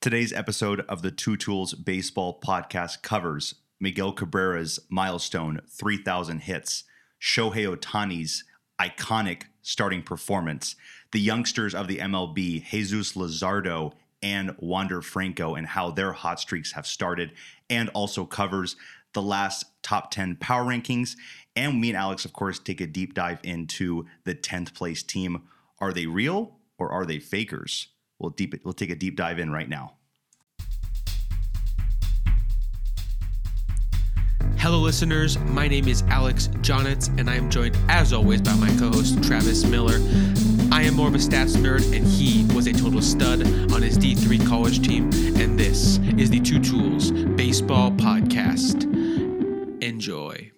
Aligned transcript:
Today's 0.00 0.32
episode 0.32 0.80
of 0.88 1.02
the 1.02 1.10
Two 1.10 1.36
Tools 1.36 1.74
Baseball 1.74 2.40
podcast 2.42 3.02
covers 3.02 3.56
Miguel 3.78 4.14
Cabrera's 4.14 4.80
milestone 4.88 5.60
3,000 5.68 6.38
hits, 6.40 6.84
Shohei 7.20 7.76
Ohtani's 7.76 8.44
iconic 8.80 9.42
starting 9.60 10.02
performance, 10.02 10.74
the 11.12 11.20
youngsters 11.20 11.74
of 11.74 11.86
the 11.86 11.98
MLB, 11.98 12.64
Jesus 12.64 13.12
Luzardo 13.12 13.92
and 14.22 14.56
Wander 14.58 15.02
Franco, 15.02 15.54
and 15.54 15.66
how 15.66 15.90
their 15.90 16.12
hot 16.12 16.40
streaks 16.40 16.72
have 16.72 16.86
started, 16.86 17.32
and 17.68 17.90
also 17.90 18.24
covers 18.24 18.76
the 19.12 19.20
last 19.20 19.66
top 19.82 20.10
10 20.10 20.36
power 20.36 20.64
rankings. 20.64 21.14
And 21.54 21.78
me 21.78 21.90
and 21.90 21.98
Alex, 21.98 22.24
of 22.24 22.32
course, 22.32 22.58
take 22.58 22.80
a 22.80 22.86
deep 22.86 23.12
dive 23.12 23.40
into 23.42 24.06
the 24.24 24.34
10th 24.34 24.72
place 24.72 25.02
team. 25.02 25.42
Are 25.78 25.92
they 25.92 26.06
real 26.06 26.56
or 26.78 26.90
are 26.90 27.04
they 27.04 27.18
fakers? 27.18 27.88
We'll 28.20 28.30
deep 28.30 28.54
we'll 28.64 28.74
take 28.74 28.90
a 28.90 28.94
deep 28.94 29.16
dive 29.16 29.38
in 29.38 29.50
right 29.50 29.68
now. 29.68 29.94
Hello, 34.58 34.78
listeners. 34.78 35.38
My 35.38 35.68
name 35.68 35.88
is 35.88 36.02
Alex 36.08 36.48
Jonitz, 36.58 37.08
and 37.18 37.30
I 37.30 37.36
am 37.36 37.48
joined, 37.50 37.78
as 37.88 38.12
always, 38.12 38.42
by 38.42 38.54
my 38.56 38.68
co 38.76 38.90
host, 38.90 39.22
Travis 39.24 39.64
Miller. 39.64 39.98
I 40.70 40.82
am 40.82 40.94
more 40.94 41.08
of 41.08 41.14
a 41.14 41.18
stats 41.18 41.56
nerd, 41.56 41.82
and 41.96 42.06
he 42.06 42.44
was 42.54 42.66
a 42.66 42.72
total 42.74 43.00
stud 43.00 43.40
on 43.72 43.80
his 43.80 43.96
D3 43.96 44.46
college 44.46 44.86
team. 44.86 45.04
And 45.40 45.58
this 45.58 45.96
is 46.18 46.28
the 46.28 46.40
Two 46.40 46.60
Tools 46.60 47.10
Baseball 47.10 47.90
Podcast. 47.92 48.84
Enjoy. 49.82 50.52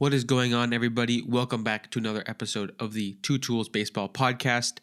What 0.00 0.14
is 0.14 0.24
going 0.24 0.54
on, 0.54 0.72
everybody? 0.72 1.20
Welcome 1.20 1.62
back 1.62 1.90
to 1.90 1.98
another 1.98 2.24
episode 2.26 2.74
of 2.80 2.94
the 2.94 3.18
Two 3.20 3.36
Tools 3.36 3.68
Baseball 3.68 4.08
Podcast. 4.08 4.78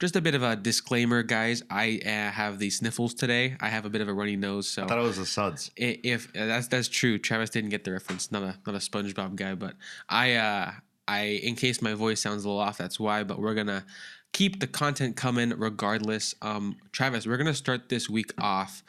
Just 0.00 0.16
a 0.16 0.20
bit 0.20 0.34
of 0.34 0.42
a 0.42 0.56
disclaimer, 0.56 1.22
guys. 1.22 1.62
I 1.70 2.00
uh, 2.04 2.32
have 2.32 2.58
the 2.58 2.68
sniffles 2.70 3.14
today. 3.14 3.56
I 3.60 3.68
have 3.68 3.84
a 3.84 3.88
bit 3.90 4.00
of 4.00 4.08
a 4.08 4.12
runny 4.12 4.34
nose, 4.34 4.66
so 4.68 4.82
I 4.82 4.86
thought 4.88 4.98
it 4.98 5.02
was 5.02 5.18
the 5.18 5.24
Suds. 5.24 5.70
i- 5.78 6.00
if 6.02 6.30
uh, 6.36 6.46
that's 6.46 6.66
that's 6.66 6.88
true, 6.88 7.16
Travis 7.16 7.50
didn't 7.50 7.70
get 7.70 7.84
the 7.84 7.92
reference. 7.92 8.32
Not 8.32 8.42
a 8.42 8.56
not 8.66 8.74
a 8.74 8.78
SpongeBob 8.78 9.36
guy, 9.36 9.54
but 9.54 9.74
I 10.08 10.34
uh 10.34 10.72
I 11.06 11.20
in 11.44 11.54
case 11.54 11.80
my 11.80 11.94
voice 11.94 12.20
sounds 12.20 12.44
a 12.44 12.48
little 12.48 12.60
off, 12.60 12.76
that's 12.76 12.98
why. 12.98 13.22
But 13.22 13.38
we're 13.38 13.54
gonna 13.54 13.86
keep 14.32 14.58
the 14.58 14.66
content 14.66 15.14
coming 15.14 15.50
regardless. 15.50 16.34
Um, 16.42 16.74
Travis, 16.90 17.24
we're 17.24 17.36
gonna 17.36 17.54
start 17.54 17.88
this 17.88 18.10
week 18.10 18.32
off 18.36 18.82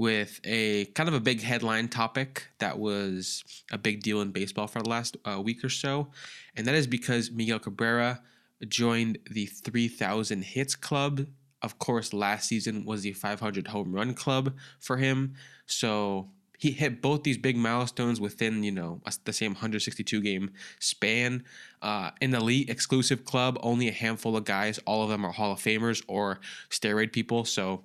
with 0.00 0.40
a 0.44 0.86
kind 0.94 1.10
of 1.10 1.14
a 1.14 1.20
big 1.20 1.42
headline 1.42 1.86
topic 1.86 2.48
that 2.58 2.78
was 2.78 3.44
a 3.70 3.76
big 3.76 4.02
deal 4.02 4.22
in 4.22 4.30
baseball 4.30 4.66
for 4.66 4.80
the 4.80 4.88
last 4.88 5.18
uh, 5.26 5.38
week 5.38 5.62
or 5.62 5.68
so, 5.68 6.08
and 6.56 6.66
that 6.66 6.74
is 6.74 6.86
because 6.86 7.30
Miguel 7.30 7.58
Cabrera 7.58 8.22
joined 8.66 9.18
the 9.30 9.44
3,000 9.44 10.42
hits 10.42 10.74
club. 10.74 11.26
Of 11.60 11.78
course, 11.78 12.14
last 12.14 12.48
season 12.48 12.86
was 12.86 13.02
the 13.02 13.12
500 13.12 13.68
home 13.68 13.92
run 13.92 14.14
club 14.14 14.54
for 14.78 14.96
him. 14.96 15.34
So 15.66 16.30
he 16.58 16.70
hit 16.70 17.02
both 17.02 17.22
these 17.22 17.36
big 17.36 17.58
milestones 17.58 18.22
within, 18.22 18.62
you 18.64 18.72
know, 18.72 19.02
the 19.24 19.34
same 19.34 19.52
162 19.52 20.22
game 20.22 20.50
span. 20.78 21.44
Uh, 21.82 22.10
an 22.22 22.32
elite 22.34 22.70
exclusive 22.70 23.26
club, 23.26 23.58
only 23.62 23.88
a 23.88 23.92
handful 23.92 24.34
of 24.34 24.46
guys. 24.46 24.80
All 24.86 25.02
of 25.02 25.10
them 25.10 25.26
are 25.26 25.32
Hall 25.32 25.52
of 25.52 25.58
Famers 25.58 26.02
or 26.08 26.40
steroid 26.70 27.12
people. 27.12 27.44
So 27.44 27.84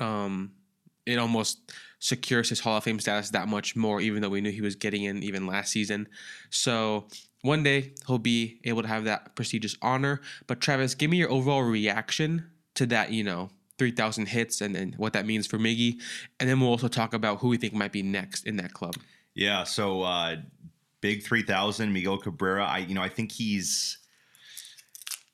um, 0.00 0.52
it 1.06 1.18
almost 1.18 1.72
secures 1.98 2.48
his 2.48 2.60
Hall 2.60 2.76
of 2.76 2.84
Fame 2.84 3.00
status 3.00 3.30
that 3.30 3.48
much 3.48 3.74
more, 3.76 4.00
even 4.00 4.22
though 4.22 4.28
we 4.28 4.40
knew 4.40 4.50
he 4.50 4.60
was 4.60 4.74
getting 4.74 5.04
in 5.04 5.22
even 5.22 5.46
last 5.46 5.72
season. 5.72 6.08
So 6.50 7.08
one 7.42 7.62
day 7.62 7.94
he'll 8.06 8.18
be 8.18 8.60
able 8.64 8.82
to 8.82 8.88
have 8.88 9.04
that 9.04 9.34
prestigious 9.34 9.76
honor. 9.80 10.20
But 10.46 10.60
Travis, 10.60 10.94
give 10.94 11.10
me 11.10 11.16
your 11.16 11.30
overall 11.30 11.62
reaction 11.62 12.50
to 12.74 12.86
that, 12.86 13.12
you 13.12 13.24
know, 13.24 13.50
3,000 13.78 14.26
hits 14.26 14.60
and, 14.60 14.76
and 14.76 14.94
what 14.96 15.12
that 15.12 15.26
means 15.26 15.46
for 15.46 15.58
Miggy. 15.58 16.00
And 16.40 16.48
then 16.48 16.60
we'll 16.60 16.70
also 16.70 16.88
talk 16.88 17.14
about 17.14 17.38
who 17.38 17.48
we 17.48 17.56
think 17.56 17.72
might 17.72 17.92
be 17.92 18.02
next 18.02 18.46
in 18.46 18.56
that 18.56 18.72
club. 18.72 18.94
Yeah, 19.34 19.64
so 19.64 20.02
uh 20.02 20.36
big 21.02 21.22
3000 21.22 21.92
Miguel 21.92 22.18
Cabrera. 22.18 22.64
I 22.66 22.78
you 22.78 22.94
know, 22.94 23.02
I 23.02 23.08
think 23.08 23.32
he's 23.32 23.98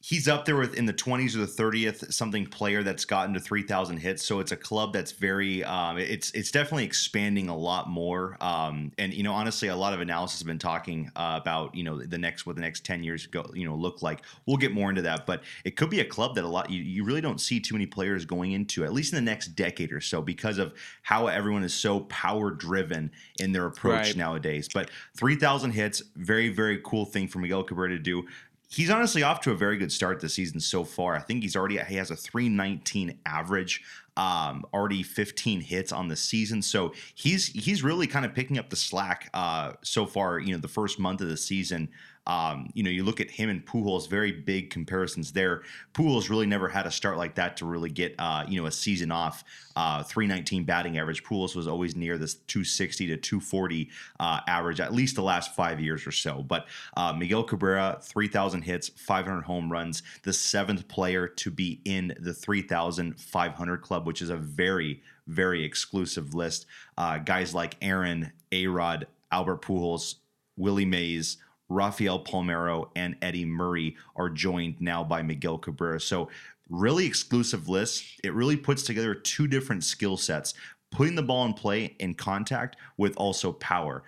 he's 0.05 0.27
up 0.27 0.45
there 0.45 0.57
with 0.57 0.75
in 0.75 0.85
the 0.85 0.93
20s 0.93 1.37
or 1.37 1.39
the 1.39 1.47
30th 1.47 2.13
something 2.13 2.45
player 2.45 2.83
that's 2.83 3.05
gotten 3.05 3.33
to 3.35 3.39
3000 3.41 3.99
hits. 3.99 4.25
So 4.25 4.41
it's 4.41 4.51
a 4.51 4.57
club 4.57 4.93
that's 4.93 5.13
very 5.13 5.63
um, 5.63 5.97
it's 5.97 6.33
it's 6.33 6.51
definitely 6.51 6.85
expanding 6.85 7.49
a 7.49 7.57
lot 7.57 7.89
more. 7.89 8.37
Um, 8.41 8.91
and 8.99 9.15
you 9.15 9.23
know 9.23 9.33
honestly 9.33 9.69
a 9.69 9.77
lot 9.77 9.95
of 9.95 10.01
analysis 10.01 10.41
have 10.41 10.47
been 10.49 10.59
talking 10.59 11.09
uh, 11.15 11.39
about 11.41 11.75
you 11.75 11.85
know 11.85 12.03
the 12.03 12.19
next 12.19 12.47
what 12.47 12.57
the 12.57 12.63
next 12.63 12.85
10 12.85 13.05
years 13.05 13.27
go 13.27 13.49
you 13.55 13.65
know 13.67 13.77
look 13.77 14.03
like. 14.03 14.23
We'll 14.45 14.57
get 14.57 14.73
more 14.73 14.91
into 14.91 15.03
that 15.03 15.25
but 15.25 15.43
it 15.65 15.77
could 15.77 15.89
be 15.89 16.01
a 16.01 16.05
club 16.05 16.35
that 16.35 16.45
a 16.45 16.49
lot 16.49 16.69
you, 16.69 16.83
you 16.83 17.05
really 17.05 17.21
don't 17.21 17.41
see 17.41 17.61
too 17.61 17.75
many 17.75 17.87
players 17.87 18.25
going 18.25 18.53
into 18.53 18.85
at 18.85 18.93
least 18.93 19.13
in 19.13 19.25
the 19.25 19.31
next 19.31 19.49
decade 19.55 19.93
or 19.93 20.01
so 20.01 20.21
because 20.21 20.59
of 20.59 20.75
how 21.03 21.29
everyone 21.29 21.63
is 21.63 21.73
so 21.73 22.01
power 22.01 22.51
driven 22.51 23.11
in 23.39 23.53
their 23.53 23.67
approach 23.67 23.93
Right. 23.93 24.17
nowadays. 24.17 24.69
But 24.73 24.91
3000 25.17 25.71
hits 25.71 26.03
very 26.17 26.49
very 26.49 26.81
cool 26.85 27.05
thing 27.05 27.29
for 27.29 27.39
Miguel 27.39 27.63
Cabrera 27.63 27.91
to 27.91 27.99
do 27.99 28.27
He's 28.73 28.89
honestly 28.89 29.23
off 29.23 29.41
to 29.43 29.51
a 29.51 29.55
very 29.55 29.77
good 29.77 29.93
start 29.93 30.21
this 30.21 30.33
season 30.33 30.59
so 30.59 30.83
far. 30.83 31.15
I 31.15 31.21
think 31.21 31.43
he's 31.43 31.57
already 31.57 31.79
he 31.79 31.97
has 31.97 32.11
a 32.11 32.17
319 32.17 33.19
average, 33.27 33.83
um, 34.17 34.65
already 34.73 35.03
15 35.03 35.61
hits 35.61 35.93
on 35.93 36.09
the 36.09 36.17
season. 36.17 36.63
So 36.63 36.95
he's 37.15 37.49
he's 37.49 37.83
really 37.83 38.07
kind 38.07 38.25
of 38.25 38.35
picking 38.35 38.59
up 38.59 38.71
the 38.71 38.77
slack 38.77 39.29
uh, 39.35 39.73
so 39.83 40.07
far. 40.07 40.39
You 40.39 40.55
know, 40.55 40.59
the 40.59 40.69
first 40.69 40.99
month 40.99 41.21
of 41.21 41.29
the 41.29 41.37
season. 41.37 41.91
Um, 42.27 42.69
you 42.75 42.83
know, 42.83 42.91
you 42.91 43.03
look 43.03 43.21
at 43.21 43.31
him 43.31 43.49
and 43.51 43.65
Pujols, 43.67 44.09
very 44.09 44.33
big 44.33 44.71
comparisons 44.71 45.33
there. 45.33 45.63
Pujols 45.95 46.31
really 46.31 46.47
never 46.47 46.69
had 46.69 46.87
a 46.87 46.91
start 46.91 47.17
like 47.17 47.35
that 47.35 47.57
to 47.59 47.67
really 47.67 47.91
get 47.91 48.15
uh, 48.19 48.45
you 48.49 48.61
know 48.61 48.67
a 48.67 48.73
season 48.73 49.11
off. 49.11 49.45
Uh, 49.75 50.03
319 50.03 50.65
batting 50.65 50.99
average. 50.99 51.25
Pujols 51.25 51.57
was 51.57 51.67
always 51.67 51.97
near 51.97 52.19
this 52.19 52.35
260 52.35 53.07
to 53.09 53.17
240 53.17 53.91
uh, 54.21 54.41
average 54.47 54.81
at 54.81 54.93
least 54.93 55.17
the 55.17 55.23
last 55.23 55.55
five 55.55 55.81
years 55.81 56.07
or 56.07 56.13
so. 56.13 56.43
But 56.43 56.67
uh, 56.97 57.13
Miguel 57.13 57.43
Cabrera, 57.43 57.99
3,000 58.03 58.63
hits, 58.63 58.89
500 58.89 59.43
home 59.43 59.73
runs, 59.73 60.03
the 60.23 60.33
seventh 60.33 60.89
player 60.89 61.27
to 61.27 61.51
be 61.51 61.81
in 61.85 62.15
the 62.21 62.35
3,500 62.35 63.83
club, 63.83 64.07
which 64.07 64.23
is 64.23 64.31
a 64.31 64.37
very, 64.37 65.03
very 65.27 65.65
exclusive 65.65 66.35
list. 66.35 66.67
Uh, 66.99 67.19
guys 67.19 67.55
like 67.55 67.77
Aaron, 67.81 68.33
A 68.53 68.67
Rod, 68.67 69.07
Albert 69.31 69.63
Pujols, 69.63 70.17
Willie 70.57 70.85
Mays, 70.85 71.39
Rafael 71.73 72.23
Palmeiro, 72.23 72.91
and 72.97 73.17
Eddie 73.23 73.45
Murray 73.45 73.97
are 74.17 74.29
joined 74.29 74.81
now 74.81 75.03
by 75.03 75.23
Miguel 75.23 75.59
Cabrera. 75.59 76.01
So, 76.01 76.29
really 76.69 77.07
exclusive 77.07 77.69
list. 77.69 78.05
It 78.25 78.35
really 78.35 78.57
puts 78.57 78.83
together 78.83 79.15
two 79.15 79.47
different 79.47 79.85
skill 79.85 80.17
sets, 80.17 80.55
putting 80.91 81.15
the 81.15 81.23
ball 81.23 81.45
in 81.45 81.55
play 81.55 81.97
in 81.99 82.15
contact 82.15 82.77
with 82.97 83.17
also 83.17 83.53
power 83.53 84.05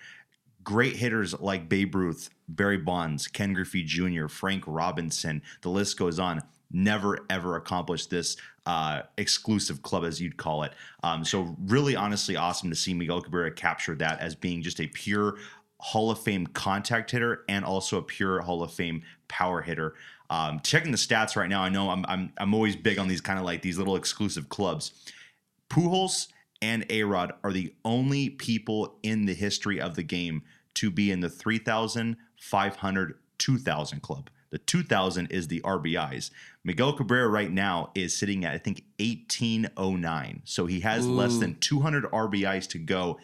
great 0.65 0.97
hitters 0.97 1.39
like 1.41 1.69
Babe 1.69 1.95
Ruth, 1.95 2.31
Barry 2.49 2.79
Bonds, 2.79 3.29
Ken 3.29 3.53
Griffey 3.53 3.85
Jr., 3.85 4.27
Frank 4.27 4.65
Robinson, 4.67 5.43
the 5.61 5.69
list 5.69 5.99
goes 5.99 6.19
on. 6.19 6.43
Never 6.73 7.21
ever 7.31 7.55
accomplished 7.55 8.11
this 8.11 8.37
uh, 8.67 9.03
exclusive 9.17 9.83
club, 9.83 10.05
as 10.05 10.21
you'd 10.21 10.37
call 10.37 10.65
it. 10.65 10.73
Um, 11.05 11.25
so, 11.25 11.55
really, 11.67 11.95
honestly, 11.95 12.35
awesome 12.35 12.69
to 12.71 12.75
see 12.75 12.93
Miguel 12.95 13.21
Cabrera 13.21 13.53
capture 13.53 13.95
that 13.97 14.19
as 14.19 14.35
being 14.35 14.61
just 14.61 14.81
a 14.81 14.89
pure 14.89 15.37
Hall 15.85 16.11
of 16.11 16.19
Fame 16.19 16.47
contact 16.47 17.11
hitter 17.11 17.45
and 17.47 17.63
also 17.63 17.99
a 17.99 18.03
pure 18.03 18.41
Hall 18.41 18.63
of 18.63 18.73
Fame 18.73 19.03
power 19.29 19.61
hitter. 19.61 19.93
Um, 20.31 20.61
checking 20.65 20.91
the 20.91 20.97
stats 20.97 21.37
right 21.37 21.49
now, 21.49 21.63
I 21.63 21.69
know 21.69 21.91
I'm 21.91 22.07
I'm, 22.09 22.33
I'm 22.39 22.55
always 22.55 22.75
big 22.75 22.99
on 22.99 23.07
these 23.07 23.21
kind 23.21 23.39
of 23.39 23.45
like 23.45 23.61
these 23.61 23.77
little 23.77 23.95
exclusive 23.95 24.49
clubs. 24.49 24.93
Pujols 25.69 26.29
and 26.63 26.87
A-Rod 26.89 27.35
are 27.45 27.53
the 27.53 27.75
only 27.85 28.31
people 28.31 28.97
in 29.03 29.27
the 29.27 29.35
history 29.35 29.79
of 29.79 29.95
the 29.95 30.03
game 30.03 30.43
to 30.73 30.91
be 30.91 31.11
in 31.11 31.21
the 31.21 31.29
3,000, 31.29 32.17
500, 32.41 33.19
2,000 33.37 34.01
club. 34.01 34.31
The 34.49 34.59
2,000 34.59 35.27
is 35.27 35.49
the 35.49 35.61
RBIs. 35.61 36.31
Miguel 36.65 36.95
Cabrera 36.95 37.29
right 37.29 37.53
now 37.53 37.91
is 37.95 38.17
sitting 38.17 38.47
at, 38.47 38.55
I 38.55 38.59
think, 38.59 38.85
1809. 38.99 40.41
So 40.45 40.65
he 40.65 40.81
has 40.81 41.07
less 41.07 41.37
than 41.37 41.57
200 41.57 42.05
RBIs 42.05 42.69
to 42.71 42.79
go. 42.79 43.19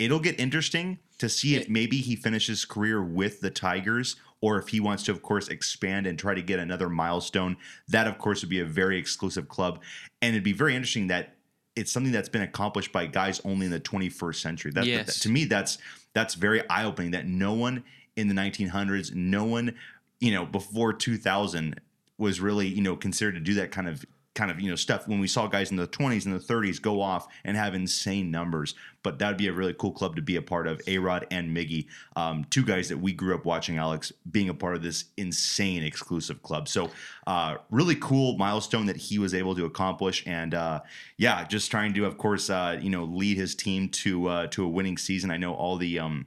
It'll 0.00 0.18
get 0.18 0.40
interesting 0.40 0.98
to 1.22 1.28
see 1.28 1.54
if 1.54 1.68
maybe 1.68 1.98
he 1.98 2.16
finishes 2.16 2.64
career 2.64 3.00
with 3.00 3.40
the 3.40 3.48
Tigers 3.50 4.16
or 4.40 4.58
if 4.58 4.66
he 4.68 4.80
wants 4.80 5.04
to, 5.04 5.12
of 5.12 5.22
course, 5.22 5.46
expand 5.46 6.04
and 6.04 6.18
try 6.18 6.34
to 6.34 6.42
get 6.42 6.58
another 6.58 6.88
milestone. 6.88 7.56
That, 7.86 8.08
of 8.08 8.18
course, 8.18 8.42
would 8.42 8.50
be 8.50 8.58
a 8.58 8.64
very 8.64 8.98
exclusive 8.98 9.48
club. 9.48 9.80
And 10.20 10.34
it'd 10.34 10.42
be 10.42 10.52
very 10.52 10.74
interesting 10.74 11.06
that 11.06 11.36
it's 11.76 11.92
something 11.92 12.10
that's 12.10 12.28
been 12.28 12.42
accomplished 12.42 12.90
by 12.90 13.06
guys 13.06 13.40
only 13.44 13.66
in 13.66 13.72
the 13.72 13.78
21st 13.78 14.42
century. 14.42 14.72
That, 14.72 14.84
Yes. 14.84 15.06
that- 15.06 15.22
to 15.22 15.28
me, 15.28 15.44
that's 15.44 15.78
that's 16.12 16.34
very 16.34 16.68
eye 16.68 16.84
opening. 16.84 17.12
That 17.12 17.26
no 17.28 17.52
one 17.54 17.84
in 18.16 18.26
the 18.26 18.34
1900s, 18.34 19.14
no 19.14 19.44
one, 19.44 19.76
you 20.20 20.32
know, 20.32 20.44
before 20.44 20.92
2000 20.92 21.80
was 22.18 22.40
really 22.40 22.66
you 22.66 22.82
know 22.82 22.96
considered 22.96 23.34
to 23.34 23.40
do 23.40 23.54
that 23.54 23.70
kind 23.70 23.88
of 23.88 24.04
kind 24.34 24.50
of 24.50 24.58
you 24.58 24.70
know 24.70 24.76
stuff 24.76 25.06
when 25.06 25.20
we 25.20 25.26
saw 25.26 25.46
guys 25.46 25.70
in 25.70 25.76
the 25.76 25.86
20s 25.86 26.24
and 26.24 26.34
the 26.34 26.38
30s 26.38 26.80
go 26.80 27.00
off 27.00 27.28
and 27.44 27.56
have 27.56 27.74
insane 27.74 28.30
numbers. 28.30 28.74
But 29.02 29.18
that 29.18 29.28
would 29.28 29.36
be 29.36 29.48
a 29.48 29.52
really 29.52 29.74
cool 29.74 29.90
club 29.90 30.14
to 30.16 30.22
be 30.22 30.36
a 30.36 30.42
part 30.42 30.66
of 30.66 30.80
A-Rod 30.86 31.26
and 31.30 31.54
miggy 31.54 31.86
um, 32.14 32.44
two 32.50 32.64
guys 32.64 32.88
that 32.88 32.98
we 32.98 33.12
grew 33.12 33.34
up 33.34 33.44
watching 33.44 33.76
alex 33.76 34.12
being 34.30 34.48
a 34.48 34.54
part 34.54 34.76
of 34.76 34.82
this 34.82 35.06
insane 35.16 35.82
exclusive 35.82 36.42
club. 36.42 36.68
So 36.68 36.90
uh, 37.26 37.56
really 37.70 37.96
cool 37.96 38.36
milestone 38.38 38.86
that 38.86 38.96
he 38.96 39.18
was 39.18 39.34
able 39.34 39.54
to 39.56 39.64
accomplish. 39.64 40.22
And 40.26 40.54
uh, 40.54 40.80
yeah 41.16 41.44
just 41.44 41.70
trying 41.70 41.94
to 41.94 42.06
of 42.06 42.16
course 42.16 42.48
uh, 42.48 42.78
you 42.80 42.90
know 42.90 43.04
lead 43.04 43.36
his 43.36 43.54
team 43.54 43.88
to 43.88 44.28
uh, 44.28 44.46
to 44.48 44.64
a 44.64 44.68
winning 44.68 44.96
season. 44.96 45.30
I 45.30 45.36
know 45.36 45.54
all 45.54 45.76
the 45.76 45.98
um, 45.98 46.26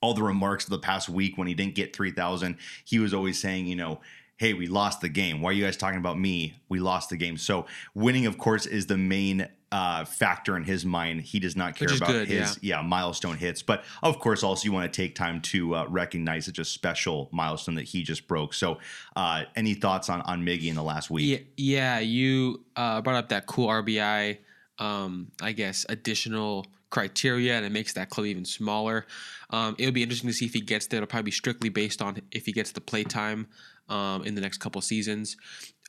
all 0.00 0.14
the 0.14 0.22
remarks 0.22 0.64
of 0.64 0.70
the 0.70 0.78
past 0.78 1.08
week 1.08 1.38
when 1.38 1.46
he 1.46 1.54
didn't 1.54 1.76
get 1.76 1.94
3000 1.94 2.56
he 2.84 2.98
was 2.98 3.14
always 3.14 3.40
saying 3.40 3.66
you 3.66 3.76
know 3.76 4.00
hey, 4.42 4.54
we 4.54 4.66
lost 4.66 5.00
the 5.00 5.08
game. 5.08 5.40
Why 5.40 5.50
are 5.50 5.52
you 5.52 5.62
guys 5.62 5.76
talking 5.76 6.00
about 6.00 6.18
me? 6.18 6.56
We 6.68 6.80
lost 6.80 7.10
the 7.10 7.16
game. 7.16 7.36
So 7.36 7.66
winning, 7.94 8.26
of 8.26 8.38
course, 8.38 8.66
is 8.66 8.86
the 8.86 8.96
main 8.96 9.46
uh, 9.70 10.04
factor 10.04 10.56
in 10.56 10.64
his 10.64 10.84
mind. 10.84 11.20
He 11.20 11.38
does 11.38 11.54
not 11.54 11.76
care 11.76 11.94
about 11.94 12.08
good, 12.08 12.26
his 12.26 12.58
yeah. 12.60 12.80
yeah. 12.80 12.82
milestone 12.82 13.36
hits, 13.36 13.62
but 13.62 13.84
of 14.02 14.18
course, 14.18 14.42
also 14.42 14.64
you 14.64 14.72
want 14.72 14.92
to 14.92 14.96
take 15.00 15.14
time 15.14 15.42
to 15.42 15.76
uh, 15.76 15.86
recognize 15.86 16.46
such 16.46 16.58
a 16.58 16.64
special 16.64 17.28
milestone 17.30 17.76
that 17.76 17.84
he 17.84 18.02
just 18.02 18.26
broke. 18.26 18.52
So, 18.52 18.80
uh, 19.14 19.44
any 19.54 19.74
thoughts 19.74 20.08
on 20.08 20.22
on 20.22 20.44
Miggy 20.44 20.66
in 20.66 20.74
the 20.74 20.82
last 20.82 21.08
week? 21.08 21.46
Yeah, 21.56 21.94
yeah 21.94 21.98
you 22.00 22.64
uh, 22.74 23.00
brought 23.00 23.16
up 23.16 23.28
that 23.28 23.46
cool 23.46 23.68
RBI. 23.68 24.38
Um, 24.80 25.30
I 25.40 25.52
guess 25.52 25.86
additional 25.88 26.66
criteria, 26.90 27.56
and 27.56 27.64
it 27.64 27.70
makes 27.70 27.92
that 27.92 28.10
club 28.10 28.26
even 28.26 28.44
smaller. 28.44 29.06
Um, 29.50 29.76
it'll 29.78 29.92
be 29.92 30.02
interesting 30.02 30.30
to 30.30 30.34
see 30.34 30.46
if 30.46 30.52
he 30.52 30.60
gets 30.60 30.88
there. 30.88 30.98
It'll 30.98 31.06
probably 31.06 31.26
be 31.26 31.30
strictly 31.30 31.68
based 31.68 32.02
on 32.02 32.20
if 32.32 32.44
he 32.44 32.52
gets 32.52 32.72
the 32.72 32.80
play 32.80 33.04
time 33.04 33.46
um, 33.92 34.24
in 34.24 34.34
the 34.34 34.40
next 34.40 34.58
couple 34.58 34.80
seasons. 34.80 35.36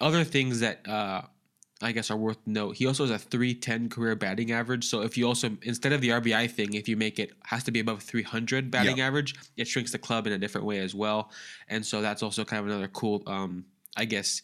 Other 0.01 0.23
things 0.23 0.59
that 0.59 0.87
uh, 0.87 1.21
I 1.81 1.93
guess 1.93 2.11
are 2.11 2.17
worth 2.17 2.37
note. 2.45 2.75
He 2.75 2.85
also 2.85 3.05
has 3.05 3.11
a 3.11 3.17
310 3.17 3.89
career 3.89 4.15
batting 4.15 4.51
average. 4.51 4.85
So 4.85 5.01
if 5.01 5.17
you 5.17 5.25
also 5.25 5.57
instead 5.61 5.93
of 5.93 6.01
the 6.01 6.09
RBI 6.09 6.51
thing, 6.51 6.73
if 6.73 6.87
you 6.89 6.97
make 6.97 7.17
it 7.17 7.31
has 7.45 7.63
to 7.63 7.71
be 7.71 7.79
above 7.79 8.03
300 8.03 8.69
batting 8.69 8.97
yep. 8.97 9.07
average, 9.07 9.35
it 9.55 9.67
shrinks 9.67 9.91
the 9.91 9.97
club 9.97 10.27
in 10.27 10.33
a 10.33 10.37
different 10.37 10.67
way 10.67 10.79
as 10.79 10.93
well. 10.93 11.31
And 11.69 11.85
so 11.85 12.01
that's 12.01 12.21
also 12.21 12.43
kind 12.43 12.59
of 12.59 12.67
another 12.67 12.89
cool, 12.89 13.23
um, 13.25 13.65
I 13.95 14.05
guess, 14.05 14.41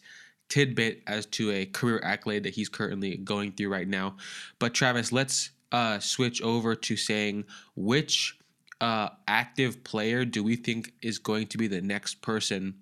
tidbit 0.48 1.02
as 1.06 1.26
to 1.26 1.50
a 1.52 1.66
career 1.66 2.00
accolade 2.02 2.44
that 2.44 2.54
he's 2.54 2.68
currently 2.68 3.18
going 3.18 3.52
through 3.52 3.68
right 3.68 3.86
now. 3.86 4.16
But 4.58 4.72
Travis, 4.72 5.12
let's 5.12 5.50
uh, 5.70 5.98
switch 5.98 6.42
over 6.42 6.74
to 6.74 6.96
saying 6.96 7.44
which 7.76 8.36
uh, 8.80 9.10
active 9.28 9.84
player 9.84 10.24
do 10.24 10.42
we 10.42 10.56
think 10.56 10.92
is 11.02 11.18
going 11.18 11.46
to 11.48 11.58
be 11.58 11.68
the 11.68 11.82
next 11.82 12.22
person 12.22 12.74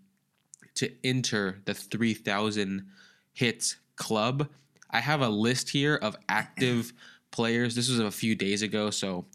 to 0.79 0.91
enter 1.05 1.61
the 1.65 1.75
3000 1.75 2.87
hits 3.33 3.77
club. 3.97 4.49
I 4.91 5.01
have 5.01 5.21
a 5.21 5.29
list 5.29 5.71
here 5.71 5.97
of 5.97 6.17
active 6.29 6.93
players. 7.31 7.75
This 7.75 7.89
was 7.89 7.99
a 7.99 8.11
few 8.11 8.35
days 8.35 8.63
ago, 8.63 8.91
so 8.91 9.27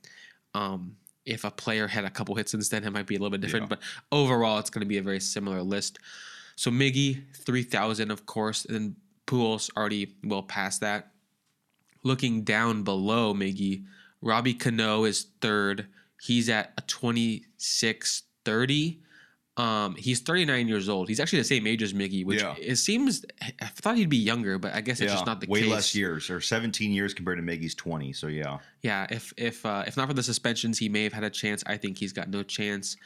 um, 0.54 0.96
if 1.26 1.44
a 1.44 1.52
player 1.52 1.88
had 1.88 2.06
a 2.06 2.10
couple 2.10 2.36
hits 2.36 2.52
since 2.52 2.70
then, 2.70 2.84
it 2.84 2.92
might 2.92 3.08
be 3.08 3.16
a 3.16 3.20
little 3.20 3.32
bit 3.32 3.42
different. 3.42 3.66
Yeah. 3.66 3.70
But 3.70 3.80
overall, 4.12 4.60
it's 4.60 4.70
going 4.70 4.82
to 4.82 4.88
be 4.88 4.98
a 4.98 5.04
very 5.04 5.20
similar 5.20 5.62
list. 5.62 6.00
So 6.56 6.72
Miggy, 6.72 7.24
3,000, 7.36 8.12
of 8.12 8.26
course, 8.26 8.66
and 8.66 8.76
then 8.76 8.96
Pujols 9.28 9.70
already 9.76 10.16
well 10.24 10.44
past 10.44 10.82
that. 10.82 11.12
Looking 12.04 12.44
down 12.44 12.84
below 12.84 13.34
Miggy, 13.34 13.86
Robbie 14.22 14.54
Cano 14.54 15.04
is 15.04 15.28
third. 15.42 15.88
He's 16.22 16.50
at 16.50 16.74
a 16.78 16.82
2630. 16.82 19.02
Um, 19.56 19.96
he's 19.96 20.20
39 20.22 20.68
years 20.68 20.90
old. 20.90 21.08
He's 21.08 21.20
actually 21.20 21.40
the 21.40 21.46
same 21.46 21.68
age 21.68 21.84
as 21.84 21.94
Miggy, 21.94 22.26
which 22.26 22.42
yeah. 22.42 22.56
it 22.58 22.78
seems 22.78 23.24
I 23.62 23.66
thought 23.68 23.98
he'd 23.98 24.10
be 24.10 24.18
younger, 24.18 24.58
but 24.58 24.74
I 24.74 24.82
guess 24.82 25.00
it's 25.00 25.10
yeah, 25.10 25.16
just 25.16 25.28
not 25.28 25.42
the 25.42 25.48
way 25.48 25.60
case. 25.60 25.70
Way 25.70 25.76
less 25.76 25.96
years, 25.96 26.30
or 26.32 26.42
17 26.42 26.92
years 26.92 27.14
compared 27.14 27.38
to 27.38 27.44
Miggy's 27.44 27.76
20. 27.76 28.14
So 28.14 28.28
yeah, 28.28 28.58
yeah. 28.82 29.06
If 29.12 29.32
if 29.38 29.64
uh, 29.64 29.84
if 29.86 29.96
not 29.96 30.08
for 30.08 30.16
the 30.16 30.24
suspensions, 30.24 30.80
he 30.80 30.90
may 30.90 31.04
have 31.04 31.14
had 31.14 31.24
a 31.24 31.30
chance. 31.30 31.64
I 31.68 31.78
think 31.78 32.00
he's 32.00 32.14
got 32.14 32.30
no 32.30 32.42
chance. 32.42 32.98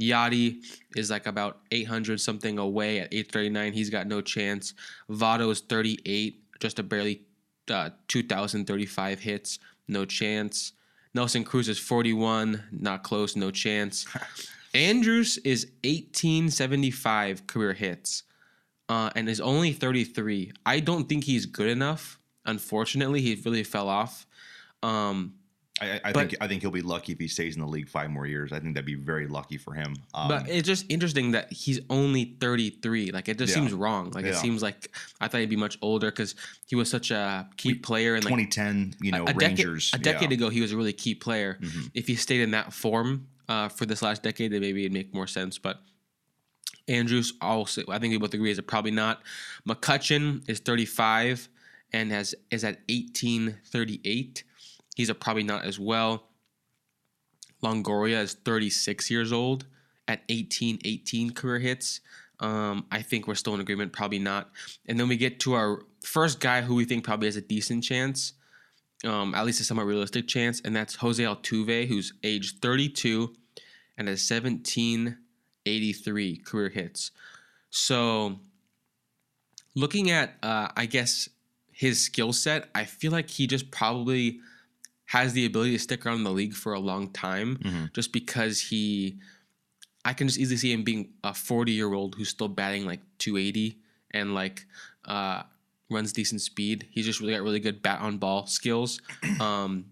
Yadi 0.00 0.64
is 0.96 1.10
like 1.10 1.26
about 1.26 1.60
800 1.70 2.20
something 2.20 2.58
away 2.58 2.98
at 3.00 3.12
839. 3.12 3.72
He's 3.72 3.90
got 3.90 4.06
no 4.06 4.20
chance. 4.20 4.74
Votto 5.10 5.50
is 5.52 5.60
38, 5.60 6.42
just 6.60 6.78
a 6.78 6.82
barely 6.82 7.22
uh, 7.70 7.90
2,035 8.08 9.20
hits, 9.20 9.58
no 9.88 10.04
chance. 10.04 10.72
Nelson 11.14 11.44
Cruz 11.44 11.68
is 11.68 11.78
41, 11.78 12.62
not 12.72 13.02
close, 13.02 13.36
no 13.36 13.50
chance. 13.50 14.06
Andrus 14.74 15.36
is 15.38 15.66
1875 15.84 17.46
career 17.46 17.72
hits 17.72 18.22
uh, 18.88 19.10
and 19.14 19.28
is 19.28 19.40
only 19.40 19.72
33. 19.72 20.52
I 20.64 20.80
don't 20.80 21.08
think 21.08 21.24
he's 21.24 21.46
good 21.46 21.68
enough. 21.68 22.18
Unfortunately, 22.46 23.20
he 23.20 23.40
really 23.44 23.64
fell 23.64 23.88
off. 23.88 24.26
Um, 24.82 25.34
I, 25.80 26.00
I 26.04 26.12
but, 26.12 26.28
think 26.28 26.36
I 26.40 26.48
think 26.48 26.60
he'll 26.62 26.70
be 26.70 26.82
lucky 26.82 27.12
if 27.12 27.18
he 27.18 27.28
stays 27.28 27.56
in 27.56 27.60
the 27.60 27.66
league 27.66 27.88
five 27.88 28.10
more 28.10 28.26
years. 28.26 28.52
I 28.52 28.60
think 28.60 28.74
that'd 28.74 28.86
be 28.86 28.94
very 28.94 29.26
lucky 29.26 29.56
for 29.56 29.74
him. 29.74 29.96
Um, 30.14 30.28
but 30.28 30.48
it's 30.48 30.66
just 30.66 30.84
interesting 30.88 31.32
that 31.32 31.52
he's 31.52 31.80
only 31.90 32.36
33. 32.40 33.10
Like 33.10 33.28
it 33.28 33.38
just 33.38 33.50
yeah. 33.50 33.62
seems 33.62 33.72
wrong. 33.72 34.10
Like 34.10 34.24
yeah. 34.24 34.32
it 34.32 34.36
seems 34.36 34.62
like 34.62 34.94
I 35.20 35.28
thought 35.28 35.40
he'd 35.40 35.50
be 35.50 35.56
much 35.56 35.78
older 35.82 36.10
because 36.10 36.34
he 36.66 36.76
was 36.76 36.90
such 36.90 37.10
a 37.10 37.48
key 37.56 37.74
player 37.74 38.14
in 38.14 38.22
like 38.22 38.34
2010. 38.34 38.94
You 39.00 39.12
know, 39.12 39.24
a, 39.26 39.30
a 39.30 39.34
Rangers. 39.34 39.90
Decade, 39.90 40.06
a 40.06 40.12
decade 40.12 40.30
yeah. 40.30 40.36
ago, 40.36 40.48
he 40.50 40.60
was 40.60 40.72
a 40.72 40.76
really 40.76 40.92
key 40.92 41.14
player. 41.14 41.58
Mm-hmm. 41.60 41.86
If 41.94 42.06
he 42.06 42.16
stayed 42.16 42.42
in 42.42 42.52
that 42.52 42.72
form, 42.72 43.28
uh, 43.48 43.68
for 43.68 43.86
this 43.86 44.02
last 44.02 44.22
decade, 44.22 44.52
then 44.52 44.60
maybe 44.60 44.82
it'd 44.82 44.92
make 44.92 45.14
more 45.14 45.26
sense. 45.26 45.58
But 45.58 45.80
Andrus, 46.88 47.32
also, 47.40 47.82
I 47.88 47.98
think 47.98 48.12
we 48.12 48.18
both 48.18 48.34
agree 48.34 48.50
is 48.50 48.60
probably 48.60 48.90
not. 48.90 49.22
McCutchen 49.68 50.48
is 50.48 50.60
35 50.60 51.48
and 51.92 52.10
has 52.10 52.34
is 52.50 52.64
at 52.64 52.80
1838. 52.88 54.44
He's 54.96 55.08
a 55.08 55.14
probably 55.14 55.42
not 55.42 55.64
as 55.64 55.78
well. 55.78 56.24
Longoria 57.62 58.20
is 58.22 58.34
36 58.34 59.10
years 59.10 59.32
old 59.32 59.66
at 60.08 60.20
1818 60.28 61.30
career 61.30 61.58
hits. 61.58 62.00
Um, 62.40 62.86
I 62.90 63.02
think 63.02 63.28
we're 63.28 63.36
still 63.36 63.54
in 63.54 63.60
agreement, 63.60 63.92
probably 63.92 64.18
not. 64.18 64.50
And 64.86 64.98
then 64.98 65.06
we 65.06 65.16
get 65.16 65.38
to 65.40 65.54
our 65.54 65.82
first 66.02 66.40
guy 66.40 66.62
who 66.62 66.74
we 66.74 66.84
think 66.84 67.04
probably 67.04 67.28
has 67.28 67.36
a 67.36 67.40
decent 67.40 67.84
chance 67.84 68.32
um, 69.04 69.34
at 69.34 69.44
least 69.44 69.60
a 69.60 69.64
somewhat 69.64 69.86
realistic 69.86 70.28
chance, 70.28 70.60
and 70.64 70.74
that's 70.74 70.96
Jose 70.96 71.22
Altuve, 71.22 71.88
who's 71.88 72.14
age 72.22 72.58
32 72.60 73.34
and 73.98 74.08
has 74.08 74.30
1783 74.30 76.36
career 76.38 76.68
hits. 76.68 77.10
So, 77.70 78.40
looking 79.74 80.10
at, 80.10 80.34
uh, 80.42 80.68
I 80.76 80.86
guess, 80.86 81.28
his 81.72 82.00
skill 82.00 82.32
set, 82.32 82.68
I 82.74 82.84
feel 82.84 83.12
like 83.12 83.30
he 83.30 83.46
just 83.46 83.70
probably 83.70 84.40
has 85.06 85.32
the 85.32 85.46
ability 85.46 85.72
to 85.72 85.78
stick 85.78 86.06
around 86.06 86.18
in 86.18 86.24
the 86.24 86.30
league 86.30 86.54
for 86.54 86.72
a 86.72 86.80
long 86.80 87.10
time 87.10 87.56
mm-hmm. 87.56 87.84
just 87.92 88.12
because 88.12 88.60
he. 88.60 89.18
I 90.04 90.14
can 90.14 90.26
just 90.26 90.40
easily 90.40 90.56
see 90.56 90.72
him 90.72 90.82
being 90.82 91.10
a 91.22 91.32
40 91.32 91.70
year 91.70 91.94
old 91.94 92.16
who's 92.16 92.28
still 92.28 92.48
batting 92.48 92.84
like 92.84 92.98
280 93.18 93.78
and 94.10 94.34
like 94.34 94.66
uh, 95.04 95.44
runs 95.92 96.12
decent 96.12 96.40
speed. 96.40 96.88
He's 96.90 97.04
just 97.04 97.20
really 97.20 97.32
got 97.34 97.42
really 97.42 97.60
good 97.60 97.82
bat 97.82 98.00
on 98.00 98.18
ball 98.18 98.46
skills. 98.46 99.00
Um, 99.40 99.86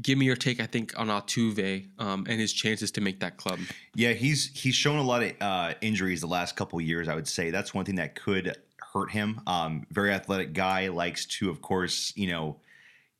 give 0.00 0.18
me 0.18 0.26
your 0.26 0.36
take, 0.36 0.60
I 0.60 0.66
think, 0.66 0.98
on 0.98 1.08
Altuve 1.08 1.88
um, 1.98 2.26
and 2.28 2.40
his 2.40 2.52
chances 2.52 2.90
to 2.92 3.00
make 3.00 3.20
that 3.20 3.36
club. 3.36 3.58
Yeah, 3.94 4.12
he's 4.12 4.46
he's 4.58 4.74
shown 4.74 4.98
a 4.98 5.02
lot 5.02 5.22
of 5.22 5.32
uh, 5.40 5.74
injuries 5.80 6.20
the 6.20 6.26
last 6.26 6.56
couple 6.56 6.80
years. 6.80 7.08
I 7.08 7.14
would 7.14 7.28
say 7.28 7.50
that's 7.50 7.74
one 7.74 7.84
thing 7.84 7.96
that 7.96 8.14
could 8.14 8.56
hurt 8.92 9.10
him. 9.10 9.40
Um, 9.46 9.86
very 9.90 10.12
athletic 10.12 10.52
guy, 10.52 10.88
likes 10.88 11.26
to, 11.26 11.50
of 11.50 11.60
course, 11.60 12.12
you 12.16 12.28
know, 12.28 12.56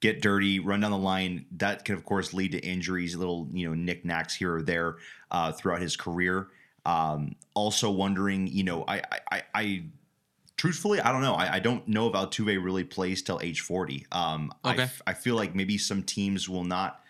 get 0.00 0.22
dirty, 0.22 0.60
run 0.60 0.80
down 0.80 0.90
the 0.90 0.98
line. 0.98 1.46
That 1.52 1.84
can, 1.84 1.94
of 1.94 2.04
course, 2.04 2.32
lead 2.32 2.52
to 2.52 2.58
injuries, 2.58 3.16
little 3.16 3.48
you 3.52 3.68
know 3.68 3.74
knickknacks 3.74 4.34
here 4.34 4.56
or 4.56 4.62
there 4.62 4.96
uh, 5.30 5.52
throughout 5.52 5.82
his 5.82 5.96
career. 5.96 6.48
Um, 6.86 7.34
also 7.54 7.90
wondering, 7.90 8.46
you 8.46 8.64
know, 8.64 8.84
I, 8.88 9.02
I, 9.30 9.42
I 9.54 9.84
truthfully, 10.58 11.00
I 11.00 11.12
don't 11.12 11.22
know. 11.22 11.34
I, 11.34 11.54
I, 11.54 11.58
don't 11.60 11.86
know 11.88 12.08
if 12.08 12.14
Altuve 12.14 12.62
really 12.62 12.84
plays 12.84 13.22
till 13.22 13.40
age 13.42 13.62
40. 13.62 14.06
Um, 14.12 14.52
okay. 14.64 14.82
I, 14.82 14.84
f- 14.84 15.02
I 15.06 15.14
feel 15.14 15.36
like 15.36 15.54
maybe 15.54 15.78
some 15.78 16.02
teams 16.02 16.48
will 16.48 16.64
not 16.64 17.00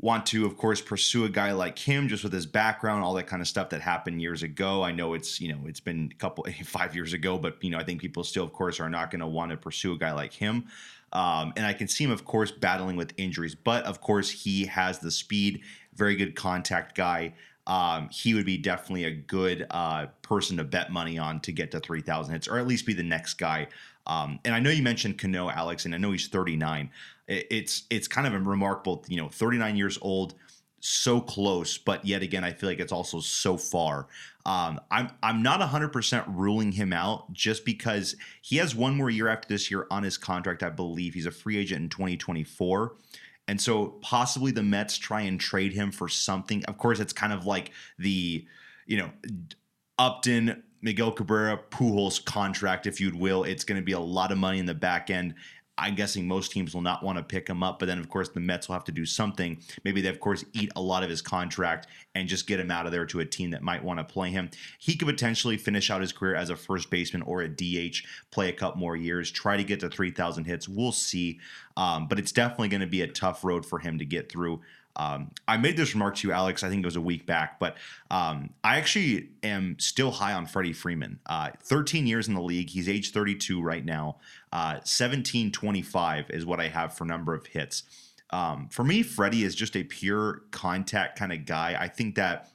want 0.00 0.26
to, 0.26 0.46
of 0.46 0.56
course, 0.56 0.80
pursue 0.80 1.24
a 1.24 1.28
guy 1.28 1.50
like 1.52 1.78
him 1.78 2.06
just 2.06 2.22
with 2.22 2.32
his 2.32 2.46
background, 2.46 3.02
all 3.02 3.14
that 3.14 3.26
kind 3.26 3.42
of 3.42 3.48
stuff 3.48 3.70
that 3.70 3.80
happened 3.80 4.22
years 4.22 4.44
ago. 4.44 4.82
I 4.82 4.92
know 4.92 5.14
it's, 5.14 5.40
you 5.40 5.52
know, 5.52 5.58
it's 5.66 5.80
been 5.80 6.10
a 6.12 6.18
couple, 6.18 6.46
five 6.64 6.94
years 6.94 7.14
ago, 7.14 7.38
but, 7.38 7.56
you 7.64 7.70
know, 7.70 7.78
I 7.78 7.84
think 7.84 8.00
people 8.00 8.22
still, 8.22 8.44
of 8.44 8.52
course, 8.52 8.78
are 8.78 8.90
not 8.90 9.10
going 9.10 9.20
to 9.20 9.26
want 9.26 9.50
to 9.50 9.56
pursue 9.56 9.94
a 9.94 9.98
guy 9.98 10.12
like 10.12 10.34
him. 10.34 10.66
Um, 11.12 11.54
and 11.56 11.66
I 11.66 11.72
can 11.72 11.88
see 11.88 12.04
him, 12.04 12.10
of 12.10 12.26
course, 12.26 12.52
battling 12.52 12.96
with 12.96 13.14
injuries, 13.16 13.54
but 13.54 13.82
of 13.84 14.02
course, 14.02 14.30
he 14.30 14.66
has 14.66 14.98
the 14.98 15.10
speed, 15.10 15.62
very 15.94 16.16
good 16.16 16.36
contact 16.36 16.94
guy 16.94 17.32
um, 17.68 18.08
he 18.10 18.34
would 18.34 18.46
be 18.46 18.56
definitely 18.56 19.04
a 19.04 19.12
good 19.12 19.66
uh, 19.70 20.06
person 20.22 20.56
to 20.56 20.64
bet 20.64 20.90
money 20.90 21.18
on 21.18 21.38
to 21.40 21.52
get 21.52 21.70
to 21.72 21.80
3,000 21.80 22.32
hits, 22.32 22.48
or 22.48 22.58
at 22.58 22.66
least 22.66 22.86
be 22.86 22.94
the 22.94 23.02
next 23.02 23.34
guy. 23.34 23.68
Um, 24.06 24.40
and 24.44 24.54
I 24.54 24.58
know 24.58 24.70
you 24.70 24.82
mentioned 24.82 25.18
Cano, 25.18 25.50
Alex, 25.50 25.84
and 25.84 25.94
I 25.94 25.98
know 25.98 26.10
he's 26.10 26.28
39. 26.28 26.90
It's 27.28 27.82
it's 27.90 28.08
kind 28.08 28.26
of 28.26 28.32
a 28.32 28.38
remarkable, 28.38 29.04
you 29.06 29.18
know, 29.18 29.28
39 29.28 29.76
years 29.76 29.98
old, 30.00 30.34
so 30.80 31.20
close, 31.20 31.76
but 31.76 32.06
yet 32.06 32.22
again, 32.22 32.42
I 32.42 32.52
feel 32.52 32.70
like 32.70 32.80
it's 32.80 32.92
also 32.92 33.20
so 33.20 33.58
far. 33.58 34.06
Um, 34.46 34.80
I'm 34.90 35.10
I'm 35.22 35.42
not 35.42 35.60
100% 35.60 36.24
ruling 36.28 36.72
him 36.72 36.94
out 36.94 37.30
just 37.34 37.66
because 37.66 38.16
he 38.40 38.56
has 38.56 38.74
one 38.74 38.96
more 38.96 39.10
year 39.10 39.28
after 39.28 39.46
this 39.46 39.70
year 39.70 39.86
on 39.90 40.04
his 40.04 40.16
contract. 40.16 40.62
I 40.62 40.70
believe 40.70 41.12
he's 41.12 41.26
a 41.26 41.30
free 41.30 41.58
agent 41.58 41.82
in 41.82 41.88
2024. 41.90 42.94
And 43.48 43.60
so 43.60 43.98
possibly 44.02 44.52
the 44.52 44.62
Mets 44.62 44.98
try 44.98 45.22
and 45.22 45.40
trade 45.40 45.72
him 45.72 45.90
for 45.90 46.08
something. 46.08 46.64
Of 46.66 46.78
course, 46.78 47.00
it's 47.00 47.14
kind 47.14 47.32
of 47.32 47.46
like 47.46 47.72
the, 47.98 48.46
you 48.86 48.98
know, 48.98 49.10
Upton, 49.98 50.62
Miguel 50.82 51.10
Cabrera, 51.10 51.58
Pujols 51.70 52.24
contract, 52.24 52.86
if 52.86 53.00
you'd 53.00 53.14
will. 53.14 53.44
It's 53.44 53.64
going 53.64 53.80
to 53.80 53.84
be 53.84 53.92
a 53.92 54.00
lot 54.00 54.30
of 54.30 54.38
money 54.38 54.58
in 54.58 54.66
the 54.66 54.74
back 54.74 55.10
end. 55.10 55.34
I'm 55.78 55.94
guessing 55.94 56.26
most 56.26 56.50
teams 56.50 56.74
will 56.74 56.82
not 56.82 57.02
want 57.02 57.18
to 57.18 57.24
pick 57.24 57.48
him 57.48 57.62
up, 57.62 57.78
but 57.78 57.86
then 57.86 57.98
of 57.98 58.08
course 58.08 58.28
the 58.28 58.40
Mets 58.40 58.68
will 58.68 58.74
have 58.74 58.84
to 58.84 58.92
do 58.92 59.06
something. 59.06 59.58
Maybe 59.84 60.00
they 60.00 60.08
of 60.08 60.20
course 60.20 60.44
eat 60.52 60.70
a 60.76 60.80
lot 60.80 61.02
of 61.02 61.10
his 61.10 61.22
contract 61.22 61.86
and 62.14 62.28
just 62.28 62.46
get 62.46 62.60
him 62.60 62.70
out 62.70 62.86
of 62.86 62.92
there 62.92 63.06
to 63.06 63.20
a 63.20 63.24
team 63.24 63.50
that 63.50 63.62
might 63.62 63.84
want 63.84 63.98
to 64.00 64.04
play 64.04 64.30
him. 64.30 64.50
He 64.78 64.96
could 64.96 65.08
potentially 65.08 65.56
finish 65.56 65.90
out 65.90 66.00
his 66.00 66.12
career 66.12 66.34
as 66.34 66.50
a 66.50 66.56
first 66.56 66.90
baseman 66.90 67.22
or 67.22 67.42
a 67.42 67.48
DH, 67.48 68.02
play 68.30 68.48
a 68.48 68.52
couple 68.52 68.80
more 68.80 68.96
years, 68.96 69.30
try 69.30 69.56
to 69.56 69.64
get 69.64 69.80
to 69.80 69.88
3,000 69.88 70.44
hits. 70.44 70.68
We'll 70.68 70.92
see, 70.92 71.38
um, 71.76 72.08
but 72.08 72.18
it's 72.18 72.32
definitely 72.32 72.68
going 72.68 72.80
to 72.80 72.86
be 72.86 73.02
a 73.02 73.08
tough 73.08 73.44
road 73.44 73.64
for 73.64 73.78
him 73.78 73.98
to 73.98 74.04
get 74.04 74.30
through. 74.30 74.60
Um, 74.98 75.30
I 75.46 75.56
made 75.56 75.76
this 75.76 75.94
remark 75.94 76.16
to 76.16 76.28
you, 76.28 76.34
Alex. 76.34 76.62
I 76.62 76.68
think 76.68 76.82
it 76.82 76.86
was 76.86 76.96
a 76.96 77.00
week 77.00 77.24
back, 77.24 77.58
but 77.60 77.76
um, 78.10 78.50
I 78.64 78.76
actually 78.76 79.30
am 79.42 79.76
still 79.78 80.10
high 80.10 80.32
on 80.32 80.46
Freddie 80.46 80.72
Freeman. 80.72 81.20
Uh, 81.26 81.50
13 81.62 82.06
years 82.06 82.28
in 82.28 82.34
the 82.34 82.42
league. 82.42 82.70
He's 82.70 82.88
age 82.88 83.12
32 83.12 83.62
right 83.62 83.84
now. 83.84 84.16
Uh, 84.52 84.82
1725 84.82 86.30
is 86.30 86.44
what 86.44 86.60
I 86.60 86.68
have 86.68 86.94
for 86.94 87.04
number 87.04 87.34
of 87.34 87.46
hits. 87.46 87.84
Um, 88.30 88.68
for 88.70 88.84
me, 88.84 89.02
Freddie 89.02 89.44
is 89.44 89.54
just 89.54 89.76
a 89.76 89.84
pure 89.84 90.42
contact 90.50 91.18
kind 91.18 91.32
of 91.32 91.46
guy. 91.46 91.76
I 91.78 91.88
think 91.88 92.16
that 92.16 92.50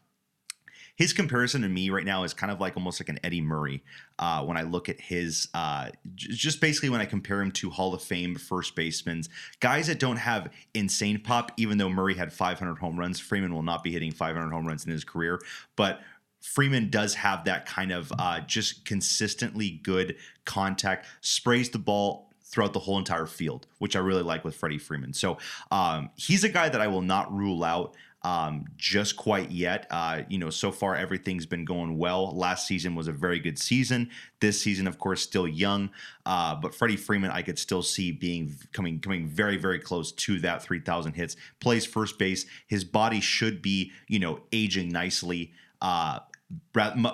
his 0.96 1.14
comparison 1.14 1.62
to 1.64 1.70
me 1.70 1.90
right 1.90 2.06
now 2.06 2.24
is 2.24 2.34
kind 2.34 2.52
of 2.52 2.60
like 2.60 2.78
almost 2.78 3.02
like 3.02 3.10
an 3.10 3.20
Eddie 3.24 3.42
Murray 3.42 3.84
uh, 4.20 4.44
when 4.44 4.58
I 4.58 4.62
look 4.62 4.90
at 4.90 5.00
his, 5.00 5.48
uh, 5.54 5.90
just 6.16 6.62
basically 6.62 6.90
when 6.90 7.02
I 7.02 7.06
compare 7.06 7.42
him 7.42 7.52
to 7.54 7.70
Hall 7.72 7.94
of 7.94 8.02
Fame 8.02 8.36
first 8.36 8.76
basemen, 8.76 9.24
guys 9.60 9.88
that 9.88 10.00
don't 10.00 10.18
have 10.18 10.52
insane 10.74 11.20
pop, 11.20 11.52
even 11.58 11.78
though 11.78 11.90
Murray 11.90 12.14
had 12.14 12.32
500 12.32 12.78
home 12.78 13.00
runs, 13.00 13.20
Freeman 13.20 13.54
will 13.54 13.64
not 13.64 13.84
be 13.84 13.92
hitting 13.92 14.12
500 14.12 14.52
home 14.52 14.68
runs 14.68 14.86
in 14.86 14.92
his 14.92 15.04
career. 15.04 15.42
But 15.76 16.02
Freeman 16.42 16.90
does 16.90 17.16
have 17.16 17.46
that 17.46 17.66
kind 17.66 17.92
of 17.92 18.12
uh, 18.20 18.42
just 18.42 18.86
consistently 18.86 19.80
good 19.84 20.16
contact, 20.46 21.08
sprays 21.22 21.70
the 21.70 21.80
ball 21.80 22.30
throughout 22.44 22.74
the 22.74 22.80
whole 22.80 23.00
entire 23.00 23.26
field, 23.26 23.66
which 23.80 23.96
I 23.96 24.00
really 24.00 24.22
like 24.22 24.44
with 24.44 24.56
Freddie 24.56 24.78
Freeman. 24.78 25.14
So 25.14 25.38
um, 25.72 26.12
he's 26.16 26.44
a 26.44 26.50
guy 26.50 26.70
that 26.70 26.82
I 26.82 26.88
will 26.88 27.02
not 27.02 27.34
rule 27.34 27.64
out 27.64 27.96
um, 28.24 28.66
just 28.78 29.18
quite 29.18 29.52
yet. 29.52 29.86
Uh, 29.92 30.22
you 30.30 30.38
know, 30.38 30.50
so 30.50 30.72
far 30.72 30.96
everything's 30.96 31.46
been 31.46 31.66
going 31.66 31.98
well. 31.98 32.36
Last 32.36 32.68
season 32.68 32.96
was 32.96 33.08
a 33.08 33.12
very 33.12 33.40
good 33.40 33.60
season. 33.60 34.10
This 34.40 34.62
season, 34.62 34.88
of 34.88 34.98
course, 34.98 35.22
still 35.22 35.48
young, 35.48 35.90
uh, 36.26 36.56
but 36.56 36.74
Freddie 36.74 36.98
Freeman, 36.98 37.32
I 37.32 37.42
could 37.42 37.60
still 37.60 37.84
see 37.84 38.12
being 38.12 38.56
coming 38.72 39.00
coming 39.00 39.28
very 39.28 39.58
very 39.58 39.80
close 39.80 40.12
to 40.12 40.40
that 40.40 40.64
3,000 40.64 41.14
hits. 41.14 41.36
Plays 41.60 41.86
first 41.86 42.18
base. 42.18 42.46
His 42.68 42.84
body 42.84 43.20
should 43.20 43.62
be 43.62 43.92
you 44.08 44.20
know 44.20 44.42
aging 44.52 44.90
nicely. 44.90 45.52
Uh, 45.82 46.20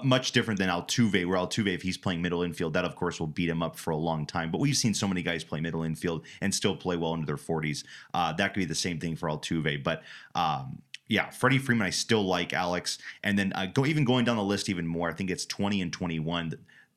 much 0.04 0.32
different 0.32 0.60
than 0.60 0.70
Altuve, 0.70 1.26
where 1.26 1.38
Altuve, 1.38 1.74
if 1.74 1.82
he's 1.82 1.98
playing 1.98 2.22
middle 2.22 2.44
infield, 2.44 2.74
that 2.74 2.86
of 2.86 2.96
course 2.96 3.20
will 3.20 3.28
beat 3.28 3.50
him 3.50 3.64
up 3.64 3.78
for 3.78 3.92
a 3.92 3.96
long 3.96 4.26
time. 4.26 4.52
But 4.52 4.60
we've 4.60 4.76
seen 4.76 4.94
so 4.94 5.08
many 5.08 5.22
guys 5.22 5.44
play 5.44 5.62
middle 5.62 5.84
infield 5.84 6.26
and 6.42 6.54
still 6.54 6.76
play 6.76 6.98
well 6.98 7.14
into 7.14 7.26
their 7.26 7.38
40s. 7.38 7.84
Uh, 8.14 8.34
that 8.34 8.54
could 8.54 8.60
be 8.60 8.66
the 8.66 8.76
same 8.76 9.00
thing 9.00 9.16
for 9.16 9.30
Altuve. 9.30 9.84
But 9.84 10.04
um, 10.36 10.82
yeah, 11.10 11.32
Freddie 11.32 11.58
Freeman, 11.58 11.88
I 11.88 11.90
still 11.90 12.24
like 12.24 12.54
Alex. 12.54 13.00
And 13.24 13.38
then 13.38 13.52
uh, 13.56 13.66
go 13.66 13.86
even 13.86 14.06
going 14.06 14.26
down 14.26 14.38
the 14.38 14.44
list 14.44 14.70
even 14.70 14.88
more, 14.88 15.10
I 15.10 15.14
think 15.14 15.32
it's 15.32 15.46
20 15.46 15.82
and 15.82 15.92
21. 15.92 16.54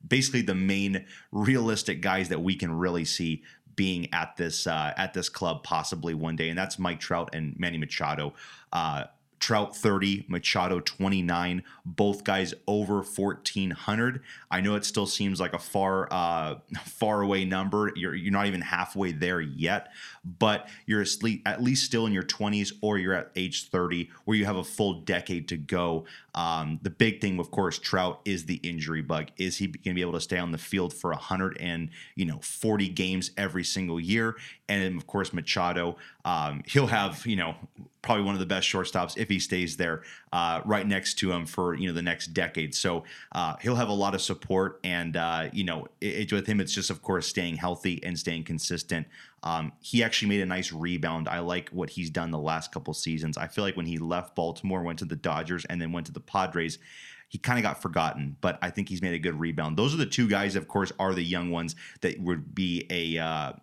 Basically, 0.07 0.41
the 0.41 0.55
main 0.55 1.05
realistic 1.31 2.01
guys 2.01 2.29
that 2.29 2.41
we 2.41 2.55
can 2.55 2.71
really 2.77 3.05
see 3.05 3.43
being 3.75 4.13
at 4.13 4.37
this 4.37 4.67
uh, 4.67 4.93
at 4.95 5.13
this 5.13 5.29
club 5.29 5.63
possibly 5.63 6.13
one 6.13 6.35
day, 6.35 6.49
and 6.49 6.57
that's 6.57 6.77
Mike 6.77 6.99
Trout 6.99 7.33
and 7.33 7.57
Manny 7.57 7.77
Machado. 7.77 8.33
Uh, 8.71 9.05
Trout 9.43 9.75
30, 9.75 10.23
Machado 10.29 10.79
29, 10.79 11.63
both 11.85 12.23
guys 12.23 12.53
over 12.65 13.01
1400. 13.01 14.21
I 14.49 14.61
know 14.61 14.75
it 14.75 14.85
still 14.85 15.05
seems 15.05 15.41
like 15.41 15.51
a 15.51 15.59
far 15.59 16.07
uh, 16.11 16.59
far 16.85 17.21
away 17.21 17.43
number. 17.43 17.91
You're 17.97 18.15
you're 18.15 18.31
not 18.31 18.47
even 18.47 18.61
halfway 18.61 19.11
there 19.11 19.41
yet, 19.41 19.91
but 20.39 20.69
you're 20.85 21.03
at 21.45 21.61
least 21.61 21.83
still 21.83 22.05
in 22.05 22.13
your 22.13 22.23
20s 22.23 22.71
or 22.79 22.97
you're 22.97 23.15
at 23.15 23.31
age 23.35 23.67
30 23.67 24.09
where 24.23 24.37
you 24.37 24.45
have 24.45 24.55
a 24.55 24.63
full 24.63 25.01
decade 25.01 25.49
to 25.49 25.57
go. 25.57 26.05
Um, 26.35 26.79
the 26.81 26.89
big 26.89 27.21
thing, 27.21 27.39
of 27.39 27.51
course, 27.51 27.77
Trout 27.77 28.21
is 28.25 28.45
the 28.45 28.55
injury 28.55 29.01
bug. 29.01 29.27
Is 29.37 29.57
he 29.57 29.67
going 29.67 29.81
to 29.83 29.93
be 29.93 30.01
able 30.01 30.13
to 30.13 30.21
stay 30.21 30.37
on 30.37 30.51
the 30.51 30.57
field 30.57 30.93
for 30.93 31.11
100 31.11 31.57
and 31.59 31.89
you 32.15 32.25
know 32.25 32.39
40 32.41 32.89
games 32.89 33.31
every 33.37 33.63
single 33.63 33.99
year? 33.99 34.35
And 34.67 34.97
of 34.97 35.05
course, 35.07 35.33
Machado, 35.33 35.97
um, 36.25 36.63
he'll 36.65 36.87
have 36.87 37.25
you 37.25 37.35
know 37.35 37.55
probably 38.01 38.23
one 38.23 38.35
of 38.35 38.39
the 38.39 38.45
best 38.45 38.67
shortstops 38.67 39.17
if 39.17 39.29
he 39.29 39.39
stays 39.39 39.77
there 39.77 40.03
uh, 40.31 40.61
right 40.65 40.87
next 40.87 41.15
to 41.15 41.31
him 41.31 41.45
for 41.45 41.75
you 41.75 41.87
know 41.87 41.93
the 41.93 42.01
next 42.01 42.27
decade. 42.27 42.73
So 42.75 43.03
uh, 43.31 43.55
he'll 43.61 43.75
have 43.75 43.89
a 43.89 43.93
lot 43.93 44.15
of 44.15 44.21
support, 44.21 44.79
and 44.83 45.15
uh, 45.15 45.49
you 45.51 45.63
know 45.63 45.87
it, 46.01 46.31
it, 46.31 46.33
with 46.33 46.47
him, 46.47 46.59
it's 46.59 46.73
just 46.73 46.89
of 46.89 47.01
course 47.01 47.27
staying 47.27 47.57
healthy 47.57 48.03
and 48.03 48.17
staying 48.17 48.43
consistent. 48.43 49.07
Um, 49.43 49.73
he 49.81 50.03
actually 50.03 50.29
made 50.29 50.41
a 50.41 50.45
nice 50.45 50.71
rebound. 50.71 51.27
I 51.27 51.39
like 51.39 51.69
what 51.69 51.89
he's 51.91 52.09
done 52.09 52.31
the 52.31 52.39
last 52.39 52.71
couple 52.71 52.93
seasons. 52.93 53.37
I 53.37 53.47
feel 53.47 53.63
like 53.63 53.77
when 53.77 53.85
he 53.85 53.97
left 53.97 54.35
Baltimore, 54.35 54.81
went 54.81 54.99
to 54.99 55.05
the 55.05 55.15
Dodgers, 55.15 55.65
and 55.65 55.81
then 55.81 55.91
went 55.91 56.05
to 56.07 56.13
the 56.13 56.19
Padres, 56.19 56.79
he 57.27 57.37
kind 57.37 57.59
of 57.59 57.63
got 57.63 57.81
forgotten. 57.81 58.37
But 58.41 58.57
I 58.61 58.69
think 58.69 58.89
he's 58.89 59.01
made 59.01 59.13
a 59.13 59.19
good 59.19 59.39
rebound. 59.39 59.77
Those 59.77 59.93
are 59.93 59.97
the 59.97 60.05
two 60.05 60.27
guys, 60.27 60.55
of 60.55 60.67
course, 60.67 60.91
are 60.97 61.13
the 61.13 61.23
young 61.23 61.51
ones 61.51 61.75
that 62.01 62.19
would 62.19 62.55
be 62.55 62.87
a 62.89 63.21
uh, 63.21 63.53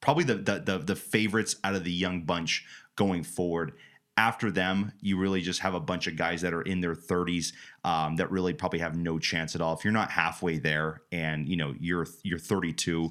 probably 0.00 0.24
the, 0.24 0.36
the 0.36 0.58
the 0.60 0.78
the 0.78 0.96
favorites 0.96 1.56
out 1.64 1.74
of 1.74 1.84
the 1.84 1.92
young 1.92 2.22
bunch 2.22 2.64
going 2.96 3.24
forward 3.24 3.72
after 4.20 4.50
them, 4.50 4.92
you 5.00 5.16
really 5.16 5.40
just 5.40 5.60
have 5.60 5.72
a 5.72 5.80
bunch 5.80 6.06
of 6.06 6.14
guys 6.14 6.42
that 6.42 6.52
are 6.52 6.60
in 6.60 6.82
their 6.82 6.94
30s 6.94 7.54
um, 7.84 8.16
that 8.16 8.30
really 8.30 8.52
probably 8.52 8.80
have 8.80 8.94
no 8.94 9.18
chance 9.18 9.54
at 9.54 9.62
all. 9.62 9.74
If 9.74 9.82
you're 9.82 9.94
not 9.94 10.10
halfway 10.10 10.58
there, 10.58 11.00
and 11.10 11.48
you 11.48 11.56
know 11.56 11.74
you're 11.80 12.06
you're 12.22 12.38
32, 12.38 13.10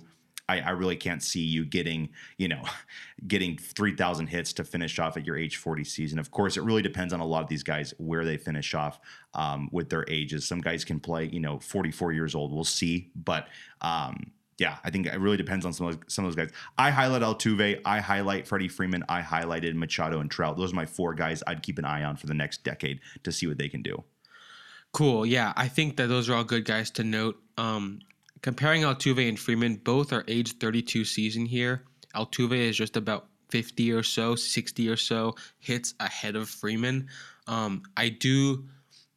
I, 0.50 0.60
I 0.62 0.70
really 0.72 0.96
can't 0.96 1.22
see 1.22 1.42
you 1.42 1.64
getting, 1.64 2.10
you 2.38 2.48
know, 2.48 2.64
getting 3.28 3.58
3,000 3.58 4.28
hits 4.28 4.52
to 4.54 4.64
finish 4.64 4.98
off 4.98 5.16
at 5.16 5.26
your 5.26 5.38
age 5.38 5.58
40 5.58 5.84
season. 5.84 6.18
Of 6.18 6.32
course, 6.32 6.58
it 6.58 6.64
really 6.64 6.82
depends 6.82 7.14
on 7.14 7.20
a 7.20 7.26
lot 7.26 7.44
of 7.44 7.50
these 7.50 7.64
guys 7.64 7.94
where 8.00 8.26
they 8.26 8.38
finish 8.38 8.74
off 8.74 9.00
um, 9.36 9.70
with 9.72 9.90
their 9.90 10.06
ages. 10.10 10.48
Some 10.48 10.60
guys 10.60 10.84
can 10.84 11.00
play, 11.00 11.30
you 11.32 11.40
know, 11.40 11.60
44 11.60 12.12
years 12.14 12.36
old. 12.36 12.52
We'll 12.54 12.64
see, 12.64 13.12
but. 13.16 13.48
Um, 13.82 14.32
yeah, 14.58 14.76
I 14.84 14.90
think 14.90 15.08
it 15.08 15.18
really 15.18 15.38
depends 15.38 15.66
on 15.66 15.72
some 15.72 15.88
of 15.88 15.96
those, 15.96 16.14
some 16.14 16.26
of 16.26 16.36
those 16.36 16.46
guys. 16.46 16.54
I 16.78 16.90
highlight 16.90 17.22
Altuve, 17.22 17.80
I 17.86 18.02
highlight 18.02 18.46
Freddie 18.46 18.68
Freeman, 18.68 19.06
I 19.08 19.22
highlighted 19.22 19.74
Machado 19.74 20.20
and 20.20 20.30
Trout. 20.30 20.58
Those 20.58 20.74
are 20.74 20.76
my 20.76 20.86
four 20.86 21.14
guys 21.14 21.42
I'd 21.48 21.64
keep 21.64 21.78
an 21.80 21.86
eye 21.86 22.04
on 22.04 22.18
for 22.18 22.28
the 22.28 22.34
next 22.34 22.66
decade 22.66 23.00
to 23.24 23.32
see 23.32 23.48
what 23.48 23.58
they 23.58 23.70
can 23.70 23.82
do. 23.82 24.04
Cool. 24.92 25.26
Yeah, 25.26 25.54
I 25.56 25.70
think 25.70 25.96
that 25.96 26.08
those 26.08 26.28
are 26.28 26.36
all 26.36 26.44
good 26.44 26.66
guys 26.66 26.92
to 26.92 27.06
note. 27.06 27.42
Um, 27.58 28.00
comparing 28.42 28.84
Altuve 28.84 29.28
and 29.28 29.40
Freeman, 29.40 29.76
both 29.76 30.14
are 30.14 30.24
age 30.28 30.54
32 30.58 31.06
season 31.06 31.46
here. 31.46 31.84
Altuve 32.16 32.58
is 32.58 32.78
just 32.78 32.98
about 32.98 33.28
50 33.50 33.92
or 33.92 34.04
so, 34.04 34.36
60 34.36 34.90
or 34.90 34.96
so 34.96 35.36
hits 35.60 35.94
ahead 36.00 36.36
of 36.36 36.50
Freeman. 36.50 37.08
Um, 37.48 37.84
I 37.98 38.10
do 38.10 38.66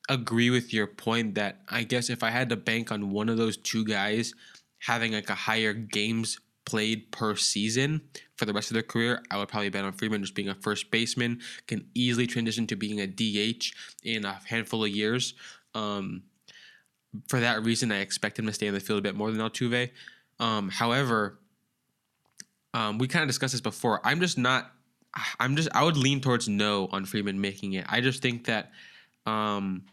agree 0.08 0.50
with 0.50 0.72
your 0.72 0.86
point 0.86 1.34
that 1.36 1.60
I 1.68 1.84
guess 1.84 2.10
if 2.10 2.22
I 2.22 2.30
had 2.30 2.48
to 2.48 2.56
bank 2.56 2.90
on 2.90 3.10
one 3.10 3.28
of 3.28 3.36
those 3.36 3.56
two 3.56 3.84
guys 3.84 4.34
having 4.78 5.12
like 5.12 5.30
a 5.30 5.34
higher 5.34 5.72
games 5.72 6.38
played 6.64 7.10
per 7.12 7.36
season 7.36 8.00
for 8.36 8.44
the 8.44 8.52
rest 8.52 8.70
of 8.70 8.74
their 8.74 8.82
career, 8.82 9.22
I 9.30 9.38
would 9.38 9.48
probably 9.48 9.68
bet 9.68 9.84
on 9.84 9.92
Freeman 9.92 10.22
just 10.22 10.34
being 10.34 10.48
a 10.48 10.54
first 10.54 10.90
baseman, 10.90 11.40
can 11.66 11.86
easily 11.94 12.26
transition 12.26 12.66
to 12.68 12.76
being 12.76 13.00
a 13.00 13.06
DH 13.06 13.72
in 14.02 14.24
a 14.24 14.40
handful 14.46 14.84
of 14.84 14.90
years. 14.90 15.34
Um, 15.74 16.22
for 17.28 17.40
that 17.40 17.64
reason, 17.64 17.92
I 17.92 18.00
expect 18.00 18.38
him 18.38 18.47
to 18.47 18.52
stay 18.52 18.66
in 18.66 18.75
the 18.75 18.81
field 18.81 18.99
a 18.99 19.02
bit 19.02 19.14
more 19.14 19.31
than 19.31 19.40
Altuve. 19.40 19.90
Um, 20.40 20.71
however, 20.71 21.38
um, 22.75 22.99
we 22.99 23.09
kind 23.09 23.23
of 23.23 23.28
discussed 23.28 23.52
this 23.52 23.61
before. 23.61 24.00
I'm 24.04 24.21
just 24.21 24.38
not. 24.38 24.73
I'm 25.38 25.57
just. 25.57 25.69
I 25.75 25.85
would 25.85 25.97
lean 25.97 26.21
towards 26.21 26.49
no 26.49 26.88
on 26.90 27.04
Freeman 27.04 27.40
making 27.40 27.75
it. 27.75 27.87
I 27.88 28.00
just 28.00 28.23
think 28.23 28.47
that. 28.47 28.71
Um, 29.26 29.85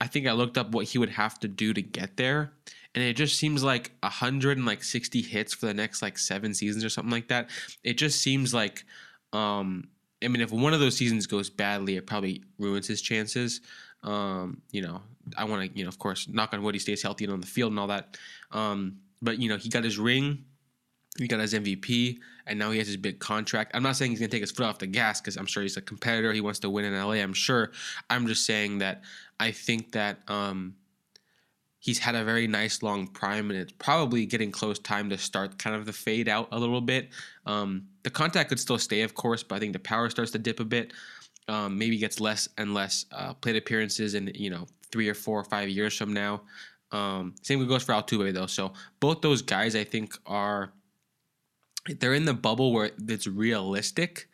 I 0.00 0.06
think 0.06 0.26
I 0.26 0.32
looked 0.32 0.58
up 0.58 0.72
what 0.72 0.86
he 0.86 0.98
would 0.98 1.10
have 1.10 1.38
to 1.40 1.48
do 1.48 1.72
to 1.72 1.80
get 1.80 2.16
there, 2.16 2.52
and 2.94 3.02
it 3.02 3.14
just 3.14 3.38
seems 3.38 3.64
like 3.64 3.92
a 4.02 4.10
hundred 4.10 4.58
and 4.58 4.66
like 4.66 4.84
sixty 4.84 5.22
hits 5.22 5.54
for 5.54 5.66
the 5.66 5.74
next 5.74 6.02
like 6.02 6.18
seven 6.18 6.52
seasons 6.52 6.84
or 6.84 6.90
something 6.90 7.12
like 7.12 7.28
that. 7.28 7.48
It 7.82 7.94
just 7.94 8.20
seems 8.20 8.52
like. 8.52 8.84
Um, 9.32 9.88
I 10.22 10.28
mean, 10.28 10.42
if 10.42 10.52
one 10.52 10.72
of 10.72 10.80
those 10.80 10.96
seasons 10.96 11.26
goes 11.26 11.50
badly, 11.50 11.96
it 11.96 12.06
probably 12.06 12.44
ruins 12.58 12.86
his 12.86 13.02
chances. 13.02 13.60
Um, 14.02 14.62
you 14.70 14.80
know, 14.80 15.02
I 15.36 15.44
want 15.44 15.70
to, 15.70 15.78
you 15.78 15.84
know, 15.84 15.88
of 15.88 15.98
course, 15.98 16.28
knock 16.28 16.52
on 16.52 16.62
wood, 16.62 16.74
he 16.74 16.78
stays 16.78 17.02
healthy 17.02 17.24
and 17.24 17.32
on 17.32 17.40
the 17.40 17.46
field 17.46 17.72
and 17.72 17.78
all 17.78 17.88
that. 17.88 18.16
Um, 18.52 18.98
but 19.22 19.38
you 19.38 19.48
know, 19.48 19.56
he 19.56 19.68
got 19.68 19.84
his 19.84 19.98
ring 19.98 20.44
he 21.18 21.28
got 21.28 21.40
his 21.40 21.54
MVP, 21.54 22.18
and 22.46 22.58
now 22.58 22.70
he 22.70 22.78
has 22.78 22.88
his 22.88 22.96
big 22.96 23.20
contract. 23.20 23.70
I'm 23.74 23.82
not 23.82 23.96
saying 23.96 24.10
he's 24.10 24.20
gonna 24.20 24.30
take 24.30 24.40
his 24.40 24.50
foot 24.50 24.66
off 24.66 24.78
the 24.78 24.86
gas 24.86 25.20
because 25.20 25.36
I'm 25.36 25.46
sure 25.46 25.62
he's 25.62 25.76
a 25.76 25.80
competitor. 25.80 26.32
He 26.32 26.40
wants 26.40 26.58
to 26.60 26.70
win 26.70 26.84
in 26.84 26.94
LA. 26.94 27.14
I'm 27.14 27.32
sure. 27.32 27.70
I'm 28.10 28.26
just 28.26 28.44
saying 28.44 28.78
that 28.78 29.02
I 29.38 29.52
think 29.52 29.92
that 29.92 30.18
um, 30.28 30.74
he's 31.78 32.00
had 32.00 32.16
a 32.16 32.24
very 32.24 32.48
nice 32.48 32.82
long 32.82 33.06
prime, 33.06 33.50
and 33.50 33.60
it's 33.60 33.72
probably 33.78 34.26
getting 34.26 34.50
close 34.50 34.78
time 34.78 35.08
to 35.10 35.18
start 35.18 35.56
kind 35.58 35.76
of 35.76 35.86
the 35.86 35.92
fade 35.92 36.28
out 36.28 36.48
a 36.50 36.58
little 36.58 36.80
bit. 36.80 37.10
Um, 37.46 37.86
the 38.02 38.10
contact 38.10 38.48
could 38.48 38.60
still 38.60 38.78
stay, 38.78 39.02
of 39.02 39.14
course, 39.14 39.44
but 39.44 39.54
I 39.54 39.58
think 39.60 39.72
the 39.72 39.78
power 39.78 40.10
starts 40.10 40.32
to 40.32 40.38
dip 40.38 40.58
a 40.58 40.64
bit. 40.64 40.92
Um, 41.46 41.76
maybe 41.76 41.98
gets 41.98 42.20
less 42.20 42.48
and 42.56 42.72
less 42.72 43.04
uh, 43.12 43.34
plate 43.34 43.56
appearances 43.56 44.14
in 44.14 44.32
you 44.34 44.48
know 44.48 44.66
three 44.90 45.08
or 45.08 45.14
four 45.14 45.38
or 45.38 45.44
five 45.44 45.68
years 45.68 45.96
from 45.96 46.12
now. 46.12 46.42
Um, 46.90 47.34
same 47.42 47.66
goes 47.66 47.82
for 47.82 47.92
Altuve 47.92 48.32
though. 48.32 48.46
So 48.46 48.72
both 49.00 49.20
those 49.20 49.42
guys, 49.42 49.76
I 49.76 49.84
think, 49.84 50.16
are 50.26 50.72
they're 52.00 52.14
in 52.14 52.24
the 52.24 52.34
bubble 52.34 52.72
where 52.72 52.90
it's 53.08 53.26
realistic, 53.26 54.28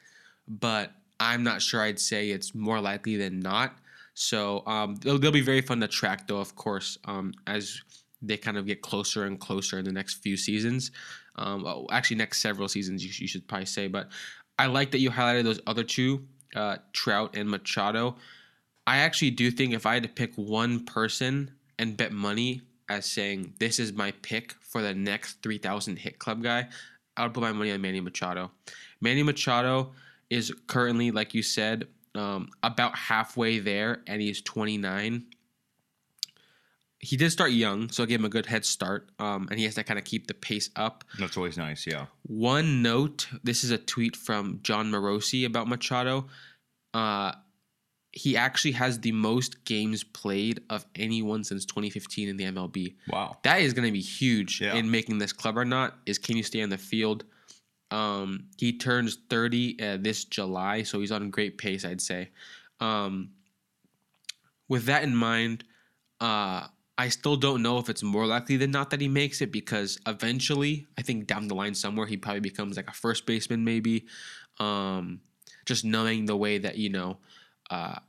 but 0.46 0.92
I'm 1.18 1.42
not 1.42 1.62
sure. 1.62 1.82
I'd 1.82 1.98
say 1.98 2.30
it's 2.30 2.54
more 2.54 2.80
likely 2.80 3.16
than 3.16 3.40
not. 3.40 3.74
So 4.14 4.64
um, 4.66 4.96
they'll, 4.96 5.18
they'll 5.18 5.32
be 5.32 5.40
very 5.40 5.60
fun 5.60 5.80
to 5.80 5.88
track, 5.88 6.26
though, 6.26 6.38
of 6.38 6.54
course, 6.56 6.98
um, 7.06 7.32
as 7.46 7.80
they 8.22 8.36
kind 8.36 8.56
of 8.56 8.66
get 8.66 8.82
closer 8.82 9.24
and 9.24 9.38
closer 9.38 9.78
in 9.78 9.84
the 9.84 9.92
next 9.92 10.22
few 10.22 10.36
seasons. 10.36 10.90
Um, 11.36 11.64
oh, 11.66 11.86
actually, 11.90 12.16
next 12.16 12.42
several 12.42 12.68
seasons, 12.68 13.02
you, 13.02 13.10
you, 13.16 13.28
should 13.28 13.46
probably 13.48 13.66
say. 13.66 13.88
But 13.88 14.10
I 14.58 14.66
like 14.66 14.90
that 14.90 14.98
you 14.98 15.10
highlighted 15.10 15.44
those 15.44 15.60
other 15.66 15.84
two, 15.84 16.26
uh, 16.54 16.78
Trout 16.92 17.36
and 17.36 17.48
Machado. 17.48 18.16
I 18.86 18.98
actually 18.98 19.30
do 19.30 19.50
think 19.50 19.72
if 19.72 19.86
I 19.86 19.94
had 19.94 20.02
to 20.02 20.08
pick 20.08 20.34
one 20.34 20.84
person 20.84 21.52
and 21.78 21.96
bet 21.96 22.12
money 22.12 22.62
as 22.88 23.06
saying 23.06 23.54
this 23.58 23.78
is 23.78 23.92
my 23.92 24.10
pick 24.22 24.54
for 24.60 24.82
the 24.82 24.94
next 24.94 25.42
3000 25.42 25.96
hit 25.96 26.18
club 26.18 26.42
guy, 26.42 26.68
I 27.16 27.22
would 27.22 27.34
put 27.34 27.42
my 27.42 27.52
money 27.52 27.70
on 27.72 27.80
Manny 27.80 28.00
Machado. 28.00 28.50
Manny 29.00 29.22
Machado 29.22 29.92
is 30.28 30.52
currently, 30.66 31.10
like 31.10 31.34
you 31.34 31.42
said, 31.42 31.86
um, 32.14 32.48
about 32.62 32.96
halfway 32.96 33.58
there, 33.58 34.02
and 34.06 34.20
he's 34.20 34.40
29. 34.42 35.24
He 37.02 37.16
did 37.16 37.32
start 37.32 37.52
young, 37.52 37.90
so 37.90 38.02
I 38.02 38.06
gave 38.06 38.20
him 38.20 38.26
a 38.26 38.30
good 38.30 38.44
head 38.44 38.64
start, 38.64 39.08
um, 39.18 39.48
and 39.50 39.58
he 39.58 39.64
has 39.64 39.74
to 39.76 39.84
kind 39.84 39.98
of 39.98 40.04
keep 40.04 40.26
the 40.26 40.34
pace 40.34 40.68
up. 40.76 41.02
That's 41.18 41.36
always 41.36 41.56
nice, 41.56 41.86
yeah. 41.86 42.06
One 42.22 42.82
note: 42.82 43.26
this 43.42 43.64
is 43.64 43.70
a 43.70 43.78
tweet 43.78 44.16
from 44.16 44.60
Jon 44.62 44.90
Morosi 44.90 45.46
about 45.46 45.66
Machado. 45.66 46.26
Uh, 46.92 47.32
he 48.12 48.36
actually 48.36 48.72
has 48.72 49.00
the 49.00 49.12
most 49.12 49.64
games 49.64 50.04
played 50.04 50.60
of 50.68 50.84
anyone 50.94 51.42
since 51.44 51.64
2015 51.64 52.28
in 52.28 52.36
the 52.36 52.44
MLB. 52.44 52.96
Wow, 53.08 53.38
that 53.44 53.62
is 53.62 53.72
going 53.72 53.86
to 53.86 53.92
be 53.92 54.02
huge 54.02 54.60
yeah. 54.60 54.74
in 54.74 54.90
making 54.90 55.18
this 55.18 55.32
club 55.32 55.56
or 55.56 55.64
not. 55.64 55.96
Is 56.04 56.18
can 56.18 56.36
you 56.36 56.42
stay 56.42 56.62
on 56.62 56.68
the 56.68 56.78
field? 56.78 57.24
Um, 57.90 58.44
he 58.56 58.76
turns 58.76 59.18
30 59.30 59.82
uh, 59.82 59.96
this 60.00 60.24
July, 60.24 60.82
so 60.82 61.00
he's 61.00 61.10
on 61.10 61.30
great 61.30 61.58
pace, 61.58 61.84
I'd 61.84 62.00
say. 62.00 62.30
Um, 62.78 63.30
with 64.68 64.84
that 64.84 65.02
in 65.02 65.16
mind, 65.16 65.64
uh, 66.20 66.68
I 67.00 67.08
still 67.08 67.36
don't 67.36 67.62
know 67.62 67.78
if 67.78 67.88
it's 67.88 68.02
more 68.02 68.26
likely 68.26 68.58
than 68.58 68.70
not 68.70 68.90
that 68.90 69.00
he 69.00 69.08
makes 69.08 69.40
it 69.40 69.50
because 69.50 69.98
eventually, 70.06 70.86
I 70.98 71.02
think 71.02 71.26
down 71.26 71.48
the 71.48 71.54
line 71.54 71.74
somewhere, 71.74 72.06
he 72.06 72.18
probably 72.18 72.40
becomes 72.40 72.76
like 72.76 72.88
a 72.88 72.92
first 72.92 73.24
baseman, 73.24 73.64
maybe. 73.64 74.04
Um, 74.58 75.22
just 75.64 75.82
knowing 75.82 76.26
the 76.26 76.36
way 76.36 76.58
that 76.58 76.76
you 76.76 76.90
know 76.90 77.16
uh, 77.70 78.00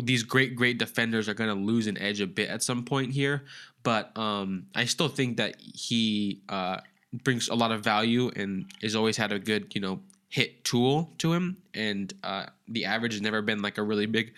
these 0.00 0.22
great 0.22 0.54
great 0.54 0.78
defenders 0.78 1.28
are 1.28 1.34
going 1.34 1.50
to 1.50 1.60
lose 1.60 1.88
an 1.88 1.98
edge 1.98 2.20
a 2.20 2.26
bit 2.28 2.48
at 2.50 2.62
some 2.62 2.84
point 2.84 3.12
here. 3.12 3.46
But 3.82 4.16
um, 4.16 4.66
i 4.76 4.84
still 4.84 5.08
think 5.08 5.38
that 5.38 5.60
he 5.60 6.40
uh, 6.48 6.78
brings 7.24 7.48
a 7.48 7.54
lot 7.56 7.72
of 7.72 7.82
value 7.82 8.30
and 8.36 8.66
has 8.80 8.94
always 8.94 9.16
had 9.16 9.32
a 9.32 9.40
good 9.40 9.74
you 9.74 9.80
know 9.80 9.98
hit 10.28 10.62
tool 10.62 11.10
to 11.18 11.32
him. 11.32 11.56
And 11.74 12.14
uh, 12.22 12.46
the 12.68 12.84
average 12.84 13.14
has 13.14 13.22
never 13.22 13.42
been 13.42 13.60
like 13.60 13.76
a 13.76 13.82
really 13.82 14.06
big 14.06 14.34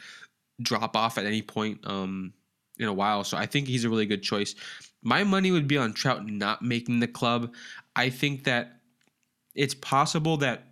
drop 0.62 0.96
off 0.96 1.18
at 1.18 1.26
any 1.26 1.42
point. 1.42 1.80
Um, 1.84 2.32
in 2.78 2.86
a 2.86 2.92
while 2.92 3.24
so 3.24 3.36
i 3.36 3.46
think 3.46 3.66
he's 3.66 3.84
a 3.84 3.90
really 3.90 4.06
good 4.06 4.22
choice 4.22 4.54
my 5.02 5.24
money 5.24 5.50
would 5.50 5.68
be 5.68 5.76
on 5.76 5.92
trout 5.92 6.26
not 6.26 6.62
making 6.62 7.00
the 7.00 7.08
club 7.08 7.52
i 7.94 8.08
think 8.08 8.44
that 8.44 8.80
it's 9.54 9.74
possible 9.74 10.36
that 10.36 10.66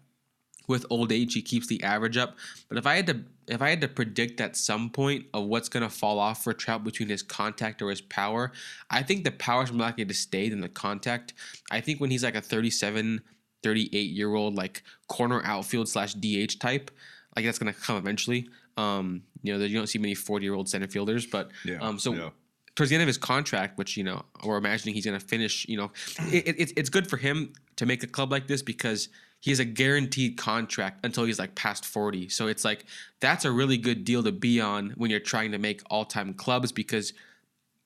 with 0.67 0.87
old 0.91 1.13
age 1.13 1.35
he 1.35 1.43
keeps 1.43 1.67
the 1.67 1.83
average 1.83 2.17
up. 2.17 2.37
But 2.69 2.79
if 2.79 2.87
I 2.87 2.97
had 2.97 3.07
to 3.09 3.25
if 3.47 3.61
I 3.61 3.69
had 3.69 3.83
to 3.83 3.89
predict 3.89 4.41
at 4.41 4.57
some 4.57 4.89
point 4.89 5.27
of 5.35 5.45
what's 5.45 5.69
gonna 5.69 5.91
fall 5.91 6.19
off 6.19 6.45
for 6.45 6.53
Trout 6.53 6.85
between 6.85 7.09
his 7.09 7.23
contact 7.23 7.83
or 7.83 7.91
his 7.91 8.01
power, 8.01 8.53
I 8.91 9.03
think 9.03 9.25
the 9.25 9.33
power 9.33 9.65
is 9.65 9.73
more 9.73 9.87
likely 9.87 10.05
to 10.05 10.15
stay 10.15 10.49
than 10.49 10.61
the 10.61 10.69
contact. 10.69 11.35
I 11.71 11.81
think 11.81 12.01
when 12.01 12.11
he's 12.11 12.25
like 12.25 12.37
a 12.37 12.41
37, 12.41 13.21
38 13.63 14.11
year 14.11 14.35
old 14.35 14.55
like 14.55 14.83
corner 15.09 15.43
outfield 15.45 15.89
slash 15.89 16.15
DH 16.15 16.59
type, 16.59 16.91
like 17.37 17.45
that's 17.45 17.59
gonna 17.59 17.75
come 17.75 17.97
eventually. 17.97 18.49
Um, 18.77 19.23
you 19.45 19.57
know, 19.57 19.65
you 19.65 19.77
don't 19.77 19.87
see 19.87 20.01
many 20.01 20.15
40 20.15 20.45
year 20.45 20.55
old 20.55 20.69
center 20.69 20.89
fielders, 20.89 21.27
but 21.27 21.53
yeah, 21.65 21.79
um, 21.81 22.01
so 22.01 22.13
yeah 22.13 22.31
towards 22.75 22.91
the 22.91 22.97
end 22.97 23.03
of 23.03 23.07
his 23.07 23.19
contract, 23.19 23.79
which 23.79 23.97
you 23.97 24.05
know, 24.05 24.25
we're 24.45 24.57
imagining 24.57 24.95
he's 24.95 25.05
going 25.05 25.19
to 25.19 25.25
finish. 25.25 25.67
You 25.69 25.77
know, 25.77 25.93
it, 26.33 26.49
it, 26.59 26.73
it's 26.77 26.91
good 26.91 27.09
for 27.09 27.17
him 27.17 27.53
to 27.77 27.87
make 27.87 28.03
a 28.03 28.07
club 28.07 28.31
like 28.31 28.47
this 28.47 28.63
because 28.63 29.09
he 29.41 29.51
has 29.51 29.61
a 29.61 29.65
guaranteed 29.65 30.37
contract 30.37 31.05
until 31.05 31.25
he's 31.25 31.39
like 31.39 31.55
past 31.55 31.85
40. 31.85 32.29
So 32.29 32.47
it's 32.47 32.65
like 32.65 32.87
that's 33.21 33.45
a 33.45 33.53
really 33.53 33.77
good 33.77 34.05
deal 34.05 34.23
to 34.23 34.33
be 34.33 34.61
on 34.61 34.91
when 34.97 35.11
you're 35.11 35.21
trying 35.21 35.53
to 35.53 35.59
make 35.59 35.83
all-time 35.91 36.35
clubs 36.35 36.73
because 36.73 37.13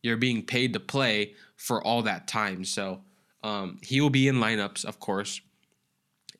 you're 0.02 0.16
being 0.16 0.44
paid 0.44 0.72
to 0.74 0.80
play 0.80 1.34
for 1.56 1.82
all 1.82 2.02
that 2.02 2.28
time. 2.28 2.64
So 2.64 3.00
um, 3.42 3.78
he 3.82 4.00
will 4.00 4.10
be 4.10 4.28
in 4.28 4.36
lineups, 4.36 4.84
of 4.84 5.00
course. 5.00 5.40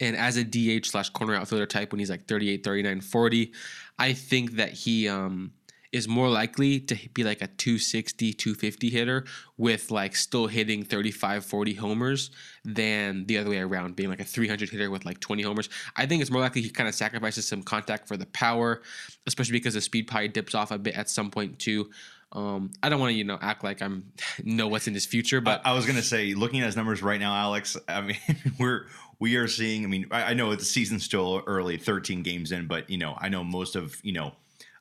And 0.01 0.17
as 0.17 0.37
a 0.37 0.45
DH 0.45 0.87
slash 0.87 1.11
corner 1.11 1.35
outfielder 1.35 1.67
type 1.67 1.93
when 1.93 1.99
he's 1.99 2.11
like 2.11 2.27
38, 2.27 2.65
39, 2.65 3.01
40, 3.01 3.53
I 3.99 4.13
think 4.13 4.53
that 4.53 4.73
he 4.73 5.09
um, 5.09 5.53
is 5.93 6.07
more 6.07 6.29
likely 6.29 6.81
to 6.81 6.97
be 7.15 7.25
like 7.25 7.41
a 7.41 7.47
260 7.47 8.33
250 8.35 8.91
hitter 8.91 9.25
with 9.57 9.91
like 9.91 10.15
still 10.15 10.47
hitting 10.47 10.85
35 10.85 11.45
40 11.45 11.75
homers 11.75 12.31
than 12.65 13.25
the 13.27 13.39
other 13.39 13.51
way 13.51 13.59
around 13.59 13.97
being 13.97 14.11
like 14.11 14.21
a 14.21 14.25
300 14.25 14.69
hitter 14.69 14.91
with 14.91 15.05
like 15.07 15.19
20 15.21 15.43
homers 15.43 15.69
i 15.97 16.05
think 16.05 16.21
it's 16.21 16.31
more 16.31 16.43
likely 16.43 16.61
he 16.61 16.69
kind 16.69 16.89
of 16.89 16.95
sacrifices 16.95 17.49
some 17.49 17.63
contact 17.63 18.07
for 18.07 18.17
the 18.17 18.27
power 18.27 18.83
especially 19.27 19.53
because 19.53 19.75
the 19.75 19.81
speed 19.81 20.07
probably 20.07 20.29
dips 20.29 20.55
off 20.55 20.71
a 20.71 20.79
bit 20.79 20.95
at 20.95 21.09
some 21.09 21.31
point 21.31 21.59
too 21.59 21.89
um, 22.33 22.73
I 22.83 22.91
don't 22.91 23.01
want 23.01 23.13
to, 23.13 23.17
you 23.17 23.25
know, 23.25 23.39
act 23.41 23.65
like 23.65 23.81
I'm 23.81 24.13
know 24.45 24.69
what's 24.69 24.87
in 24.87 24.93
his 24.93 25.07
future, 25.07 25.41
but 25.41 25.63
I, 25.65 25.71
I 25.71 25.73
was 25.73 25.87
gonna 25.87 26.03
say, 26.03 26.35
looking 26.35 26.61
at 26.61 26.67
his 26.67 26.77
numbers 26.77 27.03
right 27.03 27.19
now, 27.19 27.35
Alex. 27.35 27.75
I 27.89 28.03
mean, 28.03 28.17
we're 28.59 28.87
we 29.19 29.37
are 29.37 29.49
seeing. 29.49 29.85
I 29.85 29.89
mean, 29.89 30.07
I, 30.11 30.23
I 30.25 30.35
know 30.35 30.55
the 30.55 30.65
season's 30.65 31.05
still 31.05 31.43
early, 31.47 31.77
13 31.77 32.23
games 32.23 32.53
in, 32.53 32.67
but 32.67 32.89
you 32.89 32.99
know, 32.99 33.17
I 33.19 33.29
know 33.29 33.45
most 33.45 33.77
of 33.77 33.99
you 34.03 34.13
know 34.13 34.33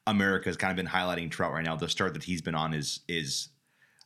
America 0.05 0.49
has 0.49 0.57
kind 0.57 0.71
of 0.71 0.77
been 0.77 0.91
highlighting 0.91 1.29
Trout 1.29 1.51
right 1.51 1.63
now. 1.63 1.75
The 1.75 1.89
start 1.89 2.13
that 2.13 2.23
he's 2.23 2.41
been 2.41 2.55
on 2.55 2.73
is 2.73 3.01
is 3.07 3.49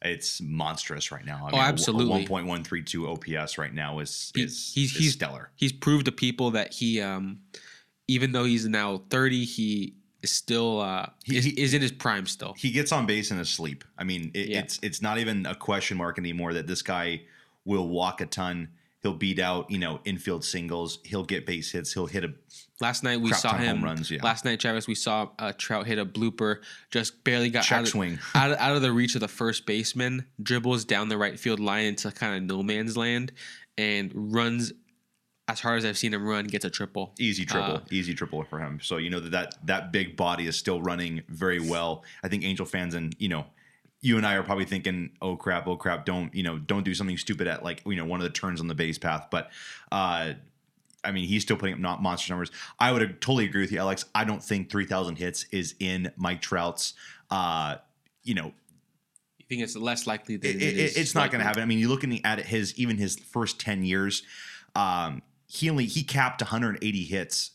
it's 0.01 0.41
monstrous 0.41 1.11
right 1.11 1.25
now. 1.25 1.45
I 1.45 1.49
oh, 1.49 1.57
mean, 1.57 1.61
absolutely. 1.61 2.09
One 2.09 2.25
point 2.25 2.47
one 2.47 2.63
three 2.63 2.83
two 2.83 3.07
OPS 3.07 3.57
right 3.57 3.73
now 3.73 3.99
is 3.99 4.31
is, 4.35 4.71
he's, 4.73 4.91
is 4.91 4.97
he's 4.97 5.13
stellar. 5.13 5.51
He's 5.55 5.71
proved 5.71 6.05
to 6.05 6.11
people 6.11 6.51
that 6.51 6.73
he, 6.73 7.01
um, 7.01 7.39
even 8.07 8.31
though 8.31 8.45
he's 8.45 8.67
now 8.67 9.03
thirty, 9.09 9.45
he 9.45 9.95
is 10.23 10.31
still 10.31 10.81
uh, 10.81 11.07
he, 11.23 11.37
is, 11.37 11.45
is, 11.45 11.73
in 11.73 11.81
his 11.81 11.91
prime 11.91 12.25
still. 12.25 12.53
He 12.57 12.71
gets 12.71 12.91
on 12.91 13.05
base 13.05 13.31
in 13.31 13.37
his 13.37 13.49
sleep. 13.49 13.83
I 13.97 14.03
mean, 14.03 14.31
it, 14.33 14.49
yeah. 14.49 14.59
it's 14.59 14.79
it's 14.81 15.01
not 15.01 15.19
even 15.19 15.45
a 15.45 15.55
question 15.55 15.97
mark 15.97 16.17
anymore 16.17 16.53
that 16.53 16.67
this 16.67 16.81
guy 16.81 17.21
will 17.65 17.87
walk 17.87 18.21
a 18.21 18.25
ton. 18.25 18.69
He'll 19.01 19.13
beat 19.13 19.39
out, 19.39 19.69
you 19.71 19.79
know, 19.79 19.99
infield 20.05 20.45
singles. 20.45 20.99
He'll 21.03 21.23
get 21.23 21.47
base 21.47 21.71
hits. 21.71 21.91
He'll 21.91 22.05
hit 22.05 22.23
a. 22.23 22.33
Last 22.79 23.03
night 23.03 23.19
we 23.19 23.33
saw 23.33 23.57
him. 23.57 23.83
Runs, 23.83 24.11
yeah. 24.11 24.19
Last 24.21 24.45
night, 24.45 24.59
Travis, 24.59 24.87
we 24.87 24.93
saw 24.93 25.29
uh, 25.39 25.53
Trout 25.57 25.87
hit 25.87 25.97
a 25.97 26.05
blooper. 26.05 26.57
Just 26.91 27.23
barely 27.23 27.49
got 27.49 27.63
Check 27.63 27.79
out 27.79 27.83
of, 27.83 27.89
swing 27.89 28.19
out, 28.35 28.51
of, 28.51 28.57
out 28.59 28.75
of 28.75 28.83
the 28.83 28.91
reach 28.91 29.15
of 29.15 29.21
the 29.21 29.27
first 29.27 29.65
baseman. 29.65 30.25
Dribbles 30.41 30.85
down 30.85 31.09
the 31.09 31.17
right 31.17 31.39
field 31.39 31.59
line 31.59 31.85
into 31.85 32.11
kind 32.11 32.35
of 32.35 32.43
no 32.43 32.61
man's 32.61 32.95
land, 32.95 33.31
and 33.75 34.11
runs 34.13 34.71
as 35.47 35.59
hard 35.59 35.79
as 35.79 35.85
I've 35.85 35.97
seen 35.97 36.13
him 36.13 36.25
run. 36.25 36.45
Gets 36.45 36.65
a 36.65 36.69
triple. 36.69 37.13
Easy 37.19 37.43
triple. 37.43 37.77
Uh, 37.77 37.81
easy 37.89 38.13
triple 38.13 38.43
for 38.43 38.59
him. 38.59 38.79
So 38.83 38.97
you 38.97 39.09
know 39.09 39.19
that 39.19 39.31
that 39.31 39.65
that 39.65 39.91
big 39.91 40.15
body 40.15 40.45
is 40.45 40.55
still 40.55 40.79
running 40.79 41.23
very 41.27 41.59
well. 41.59 42.03
I 42.23 42.27
think 42.27 42.43
Angel 42.43 42.67
fans 42.67 42.93
and 42.93 43.15
you 43.17 43.29
know 43.29 43.45
you 44.01 44.17
and 44.17 44.25
I 44.25 44.35
are 44.35 44.43
probably 44.43 44.65
thinking, 44.65 45.11
"Oh 45.21 45.35
crap, 45.35 45.67
oh 45.67 45.77
crap, 45.77 46.05
don't 46.05 46.33
you 46.33 46.43
know, 46.43 46.57
don't 46.57 46.83
do 46.83 46.93
something 46.93 47.17
stupid 47.17 47.47
at 47.47 47.63
like 47.63 47.81
you 47.85 47.95
know 47.95 48.05
one 48.05 48.19
of 48.19 48.23
the 48.23 48.31
turns 48.31 48.59
on 48.59 48.67
the 48.67 48.75
base 48.75 48.97
path." 48.97 49.27
But 49.29 49.51
uh, 49.91 50.33
I 51.03 51.11
mean, 51.11 51.27
he's 51.27 51.43
still 51.43 51.57
putting 51.57 51.75
up 51.75 51.79
not 51.79 52.01
monster 52.01 52.31
numbers. 52.31 52.51
I 52.79 52.91
would 52.91 53.21
totally 53.21 53.45
agree 53.45 53.61
with 53.61 53.71
you, 53.71 53.79
Alex. 53.79 54.05
I 54.15 54.23
don't 54.23 54.43
think 54.43 54.71
three 54.71 54.85
thousand 54.85 55.17
hits 55.17 55.45
is 55.51 55.75
in 55.79 56.11
Mike 56.17 56.41
Trout's. 56.41 56.95
Uh, 57.29 57.77
you 58.23 58.33
know, 58.33 58.51
you 59.37 59.45
think 59.47 59.61
it's 59.61 59.75
less 59.75 60.07
likely 60.07 60.35
that 60.37 60.49
it, 60.49 60.61
it 60.61 60.97
it's 60.97 61.13
not 61.13 61.31
going 61.31 61.39
to 61.39 61.45
happen. 61.45 61.61
I 61.61 61.65
mean, 61.65 61.79
you 61.79 61.87
looking 61.87 62.25
at 62.25 62.39
his 62.39 62.77
even 62.79 62.97
his 62.97 63.17
first 63.17 63.59
ten 63.59 63.83
years, 63.83 64.23
um, 64.75 65.21
he 65.45 65.69
only 65.69 65.85
he 65.85 66.03
capped 66.03 66.41
180 66.41 67.03
hits 67.03 67.51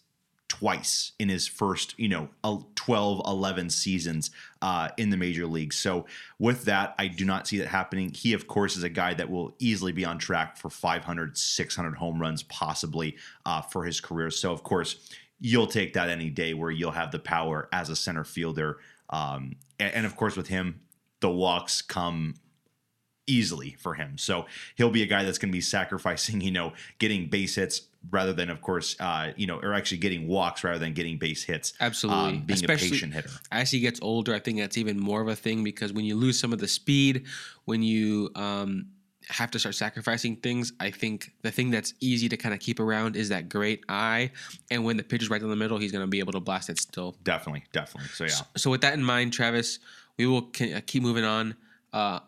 twice 0.59 1.13
in 1.19 1.29
his 1.29 1.47
first, 1.47 1.99
you 1.99 2.09
know, 2.09 2.29
12, 2.77 3.23
11 3.27 3.71
seasons 3.71 4.31
uh, 4.63 4.89
in 4.97 5.11
the 5.11 5.17
major 5.17 5.47
leagues. 5.47 5.77
So 5.77 6.07
with 6.39 6.65
that, 6.65 6.95
I 6.99 7.09
do 7.09 7.25
not 7.25 7.47
see 7.47 7.59
that 7.59 7.69
happening. 7.69 8.11
He, 8.11 8.33
of 8.33 8.47
course, 8.47 8.77
is 8.77 8.83
a 8.83 8.89
guy 8.89 9.13
that 9.15 9.31
will 9.31 9.55
easily 9.59 9.93
be 9.93 10.05
on 10.05 10.19
track 10.19 10.57
for 10.57 10.71
500, 10.71 11.37
600 11.37 11.97
home 11.97 12.21
runs, 12.21 12.43
possibly 12.45 13.17
uh, 13.45 13.61
for 13.61 13.85
his 13.85 14.01
career. 14.01 14.31
So, 14.31 14.53
of 14.53 14.63
course, 14.63 15.11
you'll 15.41 15.67
take 15.67 15.93
that 15.93 16.09
any 16.09 16.31
day 16.31 16.55
where 16.55 16.71
you'll 16.71 16.93
have 16.93 17.13
the 17.13 17.19
power 17.19 17.69
as 17.73 17.91
a 17.91 17.97
center 17.97 18.25
fielder. 18.25 18.79
Um, 19.11 19.57
and, 19.79 19.93
and 19.95 20.07
of 20.07 20.17
course, 20.17 20.37
with 20.37 20.49
him, 20.49 20.81
the 21.21 21.31
walks 21.31 21.83
come 21.83 22.35
easily 23.27 23.77
for 23.79 23.95
him. 23.95 24.17
So 24.17 24.47
he'll 24.77 24.91
be 24.91 25.03
a 25.03 25.07
guy 25.07 25.25
that's 25.25 25.39
going 25.39 25.51
to 25.51 25.57
be 25.57 25.61
sacrificing, 25.61 26.41
you 26.43 26.51
know, 26.51 26.73
getting 26.99 27.29
base 27.29 27.57
hits 27.57 27.83
rather 28.11 28.33
than, 28.33 28.51
of 28.51 28.61
course, 28.61 28.97
uh, 29.01 29.33
you 29.37 29.47
know, 29.47 29.59
or 29.61 29.75
actually 29.75 29.99
getting 29.99 30.27
walks 30.29 30.65
rather 30.65 30.79
than 30.79 30.93
getting 30.95 31.19
base 31.19 31.43
hits. 31.45 31.73
Absolutely, 31.81 32.25
um, 32.25 32.41
being 32.43 32.55
Especially 32.55 32.89
a 32.89 32.91
patient 32.91 33.15
hitter. 33.15 33.31
as 33.51 33.71
he 33.71 33.81
gets 33.81 34.01
older. 34.03 34.35
I 34.35 34.39
think 34.39 34.59
that's 34.59 34.79
even 34.79 34.99
more 34.99 35.21
of 35.21 35.29
a 35.29 35.37
thing 35.37 35.65
because 35.65 35.93
when 35.93 36.05
you 36.05 36.15
lose 36.17 36.39
some 36.39 36.53
of 36.53 36.59
the 36.59 36.69
speed, 36.69 37.27
when 37.65 37.83
you 37.83 38.31
um, 38.35 38.87
have 39.29 39.51
to 39.53 39.59
start 39.59 39.75
sacrificing 39.75 40.37
things, 40.37 40.73
I 40.79 40.91
think 40.91 41.33
the 41.43 41.51
thing 41.51 41.71
that's 41.71 41.95
easy 42.01 42.29
to 42.29 42.37
kind 42.37 42.55
of 42.55 42.61
keep 42.61 42.79
around 42.81 43.17
is 43.17 43.29
that 43.31 43.49
great 43.49 43.85
eye. 43.89 44.31
And 44.71 44.85
when 44.85 44.97
the 44.97 45.03
pitch 45.03 45.23
is 45.23 45.31
right 45.31 45.41
down 45.41 45.51
the 45.51 45.57
middle, 45.57 45.79
he's 45.79 45.93
going 45.93 46.05
to 46.05 46.11
be 46.11 46.21
able 46.21 46.33
to 46.33 46.41
blast 46.41 46.71
it 46.71 46.79
still. 46.79 47.17
Definitely, 47.25 47.65
definitely. 47.73 48.09
So 48.11 48.25
yeah, 48.25 48.47
So 48.57 48.71
with 48.71 48.83
that 48.83 48.95
in 48.95 49.03
mind, 49.03 49.33
Travis, 49.33 49.79
we 50.17 50.27
will 50.27 50.51
uh, 50.61 50.81
keep 50.87 51.03
moving 51.03 51.25
on. 51.25 51.57
Uh, 51.93 52.21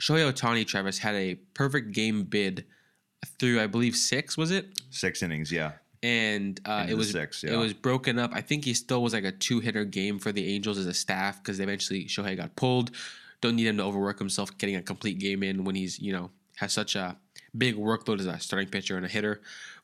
Shohei 0.00 0.30
Ohtani, 0.32 0.66
Travis, 0.66 0.98
had 0.98 1.14
a 1.14 1.34
perfect 1.54 1.92
game 1.92 2.24
bid 2.24 2.64
through, 3.24 3.60
I 3.60 3.66
believe, 3.66 3.96
six, 3.96 4.36
was 4.36 4.50
it? 4.50 4.66
six 4.90 5.22
innings. 5.22 5.50
Yeah, 5.50 5.72
and 6.02 6.60
uh, 6.66 6.86
it 6.88 6.94
was 6.94 7.10
six, 7.10 7.44
it 7.44 7.56
was 7.56 7.72
broken 7.72 8.18
up. 8.18 8.30
I 8.34 8.40
think 8.40 8.64
he 8.64 8.74
still 8.74 9.02
was 9.02 9.14
like 9.14 9.24
a 9.24 9.32
two 9.32 9.60
hitter 9.60 9.84
game 9.84 10.18
for 10.18 10.32
the 10.32 10.54
Angels 10.54 10.78
as 10.78 10.86
a 10.86 10.94
staff 10.94 11.42
because 11.42 11.60
eventually 11.60 12.04
Shohei 12.04 12.36
got 12.36 12.54
pulled. 12.56 12.90
Don't 13.40 13.56
need 13.56 13.66
him 13.66 13.78
to 13.78 13.84
overwork 13.84 14.18
himself 14.18 14.56
getting 14.58 14.76
a 14.76 14.82
complete 14.82 15.18
game 15.18 15.42
in 15.42 15.64
when 15.64 15.74
he's 15.74 15.98
you 15.98 16.12
know 16.12 16.30
has 16.56 16.72
such 16.72 16.94
a 16.94 17.16
big 17.56 17.76
workload 17.76 18.20
as 18.20 18.26
a 18.26 18.38
starting 18.38 18.68
pitcher 18.68 18.96
and 18.96 19.06
a 19.06 19.08
hitter. 19.08 19.40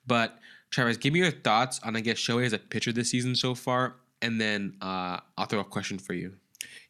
But 0.07 0.39
Travis, 0.71 0.97
give 0.97 1.13
me 1.13 1.21
your 1.21 1.31
thoughts 1.31 1.81
on 1.83 1.97
I 1.97 2.01
guess 2.01 2.19
Shohei 2.19 2.47
as 2.47 2.53
a 2.53 2.59
pitcher 2.59 2.93
this 2.93 3.11
season 3.11 3.35
so 3.35 3.55
far, 3.55 3.97
and 4.23 4.41
then 4.41 4.77
uh, 4.81 5.21
I'll 5.39 5.47
throw 5.47 5.61
a 5.61 5.65
question 5.65 5.99
for 5.99 6.13
you. 6.13 6.35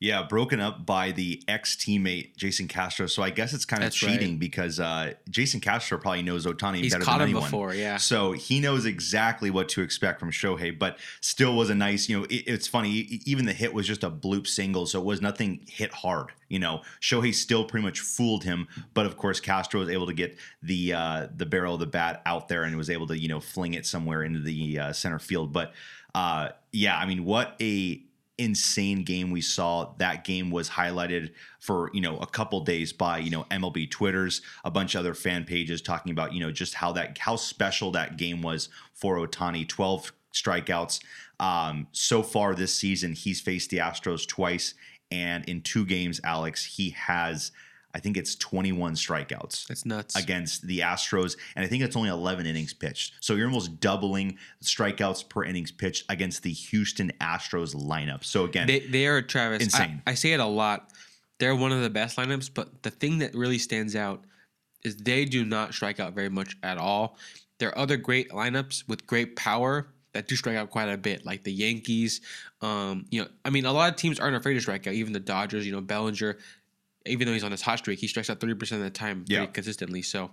Yeah. 0.00 0.22
Broken 0.22 0.60
up 0.60 0.86
by 0.86 1.12
the 1.12 1.42
ex 1.46 1.76
teammate 1.76 2.36
Jason 2.36 2.68
Castro. 2.68 3.06
So 3.06 3.22
I 3.22 3.30
guess 3.30 3.52
it's 3.52 3.64
kind 3.64 3.82
of 3.82 3.86
That's 3.86 4.02
right. 4.02 4.12
cheating 4.12 4.38
because 4.38 4.80
uh, 4.80 5.14
Jason 5.28 5.60
Castro 5.60 5.98
probably 5.98 6.22
knows 6.22 6.46
Ohtani 6.46 6.78
He's 6.78 6.92
better 6.92 7.04
caught 7.04 7.18
than 7.18 7.28
him 7.28 7.36
anyone. 7.36 7.50
before, 7.50 7.74
yeah. 7.74 7.96
So 7.98 8.32
he 8.32 8.60
knows 8.60 8.86
exactly 8.86 9.50
what 9.50 9.68
to 9.70 9.82
expect 9.82 10.20
from 10.20 10.30
Shohei, 10.30 10.78
but 10.78 10.98
still 11.20 11.54
was 11.54 11.70
a 11.70 11.74
nice, 11.74 12.08
you 12.08 12.18
know, 12.18 12.24
it, 12.24 12.44
it's 12.46 12.66
funny. 12.66 12.90
Even 13.24 13.46
the 13.46 13.52
hit 13.52 13.74
was 13.74 13.86
just 13.86 14.02
a 14.04 14.10
bloop 14.10 14.46
single, 14.46 14.86
so 14.86 15.00
it 15.00 15.04
was 15.04 15.20
nothing 15.20 15.64
hit 15.68 15.92
hard. 15.92 16.32
You 16.48 16.58
know, 16.58 16.82
Shohei 17.00 17.32
still 17.34 17.64
pretty 17.64 17.84
much 17.84 18.00
fooled 18.00 18.42
him, 18.42 18.66
but 18.94 19.06
of 19.06 19.16
course 19.16 19.38
Castro 19.38 19.80
was 19.80 19.88
able 19.88 20.06
to 20.06 20.14
get 20.14 20.36
the 20.62 20.94
uh, 20.94 21.28
the 21.36 21.46
barrel 21.46 21.74
of 21.74 21.80
the 21.80 21.86
bat 21.86 22.22
out 22.26 22.48
there 22.48 22.64
and 22.64 22.76
was 22.76 22.90
able 22.90 23.06
to, 23.06 23.18
you 23.18 23.28
know, 23.28 23.38
fling 23.38 23.74
it 23.74 23.86
somewhere 23.86 24.22
into 24.22 24.40
the 24.40 24.78
uh, 24.78 24.92
center 24.92 25.18
field. 25.18 25.52
But 25.52 25.74
uh, 26.14 26.48
yeah, 26.72 26.96
I 26.98 27.06
mean, 27.06 27.24
what 27.24 27.54
a 27.60 28.02
insane 28.40 29.04
game 29.04 29.30
we 29.30 29.42
saw. 29.42 29.92
That 29.98 30.24
game 30.24 30.50
was 30.50 30.70
highlighted 30.70 31.32
for 31.60 31.90
you 31.92 32.00
know 32.00 32.16
a 32.18 32.26
couple 32.26 32.60
days 32.60 32.92
by 32.92 33.18
you 33.18 33.30
know 33.30 33.44
MLB 33.50 33.90
Twitters, 33.90 34.40
a 34.64 34.70
bunch 34.70 34.94
of 34.94 35.00
other 35.00 35.14
fan 35.14 35.44
pages 35.44 35.82
talking 35.82 36.10
about 36.10 36.32
you 36.32 36.40
know 36.40 36.50
just 36.50 36.74
how 36.74 36.90
that 36.92 37.18
how 37.18 37.36
special 37.36 37.92
that 37.92 38.16
game 38.16 38.42
was 38.42 38.68
for 38.94 39.16
Ohtani. 39.16 39.68
Twelve 39.68 40.12
strikeouts. 40.32 41.00
Um, 41.38 41.86
so 41.92 42.22
far 42.22 42.54
this 42.54 42.74
season, 42.74 43.12
he's 43.12 43.40
faced 43.40 43.70
the 43.70 43.78
Astros 43.78 44.26
twice, 44.26 44.74
and 45.10 45.46
in 45.48 45.60
two 45.62 45.84
games, 45.84 46.20
Alex, 46.24 46.64
he 46.64 46.90
has. 46.90 47.52
I 47.94 48.00
think 48.00 48.16
it's 48.16 48.34
21 48.36 48.94
strikeouts 48.94 49.66
That's 49.66 49.84
nuts. 49.84 50.16
against 50.16 50.66
the 50.66 50.80
Astros, 50.80 51.36
and 51.56 51.64
I 51.64 51.68
think 51.68 51.82
it's 51.82 51.96
only 51.96 52.08
11 52.08 52.46
innings 52.46 52.72
pitched. 52.72 53.14
So 53.20 53.34
you're 53.34 53.46
almost 53.46 53.80
doubling 53.80 54.38
strikeouts 54.62 55.28
per 55.28 55.44
innings 55.44 55.70
pitched 55.70 56.04
against 56.08 56.42
the 56.42 56.52
Houston 56.52 57.12
Astros 57.20 57.74
lineup. 57.74 58.24
So 58.24 58.44
again, 58.44 58.66
They 58.66 58.80
they 58.80 59.06
are 59.06 59.22
Travis. 59.22 59.62
Insane. 59.62 60.02
I, 60.06 60.12
I 60.12 60.14
say 60.14 60.32
it 60.32 60.40
a 60.40 60.46
lot. 60.46 60.92
They're 61.38 61.56
one 61.56 61.72
of 61.72 61.82
the 61.82 61.90
best 61.90 62.16
lineups, 62.16 62.50
but 62.52 62.82
the 62.82 62.90
thing 62.90 63.18
that 63.18 63.34
really 63.34 63.58
stands 63.58 63.96
out 63.96 64.24
is 64.84 64.96
they 64.96 65.24
do 65.24 65.44
not 65.44 65.74
strike 65.74 65.98
out 65.98 66.12
very 66.12 66.28
much 66.28 66.56
at 66.62 66.78
all. 66.78 67.16
There 67.58 67.70
are 67.70 67.78
other 67.78 67.96
great 67.96 68.30
lineups 68.30 68.88
with 68.88 69.06
great 69.06 69.36
power 69.36 69.88
that 70.12 70.26
do 70.26 70.34
strike 70.36 70.56
out 70.56 70.70
quite 70.70 70.88
a 70.88 70.96
bit, 70.96 71.24
like 71.24 71.42
the 71.44 71.52
Yankees. 71.52 72.20
Um, 72.62 73.06
you 73.10 73.22
know, 73.22 73.28
I 73.44 73.50
mean, 73.50 73.64
a 73.64 73.72
lot 73.72 73.90
of 73.90 73.96
teams 73.96 74.18
aren't 74.18 74.36
afraid 74.36 74.54
to 74.54 74.60
strike 74.60 74.86
out. 74.86 74.94
Even 74.94 75.12
the 75.12 75.20
Dodgers. 75.20 75.64
You 75.66 75.72
know, 75.72 75.80
Bellinger, 75.80 76.38
even 77.10 77.26
though 77.26 77.32
he's 77.34 77.44
on 77.44 77.50
his 77.50 77.62
hot 77.62 77.78
streak, 77.78 77.98
he 77.98 78.06
strikes 78.08 78.30
out 78.30 78.40
thirty 78.40 78.54
percent 78.54 78.80
of 78.80 78.84
the 78.84 78.90
time 78.98 79.24
Yeah. 79.28 79.46
consistently. 79.46 80.02
So. 80.02 80.30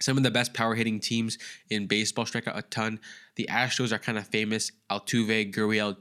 Some 0.00 0.16
of 0.16 0.22
the 0.22 0.30
best 0.30 0.54
power 0.54 0.76
hitting 0.76 1.00
teams 1.00 1.38
in 1.70 1.88
baseball 1.88 2.24
strike 2.24 2.46
out 2.46 2.56
a 2.56 2.62
ton. 2.62 3.00
The 3.34 3.48
Astros 3.50 3.90
are 3.90 3.98
kind 3.98 4.16
of 4.16 4.28
famous. 4.28 4.70
Altuve, 4.88 5.52
Gurriel 5.52 5.96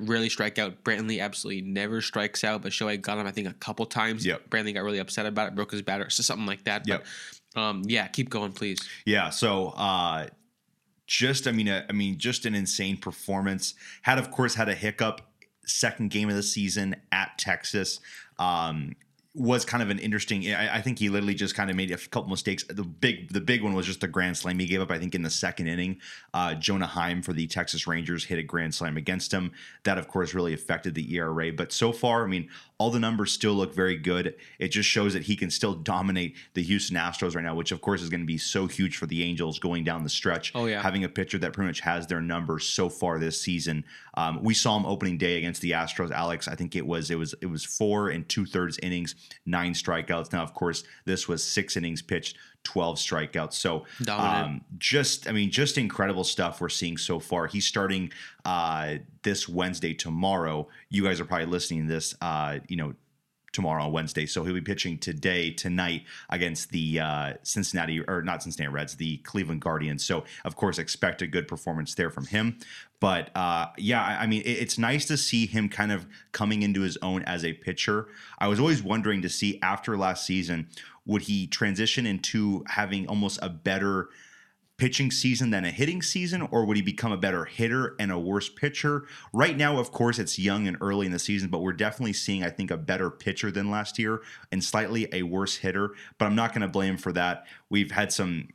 rarely 0.00 0.30
strike 0.30 0.58
out. 0.58 0.82
Brantley 0.82 1.20
absolutely 1.20 1.60
never 1.60 2.00
strikes 2.00 2.42
out, 2.42 2.62
but 2.62 2.72
Shohei 2.72 2.98
got 2.98 3.18
him, 3.18 3.26
I 3.26 3.32
think, 3.32 3.46
a 3.46 3.52
couple 3.52 3.84
times. 3.84 4.24
Yep. 4.24 4.48
Brantley 4.48 4.72
got 4.72 4.82
really 4.82 4.98
upset 4.98 5.26
about 5.26 5.48
it, 5.48 5.54
broke 5.54 5.72
his 5.72 5.82
batter, 5.82 6.08
so 6.08 6.22
something 6.22 6.46
like 6.46 6.64
that. 6.64 6.88
Yep. 6.88 7.04
But 7.54 7.60
um, 7.60 7.82
yeah, 7.84 8.06
keep 8.06 8.30
going, 8.30 8.52
please. 8.52 8.78
Yeah. 9.04 9.28
So, 9.28 9.74
uh, 9.76 10.28
just 11.06 11.46
I 11.46 11.52
mean, 11.52 11.68
uh, 11.68 11.84
I 11.86 11.92
mean, 11.92 12.16
just 12.16 12.46
an 12.46 12.54
insane 12.54 12.96
performance. 12.96 13.74
Had 14.00 14.16
of 14.18 14.30
course 14.30 14.54
had 14.54 14.70
a 14.70 14.74
hiccup 14.74 15.20
second 15.66 16.10
game 16.10 16.30
of 16.30 16.34
the 16.34 16.42
season 16.42 16.96
at 17.12 17.36
Texas. 17.36 18.00
Um, 18.38 18.96
was 19.34 19.64
kind 19.64 19.82
of 19.82 19.90
an 19.90 19.98
interesting. 19.98 20.46
I, 20.54 20.76
I 20.76 20.80
think 20.80 20.98
he 20.98 21.08
literally 21.08 21.34
just 21.34 21.56
kind 21.56 21.68
of 21.68 21.74
made 21.74 21.90
a 21.90 21.96
couple 21.96 22.30
mistakes. 22.30 22.64
The 22.64 22.84
big, 22.84 23.32
the 23.32 23.40
big 23.40 23.62
one 23.62 23.74
was 23.74 23.84
just 23.84 24.00
the 24.00 24.06
grand 24.06 24.36
slam 24.36 24.58
he 24.60 24.66
gave 24.66 24.80
up. 24.80 24.92
I 24.92 24.98
think 24.98 25.14
in 25.14 25.22
the 25.22 25.30
second 25.30 25.66
inning, 25.66 26.00
uh, 26.32 26.54
Jonah 26.54 26.86
Heim 26.86 27.20
for 27.20 27.32
the 27.32 27.48
Texas 27.48 27.86
Rangers 27.86 28.24
hit 28.24 28.38
a 28.38 28.44
grand 28.44 28.74
slam 28.74 28.96
against 28.96 29.32
him. 29.32 29.50
That 29.82 29.98
of 29.98 30.06
course 30.06 30.34
really 30.34 30.54
affected 30.54 30.94
the 30.94 31.16
ERA. 31.16 31.52
But 31.52 31.72
so 31.72 31.90
far, 31.92 32.24
I 32.24 32.28
mean, 32.28 32.48
all 32.78 32.90
the 32.90 32.98
numbers 32.98 33.30
still 33.30 33.52
look 33.52 33.72
very 33.72 33.96
good. 33.96 34.34
It 34.58 34.68
just 34.68 34.88
shows 34.88 35.12
that 35.12 35.22
he 35.22 35.36
can 35.36 35.50
still 35.50 35.74
dominate 35.74 36.36
the 36.54 36.62
Houston 36.62 36.96
Astros 36.96 37.36
right 37.36 37.44
now, 37.44 37.54
which 37.54 37.70
of 37.70 37.80
course 37.80 38.02
is 38.02 38.10
going 38.10 38.20
to 38.20 38.26
be 38.26 38.38
so 38.38 38.66
huge 38.66 38.96
for 38.96 39.06
the 39.06 39.22
Angels 39.22 39.60
going 39.60 39.84
down 39.84 40.02
the 40.02 40.08
stretch. 40.08 40.50
Oh, 40.54 40.66
yeah. 40.66 40.82
having 40.82 41.04
a 41.04 41.08
pitcher 41.08 41.38
that 41.38 41.52
pretty 41.52 41.68
much 41.68 41.80
has 41.80 42.06
their 42.08 42.20
numbers 42.20 42.66
so 42.66 42.88
far 42.88 43.18
this 43.18 43.40
season. 43.40 43.84
Um, 44.16 44.42
we 44.42 44.54
saw 44.54 44.76
him 44.76 44.86
opening 44.86 45.18
day 45.18 45.38
against 45.38 45.62
the 45.62 45.70
Astros. 45.70 46.10
Alex, 46.10 46.48
I 46.48 46.56
think 46.56 46.74
it 46.74 46.86
was 46.86 47.10
it 47.10 47.18
was 47.18 47.34
it 47.40 47.46
was 47.46 47.64
four 47.64 48.08
and 48.08 48.28
two 48.28 48.44
thirds 48.44 48.78
innings, 48.82 49.14
nine 49.46 49.74
strikeouts. 49.74 50.32
Now, 50.32 50.42
of 50.42 50.52
course, 50.52 50.82
this 51.04 51.28
was 51.28 51.44
six 51.44 51.76
innings 51.76 52.02
pitched. 52.02 52.36
12 52.64 52.96
strikeouts. 52.96 53.54
So, 53.54 53.84
um, 54.44 54.64
just, 54.78 55.28
I 55.28 55.32
mean, 55.32 55.50
just 55.50 55.78
incredible 55.78 56.24
stuff 56.24 56.60
we're 56.60 56.68
seeing 56.68 56.96
so 56.96 57.20
far. 57.20 57.46
He's 57.46 57.66
starting 57.66 58.12
uh, 58.44 58.96
this 59.22 59.48
Wednesday, 59.48 59.94
tomorrow. 59.94 60.68
You 60.88 61.04
guys 61.04 61.20
are 61.20 61.24
probably 61.24 61.46
listening 61.46 61.86
to 61.86 61.92
this, 61.92 62.14
uh, 62.20 62.58
you 62.68 62.76
know, 62.76 62.94
tomorrow 63.54 63.84
on 63.84 63.92
Wednesday. 63.92 64.26
So 64.26 64.44
he'll 64.44 64.52
be 64.52 64.60
pitching 64.60 64.98
today, 64.98 65.50
tonight 65.50 66.02
against 66.28 66.70
the 66.70 67.00
uh, 67.00 67.32
Cincinnati, 67.42 68.00
or 68.00 68.20
not 68.20 68.42
Cincinnati 68.42 68.70
Reds, 68.74 68.96
the 68.96 69.16
Cleveland 69.18 69.62
Guardians. 69.62 70.04
So, 70.04 70.24
of 70.44 70.56
course, 70.56 70.78
expect 70.78 71.22
a 71.22 71.26
good 71.26 71.48
performance 71.48 71.94
there 71.94 72.10
from 72.10 72.26
him. 72.26 72.58
But 73.00 73.34
uh, 73.36 73.68
yeah, 73.78 74.02
I 74.02 74.26
mean, 74.26 74.42
it- 74.42 74.58
it's 74.64 74.76
nice 74.78 75.06
to 75.06 75.16
see 75.16 75.46
him 75.46 75.68
kind 75.70 75.92
of 75.92 76.06
coming 76.32 76.62
into 76.62 76.82
his 76.82 76.98
own 77.00 77.22
as 77.22 77.44
a 77.44 77.52
pitcher. 77.54 78.08
I 78.38 78.48
was 78.48 78.60
always 78.60 78.82
wondering 78.82 79.22
to 79.22 79.28
see 79.30 79.58
after 79.62 79.96
last 79.96 80.26
season, 80.26 80.68
would 81.06 81.22
he 81.22 81.46
transition 81.46 82.06
into 82.06 82.64
having 82.66 83.06
almost 83.08 83.38
a 83.42 83.48
better 83.48 84.08
pitching 84.76 85.10
season 85.10 85.50
than 85.50 85.64
a 85.64 85.70
hitting 85.70 86.02
season, 86.02 86.42
or 86.50 86.64
would 86.64 86.76
he 86.76 86.82
become 86.82 87.12
a 87.12 87.16
better 87.16 87.44
hitter 87.44 87.94
and 87.98 88.10
a 88.10 88.18
worse 88.18 88.48
pitcher? 88.48 89.06
Right 89.32 89.56
now, 89.56 89.78
of 89.78 89.92
course, 89.92 90.18
it's 90.18 90.38
young 90.38 90.66
and 90.66 90.76
early 90.80 91.06
in 91.06 91.12
the 91.12 91.18
season, 91.18 91.48
but 91.48 91.60
we're 91.60 91.72
definitely 91.72 92.12
seeing, 92.12 92.42
I 92.42 92.50
think, 92.50 92.70
a 92.70 92.76
better 92.76 93.10
pitcher 93.10 93.50
than 93.50 93.70
last 93.70 93.98
year 93.98 94.22
and 94.50 94.62
slightly 94.62 95.08
a 95.12 95.22
worse 95.22 95.56
hitter. 95.56 95.94
But 96.18 96.26
I'm 96.26 96.34
not 96.34 96.52
going 96.52 96.62
to 96.62 96.68
blame 96.68 96.94
him 96.94 96.98
for 96.98 97.12
that. 97.12 97.46
We've 97.70 97.90
had 97.90 98.12
some. 98.12 98.48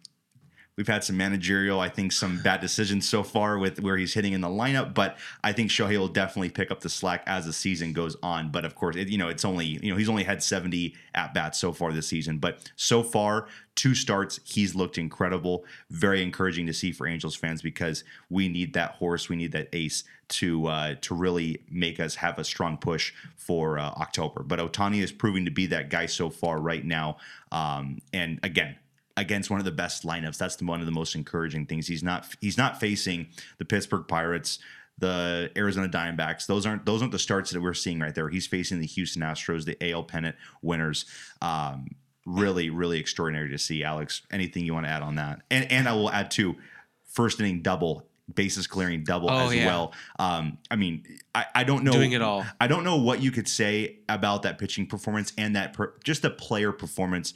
We've 0.79 0.87
had 0.87 1.03
some 1.03 1.17
managerial, 1.17 1.81
I 1.81 1.89
think, 1.89 2.13
some 2.13 2.41
bad 2.41 2.61
decisions 2.61 3.05
so 3.05 3.21
far 3.21 3.57
with 3.57 3.81
where 3.81 3.97
he's 3.97 4.13
hitting 4.13 4.31
in 4.31 4.39
the 4.39 4.47
lineup, 4.47 4.93
but 4.93 5.17
I 5.43 5.51
think 5.51 5.71
Shohei 5.71 5.97
will 5.97 6.07
definitely 6.07 6.51
pick 6.51 6.71
up 6.71 6.79
the 6.79 6.87
slack 6.87 7.21
as 7.27 7.45
the 7.45 7.51
season 7.51 7.91
goes 7.91 8.15
on. 8.23 8.49
But 8.49 8.63
of 8.63 8.75
course, 8.75 8.95
it, 8.95 9.09
you 9.09 9.17
know, 9.17 9.27
it's 9.27 9.43
only 9.43 9.65
you 9.65 9.91
know 9.91 9.97
he's 9.97 10.07
only 10.07 10.23
had 10.23 10.41
70 10.41 10.95
at 11.15 11.33
bats 11.33 11.59
so 11.59 11.73
far 11.73 11.91
this 11.91 12.07
season, 12.07 12.37
but 12.37 12.71
so 12.77 13.03
far 13.03 13.47
two 13.75 13.93
starts, 13.93 14.39
he's 14.45 14.73
looked 14.73 14.97
incredible. 14.97 15.65
Very 15.89 16.23
encouraging 16.23 16.65
to 16.67 16.73
see 16.73 16.93
for 16.93 17.05
Angels 17.05 17.35
fans 17.35 17.61
because 17.61 18.05
we 18.29 18.47
need 18.47 18.73
that 18.75 18.91
horse, 18.91 19.27
we 19.27 19.35
need 19.35 19.51
that 19.51 19.67
ace 19.73 20.05
to 20.29 20.65
uh, 20.67 20.95
to 21.01 21.13
really 21.13 21.61
make 21.69 21.99
us 21.99 22.15
have 22.15 22.39
a 22.39 22.45
strong 22.45 22.77
push 22.77 23.11
for 23.35 23.77
uh, 23.77 23.89
October. 23.97 24.43
But 24.43 24.59
Ohtani 24.59 25.03
is 25.03 25.11
proving 25.11 25.43
to 25.43 25.51
be 25.51 25.65
that 25.65 25.89
guy 25.89 26.05
so 26.05 26.29
far 26.29 26.61
right 26.61 26.85
now, 26.85 27.17
um, 27.51 27.99
and 28.13 28.39
again 28.43 28.77
against 29.19 29.49
one 29.49 29.59
of 29.59 29.65
the 29.65 29.71
best 29.71 30.03
lineups. 30.03 30.37
That's 30.37 30.55
the, 30.55 30.65
one 30.65 30.79
of 30.79 30.85
the 30.85 30.91
most 30.91 31.13
encouraging 31.13 31.65
things. 31.65 31.87
He's 31.87 32.01
not 32.03 32.25
he's 32.41 32.57
not 32.57 32.79
facing 32.79 33.27
the 33.57 33.65
Pittsburgh 33.65 34.07
Pirates, 34.07 34.59
the 34.97 35.51
Arizona 35.57 35.89
Diamondbacks. 35.89 36.47
Those 36.47 36.65
aren't 36.65 36.85
those 36.85 37.01
aren't 37.01 37.11
the 37.11 37.19
starts 37.19 37.51
that 37.51 37.61
we're 37.61 37.73
seeing 37.73 37.99
right 37.99 38.15
there. 38.15 38.29
He's 38.29 38.47
facing 38.47 38.79
the 38.79 38.87
Houston 38.87 39.21
Astros, 39.21 39.65
the 39.65 39.77
AL 39.91 40.03
pennant 40.05 40.35
winners. 40.61 41.05
Um, 41.41 41.89
really, 42.25 42.69
really 42.69 42.99
extraordinary 42.99 43.49
to 43.49 43.57
see. 43.57 43.83
Alex, 43.83 44.21
anything 44.31 44.65
you 44.65 44.73
want 44.73 44.85
to 44.85 44.91
add 44.91 45.01
on 45.01 45.15
that? 45.15 45.41
And 45.51 45.69
and 45.71 45.87
I 45.89 45.93
will 45.93 46.09
add 46.11 46.31
too, 46.31 46.55
first 47.03 47.39
inning 47.39 47.61
double 47.61 48.05
bases 48.33 48.67
clearing 48.67 49.03
double 49.03 49.29
Oh, 49.29 49.47
as 49.47 49.55
yeah. 49.55 49.65
well. 49.65 49.93
Um, 50.19 50.59
I 50.69 50.75
mean, 50.75 51.03
I, 51.33 51.45
I 51.55 51.63
don't 51.63 51.83
know 51.83 51.91
Doing 51.91 52.11
it 52.11 52.21
all. 52.21 52.45
I 52.61 52.67
don't 52.67 52.83
know 52.83 52.97
what 52.97 53.21
you 53.21 53.31
could 53.31 53.47
say 53.47 53.97
about 54.07 54.43
that 54.43 54.59
pitching 54.59 54.85
performance 54.85 55.33
and 55.35 55.55
that 55.55 55.73
per, 55.73 55.93
just 56.03 56.21
the 56.21 56.29
player 56.29 56.71
performance. 56.71 57.33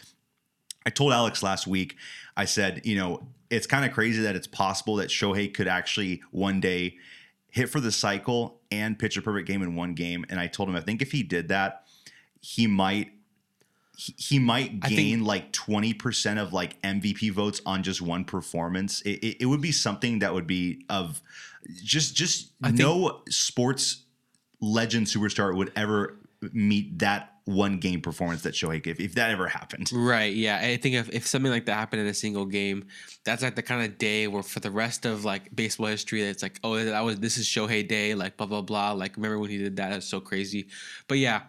I 0.85 0.89
told 0.89 1.13
Alex 1.13 1.41
last 1.43 1.67
week, 1.67 1.95
I 2.35 2.45
said, 2.45 2.81
you 2.85 2.95
know, 2.95 3.27
it's 3.49 3.67
kind 3.67 3.85
of 3.85 3.91
crazy 3.91 4.21
that 4.23 4.35
it's 4.35 4.47
possible 4.47 4.95
that 4.97 5.09
Shohei 5.09 5.53
could 5.53 5.67
actually 5.67 6.21
one 6.31 6.59
day 6.59 6.97
hit 7.49 7.69
for 7.69 7.79
the 7.79 7.91
cycle 7.91 8.59
and 8.71 8.97
pitch 8.97 9.15
a 9.15 9.21
perfect 9.21 9.47
game 9.47 9.61
in 9.61 9.75
one 9.75 9.93
game. 9.93 10.25
And 10.29 10.39
I 10.39 10.47
told 10.47 10.69
him, 10.69 10.75
I 10.75 10.81
think 10.81 11.01
if 11.01 11.11
he 11.11 11.21
did 11.23 11.49
that, 11.49 11.85
he 12.41 12.67
might 12.67 13.11
he, 13.95 14.15
he 14.17 14.39
might 14.39 14.71
I 14.81 14.87
think- 14.87 14.99
gain 14.99 15.23
like 15.23 15.53
20% 15.53 16.41
of 16.41 16.51
like 16.51 16.81
MVP 16.81 17.31
votes 17.31 17.61
on 17.65 17.83
just 17.83 18.01
one 18.01 18.25
performance. 18.25 19.01
It, 19.01 19.23
it, 19.23 19.37
it 19.41 19.45
would 19.45 19.61
be 19.61 19.71
something 19.71 20.19
that 20.19 20.33
would 20.33 20.47
be 20.47 20.83
of 20.89 21.21
just 21.83 22.15
just 22.15 22.53
I 22.63 22.67
think- 22.69 22.79
no 22.79 23.21
sports 23.29 24.03
legend 24.59 25.05
superstar 25.05 25.55
would 25.55 25.71
ever 25.75 26.17
meet 26.51 26.99
that 26.99 27.32
one 27.45 27.77
game 27.77 27.99
performance 27.99 28.41
that 28.43 28.53
Shohei 28.53 28.81
gave 28.81 28.99
if 28.99 29.15
that 29.15 29.29
ever 29.29 29.47
happened. 29.47 29.91
Right. 29.91 30.33
Yeah. 30.33 30.59
I 30.59 30.77
think 30.77 30.95
if, 30.95 31.09
if 31.09 31.27
something 31.27 31.51
like 31.51 31.65
that 31.65 31.75
happened 31.75 32.01
in 32.01 32.07
a 32.07 32.13
single 32.13 32.45
game, 32.45 32.87
that's 33.25 33.43
like 33.43 33.55
the 33.55 33.61
kind 33.61 33.83
of 33.83 33.97
day 33.97 34.27
where 34.27 34.43
for 34.43 34.61
the 34.61 34.71
rest 34.71 35.05
of 35.05 35.25
like 35.25 35.53
baseball 35.53 35.87
history, 35.87 36.21
it's 36.21 36.41
like, 36.41 36.59
oh, 36.63 36.81
that 36.83 37.01
was 37.01 37.19
this 37.19 37.37
is 37.37 37.45
Shohei 37.45 37.85
Day, 37.87 38.15
like 38.15 38.37
blah 38.37 38.47
blah 38.47 38.61
blah. 38.61 38.93
Like 38.93 39.17
remember 39.17 39.39
when 39.39 39.49
he 39.49 39.57
did 39.57 39.75
that? 39.75 39.89
That's 39.89 40.07
so 40.07 40.21
crazy. 40.21 40.67
But 41.07 41.17
yeah, 41.17 41.41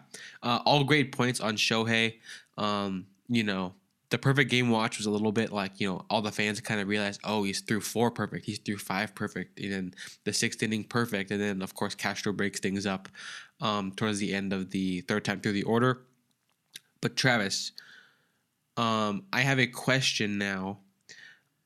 uh, 0.43 0.59
all 0.65 0.83
great 0.83 1.11
points 1.11 1.39
on 1.39 1.55
Shohei. 1.55 2.15
Um, 2.57 3.07
you 3.27 3.43
know, 3.43 3.73
the 4.09 4.17
perfect 4.17 4.51
game 4.51 4.69
watch 4.69 4.97
was 4.97 5.05
a 5.05 5.11
little 5.11 5.31
bit 5.31 5.51
like 5.51 5.79
you 5.79 5.87
know 5.87 6.05
all 6.09 6.21
the 6.21 6.31
fans 6.31 6.59
kind 6.61 6.79
of 6.79 6.87
realized, 6.87 7.19
oh, 7.23 7.43
he's 7.43 7.61
through 7.61 7.81
four 7.81 8.11
perfect, 8.11 8.45
he's 8.45 8.59
through 8.59 8.77
five 8.77 9.15
perfect, 9.15 9.59
and 9.59 9.71
then 9.71 9.93
the 10.23 10.33
sixth 10.33 10.61
inning 10.61 10.83
perfect, 10.83 11.31
and 11.31 11.41
then 11.41 11.61
of 11.61 11.73
course 11.73 11.95
Castro 11.95 12.31
breaks 12.31 12.59
things 12.59 12.85
up 12.85 13.09
um, 13.61 13.91
towards 13.91 14.19
the 14.19 14.33
end 14.33 14.53
of 14.53 14.71
the 14.71 15.01
third 15.01 15.25
time 15.25 15.39
through 15.39 15.53
the 15.53 15.63
order. 15.63 16.01
But 17.01 17.15
Travis, 17.15 17.71
um, 18.77 19.23
I 19.31 19.41
have 19.41 19.59
a 19.59 19.67
question 19.67 20.37
now, 20.37 20.79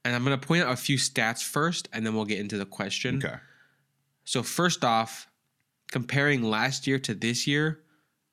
and 0.05 0.15
I'm 0.15 0.23
going 0.23 0.37
to 0.37 0.47
point 0.47 0.63
out 0.63 0.71
a 0.71 0.77
few 0.77 0.97
stats 0.97 1.43
first, 1.43 1.89
and 1.93 2.05
then 2.05 2.13
we'll 2.13 2.25
get 2.25 2.39
into 2.39 2.57
the 2.57 2.65
question. 2.65 3.21
Okay. 3.23 3.35
So 4.25 4.43
first 4.43 4.83
off, 4.83 5.27
comparing 5.91 6.43
last 6.43 6.87
year 6.87 6.99
to 6.99 7.13
this 7.13 7.47
year, 7.47 7.81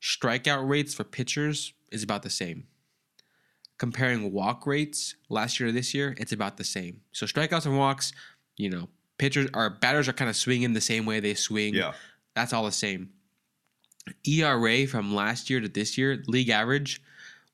strikeout 0.03 0.69
rates 0.69 0.95
for 0.95 1.05
pitchers 1.05 1.73
is 1.91 2.03
about 2.03 2.23
the 2.23 2.31
same. 2.31 2.65
Comparing 3.79 4.33
walk 4.33 4.67
rates 4.67 5.17
last 5.29 5.61
year 5.61 5.69
to 5.69 5.73
this 5.73 5.93
year, 5.93 6.15
it's 6.19 6.33
about 6.33 6.57
the 6.57 6.65
same. 6.65 7.01
So 7.13 7.27
strikeouts 7.27 7.67
and 7.67 7.79
walks, 7.79 8.13
you 8.57 8.71
know, 8.71 8.89
pitchers 9.19 9.49
or 9.55 9.71
batters 9.71 10.09
are 10.09 10.13
kind 10.13 10.31
of 10.31 10.37
swinging 10.37 10.73
the 10.73 10.81
same 10.81 11.05
way 11.05 11.21
they 11.21 11.35
swing. 11.35 11.75
Yeah. 11.75 11.93
That's 12.35 12.53
all 12.53 12.65
the 12.65 12.73
same. 12.73 13.11
ERA 14.27 14.87
from 14.87 15.15
last 15.15 15.51
year 15.51 15.61
to 15.61 15.69
this 15.69 15.99
year, 15.99 16.23
league 16.27 16.49
average 16.49 17.03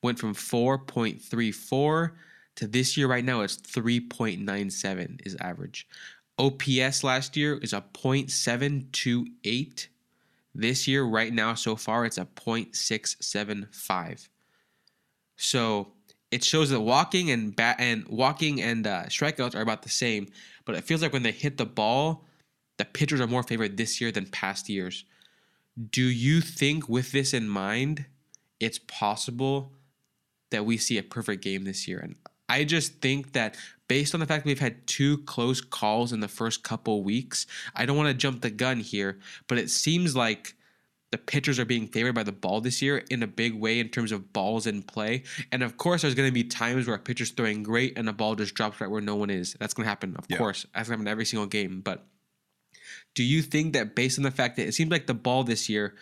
went 0.01 0.19
from 0.19 0.35
4.34 0.35 2.11
to 2.55 2.67
this 2.67 2.95
year 2.95 3.07
right 3.07 3.25
now 3.25 3.41
it's 3.41 3.57
3.97 3.57 5.25
is 5.25 5.35
average. 5.39 5.87
OPS 6.37 7.03
last 7.03 7.35
year 7.35 7.57
is 7.57 7.73
a 7.73 7.83
0.728. 7.93 9.87
This 10.55 10.87
year 10.87 11.03
right 11.03 11.33
now 11.33 11.55
so 11.55 11.75
far 11.75 12.05
it's 12.05 12.19
a 12.19 12.25
0.675. 12.25 14.29
So 15.35 15.93
it 16.33 16.43
shows 16.43 16.71
that 16.71 16.79
walking 16.79 17.29
and 17.29 17.55
bat 17.55 17.75
and 17.77 18.07
walking 18.07 18.59
and 18.59 18.87
uh, 18.87 19.03
strikeouts 19.03 19.53
are 19.53 19.61
about 19.61 19.83
the 19.83 19.89
same, 19.89 20.27
but 20.65 20.73
it 20.75 20.83
feels 20.83 21.03
like 21.03 21.13
when 21.13 21.21
they 21.21 21.31
hit 21.31 21.57
the 21.57 21.65
ball, 21.65 22.25
the 22.77 22.85
pitchers 22.85 23.21
are 23.21 23.27
more 23.27 23.43
favored 23.43 23.77
this 23.77 24.01
year 24.01 24.11
than 24.11 24.25
past 24.25 24.67
years. 24.67 25.05
Do 25.91 26.01
you 26.01 26.41
think, 26.41 26.89
with 26.89 27.11
this 27.11 27.35
in 27.35 27.47
mind, 27.47 28.05
it's 28.59 28.79
possible 28.79 29.73
that 30.49 30.65
we 30.65 30.75
see 30.77 30.97
a 30.97 31.03
perfect 31.03 31.43
game 31.43 31.65
this 31.65 31.87
year? 31.87 31.99
And 31.99 32.15
I 32.49 32.63
just 32.63 32.99
think 32.99 33.33
that 33.33 33.55
based 33.87 34.15
on 34.15 34.19
the 34.19 34.25
fact 34.25 34.45
we've 34.45 34.59
had 34.59 34.87
two 34.87 35.19
close 35.19 35.61
calls 35.61 36.11
in 36.11 36.19
the 36.19 36.27
first 36.27 36.63
couple 36.63 37.03
weeks, 37.03 37.45
I 37.75 37.85
don't 37.85 37.97
want 37.97 38.09
to 38.09 38.15
jump 38.15 38.41
the 38.41 38.49
gun 38.49 38.79
here, 38.79 39.19
but 39.47 39.59
it 39.59 39.69
seems 39.69 40.15
like 40.15 40.55
the 41.13 41.17
pitchers 41.19 41.59
are 41.59 41.65
being 41.65 41.85
favored 41.85 42.15
by 42.15 42.23
the 42.23 42.31
ball 42.31 42.59
this 42.59 42.81
year 42.81 43.03
in 43.11 43.21
a 43.21 43.27
big 43.27 43.53
way 43.53 43.79
in 43.79 43.87
terms 43.87 44.11
of 44.11 44.33
balls 44.33 44.65
in 44.65 44.81
play. 44.81 45.21
And 45.51 45.61
of 45.61 45.77
course, 45.77 46.01
there's 46.01 46.15
going 46.15 46.27
to 46.27 46.33
be 46.33 46.43
times 46.43 46.87
where 46.87 46.95
a 46.95 46.99
pitcher's 46.99 47.29
throwing 47.29 47.61
great 47.61 47.95
and 47.99 48.07
the 48.07 48.13
ball 48.13 48.33
just 48.33 48.55
drops 48.55 48.81
right 48.81 48.89
where 48.89 48.99
no 48.99 49.15
one 49.15 49.29
is. 49.29 49.55
That's 49.59 49.75
going 49.75 49.85
to 49.85 49.89
happen, 49.89 50.15
of 50.17 50.25
Yeah. 50.27 50.37
course. 50.37 50.65
That's 50.73 50.89
going 50.89 50.97
to 50.97 51.01
happen 51.03 51.07
every 51.07 51.25
single 51.25 51.45
game. 51.45 51.81
But 51.81 52.03
do 53.13 53.23
you 53.23 53.43
think 53.43 53.73
that 53.73 53.95
based 53.95 54.17
on 54.17 54.23
the 54.23 54.31
fact 54.31 54.55
that 54.57 54.67
it 54.67 54.73
seems 54.73 54.89
like 54.89 55.05
the 55.05 55.13
ball 55.13 55.43
this 55.43 55.69
year 55.69 55.93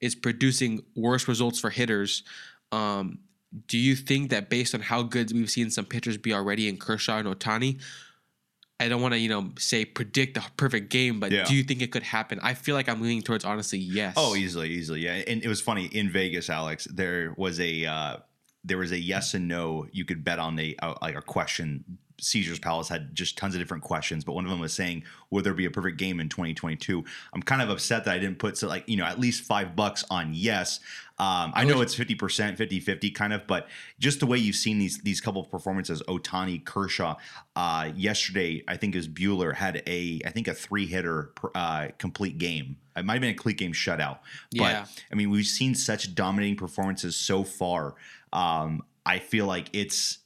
is 0.00 0.16
producing 0.16 0.82
worse 0.96 1.28
results 1.28 1.60
for 1.60 1.70
hitters, 1.70 2.24
um, 2.72 3.20
do 3.68 3.78
you 3.78 3.94
think 3.94 4.30
that 4.30 4.50
based 4.50 4.74
on 4.74 4.80
how 4.80 5.04
good 5.04 5.30
we've 5.32 5.48
seen 5.48 5.70
some 5.70 5.84
pitchers 5.84 6.16
be 6.18 6.34
already 6.34 6.68
in 6.68 6.76
Kershaw 6.76 7.18
and 7.18 7.28
Ohtani, 7.28 7.80
I 8.78 8.88
don't 8.88 9.00
want 9.00 9.14
to, 9.14 9.18
you 9.18 9.28
know, 9.30 9.52
say 9.58 9.84
predict 9.86 10.36
a 10.36 10.42
perfect 10.56 10.90
game, 10.90 11.18
but 11.18 11.32
Yeah. 11.32 11.44
do 11.44 11.54
you 11.54 11.62
think 11.62 11.80
it 11.80 11.90
could 11.90 12.02
happen? 12.02 12.38
I 12.42 12.52
feel 12.54 12.74
like 12.74 12.88
I'm 12.88 13.00
leaning 13.00 13.22
towards 13.22 13.44
honestly 13.44 13.78
yes. 13.78 14.14
Oh, 14.16 14.36
easily, 14.36 14.68
easily, 14.70 15.00
yeah. 15.00 15.14
And 15.26 15.42
it 15.42 15.48
was 15.48 15.60
funny 15.62 15.86
in 15.86 16.10
Vegas, 16.10 16.50
Alex. 16.50 16.86
There 16.92 17.32
was 17.38 17.58
a 17.58 17.86
uh, 17.86 18.16
there 18.66 18.78
was 18.78 18.92
a 18.92 18.98
yes 18.98 19.34
and 19.34 19.48
no. 19.48 19.86
You 19.92 20.04
could 20.04 20.24
bet 20.24 20.38
on 20.38 20.58
a, 20.58 20.74
a 20.82 20.94
like 21.00 21.16
a 21.16 21.22
question. 21.22 21.98
Caesar's 22.18 22.58
Palace 22.58 22.88
had 22.88 23.14
just 23.14 23.36
tons 23.36 23.54
of 23.54 23.60
different 23.60 23.82
questions, 23.82 24.24
but 24.24 24.32
one 24.32 24.44
of 24.44 24.50
them 24.50 24.60
was 24.60 24.72
saying, 24.72 25.04
"Will 25.30 25.42
there 25.42 25.54
be 25.54 25.66
a 25.66 25.70
perfect 25.70 25.98
game 25.98 26.18
in 26.18 26.28
2022?" 26.28 27.04
I'm 27.32 27.42
kind 27.42 27.60
of 27.62 27.68
upset 27.68 28.04
that 28.04 28.14
I 28.14 28.18
didn't 28.18 28.38
put 28.38 28.56
so 28.56 28.68
like 28.68 28.88
you 28.88 28.96
know 28.96 29.04
at 29.04 29.20
least 29.20 29.44
five 29.44 29.76
bucks 29.76 30.04
on 30.10 30.30
yes. 30.32 30.80
Um, 31.18 31.52
I 31.54 31.64
know 31.64 31.80
it's 31.80 31.94
50 31.94 32.14
percent, 32.14 32.58
50 32.58 32.80
50 32.80 33.10
kind 33.10 33.32
of, 33.32 33.46
but 33.46 33.68
just 33.98 34.20
the 34.20 34.26
way 34.26 34.38
you've 34.38 34.56
seen 34.56 34.78
these 34.78 34.98
these 34.98 35.20
couple 35.20 35.40
of 35.40 35.50
performances, 35.50 36.02
Ohtani, 36.08 36.64
Kershaw. 36.64 37.16
Uh, 37.54 37.90
yesterday, 37.94 38.62
I 38.68 38.76
think 38.76 38.94
is 38.94 39.08
Buehler 39.08 39.54
had 39.54 39.82
a 39.86 40.20
I 40.24 40.30
think 40.30 40.48
a 40.48 40.54
three 40.54 40.86
hitter 40.86 41.32
uh, 41.54 41.88
complete 41.98 42.38
game. 42.38 42.76
It 42.96 43.04
might 43.04 43.14
have 43.14 43.20
been 43.20 43.30
a 43.30 43.34
complete 43.34 43.58
game 43.58 43.72
shutout. 43.72 44.18
But 44.52 44.72
Yeah. 44.72 44.86
I 45.12 45.14
mean, 45.14 45.30
we've 45.30 45.46
seen 45.46 45.74
such 45.74 46.14
dominating 46.14 46.56
performances 46.56 47.14
so 47.14 47.44
far. 47.44 47.94
Um, 48.32 48.82
I 49.04 49.18
feel 49.18 49.46
like 49.46 49.68
it's 49.72 50.18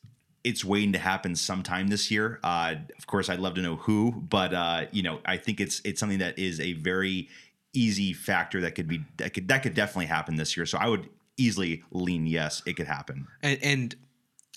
it's 0.42 0.64
waiting 0.64 0.92
to 0.92 0.98
happen 0.98 1.36
sometime 1.36 1.88
this 1.88 2.10
year. 2.10 2.40
Uh, 2.42 2.76
of 2.96 3.06
course, 3.06 3.28
I'd 3.28 3.40
love 3.40 3.54
to 3.54 3.62
know 3.62 3.76
who, 3.76 4.12
but 4.12 4.54
uh, 4.54 4.86
you 4.90 5.02
know, 5.02 5.20
I 5.24 5.36
think 5.36 5.60
it's 5.60 5.80
it's 5.84 6.00
something 6.00 6.18
that 6.18 6.38
is 6.38 6.60
a 6.60 6.74
very 6.74 7.28
easy 7.72 8.12
factor 8.12 8.60
that 8.62 8.74
could 8.74 8.88
be 8.88 9.04
that 9.18 9.34
could 9.34 9.48
that 9.48 9.62
could 9.62 9.74
definitely 9.74 10.06
happen 10.06 10.36
this 10.36 10.56
year. 10.56 10.66
So 10.66 10.78
I 10.78 10.88
would 10.88 11.08
easily 11.36 11.82
lean 11.90 12.26
yes, 12.26 12.62
it 12.66 12.76
could 12.76 12.86
happen. 12.86 13.26
and, 13.42 13.58
and 13.62 13.96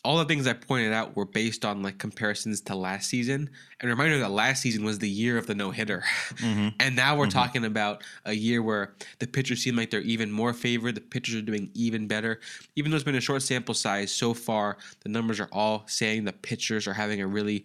all 0.06 0.18
the 0.18 0.26
things 0.26 0.48
I 0.48 0.54
pointed 0.54 0.92
out 0.92 1.16
were 1.16 1.26
based 1.26 1.64
on 1.64 1.82
like 1.82 1.98
comparisons 1.98 2.60
to 2.62 2.76
last 2.76 3.10
season. 3.10 3.50
And 3.80 3.90
a 3.90 3.94
reminder 3.94 4.20
that 4.20 4.32
last 4.32 4.62
season 4.62 4.84
was 4.84 5.00
the 5.00 5.10
year 5.10 5.38
of 5.38 5.48
the 5.48 5.56
no 5.56 5.72
hitter. 5.72 6.04
and 6.44 6.96
now 6.96 7.18
we're 7.18 7.30
talking 7.30 7.64
about 7.64 8.04
a 8.26 8.34
year 8.34 8.62
where 8.62 8.96
the 9.20 9.28
pitchers 9.28 9.64
seem 9.64 9.78
like 9.78 9.92
they're 9.92 10.02
even 10.02 10.30
more 10.30 10.52
favored. 10.52 10.96
The 10.96 11.02
pitchers 11.02 11.36
are 11.36 11.42
doing 11.42 11.70
even 11.74 12.08
better. 12.08 12.42
Even 12.76 12.92
though 12.92 12.96
it's 12.96 13.06
been 13.06 13.16
a 13.16 13.22
short 13.22 13.44
sample 13.44 13.74
size 13.74 14.12
so 14.12 14.34
far, 14.34 14.78
the 15.04 15.10
numbers 15.10 15.40
are 15.40 15.50
all 15.54 15.84
saying 15.88 16.26
the 16.26 16.34
pitchers 16.34 16.86
are 16.86 16.94
having 16.94 17.22
a 17.22 17.28
really 17.28 17.64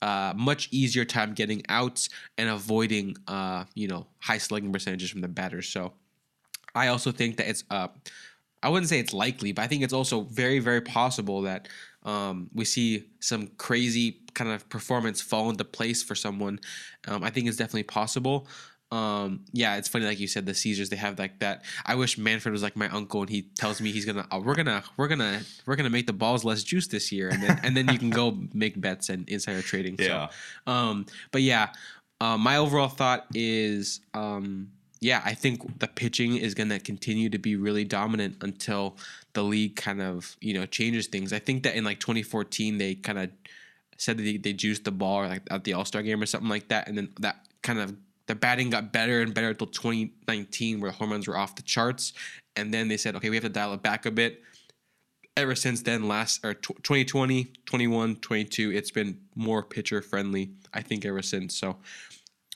uh, 0.00 0.32
much 0.36 0.68
easier 0.70 1.04
time 1.04 1.34
getting 1.34 1.62
outs 1.68 2.08
and 2.38 2.48
avoiding, 2.48 3.16
uh, 3.26 3.64
you 3.74 3.88
know, 3.88 4.06
high 4.20 4.38
slugging 4.38 4.72
percentages 4.72 5.10
from 5.10 5.22
the 5.22 5.28
batters. 5.28 5.68
So 5.68 5.92
I 6.74 6.86
also 6.88 7.10
think 7.10 7.36
that 7.38 7.48
it's 7.48 7.64
uh, 7.70 7.88
I 8.62 8.68
wouldn't 8.68 8.88
say 8.88 8.98
it's 8.98 9.12
likely, 9.14 9.52
but 9.52 9.62
I 9.62 9.66
think 9.66 9.82
it's 9.82 9.92
also 9.92 10.22
very, 10.22 10.58
very 10.58 10.80
possible 10.80 11.42
that 11.42 11.68
um, 12.02 12.50
we 12.54 12.64
see 12.64 13.04
some 13.20 13.48
crazy 13.58 14.20
kind 14.34 14.50
of 14.50 14.68
performance 14.68 15.20
fall 15.20 15.50
into 15.50 15.64
place 15.64 16.02
for 16.02 16.14
someone. 16.14 16.60
Um, 17.08 17.22
I 17.22 17.30
think 17.30 17.46
it's 17.46 17.56
definitely 17.56 17.84
possible. 17.84 18.46
Um, 18.92 19.44
yeah, 19.52 19.76
it's 19.76 19.88
funny, 19.88 20.04
like 20.04 20.18
you 20.18 20.26
said, 20.26 20.46
the 20.46 20.54
Caesars 20.54 20.88
they 20.90 20.96
have 20.96 21.18
like 21.18 21.38
that. 21.38 21.64
I 21.86 21.94
wish 21.94 22.18
Manfred 22.18 22.52
was 22.52 22.62
like 22.62 22.74
my 22.76 22.88
uncle, 22.88 23.20
and 23.20 23.30
he 23.30 23.42
tells 23.56 23.80
me 23.80 23.92
he's 23.92 24.04
gonna, 24.04 24.26
oh, 24.32 24.40
we're 24.40 24.56
gonna, 24.56 24.82
we're 24.96 25.06
gonna, 25.08 25.42
we're 25.64 25.76
gonna 25.76 25.90
make 25.90 26.06
the 26.08 26.12
balls 26.12 26.44
less 26.44 26.64
juice 26.64 26.88
this 26.88 27.12
year, 27.12 27.28
and 27.28 27.42
then 27.42 27.60
and 27.62 27.76
then 27.76 27.88
you 27.88 27.98
can 27.98 28.10
go 28.10 28.36
make 28.52 28.80
bets 28.80 29.08
and 29.08 29.28
insider 29.28 29.62
trading. 29.62 29.96
Yeah. 29.98 30.28
So, 30.66 30.72
um, 30.72 31.06
but 31.30 31.42
yeah, 31.42 31.68
uh, 32.20 32.36
my 32.36 32.56
overall 32.56 32.88
thought 32.88 33.26
is 33.32 34.00
um, 34.12 34.68
yeah, 35.00 35.22
I 35.24 35.32
think 35.32 35.78
the 35.78 35.88
pitching 35.88 36.36
is 36.36 36.54
going 36.54 36.68
to 36.68 36.78
continue 36.78 37.30
to 37.30 37.38
be 37.38 37.56
really 37.56 37.84
dominant 37.84 38.36
until 38.42 38.98
the 39.32 39.42
league 39.42 39.76
kind 39.76 40.02
of 40.02 40.36
you 40.40 40.52
know 40.52 40.66
changes 40.66 41.06
things. 41.06 41.32
I 41.32 41.38
think 41.38 41.62
that 41.62 41.74
in 41.74 41.84
like 41.84 42.00
2014 42.00 42.78
they 42.78 42.94
kind 42.96 43.18
of 43.18 43.30
said 43.96 44.18
that 44.18 44.22
they, 44.22 44.36
they 44.36 44.52
juiced 44.52 44.84
the 44.84 44.90
ball 44.90 45.26
like 45.26 45.42
at 45.50 45.64
the 45.64 45.72
All 45.72 45.86
Star 45.86 46.02
game 46.02 46.22
or 46.22 46.26
something 46.26 46.50
like 46.50 46.68
that, 46.68 46.86
and 46.86 46.98
then 46.98 47.08
that 47.20 47.46
kind 47.62 47.78
of 47.78 47.96
the 48.26 48.34
batting 48.34 48.70
got 48.70 48.92
better 48.92 49.22
and 49.22 49.34
better 49.34 49.48
until 49.48 49.66
2019 49.66 50.80
where 50.80 50.90
home 50.90 51.10
runs 51.10 51.26
were 51.26 51.36
off 51.36 51.56
the 51.56 51.62
charts, 51.62 52.12
and 52.54 52.72
then 52.72 52.88
they 52.88 52.98
said 52.98 53.16
okay 53.16 53.30
we 53.30 53.36
have 53.36 53.44
to 53.44 53.48
dial 53.48 53.72
it 53.72 53.82
back 53.82 54.04
a 54.04 54.10
bit. 54.10 54.42
Ever 55.36 55.54
since 55.54 55.80
then, 55.82 56.08
last 56.08 56.44
or 56.44 56.52
2020, 56.52 57.52
21, 57.64 58.16
22, 58.16 58.72
it's 58.72 58.90
been 58.90 59.18
more 59.36 59.62
pitcher 59.62 60.02
friendly. 60.02 60.50
I 60.74 60.82
think 60.82 61.06
ever 61.06 61.22
since. 61.22 61.56
So 61.56 61.76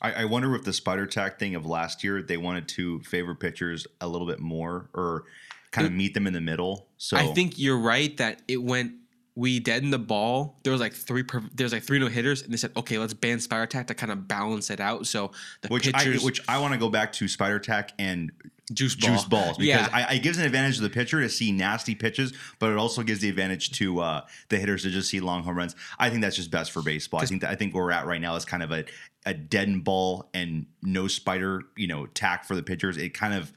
I, 0.05 0.13
I 0.13 0.25
wonder 0.27 0.55
if 0.55 0.65
the 0.65 0.73
spider 0.75 1.07
tack 1.07 1.39
thing 1.39 1.55
of 1.55 1.65
last 1.65 2.05
year 2.05 2.21
they 2.21 2.37
wanted 2.37 2.69
to 2.69 3.01
favor 3.01 3.35
pitchers 3.35 3.87
a 4.03 4.07
little 4.07 4.27
bit 4.27 4.39
more 4.39 4.91
or 4.93 5.25
kind 5.71 5.87
of 5.87 5.95
meet 5.95 6.13
them 6.13 6.27
in 6.27 6.35
the 6.35 6.43
middle. 6.43 6.89
So 6.99 7.17
I 7.17 7.33
think 7.33 7.59
you're 7.59 7.79
right 7.79 8.15
that 8.19 8.43
it 8.47 8.63
went. 8.63 8.93
We 9.37 9.59
deadened 9.59 9.93
the 9.93 9.99
ball. 9.99 10.61
There 10.63 10.73
was 10.73 10.81
like 10.81 10.93
three. 10.93 11.25
Per, 11.25 11.43
there 11.53 11.65
was 11.65 11.73
like 11.73 11.83
three 11.83 11.99
no 11.99 12.07
hitters, 12.07 12.43
and 12.43 12.53
they 12.53 12.57
said, 12.57 12.71
"Okay, 12.77 12.99
let's 12.99 13.15
ban 13.15 13.41
spider 13.41 13.67
tack 13.67 13.89
to 13.89 13.95
kind 13.95 14.13
of 14.13 14.29
balance 14.29 14.71
it 14.71 14.81
out." 14.81 15.07
So 15.07 15.33
the 15.63 15.69
which 15.69 15.93
pitchers, 15.93 16.23
I 16.23 16.25
which 16.25 16.41
I 16.49 16.59
want 16.59 16.73
to 16.73 16.79
go 16.79 16.89
back 16.89 17.13
to 17.15 17.27
spider 17.27 17.59
tack 17.59 17.93
and 17.99 18.31
juice 18.73 18.95
ball. 18.95 19.11
juice 19.11 19.25
balls 19.25 19.59
because 19.59 19.89
yeah, 19.89 20.07
I, 20.09 20.15
it 20.15 20.23
gives 20.23 20.39
an 20.39 20.45
advantage 20.45 20.77
to 20.77 20.83
the 20.83 20.91
pitcher 20.91 21.21
to 21.21 21.29
see 21.29 21.53
nasty 21.53 21.95
pitches, 21.95 22.33
but 22.59 22.71
it 22.71 22.79
also 22.79 23.03
gives 23.03 23.21
the 23.21 23.29
advantage 23.29 23.73
to 23.79 24.01
uh, 24.01 24.21
the 24.49 24.59
hitters 24.59 24.83
to 24.83 24.91
just 24.91 25.11
see 25.11 25.21
long 25.21 25.43
home 25.43 25.57
runs. 25.57 25.75
I 25.99 26.11
think 26.11 26.23
that's 26.23 26.37
just 26.37 26.51
best 26.51 26.73
for 26.73 26.83
baseball. 26.83 27.21
I 27.21 27.27
think 27.27 27.43
that 27.43 27.51
I 27.51 27.57
think 27.57 27.75
where 27.75 27.85
we're 27.85 27.91
at 27.91 28.07
right 28.07 28.21
now 28.21 28.37
is 28.37 28.45
kind 28.45 28.63
of 28.63 28.71
a 28.71 28.85
a 29.27 29.35
deadened 29.35 29.85
ball 29.85 30.29
and 30.35 30.67
no 30.83 31.09
spider, 31.09 31.63
you 31.77 31.87
know, 31.87 32.07
tack 32.07 32.45
for 32.45 32.55
the 32.55 32.63
pitchers. 32.63 32.97
It 32.97 33.15
kind 33.15 33.35
of 33.35 33.53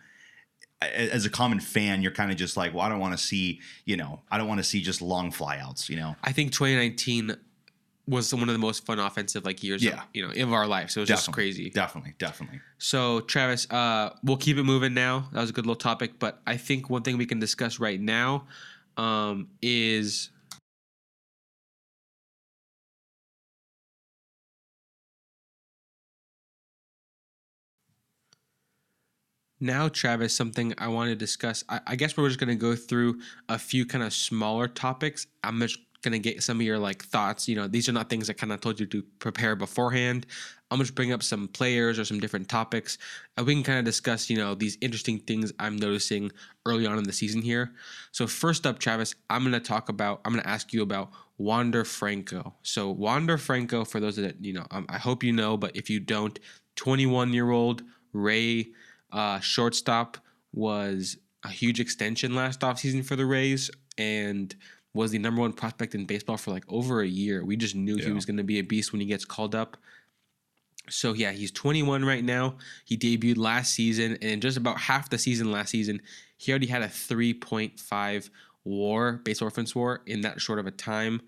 as 0.82 1.26
a 1.26 1.30
common 1.30 1.60
fan, 1.60 2.02
you're 2.02 2.12
kind 2.12 2.32
of 2.32 2.38
just 2.38 2.56
like, 2.56 2.74
well, 2.74 2.84
I 2.86 2.90
don't 2.90 3.00
want 3.00 3.18
to 3.18 3.24
see, 3.24 3.62
you 3.86 3.98
know, 3.98 4.22
I 4.30 4.38
don't 4.38 4.48
want 4.48 4.60
to 4.60 4.64
see 4.64 4.82
just 4.82 5.02
long 5.02 5.32
flyouts, 5.32 5.90
you 5.90 5.96
know. 5.96 6.16
I 6.24 6.32
think 6.32 6.52
2019 6.52 7.36
was 8.08 8.34
one 8.34 8.44
of 8.48 8.54
the 8.54 8.60
most 8.60 8.86
fun 8.86 9.00
offensive 9.00 9.44
like 9.44 9.64
years, 9.64 9.84
Yeah. 9.84 10.02
of, 10.04 10.08
you 10.14 10.26
know, 10.28 10.44
of 10.44 10.54
our 10.54 10.66
life. 10.68 10.92
So 10.92 11.00
it 11.00 11.04
was 11.04 11.10
just 11.10 11.32
crazy. 11.32 11.70
Definitely, 11.70 12.14
definitely. 12.20 12.62
So, 12.78 13.20
Travis, 13.22 13.70
uh, 13.70 14.12
we'll 14.24 14.38
keep 14.38 14.58
it 14.58 14.64
moving 14.64 14.94
now. 14.94 15.28
That 15.34 15.42
was 15.42 15.50
a 15.50 15.54
good 15.54 15.66
little 15.66 15.76
topic, 15.76 16.20
but 16.20 16.40
I 16.48 16.58
think 16.58 16.90
one 16.90 17.02
thing 17.02 17.18
we 17.18 17.26
can 17.26 17.40
discuss 17.40 17.80
right 17.80 18.00
now 18.00 18.46
um, 18.98 19.50
is 19.62 20.30
now, 29.60 29.88
Travis. 29.88 30.36
Something 30.36 30.74
I 30.78 30.88
want 30.88 31.10
to 31.10 31.16
discuss. 31.16 31.64
I, 31.70 31.80
I 31.88 31.96
guess 31.96 32.16
we're 32.16 32.28
just 32.28 32.40
going 32.40 32.50
to 32.50 32.56
go 32.56 32.76
through 32.76 33.20
a 33.50 33.58
few 33.58 33.86
kind 33.86 34.04
of 34.04 34.14
smaller 34.14 34.68
topics. 34.68 35.28
I'm 35.44 35.60
just 35.60 35.80
going 36.02 36.12
to 36.12 36.20
get 36.20 36.44
some 36.44 36.58
of 36.58 36.66
your 36.66 36.78
like 36.80 37.04
thoughts. 37.04 37.48
You 37.48 37.56
know, 37.56 37.68
these 37.68 37.90
are 37.90 37.92
not 37.92 38.10
things 38.10 38.30
I 38.30 38.34
kind 38.34 38.54
of 38.54 38.62
told 38.62 38.80
you 38.80 38.86
to 38.88 39.04
prepare 39.20 39.56
beforehand. 39.56 40.26
I'm 40.70 40.80
just 40.80 40.96
bring 40.96 41.14
up 41.14 41.24
some 41.24 41.48
players 41.48 41.98
or 41.98 42.06
some 42.06 42.20
different 42.20 42.50
topics, 42.50 42.98
and 43.38 43.48
we 43.48 43.54
can 43.54 43.64
kind 43.64 43.80
of 43.80 43.86
discuss, 43.86 44.30
you 44.30 44.38
know, 44.38 44.54
these 44.54 44.78
interesting 44.82 45.20
things 45.20 45.54
I'm 45.60 45.78
noticing 45.78 46.32
early 46.66 46.86
on 46.86 46.98
in 46.98 47.06
the 47.06 47.14
season 47.14 47.42
here. 47.42 47.72
So 48.12 48.28
first 48.28 48.68
up, 48.68 48.78
Travis, 48.78 49.16
I'm 49.30 49.44
going 49.44 49.54
to 49.54 49.62
talk 49.62 49.88
about. 49.88 50.22
I'm 50.26 50.34
going 50.34 50.44
to 50.44 50.50
ask 50.50 50.74
you 50.74 50.82
about 50.82 51.12
Wander 51.38 51.86
Franco. 51.86 52.54
So 52.64 52.92
Wander 52.92 53.38
Franco, 53.38 53.86
for 53.86 54.00
those 54.00 54.18
that 54.18 54.44
you 54.44 54.54
know, 54.54 54.66
um, 54.72 54.86
I 54.90 54.98
hope 54.98 55.24
you 55.24 55.32
know, 55.32 55.56
but 55.56 55.76
if 55.76 55.90
you 55.90 56.00
don't, 56.00 56.38
21 56.76 57.34
year 57.34 57.50
old 57.50 57.84
Ray 58.12 58.68
uh, 59.12 59.40
shortstop 59.40 60.18
was 60.54 61.18
a 61.44 61.50
huge 61.50 61.80
extension 61.80 62.36
last 62.36 62.62
offseason 62.62 63.06
for 63.06 63.16
the 63.16 63.26
Rays 63.26 63.70
and 63.98 64.56
was 64.94 65.12
the 65.12 65.20
number 65.20 65.42
one 65.42 65.54
prospect 65.54 65.96
in 65.96 66.06
baseball 66.06 66.38
for 66.38 66.52
like 66.52 66.66
over 66.68 67.02
a 67.02 67.08
year. 67.08 67.46
We 67.46 67.56
just 67.56 67.76
knew 67.76 67.98
he 67.98 68.12
was 68.12 68.26
going 68.26 68.38
to 68.38 68.44
be 68.44 68.60
a 68.60 68.64
beast 68.64 68.92
when 68.92 69.00
he 69.00 69.08
gets 69.08 69.26
called 69.26 69.56
up. 69.56 69.78
So 70.90 71.14
yeah, 71.14 71.32
he's 71.32 71.52
21 71.52 72.04
right 72.06 72.24
now. 72.24 72.56
He 72.86 72.98
debuted 72.98 73.38
last 73.38 73.74
season, 73.74 74.18
and 74.22 74.42
just 74.42 74.58
about 74.58 74.80
half 74.80 75.10
the 75.10 75.18
season 75.18 75.52
last 75.52 75.70
season, 75.70 76.02
he 76.38 76.52
already 76.52 76.68
had 76.68 76.82
a 76.82 76.88
3.5 76.88 78.30
WAR, 78.64 79.14
base 79.14 79.42
offense 79.42 79.76
WAR, 79.76 80.02
in 80.06 80.22
that 80.22 80.42
short 80.42 80.60
of 80.60 80.66
a 80.66 80.72
time. 80.72 81.22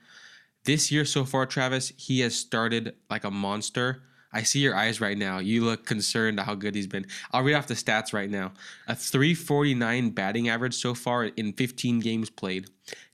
This 0.63 0.91
year 0.91 1.05
so 1.05 1.25
far, 1.25 1.45
Travis, 1.45 1.91
he 1.97 2.21
has 2.21 2.35
started 2.35 2.95
like 3.09 3.23
a 3.23 3.31
monster. 3.31 4.03
I 4.31 4.43
see 4.43 4.59
your 4.59 4.75
eyes 4.75 5.01
right 5.01 5.17
now. 5.17 5.39
You 5.39 5.65
look 5.65 5.85
concerned 5.85 6.39
how 6.39 6.55
good 6.55 6.75
he's 6.75 6.87
been. 6.87 7.07
I'll 7.31 7.43
read 7.43 7.55
off 7.55 7.67
the 7.67 7.73
stats 7.73 8.13
right 8.13 8.29
now. 8.29 8.51
A 8.87 8.95
349 8.95 10.11
batting 10.11 10.49
average 10.49 10.75
so 10.75 10.93
far 10.93 11.25
in 11.25 11.53
15 11.53 11.99
games 11.99 12.29
played. 12.29 12.69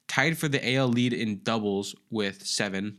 Tied 0.07 0.37
for 0.37 0.47
the 0.47 0.75
AL 0.75 0.89
lead 0.89 1.13
in 1.13 1.41
doubles 1.43 1.95
with 2.09 2.45
seven. 2.45 2.97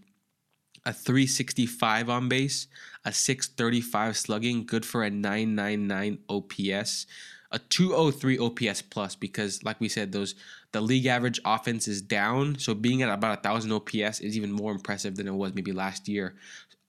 A 0.86 0.92
365 0.92 2.08
on 2.08 2.28
base. 2.28 2.68
A 3.04 3.12
635 3.12 4.16
slugging. 4.16 4.64
Good 4.64 4.86
for 4.86 5.02
a 5.02 5.10
999 5.10 6.18
OPS. 6.28 7.06
A 7.52 7.58
203 7.58 8.38
OPS 8.38 8.82
plus 8.82 9.14
because, 9.14 9.62
like 9.62 9.80
we 9.80 9.88
said, 9.88 10.12
those 10.12 10.34
the 10.72 10.80
league 10.80 11.06
average 11.06 11.40
offense 11.44 11.86
is 11.86 12.02
down. 12.02 12.58
So 12.58 12.74
being 12.74 13.02
at 13.02 13.08
about 13.08 13.38
a 13.38 13.40
thousand 13.40 13.72
OPS 13.72 14.20
is 14.20 14.36
even 14.36 14.52
more 14.52 14.72
impressive 14.72 15.16
than 15.16 15.28
it 15.28 15.34
was 15.34 15.54
maybe 15.54 15.72
last 15.72 16.08
year. 16.08 16.34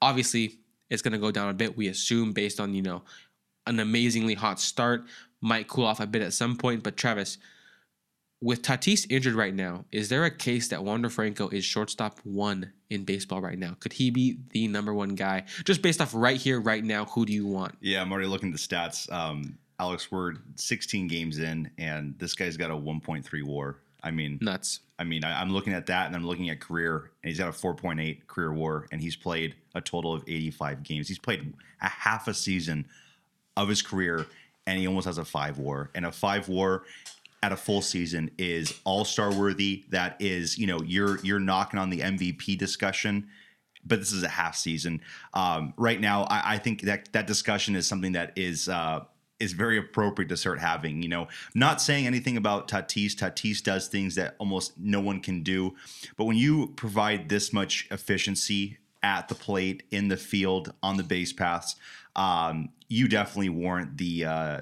Obviously, 0.02 0.58
it's 0.90 1.02
going 1.02 1.12
to 1.12 1.18
go 1.18 1.30
down 1.30 1.48
a 1.48 1.54
bit. 1.54 1.76
We 1.76 1.88
assume 1.88 2.32
based 2.32 2.60
on 2.60 2.74
you 2.74 2.82
know 2.82 3.02
an 3.66 3.80
amazingly 3.80 4.34
hot 4.34 4.60
start, 4.60 5.04
might 5.40 5.68
cool 5.68 5.84
off 5.84 6.00
a 6.00 6.06
bit 6.06 6.22
at 6.22 6.32
some 6.32 6.56
point. 6.56 6.82
But 6.82 6.96
Travis, 6.96 7.38
with 8.40 8.62
Tatis 8.62 9.06
injured 9.10 9.34
right 9.34 9.54
now, 9.54 9.84
is 9.92 10.08
there 10.08 10.24
a 10.24 10.30
case 10.30 10.68
that 10.68 10.84
Wander 10.84 11.10
Franco 11.10 11.48
is 11.48 11.64
shortstop 11.64 12.20
one 12.24 12.72
in 12.90 13.04
baseball 13.04 13.40
right 13.40 13.58
now? 13.58 13.76
Could 13.80 13.92
he 13.92 14.10
be 14.10 14.38
the 14.50 14.68
number 14.68 14.94
one 14.94 15.14
guy? 15.14 15.44
Just 15.64 15.82
based 15.82 16.00
off 16.00 16.14
right 16.14 16.36
here, 16.36 16.60
right 16.60 16.84
now, 16.84 17.04
who 17.06 17.26
do 17.26 17.32
you 17.32 17.46
want? 17.46 17.76
Yeah, 17.80 18.00
I'm 18.00 18.10
already 18.12 18.28
looking 18.28 18.52
at 18.52 18.58
the 18.58 18.60
stats. 18.60 19.10
Um, 19.12 19.58
Alex, 19.80 20.10
we're 20.10 20.34
16 20.56 21.06
games 21.08 21.38
in, 21.38 21.70
and 21.78 22.14
this 22.18 22.34
guy's 22.34 22.56
got 22.56 22.70
a 22.70 22.74
1.3 22.74 23.44
WAR. 23.44 23.76
I 24.02 24.10
mean, 24.10 24.38
Nuts. 24.40 24.80
I 24.98 25.04
mean, 25.04 25.24
I, 25.24 25.40
I'm 25.40 25.50
looking 25.50 25.72
at 25.72 25.86
that, 25.86 26.06
and 26.06 26.16
I'm 26.16 26.26
looking 26.26 26.50
at 26.50 26.60
career, 26.60 27.10
and 27.22 27.28
he's 27.30 27.38
got 27.38 27.48
a 27.48 27.52
4.8 27.52 28.26
career 28.26 28.52
WAR, 28.52 28.86
and 28.90 29.00
he's 29.00 29.16
played 29.16 29.54
a 29.74 29.80
total 29.80 30.12
of 30.12 30.22
85 30.26 30.82
games. 30.82 31.08
He's 31.08 31.18
played 31.18 31.52
a 31.80 31.88
half 31.88 32.28
a 32.28 32.34
season 32.34 32.86
of 33.56 33.68
his 33.68 33.82
career, 33.82 34.26
and 34.66 34.78
he 34.78 34.86
almost 34.86 35.06
has 35.06 35.18
a 35.18 35.24
five 35.24 35.58
WAR. 35.58 35.90
And 35.94 36.06
a 36.06 36.12
five 36.12 36.48
WAR 36.48 36.84
at 37.42 37.52
a 37.52 37.56
full 37.56 37.82
season 37.82 38.30
is 38.38 38.78
all 38.84 39.04
star 39.04 39.32
worthy. 39.32 39.84
That 39.90 40.16
is, 40.20 40.58
you 40.58 40.66
know, 40.66 40.80
you're 40.82 41.18
you're 41.20 41.40
knocking 41.40 41.78
on 41.78 41.90
the 41.90 42.00
MVP 42.00 42.58
discussion. 42.58 43.28
But 43.84 44.00
this 44.00 44.12
is 44.12 44.22
a 44.22 44.28
half 44.28 44.56
season. 44.56 45.00
Um, 45.34 45.72
right 45.76 46.00
now, 46.00 46.24
I, 46.24 46.54
I 46.54 46.58
think 46.58 46.82
that 46.82 47.12
that 47.12 47.26
discussion 47.26 47.76
is 47.76 47.86
something 47.86 48.12
that 48.12 48.32
is 48.36 48.68
uh, 48.68 49.04
is 49.40 49.52
very 49.52 49.78
appropriate 49.78 50.28
to 50.28 50.36
start 50.36 50.58
having. 50.58 51.02
You 51.02 51.08
know, 51.08 51.28
not 51.54 51.80
saying 51.80 52.06
anything 52.06 52.36
about 52.36 52.68
Tatis. 52.68 53.14
Tatis 53.14 53.62
does 53.62 53.88
things 53.88 54.14
that 54.16 54.34
almost 54.38 54.78
no 54.78 55.00
one 55.00 55.20
can 55.20 55.42
do. 55.42 55.74
But 56.16 56.24
when 56.24 56.36
you 56.36 56.68
provide 56.76 57.28
this 57.28 57.52
much 57.52 57.86
efficiency 57.90 58.78
at 59.02 59.28
the 59.28 59.34
plate, 59.34 59.84
in 59.90 60.08
the 60.08 60.16
field, 60.16 60.72
on 60.82 60.96
the 60.96 61.04
base 61.04 61.32
paths, 61.32 61.76
um, 62.16 62.70
you 62.88 63.08
definitely 63.08 63.50
warrant 63.50 63.96
the 63.96 64.24
uh, 64.24 64.60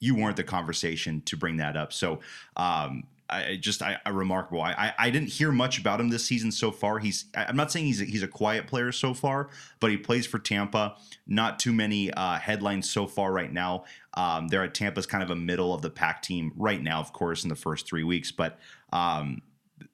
you 0.00 0.14
warrant 0.14 0.36
the 0.36 0.44
conversation 0.44 1.22
to 1.22 1.36
bring 1.36 1.58
that 1.58 1.76
up. 1.76 1.92
So. 1.92 2.20
Um, 2.56 3.04
I 3.30 3.58
just 3.60 3.82
I, 3.82 3.98
I 4.06 4.10
remarkable. 4.10 4.62
I, 4.62 4.94
I 4.98 5.10
didn't 5.10 5.28
hear 5.28 5.52
much 5.52 5.78
about 5.78 6.00
him 6.00 6.08
this 6.08 6.24
season 6.24 6.50
so 6.50 6.70
far. 6.70 6.98
He's 6.98 7.26
I'm 7.34 7.56
not 7.56 7.70
saying 7.70 7.86
he's 7.86 8.00
a, 8.00 8.04
he's 8.04 8.22
a 8.22 8.28
quiet 8.28 8.66
player 8.66 8.90
so 8.90 9.12
far, 9.12 9.50
but 9.80 9.90
he 9.90 9.98
plays 9.98 10.26
for 10.26 10.38
Tampa. 10.38 10.96
Not 11.26 11.58
too 11.58 11.72
many 11.72 12.10
uh, 12.12 12.38
headlines 12.38 12.90
so 12.90 13.06
far 13.06 13.32
right 13.32 13.52
now. 13.52 13.84
Um, 14.18 14.48
they're 14.48 14.64
at 14.64 14.74
Tampa's 14.74 15.06
kind 15.06 15.22
of 15.22 15.30
a 15.30 15.36
middle 15.36 15.72
of 15.72 15.80
the 15.80 15.90
pack 15.90 16.22
team 16.22 16.52
right 16.56 16.82
now, 16.82 16.98
of 16.98 17.12
course, 17.12 17.44
in 17.44 17.48
the 17.48 17.54
first 17.54 17.86
three 17.86 18.02
weeks, 18.02 18.32
but 18.32 18.58
um, 18.92 19.42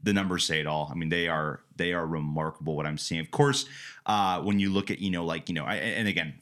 the 0.03 0.15
numbers 0.15 0.47
say 0.47 0.61
it 0.61 0.67
all. 0.67 0.89
I 0.91 0.95
mean, 0.95 1.11
they 1.11 1.29
are 1.29 1.61
they 1.77 1.93
are 1.93 2.07
remarkable. 2.07 2.75
What 2.75 2.87
I'm 2.87 2.97
seeing, 2.97 3.21
of 3.21 3.31
course, 3.31 3.67
uh, 4.07 4.41
when 4.41 4.59
you 4.59 4.71
look 4.71 4.91
at 4.91 4.99
you 4.99 5.11
know 5.11 5.27
like 5.27 5.51
you 5.51 5.55
know, 5.55 5.67
I, 5.67 5.75
and 5.75 6.09
again, 6.09 6.37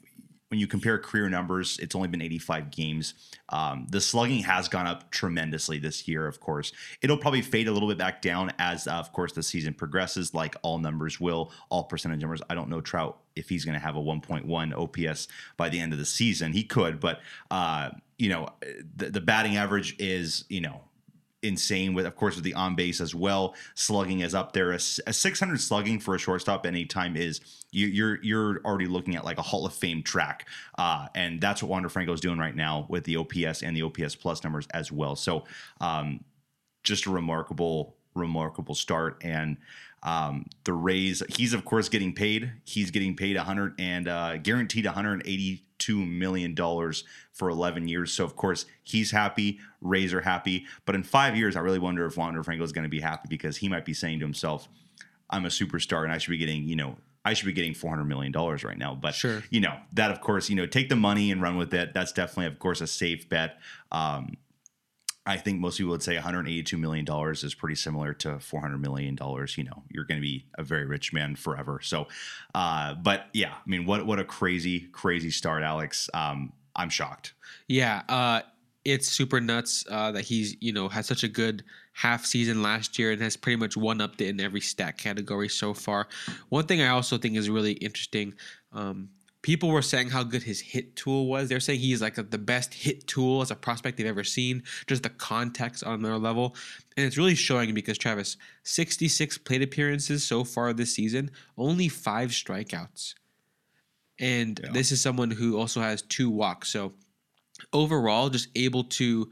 when 0.52 0.58
you 0.58 0.66
compare 0.66 0.98
career 0.98 1.30
numbers, 1.30 1.78
it's 1.78 1.94
only 1.94 2.08
been 2.08 2.20
85 2.20 2.70
games. 2.70 3.14
Um, 3.48 3.86
the 3.88 4.02
slugging 4.02 4.42
has 4.42 4.68
gone 4.68 4.86
up 4.86 5.10
tremendously 5.10 5.78
this 5.78 6.06
year, 6.06 6.26
of 6.26 6.40
course. 6.40 6.72
It'll 7.00 7.16
probably 7.16 7.40
fade 7.40 7.68
a 7.68 7.72
little 7.72 7.88
bit 7.88 7.96
back 7.96 8.20
down 8.20 8.52
as, 8.58 8.86
uh, 8.86 8.92
of 8.92 9.14
course, 9.14 9.32
the 9.32 9.42
season 9.42 9.72
progresses, 9.72 10.34
like 10.34 10.54
all 10.60 10.78
numbers 10.78 11.18
will, 11.18 11.50
all 11.70 11.84
percentage 11.84 12.20
numbers. 12.20 12.42
I 12.50 12.54
don't 12.54 12.68
know 12.68 12.82
Trout 12.82 13.18
if 13.34 13.48
he's 13.48 13.64
going 13.64 13.78
to 13.78 13.80
have 13.80 13.96
a 13.96 13.98
1.1 13.98 15.08
OPS 15.08 15.28
by 15.56 15.70
the 15.70 15.80
end 15.80 15.94
of 15.94 15.98
the 15.98 16.04
season. 16.04 16.52
He 16.52 16.64
could, 16.64 17.00
but, 17.00 17.22
uh, 17.50 17.88
you 18.18 18.28
know, 18.28 18.50
the, 18.94 19.08
the 19.08 19.22
batting 19.22 19.56
average 19.56 19.96
is, 19.98 20.44
you 20.50 20.60
know, 20.60 20.82
insane 21.42 21.94
with, 21.94 22.06
of 22.06 22.16
course, 22.16 22.34
with 22.34 22.44
the 22.44 22.54
on 22.54 22.74
base 22.74 23.00
as 23.00 23.14
well. 23.14 23.54
Slugging 23.74 24.20
is 24.20 24.34
up 24.34 24.52
there. 24.52 24.72
A, 24.72 24.76
a 25.06 25.12
600 25.12 25.60
slugging 25.60 25.98
for 26.00 26.14
a 26.14 26.18
shortstop 26.18 26.66
anytime 26.66 27.16
is 27.16 27.40
you, 27.70 27.86
you're 27.86 28.22
you're 28.22 28.60
already 28.64 28.86
looking 28.86 29.16
at 29.16 29.24
like 29.24 29.38
a 29.38 29.42
Hall 29.42 29.66
of 29.66 29.72
Fame 29.72 30.02
track, 30.02 30.46
uh, 30.78 31.08
and 31.14 31.40
that's 31.40 31.62
what 31.62 31.70
Wander 31.70 31.88
Franco 31.88 32.12
is 32.12 32.20
doing 32.20 32.38
right 32.38 32.54
now 32.54 32.86
with 32.88 33.04
the 33.04 33.16
OPS 33.16 33.62
and 33.62 33.76
the 33.76 33.82
OPS 33.82 34.14
plus 34.14 34.44
numbers 34.44 34.66
as 34.72 34.92
well. 34.92 35.16
So, 35.16 35.44
um, 35.80 36.24
just 36.84 37.06
a 37.06 37.10
remarkable 37.10 37.96
remarkable 38.14 38.74
start 38.74 39.16
and 39.22 39.56
um, 40.02 40.46
the 40.64 40.72
Rays. 40.72 41.22
He's 41.28 41.54
of 41.54 41.64
course 41.64 41.88
getting 41.88 42.12
paid. 42.14 42.52
He's 42.64 42.90
getting 42.90 43.16
paid 43.16 43.36
100 43.36 43.74
and 43.78 44.08
uh, 44.08 44.36
guaranteed 44.38 44.84
182 45.88 46.04
million 46.06 46.54
dollars 46.54 47.04
for 47.32 47.48
11 47.48 47.88
years. 47.88 48.12
So 48.12 48.24
of 48.24 48.36
course 48.36 48.66
he's 48.82 49.10
happy. 49.10 49.58
Rays 49.80 50.12
are 50.14 50.20
happy. 50.20 50.66
But 50.84 50.94
in 50.94 51.02
five 51.02 51.36
years, 51.36 51.56
I 51.56 51.60
really 51.60 51.78
wonder 51.78 52.06
if 52.06 52.16
Wander 52.16 52.42
Franco 52.42 52.64
is 52.64 52.72
going 52.72 52.84
to 52.84 52.88
be 52.88 53.00
happy 53.00 53.26
because 53.28 53.56
he 53.56 53.68
might 53.68 53.84
be 53.84 53.94
saying 53.94 54.20
to 54.20 54.24
himself, 54.24 54.68
"I'm 55.30 55.44
a 55.44 55.48
superstar 55.48 56.04
and 56.04 56.12
I 56.12 56.18
should 56.18 56.30
be 56.30 56.38
getting 56.38 56.64
you 56.68 56.76
know." 56.76 56.96
I 57.24 57.34
should 57.34 57.46
be 57.46 57.52
getting 57.52 57.72
four 57.72 57.88
hundred 57.90 58.06
million 58.06 58.32
dollars 58.32 58.64
right 58.64 58.76
now, 58.76 58.96
but 58.96 59.14
Sure. 59.14 59.44
you 59.48 59.60
know 59.60 59.78
that, 59.92 60.10
of 60.10 60.20
course, 60.20 60.50
you 60.50 60.56
know 60.56 60.66
take 60.66 60.88
the 60.88 60.96
money 60.96 61.30
and 61.30 61.40
run 61.40 61.56
with 61.56 61.72
it. 61.72 61.94
That's 61.94 62.10
definitely, 62.10 62.46
of 62.46 62.58
course, 62.58 62.80
a 62.80 62.86
safe 62.88 63.28
bet. 63.28 63.60
Um, 63.92 64.34
I 65.24 65.36
think 65.36 65.60
most 65.60 65.78
people 65.78 65.92
would 65.92 66.02
say 66.02 66.14
182 66.14 66.76
million 66.76 67.04
dollars 67.04 67.44
is 67.44 67.54
pretty 67.54 67.76
similar 67.76 68.12
to 68.14 68.40
400 68.40 68.78
million 68.78 69.14
dollars. 69.14 69.56
You 69.56 69.64
know, 69.64 69.84
you're 69.88 70.04
going 70.04 70.18
to 70.18 70.22
be 70.22 70.46
a 70.58 70.64
very 70.64 70.84
rich 70.84 71.12
man 71.12 71.36
forever. 71.36 71.80
So, 71.82 72.08
uh, 72.54 72.94
but 72.94 73.26
yeah, 73.32 73.52
I 73.54 73.68
mean, 73.68 73.86
what 73.86 74.04
what 74.06 74.18
a 74.18 74.24
crazy 74.24 74.80
crazy 74.80 75.30
start, 75.30 75.62
Alex. 75.62 76.10
Um, 76.12 76.52
I'm 76.74 76.88
shocked. 76.88 77.34
Yeah, 77.68 78.02
uh, 78.08 78.40
it's 78.84 79.06
super 79.06 79.40
nuts 79.40 79.84
uh, 79.88 80.10
that 80.12 80.24
he's 80.24 80.56
you 80.60 80.72
know 80.72 80.88
had 80.88 81.04
such 81.04 81.22
a 81.22 81.28
good 81.28 81.62
half 81.92 82.24
season 82.24 82.62
last 82.62 82.98
year 82.98 83.12
and 83.12 83.22
has 83.22 83.36
pretty 83.36 83.56
much 83.56 83.76
one 83.76 84.00
it 84.00 84.20
in 84.20 84.40
every 84.40 84.60
stat 84.60 84.98
category 84.98 85.48
so 85.48 85.74
far. 85.74 86.08
One 86.48 86.66
thing 86.66 86.82
I 86.82 86.88
also 86.88 87.18
think 87.18 87.36
is 87.36 87.48
really 87.50 87.72
interesting. 87.72 88.34
Um, 88.72 89.10
people 89.42 89.68
were 89.70 89.82
saying 89.82 90.08
how 90.08 90.22
good 90.22 90.42
his 90.44 90.60
hit 90.60 90.94
tool 90.96 91.26
was. 91.26 91.48
They're 91.48 91.60
saying 91.60 91.80
he's 91.80 92.00
like 92.00 92.14
the 92.14 92.38
best 92.38 92.72
hit 92.72 93.06
tool 93.06 93.42
as 93.42 93.50
a 93.50 93.56
prospect 93.56 93.96
they've 93.98 94.06
ever 94.06 94.24
seen. 94.24 94.62
Just 94.86 95.02
the 95.02 95.10
context 95.10 95.82
on 95.84 96.02
their 96.02 96.16
level, 96.18 96.54
and 96.96 97.04
it's 97.06 97.18
really 97.18 97.34
showing 97.34 97.74
because 97.74 97.98
Travis, 97.98 98.36
66 98.62 99.38
plate 99.38 99.62
appearances 99.62 100.22
so 100.24 100.44
far 100.44 100.72
this 100.72 100.94
season, 100.94 101.30
only 101.58 101.88
five 101.88 102.30
strikeouts, 102.30 103.14
and 104.18 104.60
Yeah. 104.62 104.70
this 104.72 104.92
is 104.92 105.00
someone 105.00 105.30
who 105.30 105.58
also 105.58 105.80
has 105.80 106.02
two 106.02 106.30
walks. 106.30 106.68
So 106.70 106.92
overall, 107.72 108.28
just 108.30 108.48
able 108.54 108.84
to 108.84 109.30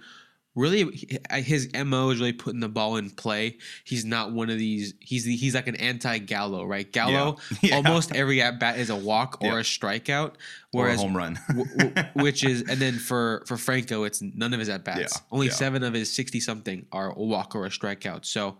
really 0.57 1.07
his 1.33 1.69
mo 1.75 2.11
is 2.11 2.19
really 2.19 2.33
putting 2.33 2.61
the 2.61 2.69
ball 2.69 2.97
in 2.97 3.11
play. 3.11 3.59
He's 3.85 4.05
not 4.05 4.33
one 4.33 4.51
of 4.51 4.59
these. 4.59 4.95
He's 5.01 5.25
the, 5.25 5.37
he's 5.37 5.55
like 5.55 5.69
an 5.69 5.77
anti 5.77 6.19
Gallo, 6.19 6.65
right? 6.65 6.91
Gallo 6.91 7.37
Yeah. 7.63 7.77
almost 7.77 8.15
every 8.15 8.43
at 8.43 8.59
bat 8.59 8.79
is 8.79 8.91
a 8.91 8.97
walk 8.97 9.39
or 9.43 9.47
Yeah. 9.49 9.59
a 9.59 9.63
strikeout, 9.63 10.35
Or 10.75 10.89
a 10.89 10.97
home 10.97 11.17
run. 11.17 11.39
which 12.15 12.45
is 12.45 12.63
and 12.69 12.81
then 12.81 12.95
for 12.99 13.45
for 13.47 13.57
Franco, 13.57 14.05
it's 14.05 14.21
none 14.23 14.53
of 14.53 14.59
his 14.59 14.69
at 14.69 14.85
bats. 14.85 15.01
Yeah, 15.17 15.23
Only 15.31 15.47
yeah. 15.47 15.53
seven 15.53 15.83
of 15.85 15.95
his 15.95 16.13
sixty 16.13 16.41
something 16.41 16.87
are 16.93 17.11
a 17.13 17.23
walk 17.23 17.55
or 17.55 17.67
a 17.67 17.71
strikeout. 17.71 18.25
So, 18.25 18.59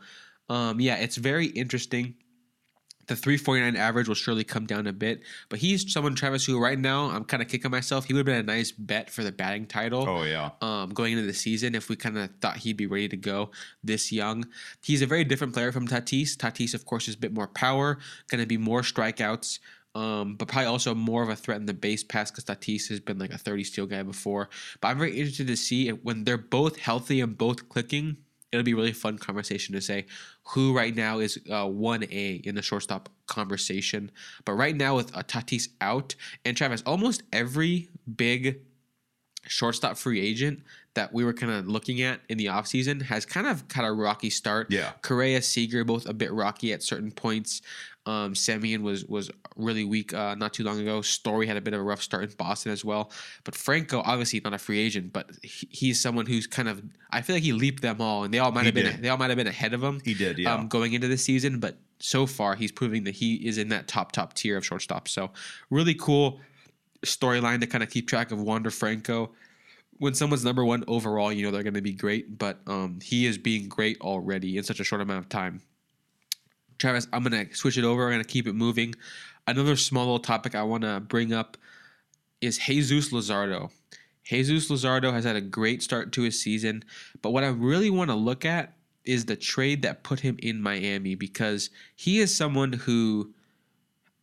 um, 0.49 0.81
yeah, 0.81 0.97
it's 0.97 1.17
very 1.17 1.47
interesting. 1.47 2.15
The 3.11 3.17
349 3.17 3.75
average 3.75 4.07
will 4.07 4.15
surely 4.15 4.45
come 4.45 4.67
down 4.67 4.87
a 4.87 4.93
bit, 4.93 5.23
but 5.49 5.59
he's 5.59 5.93
someone, 5.93 6.15
Travis, 6.15 6.45
who 6.45 6.61
right 6.61 6.79
now 6.79 7.11
I'm 7.11 7.25
kind 7.25 7.43
of 7.43 7.49
kicking 7.49 7.69
myself. 7.69 8.05
He 8.05 8.15
would 8.15 8.21
have 8.21 8.27
been 8.27 8.49
a 8.49 8.57
nice 8.57 8.71
bet 8.71 9.11
for 9.11 9.25
the 9.25 9.33
batting 9.33 9.67
title 9.67 10.09
oh 10.09 10.23
yeah, 10.23 10.51
um, 10.61 10.91
going 10.91 11.15
into 11.15 11.27
the 11.27 11.35
season 11.35 11.75
if 11.75 11.89
we 11.89 11.97
kind 11.97 12.17
of 12.17 12.31
thought 12.41 12.59
he'd 12.59 12.77
be 12.77 12.87
ready 12.87 13.09
to 13.09 13.17
go 13.17 13.51
this 13.83 14.13
young. 14.13 14.45
He's 14.85 15.03
a 15.03 15.07
very 15.07 15.25
different 15.25 15.55
player 15.55 15.73
from 15.73 15.89
Tatis. 15.89 16.37
Tatis, 16.37 16.73
of 16.73 16.87
course, 16.87 17.09
is 17.09 17.17
a 17.17 17.19
bit 17.19 17.35
more 17.35 17.49
power, 17.49 17.99
going 18.31 18.41
to 18.41 18.47
be 18.47 18.57
more 18.57 18.83
strikeouts, 18.83 19.59
um, 19.97 20.37
but 20.37 20.47
probably 20.47 20.69
also 20.69 20.95
more 20.95 21.25
of 21.25 21.31
a 21.31 21.35
threat 21.35 21.59
in 21.59 21.67
the 21.67 21.75
base 21.75 22.05
pass 22.05 22.31
because 22.31 22.45
Tatis 22.45 22.89
has 22.91 23.01
been 23.01 23.19
like 23.19 23.33
a 23.33 23.39
30 23.39 23.65
steal 23.65 23.87
guy 23.87 24.05
before. 24.05 24.51
But 24.81 24.87
I'm 24.87 24.99
very 24.99 25.19
interested 25.19 25.49
to 25.49 25.57
see 25.57 25.89
if, 25.89 25.97
when 26.05 26.23
they're 26.23 26.39
both 26.39 26.77
healthy 26.77 27.21
and 27.21 27.37
both 27.37 27.69
clicking. 27.69 28.19
It'll 28.53 28.65
be 28.65 28.73
a 28.73 28.77
really 28.77 28.93
fun 28.93 29.19
conversation 29.19 29.75
to 29.75 29.81
say 29.81 30.07
who 30.49 30.75
right 30.75 30.95
now 30.95 31.21
is 31.21 31.39
uh, 31.49 31.67
1A 31.67 32.45
in 32.45 32.55
the 32.55 32.63
shortstop 32.63 33.09
conversation. 33.27 34.11
But 34.45 34.55
right 34.55 34.75
now, 34.75 34.97
with 34.97 35.17
uh, 35.17 35.23
Tatis 35.23 35.69
out 35.81 36.15
and 36.45 36.57
Travis, 36.57 36.83
almost 36.85 37.23
every 37.33 37.89
big 38.17 38.61
shortstop 39.47 39.97
free 39.97 40.21
agent 40.21 40.61
that 40.95 41.13
we 41.13 41.25
were 41.25 41.33
kind 41.33 41.53
of 41.53 41.69
looking 41.69 42.03
at 42.03 42.21
in 42.29 42.37
the 42.37 42.47
offseason 42.47 43.01
has 43.03 43.25
kind 43.25 43.47
of 43.47 43.65
had 43.73 43.85
a 43.85 43.93
rocky 43.93 44.31
start. 44.31 44.71
Yeah. 44.71 44.93
Correa, 45.03 45.41
Seager, 45.41 45.85
both 45.85 46.07
a 46.07 46.13
bit 46.13 46.33
rocky 46.33 46.73
at 46.73 46.83
certain 46.83 47.11
points. 47.13 47.63
Um, 48.11 48.35
Semien 48.35 48.83
was 48.83 49.05
was 49.05 49.31
really 49.57 49.85
weak 49.85 50.13
uh, 50.13 50.35
not 50.35 50.53
too 50.53 50.65
long 50.65 50.81
ago. 50.81 51.01
Story 51.01 51.47
had 51.47 51.57
a 51.57 51.61
bit 51.61 51.75
of 51.75 51.81
a 51.81 51.83
rough 51.83 52.03
start 52.03 52.25
in 52.25 52.31
Boston 52.37 52.73
as 52.73 52.85
well. 52.85 53.13
But 53.45 53.55
Franco, 53.55 54.03
obviously 54.05 54.41
not 54.41 54.53
a 54.53 54.59
free 54.59 54.81
agent, 54.81 55.13
but 55.13 55.31
he, 55.43 55.69
he's 55.71 56.01
someone 56.01 56.27
who's 56.27 56.47
kind 56.47 56.69
of 56.69 56.83
I 57.11 57.23
feel 57.23 57.37
like 57.37 57.43
he 57.43 57.53
leaped 57.53 57.83
them 57.83 58.01
all, 58.01 58.25
and 58.25 58.35
they 58.35 58.39
all 58.39 58.53
might 58.53 58.67
have 58.67 58.75
been 58.75 59.01
they 59.01 59.09
all 59.09 59.19
might 59.19 59.31
have 59.31 59.37
been 59.37 59.47
ahead 59.47 59.75
of 59.75 59.83
him 59.83 60.01
he 60.05 60.15
did. 60.15 60.39
Yeah, 60.39 60.55
um, 60.55 60.69
going 60.69 60.93
into 60.93 61.09
the 61.09 61.19
season, 61.19 61.61
but 61.61 61.77
so 62.01 62.27
far 62.27 62.57
he's 62.57 62.73
proving 62.73 63.05
that 63.05 63.15
he 63.15 63.35
is 63.47 63.59
in 63.59 63.69
that 63.69 63.87
top 63.87 64.13
top 64.13 64.35
tier 64.35 64.57
of 64.57 64.67
shortstop. 64.67 65.07
So 65.07 65.31
really 65.71 65.95
cool 65.95 66.41
storyline 67.05 67.61
to 67.61 67.67
kind 67.67 67.85
of 67.85 67.91
keep 67.91 68.09
track 68.09 68.33
of 68.33 68.41
Wander 68.41 68.71
Franco. 68.71 69.31
When 69.99 70.15
someone's 70.15 70.45
number 70.45 70.65
one 70.65 70.83
overall, 70.89 71.31
you 71.33 71.45
know 71.45 71.51
they're 71.51 71.63
going 71.63 71.75
to 71.75 71.83
be 71.83 71.93
great, 71.93 72.39
but 72.39 72.61
um, 72.67 72.99
he 73.03 73.27
is 73.27 73.37
being 73.37 73.69
great 73.69 74.01
already 74.01 74.57
in 74.57 74.65
such 74.65 74.81
a 74.81 74.85
short 74.85 75.03
amount 75.03 75.19
of 75.19 75.29
time. 75.29 75.61
Travis, 76.81 77.07
I'm 77.13 77.23
going 77.23 77.47
to 77.47 77.55
switch 77.55 77.79
it 77.79 77.85
over. 77.85 78.07
I'm 78.07 78.13
going 78.13 78.25
to 78.25 78.29
keep 78.29 78.47
it 78.47 78.55
moving. 78.55 78.95
Another 79.47 79.77
small 79.77 80.05
little 80.05 80.19
topic 80.19 80.55
I 80.55 80.63
want 80.63 80.83
to 80.83 81.01
bring 81.01 81.33
up 81.33 81.57
is 82.41 82.59
Jesus 82.59 83.11
Luzardo. 83.11 83.71
Jesus 84.25 84.71
Luzardo 84.71 85.13
has 85.13 85.25
had 85.25 85.37
a 85.37 85.41
great 85.41 85.83
start 85.83 86.13
to 86.13 86.23
his 86.23 86.41
season, 86.41 86.85
but 87.21 87.31
what 87.31 87.45
I 87.45 87.49
really 87.49 87.91
want 87.91 88.11
to 88.11 88.17
look 88.17 88.45
at 88.45 88.75
is 89.05 89.25
the 89.25 89.37
trade 89.37 89.83
that 89.83 90.03
put 90.05 90.21
him 90.21 90.37
in 90.43 90.63
Miami 90.63 91.15
because 91.15 91.71
he 91.97 92.21
is 92.21 92.35
someone 92.35 92.73
who 92.73 93.33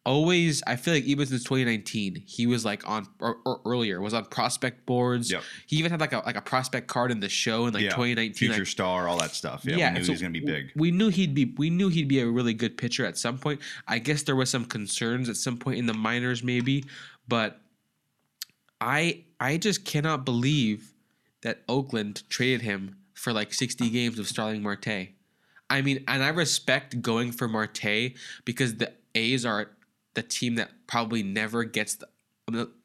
always 0.08 0.64
I 0.66 0.78
feel 0.78 0.94
like 0.94 1.04
even 1.04 1.28
since 1.28 1.44
2019 1.44 2.24
he 2.26 2.48
was 2.48 2.64
like 2.64 2.90
on 2.90 3.08
or, 3.20 3.38
or 3.46 3.60
earlier 3.66 4.00
was 4.00 4.14
on 4.14 4.24
prospect 4.26 4.86
boards. 4.86 5.30
Yep. 5.30 5.44
He 5.68 5.76
even 5.76 5.92
had 5.92 6.00
like 6.00 6.14
a 6.14 6.24
like 6.26 6.38
a 6.38 6.42
prospect 6.42 6.88
card 6.88 7.12
in 7.12 7.20
the 7.20 7.28
show 7.28 7.68
in 7.68 7.74
like 7.74 7.84
yeah. 7.84 7.90
2019. 7.90 8.34
future 8.34 8.60
like, 8.60 8.68
star, 8.68 9.10
all 9.10 9.20
that 9.20 9.32
stuff. 9.32 9.66
Yeah, 9.66 9.92
we 9.92 10.00
knew 10.00 10.04
so 10.04 10.08
he 10.08 10.12
was 10.14 10.22
going 10.22 10.34
to 10.34 10.40
be 10.40 10.46
big. 10.46 10.72
We 10.76 10.92
knew 10.92 11.10
he'd 11.10 11.36
be 11.36 11.54
we 11.58 11.70
knew 11.70 11.90
he'd 11.90 12.08
be 12.08 12.22
a 12.22 12.26
really 12.26 12.54
good 12.54 12.78
pitcher 12.78 13.06
at 13.06 13.18
some 13.18 13.38
point. 13.38 13.60
I 13.86 14.00
guess 14.00 14.24
there 14.24 14.36
was 14.36 14.50
some 14.50 14.64
concerns 14.64 15.28
at 15.28 15.36
some 15.36 15.58
point 15.58 15.78
in 15.78 15.88
the 15.88 15.94
minors 15.94 16.42
maybe, 16.42 16.86
but 17.28 17.60
I 18.80 19.26
I 19.42 19.58
just 19.58 19.84
cannot 19.84 20.24
believe 20.24 20.94
that 21.42 21.64
Oakland 21.68 22.24
traded 22.30 22.62
him 22.62 22.96
for 23.14 23.34
like 23.34 23.54
60 23.54 23.90
games 23.90 24.20
of 24.20 24.28
Starling 24.28 24.64
Marte. 24.64 25.10
I 25.70 25.82
mean, 25.82 26.06
and 26.08 26.24
I 26.24 26.30
respect 26.30 27.02
going 27.02 27.34
for 27.34 27.50
Marte 27.50 28.14
because 28.46 28.76
the 28.76 28.94
A's 29.14 29.46
are 29.46 29.72
the 30.18 30.24
team 30.24 30.56
that 30.56 30.72
probably 30.88 31.22
never 31.22 31.64
gets 31.64 31.96
the 31.96 32.08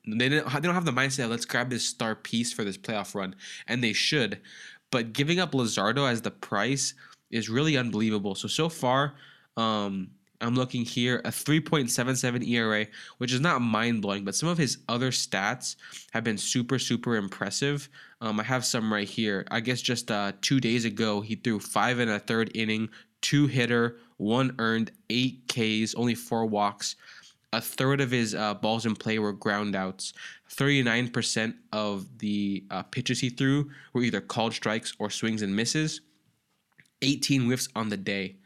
they 0.07 0.29
don't, 0.29 0.53
they 0.53 0.61
don't 0.61 0.75
have 0.75 0.85
the 0.85 0.93
mindset 0.93 1.31
let's 1.31 1.45
grab 1.45 1.71
this 1.71 1.85
star 1.85 2.15
piece 2.15 2.53
for 2.53 2.63
this 2.65 2.77
playoff 2.77 3.15
run, 3.15 3.35
and 3.69 3.83
they 3.83 3.93
should. 3.93 4.41
But 4.91 5.13
giving 5.13 5.41
up 5.41 5.53
Luzardo 5.53 6.09
as 6.11 6.21
the 6.21 6.31
price 6.31 6.95
is 7.31 7.49
really 7.49 7.77
unbelievable. 7.77 8.35
So 8.35 8.49
so 8.49 8.69
far, 8.69 9.15
um, 9.57 10.11
I'm 10.41 10.57
looking 10.57 10.85
here 10.85 11.21
a 11.25 11.29
3.77 11.29 12.47
ERA, 12.49 12.87
which 13.19 13.33
is 13.33 13.41
not 13.41 13.63
mind 13.63 14.03
blowing, 14.03 14.25
but 14.25 14.35
some 14.35 14.49
of 14.49 14.59
his 14.59 14.79
other 14.89 15.11
stats 15.11 15.77
have 16.13 16.25
been 16.25 16.39
super 16.39 16.79
super 16.79 17.17
impressive. 17.17 17.89
Um, 18.21 18.41
I 18.41 18.43
have 18.43 18.65
some 18.65 18.93
right 18.93 19.09
here. 19.09 19.47
I 19.51 19.61
guess 19.61 19.81
just 19.81 20.11
uh, 20.11 20.33
two 20.43 20.61
days 20.61 20.85
ago 20.85 21.21
he 21.21 21.37
threw 21.37 21.61
five 21.61 21.99
and 21.99 22.11
a 22.11 22.19
third 22.19 22.51
inning, 22.55 22.91
two 23.21 23.47
hitter, 23.47 23.99
one 24.17 24.55
earned, 24.59 24.91
eight 25.09 25.45
Ks, 25.49 25.95
only 25.95 26.15
four 26.15 26.47
walks. 26.47 26.97
A 27.55 27.61
third 27.61 28.01
of 28.01 28.11
his 28.11 28.35
uh, 28.35 28.55
balls 28.55 28.87
in 28.87 28.95
play 28.97 29.19
were 29.19 29.33
ground 29.33 29.77
outs. 29.77 30.15
39% 30.51 31.55
of 31.73 32.07
the 32.19 32.65
uh, 32.71 32.83
pitches 32.85 33.21
he 33.21 33.29
threw 33.29 33.71
were 33.93 34.03
either 34.03 34.21
called 34.21 34.55
strikes 34.55 34.95
or 34.99 35.11
swings 35.11 35.43
and 35.43 35.55
misses. 35.55 36.01
18 37.03 37.43
whiffs 37.47 37.69
on 37.75 37.89
the 37.89 37.97
day, 37.97 38.37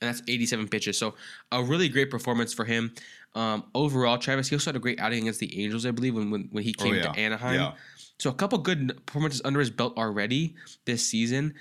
and 0.00 0.08
that's 0.08 0.22
87 0.28 0.68
pitches. 0.68 0.96
So 0.98 1.14
a 1.52 1.62
really 1.62 1.88
great 1.88 2.10
performance 2.10 2.54
for 2.54 2.64
him. 2.64 2.94
Um, 3.34 3.64
overall, 3.74 4.18
Travis 4.18 4.48
he 4.48 4.54
also 4.54 4.70
had 4.70 4.76
a 4.76 4.78
great 4.80 5.00
outing 5.00 5.22
against 5.22 5.40
the 5.40 5.62
Angels, 5.62 5.84
I 5.84 5.90
believe, 5.90 6.14
when 6.14 6.30
when, 6.30 6.48
when 6.52 6.62
he 6.62 6.74
Oh, 6.78 6.84
came 6.84 6.94
yeah. 6.94 7.02
to 7.12 7.18
Anaheim. 7.18 7.54
Yeah. 7.60 7.72
So 8.20 8.30
a 8.30 8.34
couple 8.34 8.58
good 8.58 9.04
performances 9.06 9.42
under 9.44 9.58
his 9.58 9.70
belt 9.70 9.98
already 9.98 10.54
this 10.84 11.04
season. 11.04 11.54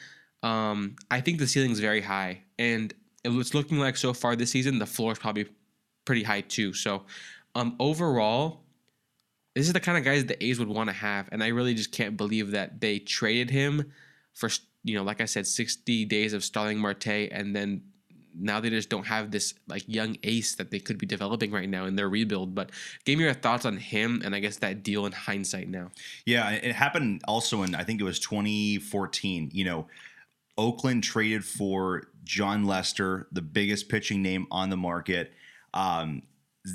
Um, 0.44 0.96
I 1.10 1.20
think 1.22 1.40
the 1.40 1.48
ceiling 1.48 1.72
is 1.72 1.80
very 1.80 2.02
high, 2.02 2.44
and 2.60 2.94
it's 3.26 3.56
looking 3.56 3.80
like 3.80 3.98
so 3.98 4.14
far 4.14 4.36
this 4.36 4.52
season 4.52 4.78
the 4.78 4.86
floor 4.86 5.14
is 5.14 5.18
probably 5.20 5.48
pretty 6.06 6.24
high 6.24 6.42
too. 6.42 6.74
So 6.74 7.04
um, 7.56 7.76
overall, 7.80 8.62
this 9.56 9.68
is 9.68 9.74
the 9.74 9.80
kind 9.80 9.98
of 9.98 10.04
guys 10.04 10.26
the 10.26 10.44
A's 10.44 10.60
would 10.60 10.68
want 10.68 10.90
to 10.90 10.96
have, 10.96 11.30
and 11.32 11.44
I 11.44 11.48
really 11.48 11.74
just 11.74 11.92
can't 11.92 12.18
believe 12.18 12.52
that 12.52 12.82
they 12.82 13.00
traded 13.00 13.50
him 13.50 13.92
for 14.34 14.50
you 14.84 14.96
know, 14.96 15.04
like 15.04 15.22
I 15.22 15.26
said, 15.26 15.48
60 15.48 16.06
days 16.06 16.34
of 16.34 16.44
Starling 16.44 16.78
Marte, 16.78 17.08
and 17.08 17.56
then 17.56 17.84
now 18.36 18.60
they 18.60 18.70
just 18.70 18.90
don't 18.90 19.06
have 19.06 19.32
this 19.32 19.54
like 19.68 19.84
young 19.88 20.18
ace 20.24 20.56
that 20.56 20.72
they 20.72 20.80
could 20.80 20.98
be 20.98 21.06
developing 21.06 21.52
right 21.52 21.70
now 21.70 21.86
in 21.86 21.96
their 21.96 22.10
rebuild. 22.10 22.56
But 22.56 22.72
give 23.06 23.18
me 23.18 23.26
your 23.26 23.34
thoughts 23.34 23.66
on 23.66 23.78
him 23.78 24.22
and 24.26 24.34
I 24.36 24.40
guess 24.40 24.58
that 24.58 24.84
deal 24.84 25.06
in 25.06 25.12
hindsight 25.12 25.70
now. 25.70 25.92
Yeah, 26.26 26.50
it 26.50 26.74
happened 26.74 27.22
also 27.28 27.64
in 27.64 27.76
I 27.76 27.84
think 27.84 28.02
it 28.02 28.04
was 28.04 28.20
2014. 28.20 29.52
You 29.54 29.66
know, 29.66 29.88
Oakland 30.58 31.04
traded 31.04 31.46
for 31.46 32.08
Jon 32.24 32.66
Lester, 32.66 33.28
the 33.32 33.42
biggest 33.42 33.90
pitching 33.90 34.22
name 34.22 34.48
on 34.52 34.70
the 34.70 34.78
market. 34.78 35.34
Um, 35.74 36.24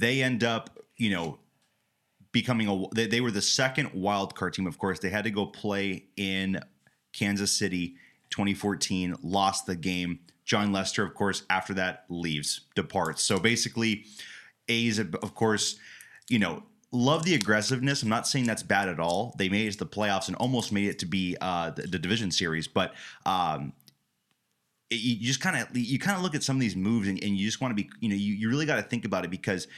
they 0.01 0.23
end 0.23 0.45
up, 0.45 0.79
you 0.97 1.11
know, 1.11 1.39
becoming 2.33 2.69
a. 2.69 2.95
They, 2.95 3.07
they 3.07 3.21
were 3.21 3.31
the 3.31 3.43
second 3.43 3.93
wild 3.93 4.35
card 4.35 4.55
team. 4.55 4.67
Of 4.67 4.79
course, 4.79 4.99
they 4.99 5.11
had 5.11 5.25
to 5.25 5.31
go 5.31 5.47
play 5.47 6.05
in 6.17 6.61
Kansas 7.13 7.53
City 7.53 7.97
2014. 8.31 9.17
Lost 9.23 9.67
the 9.67 9.77
game. 9.77 10.21
Jon 10.45 10.73
Lester, 10.73 11.05
of 11.05 11.15
course, 11.15 11.43
after 11.51 11.75
that 11.75 12.05
leaves, 12.09 12.63
departs. 12.75 13.23
So 13.23 13.39
basically, 13.39 14.07
A's, 14.69 14.99
of 14.99 15.35
course, 15.35 15.77
you 16.31 16.39
know, 16.39 16.63
love 16.91 17.25
the 17.25 17.35
aggressiveness. 17.35 18.03
I'm 18.03 18.09
not 18.09 18.27
saying 18.27 18.47
that's 18.47 18.63
bad 18.63 18.89
at 18.89 18.99
all. 18.99 19.35
They 19.39 19.51
made 19.51 19.67
it 19.67 19.73
to 19.73 19.79
the 19.79 19.87
playoffs 19.87 20.29
and 20.29 20.37
almost 20.37 20.73
made 20.73 20.89
it 20.89 20.99
to 21.01 21.07
be 21.07 21.37
uh, 21.41 21.71
the, 21.71 21.83
the 21.83 21.99
division 21.99 22.31
series, 22.31 22.67
but 22.67 22.95
um, 23.27 23.73
it, 24.91 24.97
you 24.97 25.27
just 25.27 25.41
kind 25.41 25.57
of 25.57 25.77
you 25.77 25.99
kind 25.99 26.17
of 26.17 26.23
look 26.23 26.35
at 26.35 26.43
some 26.43 26.57
of 26.57 26.61
these 26.61 26.77
moves 26.77 27.09
and, 27.09 27.23
and 27.23 27.37
you 27.37 27.47
just 27.47 27.61
want 27.61 27.77
to 27.77 27.83
be 27.83 27.91
you 28.01 28.09
know 28.09 28.17
you, 28.17 28.35
you 28.35 28.49
really 28.49 28.67
got 28.67 28.77
to 28.77 28.83
think 28.83 29.05
about 29.05 29.25
it 29.25 29.31
because 29.31 29.69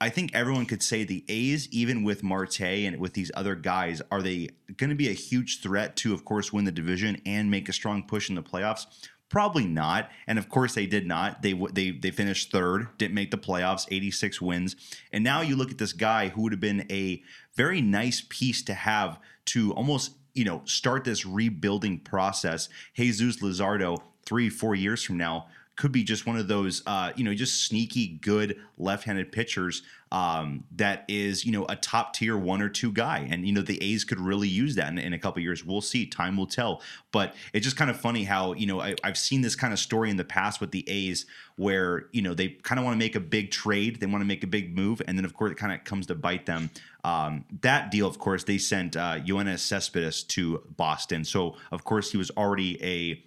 I 0.00 0.10
think 0.10 0.34
everyone 0.34 0.66
could 0.66 0.82
say 0.82 1.04
the 1.04 1.24
A's, 1.28 1.68
even 1.70 2.02
with 2.02 2.22
Marte 2.22 2.60
and 2.60 2.98
with 2.98 3.14
these 3.14 3.30
other 3.34 3.54
guys, 3.54 4.02
are 4.10 4.20
they 4.20 4.50
going 4.76 4.90
to 4.90 4.96
be 4.96 5.08
a 5.08 5.12
huge 5.12 5.62
threat 5.62 5.96
to, 5.96 6.12
of 6.12 6.24
course, 6.24 6.52
win 6.52 6.64
the 6.64 6.72
division 6.72 7.22
and 7.24 7.50
make 7.50 7.68
a 7.68 7.72
strong 7.72 8.02
push 8.02 8.28
in 8.28 8.34
the 8.34 8.42
playoffs? 8.42 8.86
Probably 9.30 9.66
not, 9.66 10.10
and 10.26 10.38
of 10.38 10.48
course 10.48 10.74
they 10.74 10.86
did 10.86 11.06
not. 11.06 11.42
They 11.42 11.54
they 11.72 11.90
they 11.90 12.10
finished 12.10 12.52
third, 12.52 12.88
didn't 12.98 13.14
make 13.14 13.30
the 13.30 13.38
playoffs, 13.38 13.86
86 13.90 14.40
wins, 14.40 14.76
and 15.12 15.24
now 15.24 15.40
you 15.40 15.56
look 15.56 15.70
at 15.70 15.78
this 15.78 15.92
guy 15.92 16.28
who 16.28 16.42
would 16.42 16.52
have 16.52 16.60
been 16.60 16.86
a 16.90 17.22
very 17.56 17.80
nice 17.80 18.22
piece 18.28 18.62
to 18.64 18.74
have 18.74 19.18
to 19.46 19.72
almost 19.72 20.12
you 20.34 20.44
know 20.44 20.62
start 20.66 21.04
this 21.04 21.24
rebuilding 21.24 21.98
process. 22.00 22.68
Jesus 22.94 23.38
Luzardo, 23.38 24.02
three 24.26 24.48
four 24.50 24.74
years 24.74 25.02
from 25.02 25.16
now 25.16 25.46
could 25.76 25.92
be 25.92 26.04
just 26.04 26.26
one 26.26 26.36
of 26.36 26.46
those, 26.46 26.82
uh, 26.86 27.12
you 27.16 27.24
know, 27.24 27.34
just 27.34 27.64
sneaky 27.64 28.18
good 28.20 28.60
left-handed 28.78 29.32
pitchers 29.32 29.82
um, 30.12 30.62
that 30.76 31.04
is, 31.08 31.44
you 31.44 31.50
know, 31.50 31.66
a 31.68 31.74
top 31.74 32.14
tier 32.14 32.38
one 32.38 32.62
or 32.62 32.68
two 32.68 32.92
guy, 32.92 33.26
and 33.28 33.44
you 33.44 33.52
know 33.52 33.62
the 33.62 33.82
A's 33.82 34.04
could 34.04 34.20
really 34.20 34.46
use 34.46 34.76
that 34.76 34.92
in, 34.92 34.98
in 34.98 35.12
a 35.12 35.18
couple 35.18 35.42
years. 35.42 35.64
We'll 35.64 35.80
see. 35.80 36.06
Time 36.06 36.36
will 36.36 36.46
tell. 36.46 36.82
But 37.10 37.34
it's 37.52 37.64
just 37.64 37.76
kind 37.76 37.90
of 37.90 37.98
funny 37.98 38.22
how 38.22 38.52
you 38.52 38.66
know 38.66 38.80
I, 38.80 38.94
I've 39.02 39.18
seen 39.18 39.40
this 39.40 39.56
kind 39.56 39.72
of 39.72 39.80
story 39.80 40.10
in 40.10 40.16
the 40.16 40.24
past 40.24 40.60
with 40.60 40.70
the 40.70 40.88
A's 40.88 41.26
where 41.56 42.06
you 42.12 42.22
know 42.22 42.32
they 42.32 42.50
kind 42.50 42.78
of 42.78 42.84
want 42.84 42.94
to 42.94 42.98
make 42.98 43.16
a 43.16 43.20
big 43.20 43.50
trade, 43.50 43.98
they 43.98 44.06
want 44.06 44.22
to 44.22 44.26
make 44.26 44.44
a 44.44 44.46
big 44.46 44.76
move, 44.76 45.02
and 45.08 45.18
then 45.18 45.24
of 45.24 45.34
course 45.34 45.50
it 45.50 45.56
kind 45.56 45.72
of 45.72 45.82
comes 45.82 46.06
to 46.06 46.14
bite 46.14 46.46
them. 46.46 46.70
Um, 47.02 47.44
that 47.62 47.90
deal, 47.90 48.06
of 48.06 48.20
course, 48.20 48.44
they 48.44 48.58
sent 48.58 48.96
uh, 48.96 49.18
Yoenis 49.18 49.58
Cespedes 49.58 50.22
to 50.22 50.62
Boston, 50.76 51.24
so 51.24 51.56
of 51.72 51.82
course 51.82 52.12
he 52.12 52.18
was 52.18 52.30
already 52.36 52.80
a 52.84 53.24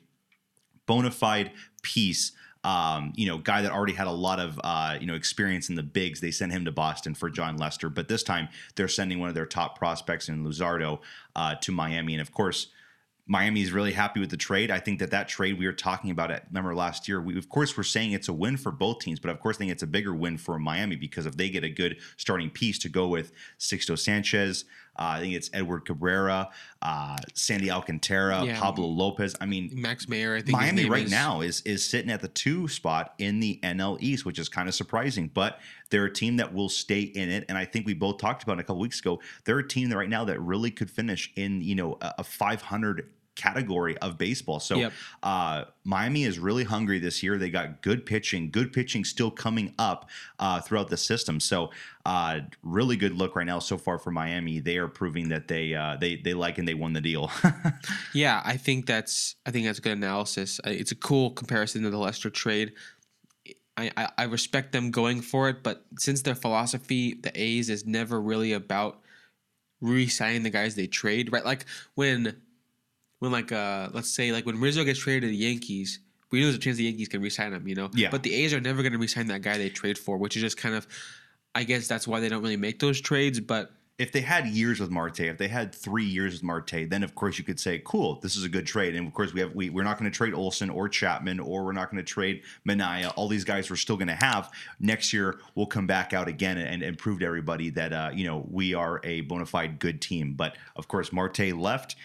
bona 0.88 1.12
fide 1.12 1.52
piece. 1.84 2.32
Um, 2.64 3.14
you 3.16 3.28
know, 3.28 3.38
guy 3.38 3.62
that 3.62 3.72
already 3.72 3.94
had 3.94 4.08
a 4.08 4.12
lot 4.12 4.40
of 4.40 4.60
uh, 4.64 4.98
you 5.00 5.06
know 5.06 5.14
experience 5.14 5.70
in 5.70 5.76
the 5.76 5.84
bigs. 5.84 6.20
They 6.20 6.32
sent 6.32 6.52
him 6.52 6.66
to 6.66 6.72
Boston 6.72 7.14
for 7.14 7.30
Jon 7.30 7.58
Lester, 7.58 7.90
but 7.90 8.08
this 8.08 8.24
time 8.24 8.50
they're 8.76 8.88
sending 8.88 9.20
one 9.20 9.30
of 9.30 9.36
their 9.36 9.46
top 9.46 9.78
prospects 9.78 10.28
in 10.28 10.44
Luzardo 10.44 11.00
uh, 11.36 11.56
to 11.62 11.72
Miami, 11.72 12.16
and 12.16 12.22
of 12.22 12.32
course. 12.32 12.68
Miami 13.30 13.62
is 13.62 13.74
really 13.74 13.92
happy 13.92 14.22
with 14.22 14.30
the 14.30 14.38
trade. 14.38 14.72
I 14.72 14.80
think 14.80 15.00
that 15.00 15.12
that 15.12 15.28
trade 15.28 15.60
we 15.60 15.66
were 15.66 15.74
talking 15.74 16.12
about 16.12 16.32
at 16.32 16.46
remember 16.48 16.74
last 16.74 17.10
year. 17.10 17.22
We 17.22 17.38
of 17.38 17.50
course 17.50 17.76
we're 17.76 17.84
saying 17.84 18.14
it's 18.14 18.30
a 18.30 18.34
win 18.34 18.56
for 18.56 18.72
both 18.72 19.00
teams, 19.00 19.20
but 19.20 19.30
of 19.30 19.42
course 19.42 19.58
I 19.58 19.60
think 19.60 19.72
it's 19.74 19.84
a 19.84 19.88
bigger 19.88 20.16
win 20.16 20.38
for 20.38 20.58
Miami 20.58 20.96
because 20.96 21.26
if 21.26 21.36
they 21.36 21.50
get 21.50 21.66
a 21.66 21.70
good 21.70 21.98
starting 22.16 22.50
piece 22.50 22.80
to 22.80 22.88
go 22.88 23.06
with 23.10 23.34
Sixto 23.60 24.00
Sanchez, 24.00 24.64
I 24.98 25.20
think 25.20 25.34
it's 25.34 25.50
Edward 25.54 25.82
Cabrera, 25.86 26.50
uh, 26.82 27.18
Sandy 27.34 27.70
Alcantara, 27.72 28.44
Yeah. 28.44 28.60
Pablo 28.60 28.88
Lopez. 28.88 29.36
I 29.40 29.46
mean, 29.46 29.70
Max 29.74 30.08
Meyer, 30.08 30.36
I 30.36 30.42
think 30.42 30.58
Miami 30.58 30.90
right 30.90 31.06
is. 31.06 31.12
now 31.12 31.42
is 31.42 31.62
is 31.62 31.84
sitting 31.84 32.12
at 32.12 32.22
the 32.22 32.28
two 32.28 32.68
spot 32.68 33.14
in 33.18 33.40
the 33.40 33.60
NL 33.64 33.98
East, 34.02 34.26
which 34.26 34.40
is 34.40 34.50
kind 34.50 34.68
of 34.68 34.76
surprising. 34.76 35.30
But 35.34 35.60
they're 35.90 36.06
a 36.06 36.14
team 36.14 36.38
that 36.38 36.54
will 36.54 36.70
stay 36.70 37.02
in 37.02 37.30
it, 37.30 37.46
and 37.50 37.58
I 37.58 37.66
think 37.66 37.86
we 37.86 37.94
both 37.94 38.18
talked 38.18 38.44
about 38.44 38.58
it 38.58 38.62
a 38.62 38.64
couple 38.64 38.80
weeks 38.80 39.00
ago. 39.00 39.22
They're 39.46 39.60
a 39.60 39.68
team 39.68 39.90
that 39.90 39.98
right 39.98 40.10
now 40.10 40.26
that 40.26 40.40
really 40.42 40.72
could 40.72 40.90
finish 40.92 41.32
in 41.36 41.62
you 41.62 41.76
know 41.76 41.98
a, 42.02 42.16
a 42.20 42.24
500 42.24 43.10
category 43.38 43.98
of 44.00 44.18
baseball. 44.18 44.60
So 44.60 44.78
Yep. 44.78 44.94
uh, 45.24 45.64
Miami 45.86 46.26
is 46.26 46.38
really 46.38 46.66
hungry 46.66 47.00
this 47.00 47.24
year. 47.24 47.38
They 47.38 47.50
got 47.50 47.82
good 47.82 48.06
pitching, 48.06 48.52
good 48.52 48.74
pitching 48.74 49.06
still 49.06 49.32
coming 49.32 49.74
up 49.80 50.10
uh, 50.40 50.60
throughout 50.60 50.90
the 50.90 50.98
system. 50.98 51.40
So 51.40 51.72
uh, 52.06 52.42
really 52.62 52.98
good 52.98 53.14
look 53.14 53.36
right 53.36 53.46
now 53.46 53.60
so 53.60 53.78
far 53.78 54.00
for 54.00 54.12
Miami. 54.12 54.60
They 54.60 54.78
are 54.78 54.88
proving 54.90 55.30
that 55.30 55.48
they 55.48 55.74
uh, 55.74 55.96
they 55.96 56.18
they 56.18 56.34
like 56.34 56.58
and 56.58 56.68
they 56.68 56.74
won 56.74 56.92
the 56.94 57.02
deal. 57.02 57.32
Yeah, 58.14 58.42
I 58.44 58.58
think 58.58 58.86
that's 58.86 59.36
I 59.46 59.52
think 59.52 59.66
that's 59.68 59.80
good 59.80 59.94
analysis. 59.98 60.60
It's 60.66 60.92
a 60.92 60.96
cool 60.96 61.32
comparison 61.32 61.84
to 61.84 61.90
the 61.90 61.98
Lester 61.98 62.30
trade. 62.30 62.74
I, 63.78 63.92
I, 63.96 64.10
I 64.18 64.24
respect 64.24 64.72
them 64.72 64.90
going 64.90 65.22
for 65.22 65.50
it, 65.50 65.62
but 65.62 65.86
since 66.00 66.24
their 66.24 66.34
philosophy, 66.36 67.14
the 67.14 67.32
A's 67.40 67.70
is 67.70 67.86
never 67.86 68.20
really 68.20 68.54
about 68.54 69.02
re-signing 69.82 70.42
the 70.44 70.50
guys 70.50 70.74
they 70.76 70.88
trade, 70.88 71.32
right? 71.32 71.46
Like 71.46 71.66
when 71.94 72.42
when 73.20 73.32
like 73.32 73.52
uh 73.52 73.90
let's 73.94 74.12
say 74.12 74.32
like 74.32 74.46
when 74.46 74.60
Rizzo 74.60 74.84
gets 74.84 75.00
traded 75.00 75.24
to 75.24 75.28
the 75.28 75.36
Yankees, 75.36 76.00
we 76.32 76.40
know 76.40 76.46
there's 76.46 76.56
a 76.56 76.60
chance 76.60 76.78
the 76.78 76.84
Yankees 76.84 77.08
can 77.08 77.22
re-sign 77.22 77.54
him, 77.54 77.68
you 77.68 77.76
know? 77.76 77.90
Yeah. 77.94 78.10
But 78.10 78.24
the 78.24 78.34
A's 78.34 78.54
are 78.54 78.60
never 78.62 78.84
gonna 78.84 78.98
re-sign 78.98 79.28
that 79.28 79.42
guy 79.42 79.58
they 79.58 79.70
trade 79.70 79.98
for, 79.98 80.18
which 80.18 80.36
is 80.36 80.42
just 80.42 80.58
kind 80.58 80.76
of 80.76 80.88
I 81.56 81.64
guess 81.64 81.88
that's 81.88 82.08
why 82.08 82.20
they 82.20 82.30
don't 82.30 82.42
really 82.42 82.58
make 82.58 82.80
those 82.80 83.02
trades, 83.02 83.40
but 83.40 83.72
if 83.98 84.12
they 84.12 84.22
had 84.22 84.46
years 84.46 84.80
with 84.80 84.92
Marte, 84.92 85.22
if 85.22 85.38
they 85.40 85.48
had 85.48 85.74
three 85.74 86.06
years 86.06 86.34
with 86.34 86.44
Marte, 86.44 86.88
then 86.88 87.02
of 87.02 87.16
course 87.16 87.40
you 87.40 87.44
could 87.44 87.60
say, 87.60 87.82
"Cool, 87.84 88.20
this 88.22 88.36
is 88.36 88.44
a 88.44 88.50
good 88.50 88.68
trade." 88.68 88.96
And 88.96 89.08
of 89.08 89.14
course, 89.14 89.34
we 89.34 89.40
have 89.40 89.56
we 89.56 89.72
we're 89.72 89.84
not 89.84 89.98
going 89.98 90.10
to 90.10 90.16
trade 90.16 90.36
Olson 90.36 90.70
or 90.70 90.88
Chapman, 90.88 91.40
or 91.40 91.66
we're 91.66 91.72
not 91.72 91.90
going 91.90 92.04
to 92.04 92.08
trade 92.08 92.44
Manaea. 92.68 93.12
All 93.16 93.28
these 93.28 93.44
guys 93.44 93.70
we're 93.70 93.76
still 93.76 93.98
going 93.98 94.08
to 94.08 94.16
have 94.16 94.52
next 94.80 95.14
year. 95.14 95.40
We'll 95.56 95.66
come 95.66 95.88
back 95.88 96.14
out 96.14 96.28
again 96.28 96.60
and, 96.60 96.84
and 96.84 96.98
prove 96.98 97.20
to 97.20 97.26
everybody 97.26 97.72
that 97.72 97.92
uh, 97.92 98.12
you 98.14 98.28
know 98.28 98.46
we 98.52 98.76
are 98.76 99.02
a 99.04 99.22
bona 99.22 99.48
fide 99.48 99.80
good 99.80 100.00
team. 100.00 100.34
But 100.34 100.58
of 100.76 100.88
course, 100.88 101.12
Marte 101.12 101.54
left. 101.54 101.96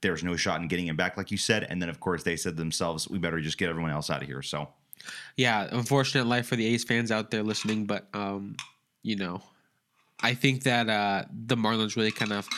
There's 0.00 0.24
no 0.24 0.36
shot 0.36 0.60
in 0.60 0.68
getting 0.68 0.86
him 0.86 0.96
back, 0.96 1.16
like 1.16 1.30
you 1.30 1.38
said. 1.38 1.64
And 1.68 1.80
then 1.80 1.88
of 1.88 2.00
course 2.00 2.22
they 2.22 2.36
said 2.36 2.56
themselves, 2.56 3.08
"We 3.08 3.18
better 3.18 3.40
just 3.40 3.58
get 3.58 3.68
everyone 3.68 3.90
else 3.90 4.10
out 4.10 4.22
of 4.22 4.28
here." 4.28 4.42
So 4.42 4.68
yeah, 5.36 5.68
unfortunate 5.70 6.26
life 6.26 6.46
for 6.46 6.56
the 6.56 6.66
A's 6.66 6.84
fans 6.84 7.10
out 7.10 7.30
there 7.30 7.42
listening, 7.42 7.86
but 7.86 8.08
um, 8.14 8.56
you 9.02 9.16
know, 9.16 9.42
I 10.20 10.34
think 10.34 10.64
that 10.64 10.88
uh, 10.88 11.24
the 11.46 11.56
Marlins 11.56 11.96
really 11.96 12.10
kind 12.10 12.32
of 12.32 12.48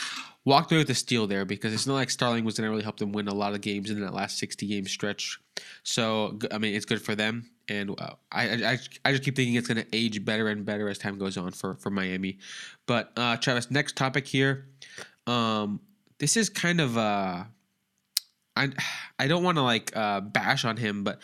walked 0.44 0.72
away 0.72 0.78
with 0.78 0.88
the 0.88 0.94
steal 0.94 1.26
there 1.26 1.44
because 1.44 1.74
it's 1.74 1.86
not 1.86 1.94
like 1.94 2.10
Starling 2.10 2.44
was 2.44 2.56
going 2.56 2.66
to 2.66 2.70
really 2.70 2.82
help 2.82 2.96
them 2.96 3.12
win 3.12 3.28
a 3.28 3.34
lot 3.34 3.52
of 3.52 3.60
games 3.60 3.90
in 3.90 4.00
that 4.00 4.14
last 4.14 4.38
sixty 4.38 4.66
game 4.66 4.86
stretch. 4.86 5.38
So 5.82 6.38
I 6.50 6.58
mean, 6.58 6.74
it's 6.74 6.86
good 6.86 7.02
for 7.02 7.14
them, 7.14 7.50
and 7.68 7.90
uh, 8.00 8.14
I, 8.32 8.42
I 8.42 8.78
I 9.04 9.12
just 9.12 9.24
keep 9.24 9.36
thinking 9.36 9.54
it's 9.54 9.68
going 9.68 9.84
to 9.84 9.96
age 9.96 10.24
better 10.24 10.48
and 10.48 10.64
better 10.64 10.88
as 10.88 10.98
time 10.98 11.18
goes 11.18 11.36
on 11.36 11.52
for 11.52 11.74
for 11.74 11.90
Miami. 11.90 12.38
But 12.86 13.12
uh, 13.16 13.36
Travis, 13.36 13.70
next 13.70 13.96
topic 13.96 14.26
here. 14.26 14.66
Um, 15.26 15.80
this 16.20 16.36
is 16.36 16.48
kind 16.48 16.80
of 16.80 16.96
uh, 16.96 17.44
I 18.54 18.68
I 19.18 19.26
don't 19.26 19.42
want 19.42 19.56
to 19.58 19.62
like 19.62 19.90
uh, 19.96 20.20
bash 20.20 20.64
on 20.64 20.76
him, 20.76 21.02
but 21.02 21.18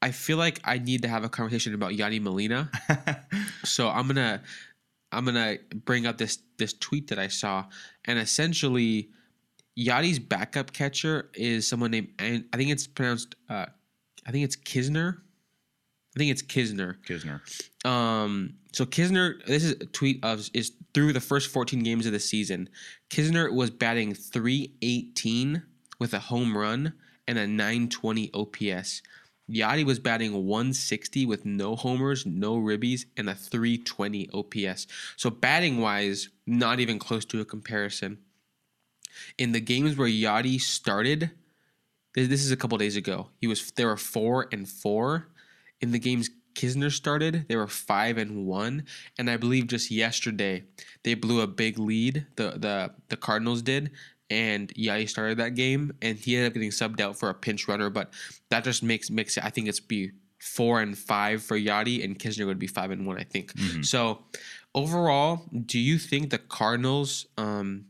I 0.00 0.12
feel 0.12 0.36
like 0.36 0.60
I 0.64 0.78
need 0.78 1.02
to 1.02 1.08
have 1.08 1.24
a 1.24 1.28
conversation 1.28 1.74
about 1.74 1.92
Yadi 1.92 2.20
Molina. 2.20 2.70
so 3.64 3.88
I'm 3.88 4.06
gonna 4.06 4.42
I'm 5.10 5.24
gonna 5.24 5.56
bring 5.74 6.06
up 6.06 6.18
this 6.18 6.38
this 6.58 6.74
tweet 6.74 7.08
that 7.08 7.18
I 7.18 7.28
saw, 7.28 7.64
and 8.04 8.18
essentially, 8.18 9.08
Yadi's 9.78 10.18
backup 10.18 10.72
catcher 10.72 11.30
is 11.34 11.66
someone 11.66 11.90
named 11.90 12.08
An- 12.18 12.46
I 12.52 12.56
think 12.56 12.70
it's 12.70 12.86
pronounced 12.86 13.34
uh, 13.48 13.66
I 14.26 14.30
think 14.30 14.44
it's 14.44 14.56
Kisner. 14.56 15.18
I 16.14 16.18
think 16.18 16.30
it's 16.30 16.42
Kisner. 16.42 16.94
Kisner, 17.04 17.40
Um, 17.84 18.54
so 18.74 18.84
Kisner, 18.84 19.44
this 19.46 19.62
is 19.62 19.72
a 19.72 19.86
tweet 19.86 20.24
of 20.24 20.50
is 20.52 20.72
through 20.94 21.12
the 21.12 21.20
first 21.20 21.48
14 21.50 21.82
games 21.84 22.06
of 22.06 22.12
the 22.12 22.18
season. 22.18 22.68
Kisner 23.08 23.52
was 23.52 23.70
batting 23.70 24.14
318 24.14 25.62
with 26.00 26.12
a 26.12 26.18
home 26.18 26.58
run 26.58 26.94
and 27.28 27.38
a 27.38 27.46
920 27.46 28.32
OPS. 28.34 29.00
Yadi 29.48 29.84
was 29.84 30.00
batting 30.00 30.32
160 30.32 31.24
with 31.24 31.44
no 31.44 31.76
homers, 31.76 32.26
no 32.26 32.56
ribbies, 32.56 33.04
and 33.16 33.30
a 33.30 33.34
320 33.34 34.30
OPS. 34.32 34.88
So 35.16 35.30
batting 35.30 35.80
wise, 35.80 36.30
not 36.44 36.80
even 36.80 36.98
close 36.98 37.24
to 37.26 37.40
a 37.40 37.44
comparison. 37.44 38.18
In 39.38 39.52
the 39.52 39.60
games 39.60 39.96
where 39.96 40.08
Yadi 40.08 40.60
started, 40.60 41.30
this 42.14 42.44
is 42.44 42.50
a 42.50 42.56
couple 42.56 42.76
days 42.78 42.96
ago. 42.96 43.28
He 43.40 43.46
was 43.46 43.70
there 43.72 43.86
were 43.86 43.96
four 43.96 44.48
and 44.50 44.68
four. 44.68 45.28
In 45.80 45.92
the 45.92 45.98
games 46.00 46.30
Kisner 46.54 46.90
started, 46.92 47.46
they 47.48 47.56
were 47.56 47.66
five 47.66 48.16
and 48.18 48.46
one, 48.46 48.84
and 49.18 49.28
I 49.28 49.36
believe 49.36 49.66
just 49.66 49.90
yesterday 49.90 50.64
they 51.02 51.14
blew 51.14 51.40
a 51.40 51.46
big 51.46 51.78
lead. 51.78 52.26
The 52.36 52.52
the 52.56 52.92
the 53.08 53.16
Cardinals 53.16 53.62
did. 53.62 53.90
and 54.30 54.72
he 54.74 55.06
started 55.06 55.38
that 55.38 55.54
game, 55.54 55.92
and 56.00 56.18
he 56.18 56.34
ended 56.36 56.50
up 56.50 56.54
getting 56.54 56.70
subbed 56.70 57.00
out 57.00 57.18
for 57.18 57.28
a 57.28 57.34
pinch 57.34 57.68
runner. 57.68 57.90
But 57.90 58.12
that 58.50 58.64
just 58.64 58.82
makes 58.82 59.10
makes 59.10 59.36
it. 59.36 59.44
I 59.44 59.50
think 59.50 59.68
it's 59.68 59.80
be 59.80 60.12
four 60.40 60.80
and 60.80 60.96
five 60.96 61.42
for 61.42 61.58
Yadi, 61.58 62.02
and 62.04 62.18
Kisner 62.18 62.46
would 62.46 62.58
be 62.58 62.66
five 62.66 62.90
and 62.90 63.06
one. 63.06 63.18
I 63.18 63.24
think. 63.24 63.52
Mhm. 63.52 63.84
So 63.84 64.24
overall, 64.74 65.42
do 65.66 65.78
you 65.78 65.98
think 65.98 66.30
the 66.30 66.38
Cardinals 66.38 67.26
um, 67.36 67.86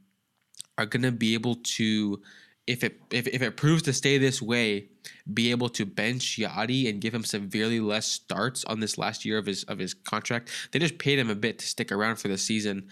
are 0.76 0.86
going 0.86 1.02
to 1.02 1.12
be 1.12 1.34
able 1.34 1.56
to, 1.78 2.20
if 2.66 2.82
it 2.82 3.00
if, 3.10 3.26
if 3.26 3.42
it 3.42 3.56
proves 3.56 3.82
to 3.82 3.92
stay 3.92 4.18
this 4.18 4.40
way, 4.40 4.88
be 5.32 5.50
able 5.50 5.68
to 5.70 5.84
bench 5.84 6.38
Yadi 6.38 6.88
and 6.88 7.00
give 7.00 7.14
him 7.14 7.24
severely 7.24 7.80
less 7.80 8.06
starts 8.06 8.64
on 8.64 8.80
this 8.80 8.96
last 8.96 9.24
year 9.24 9.38
of 9.38 9.46
his 9.46 9.64
of 9.64 9.78
his 9.78 9.94
contract? 9.94 10.50
They 10.72 10.78
just 10.78 10.98
paid 10.98 11.18
him 11.18 11.30
a 11.30 11.34
bit 11.34 11.58
to 11.58 11.66
stick 11.66 11.92
around 11.92 12.16
for 12.16 12.28
the 12.28 12.38
season. 12.38 12.88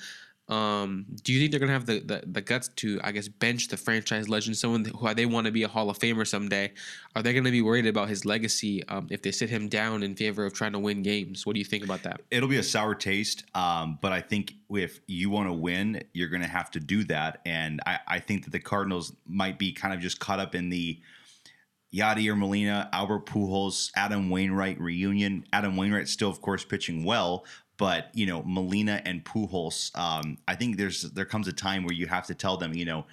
Um, 0.52 1.06
do 1.22 1.32
you 1.32 1.40
think 1.40 1.50
they're 1.50 1.60
gonna 1.60 1.72
have 1.72 1.86
the, 1.86 2.00
the, 2.00 2.22
the 2.26 2.42
guts 2.42 2.68
to, 2.76 3.00
I 3.02 3.12
guess, 3.12 3.28
bench 3.28 3.68
the 3.68 3.76
franchise 3.76 4.28
legend, 4.28 4.56
someone 4.56 4.84
who 4.84 5.14
they 5.14 5.24
want 5.24 5.46
to 5.46 5.52
be 5.52 5.62
a 5.62 5.68
Hall 5.68 5.88
of 5.88 5.98
Famer 5.98 6.26
someday? 6.26 6.72
Are 7.16 7.22
they 7.22 7.32
gonna 7.32 7.50
be 7.50 7.62
worried 7.62 7.86
about 7.86 8.08
his 8.08 8.24
legacy 8.24 8.86
um, 8.88 9.06
if 9.10 9.22
they 9.22 9.32
sit 9.32 9.48
him 9.48 9.68
down 9.68 10.02
in 10.02 10.14
favor 10.14 10.44
of 10.44 10.52
trying 10.52 10.72
to 10.72 10.78
win 10.78 11.02
games? 11.02 11.46
What 11.46 11.54
do 11.54 11.58
you 11.58 11.64
think 11.64 11.84
about 11.84 12.02
that? 12.02 12.20
It'll 12.30 12.48
be 12.48 12.58
a 12.58 12.62
sour 12.62 12.94
taste, 12.94 13.44
um, 13.54 13.98
but 14.02 14.12
I 14.12 14.20
think 14.20 14.54
if 14.70 15.00
you 15.06 15.30
want 15.30 15.48
to 15.48 15.54
win, 15.54 16.02
you're 16.12 16.28
to 16.28 16.46
have 16.46 16.70
to 16.72 16.80
do 16.80 17.04
that. 17.04 17.40
And 17.46 17.80
I, 17.86 18.00
I 18.06 18.18
think 18.18 18.44
that 18.44 18.50
the 18.50 18.60
Cardinals 18.60 19.14
might 19.26 19.58
be 19.58 19.72
kind 19.72 19.94
of 19.94 20.00
just 20.00 20.18
caught 20.20 20.40
up 20.40 20.54
in 20.54 20.68
the 20.68 21.00
Yadier 21.94 22.36
Molina, 22.36 22.88
Albert 22.92 23.26
Pujols, 23.26 23.90
Adam 23.94 24.30
Wainwright 24.30 24.80
reunion. 24.80 25.44
Adam 25.52 25.76
Wainwright 25.76 26.08
still, 26.08 26.30
of 26.30 26.40
course, 26.40 26.64
pitching 26.64 27.04
well, 27.04 27.44
but 27.76 28.08
you 28.14 28.26
know 28.26 28.42
Molina 28.44 29.02
and 29.04 29.24
Pujols. 29.24 29.96
Um, 29.98 30.38
I 30.46 30.54
think 30.54 30.76
there's 30.76 31.02
there 31.02 31.24
comes 31.24 31.48
a 31.48 31.52
time 31.52 31.84
where 31.84 31.94
you 31.94 32.06
have 32.06 32.26
to 32.26 32.34
tell 32.34 32.56
them, 32.56 32.74
you 32.74 32.84
know, 32.84 33.06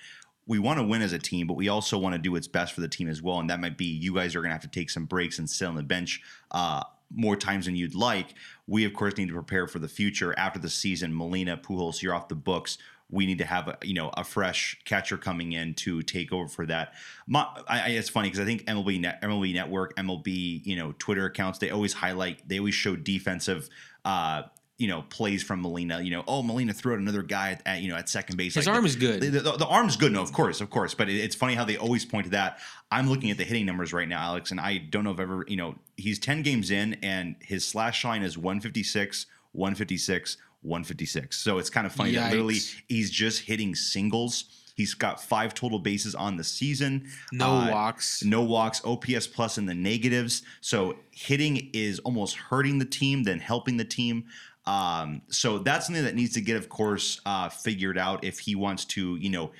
we 0.47 0.59
want 0.59 0.79
to 0.79 0.85
win 0.85 1.01
as 1.01 1.13
a 1.13 1.19
team, 1.19 1.47
but 1.47 1.55
we 1.55 1.69
also 1.69 1.97
want 1.97 2.13
to 2.13 2.19
do 2.19 2.31
what's 2.31 2.47
best 2.47 2.73
for 2.73 2.81
the 2.81 2.87
team 2.87 3.07
as 3.07 3.21
well. 3.21 3.39
And 3.39 3.49
that 3.49 3.59
might 3.59 3.77
be 3.77 3.85
you 3.85 4.15
guys 4.15 4.35
are 4.35 4.41
going 4.41 4.49
to 4.49 4.53
have 4.55 4.61
to 4.63 4.67
take 4.67 4.89
some 4.89 5.05
breaks 5.05 5.39
and 5.39 5.49
sit 5.49 5.67
on 5.67 5.75
the 5.75 5.83
bench. 5.83 6.21
Uh, 6.51 6.83
more 7.13 7.35
times 7.35 7.65
than 7.65 7.75
you'd 7.75 7.95
like. 7.95 8.35
We 8.67 8.85
of 8.85 8.93
course 8.93 9.17
need 9.17 9.29
to 9.29 9.33
prepare 9.33 9.67
for 9.67 9.79
the 9.79 9.87
future 9.87 10.37
after 10.37 10.59
the 10.59 10.69
season. 10.69 11.15
Molina, 11.15 11.57
Pujols, 11.57 12.01
you're 12.01 12.13
off 12.13 12.27
the 12.27 12.35
books. 12.35 12.77
We 13.09 13.25
need 13.25 13.39
to 13.39 13.45
have 13.45 13.67
a 13.67 13.77
you 13.83 13.93
know 13.93 14.09
a 14.15 14.23
fresh 14.23 14.79
catcher 14.85 15.17
coming 15.17 15.51
in 15.53 15.73
to 15.75 16.01
take 16.03 16.31
over 16.31 16.47
for 16.47 16.65
that. 16.67 16.93
My, 17.27 17.47
I, 17.67 17.79
I, 17.79 17.87
it's 17.89 18.09
funny 18.09 18.27
because 18.29 18.39
I 18.39 18.45
think 18.45 18.65
MLB 18.65 19.01
Net, 19.01 19.21
MLB 19.21 19.53
Network, 19.53 19.95
MLB 19.95 20.65
you 20.65 20.75
know 20.75 20.93
Twitter 20.99 21.25
accounts 21.25 21.59
they 21.59 21.69
always 21.71 21.93
highlight 21.93 22.47
they 22.47 22.59
always 22.59 22.75
show 22.75 22.95
defensive. 22.95 23.69
Uh, 24.05 24.43
you 24.77 24.87
know, 24.87 25.01
plays 25.09 25.43
from 25.43 25.61
Molina. 25.61 25.99
You 25.99 26.11
know, 26.11 26.23
oh, 26.25 26.41
Molina 26.41 26.71
threw 26.71 26.93
out 26.93 26.99
another 26.99 27.21
guy 27.21 27.51
at, 27.51 27.61
at 27.65 27.81
you 27.81 27.89
know 27.89 27.97
at 27.97 28.07
second 28.07 28.37
base. 28.37 28.55
His 28.55 28.65
Like, 28.65 28.75
arm 28.77 28.85
is 28.85 28.95
good. 28.95 29.21
the, 29.21 29.29
the, 29.41 29.51
the 29.57 29.65
arm's 29.67 29.97
good, 29.97 30.13
no, 30.13 30.21
of 30.21 30.31
course, 30.31 30.61
of 30.61 30.69
course. 30.69 30.93
But 30.93 31.09
it, 31.09 31.17
it's 31.17 31.35
funny 31.35 31.53
how 31.53 31.65
they 31.65 31.75
always 31.75 32.05
point 32.05 32.27
to 32.27 32.31
that. 32.31 32.59
I'm 32.89 33.09
looking 33.09 33.29
at 33.29 33.37
the 33.37 33.43
hitting 33.43 33.65
numbers 33.65 33.91
right 33.91 34.07
now, 34.07 34.21
Alex, 34.21 34.51
and 34.51 34.59
I 34.59 34.77
don't 34.77 35.03
know 35.03 35.11
if 35.11 35.19
ever, 35.19 35.43
you 35.49 35.57
know, 35.57 35.75
he's 35.97 36.17
10 36.17 36.43
games 36.43 36.71
in, 36.71 36.93
and 37.03 37.35
his 37.41 37.67
slash 37.67 38.05
line 38.05 38.23
is 38.23 38.37
156, 38.37 39.25
156, 39.51 40.37
156. 40.61 41.37
So 41.37 41.57
it's 41.57 41.69
kind 41.69 41.87
of 41.87 41.93
funny 41.93 42.15
that 42.15 42.31
literally 42.31 42.59
he's 42.87 43.09
just 43.09 43.41
hitting 43.41 43.75
singles. 43.75 44.45
He's 44.75 44.93
got 44.93 45.21
five 45.21 45.53
total 45.53 45.79
bases 45.79 46.15
on 46.15 46.37
the 46.37 46.43
season. 46.43 47.09
No 47.33 47.47
Uh, 47.49 47.69
walks. 47.71 48.23
no 48.23 48.41
walks, 48.43 48.81
OPS 48.85 49.27
plus 49.27 49.57
in 49.57 49.65
the 49.65 49.73
negatives. 49.73 50.41
So 50.61 50.99
hitting 51.11 51.69
is 51.73 51.99
almost 51.99 52.35
hurting 52.37 52.79
the 52.79 52.85
team 52.85 53.23
than 53.23 53.39
helping 53.39 53.75
the 53.77 53.83
team. 53.85 54.25
Um, 54.65 55.21
so 55.29 55.57
that's 55.59 55.87
something 55.87 56.03
that 56.03 56.15
needs 56.15 56.33
to 56.35 56.41
get, 56.41 56.55
of 56.55 56.69
course, 56.69 57.19
uh, 57.25 57.49
figured 57.49 57.97
out 57.97 58.23
if 58.23 58.39
he 58.39 58.55
wants 58.55 58.85
to, 58.85 59.15
you 59.17 59.29
know, 59.29 59.51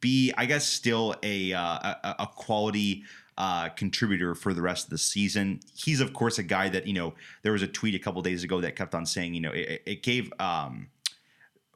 be, 0.00 0.32
I 0.36 0.46
guess, 0.46 0.66
still 0.66 1.16
a 1.24 1.52
uh, 1.52 1.62
a, 1.62 2.14
a 2.20 2.26
quality 2.32 3.02
uh, 3.38 3.68
contributor 3.70 4.34
for 4.34 4.54
the 4.54 4.62
rest 4.62 4.84
of 4.84 4.90
the 4.90 4.98
season. 4.98 5.60
He's, 5.74 6.00
of 6.00 6.12
course, 6.12 6.38
a 6.38 6.42
guy 6.42 6.68
that 6.68 6.86
you 6.86 6.92
know. 6.92 7.14
There 7.42 7.52
was 7.52 7.62
a 7.62 7.66
tweet 7.66 7.94
a 7.94 7.98
couple 7.98 8.22
days 8.22 8.44
ago 8.44 8.60
that 8.60 8.76
kept 8.76 8.94
on 8.94 9.06
saying, 9.06 9.34
you 9.34 9.40
know, 9.40 9.52
it, 9.52 9.82
it 9.86 10.02
gave. 10.02 10.32
Um, 10.38 10.88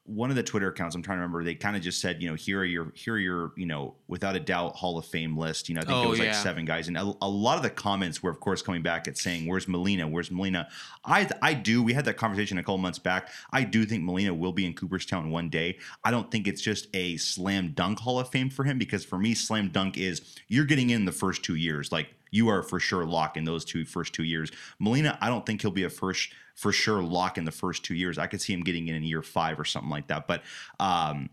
one 0.06 0.28
of 0.28 0.36
the 0.36 0.42
Twitter 0.42 0.68
accounts 0.68 0.94
I'm 0.94 1.02
trying 1.02 1.16
to 1.16 1.22
remember, 1.22 1.42
they 1.44 1.54
kind 1.54 1.76
of 1.76 1.82
just 1.82 1.98
said, 1.98 2.20
you 2.22 2.28
know, 2.28 2.34
here 2.34 2.60
are 2.60 2.64
your 2.64 2.92
here 2.94 3.14
are 3.14 3.18
your, 3.18 3.52
you 3.56 3.64
know, 3.64 3.94
without 4.06 4.36
a 4.36 4.40
doubt 4.40 4.76
Hall 4.76 4.98
of 4.98 5.06
Fame 5.06 5.34
list. 5.36 5.68
You 5.68 5.76
know, 5.76 5.80
I 5.80 5.84
think 5.84 5.96
Oh, 5.96 6.02
it 6.04 6.08
was 6.10 6.18
yeah. 6.18 6.26
like 6.26 6.34
seven 6.34 6.66
guys, 6.66 6.88
and 6.88 6.96
a, 6.98 7.14
a 7.22 7.28
lot 7.28 7.56
of 7.56 7.62
the 7.62 7.70
comments 7.70 8.22
were, 8.22 8.30
of 8.30 8.38
course, 8.38 8.60
coming 8.60 8.82
back 8.82 9.08
at 9.08 9.16
saying, 9.16 9.46
"Where's 9.48 9.66
Molina? 9.66 10.06
Where's 10.06 10.30
Molina?" 10.30 10.68
I 11.06 11.28
I 11.40 11.54
do. 11.54 11.82
We 11.82 11.94
had 11.94 12.04
that 12.04 12.18
conversation 12.18 12.58
a 12.58 12.62
couple 12.62 12.76
months 12.78 12.98
back. 12.98 13.30
I 13.50 13.64
do 13.64 13.86
think 13.86 14.04
Molina 14.04 14.34
will 14.34 14.52
be 14.52 14.66
in 14.66 14.74
Cooperstown 14.74 15.30
one 15.30 15.48
day. 15.48 15.78
I 16.04 16.10
don't 16.10 16.30
think 16.30 16.46
it's 16.48 16.60
just 16.60 16.86
a 16.94 17.16
slam 17.16 17.72
dunk 17.74 17.98
Hall 18.00 18.20
of 18.20 18.28
Fame 18.28 18.50
for 18.50 18.64
him 18.64 18.78
because 18.78 19.06
for 19.06 19.16
me, 19.18 19.34
slam 19.34 19.70
dunk 19.70 19.96
is 19.96 20.36
you're 20.48 20.66
getting 20.66 20.90
in 20.90 21.06
the 21.06 21.12
first 21.12 21.42
two 21.42 21.54
years, 21.54 21.90
like. 21.92 22.08
You 22.34 22.48
are 22.48 22.62
for 22.64 22.80
sure 22.80 23.04
lock 23.04 23.36
in 23.36 23.44
those 23.44 23.64
two 23.64 23.84
first 23.84 24.12
two 24.12 24.24
years. 24.24 24.50
Molina, 24.80 25.16
I 25.20 25.28
don't 25.28 25.46
think 25.46 25.62
he'll 25.62 25.70
be 25.70 25.84
a 25.84 25.90
first 25.90 26.32
for 26.56 26.72
sure 26.72 27.00
lock 27.00 27.38
in 27.38 27.44
the 27.44 27.52
first 27.52 27.84
two 27.84 27.94
years. 27.94 28.18
I 28.18 28.26
could 28.26 28.40
see 28.40 28.52
him 28.52 28.62
getting 28.62 28.88
in 28.88 28.96
in 28.96 29.04
year 29.04 29.22
five 29.22 29.60
or 29.60 29.64
something 29.64 29.90
like 29.90 30.08
that. 30.08 30.26
But 30.26 30.42
um, 30.80 31.30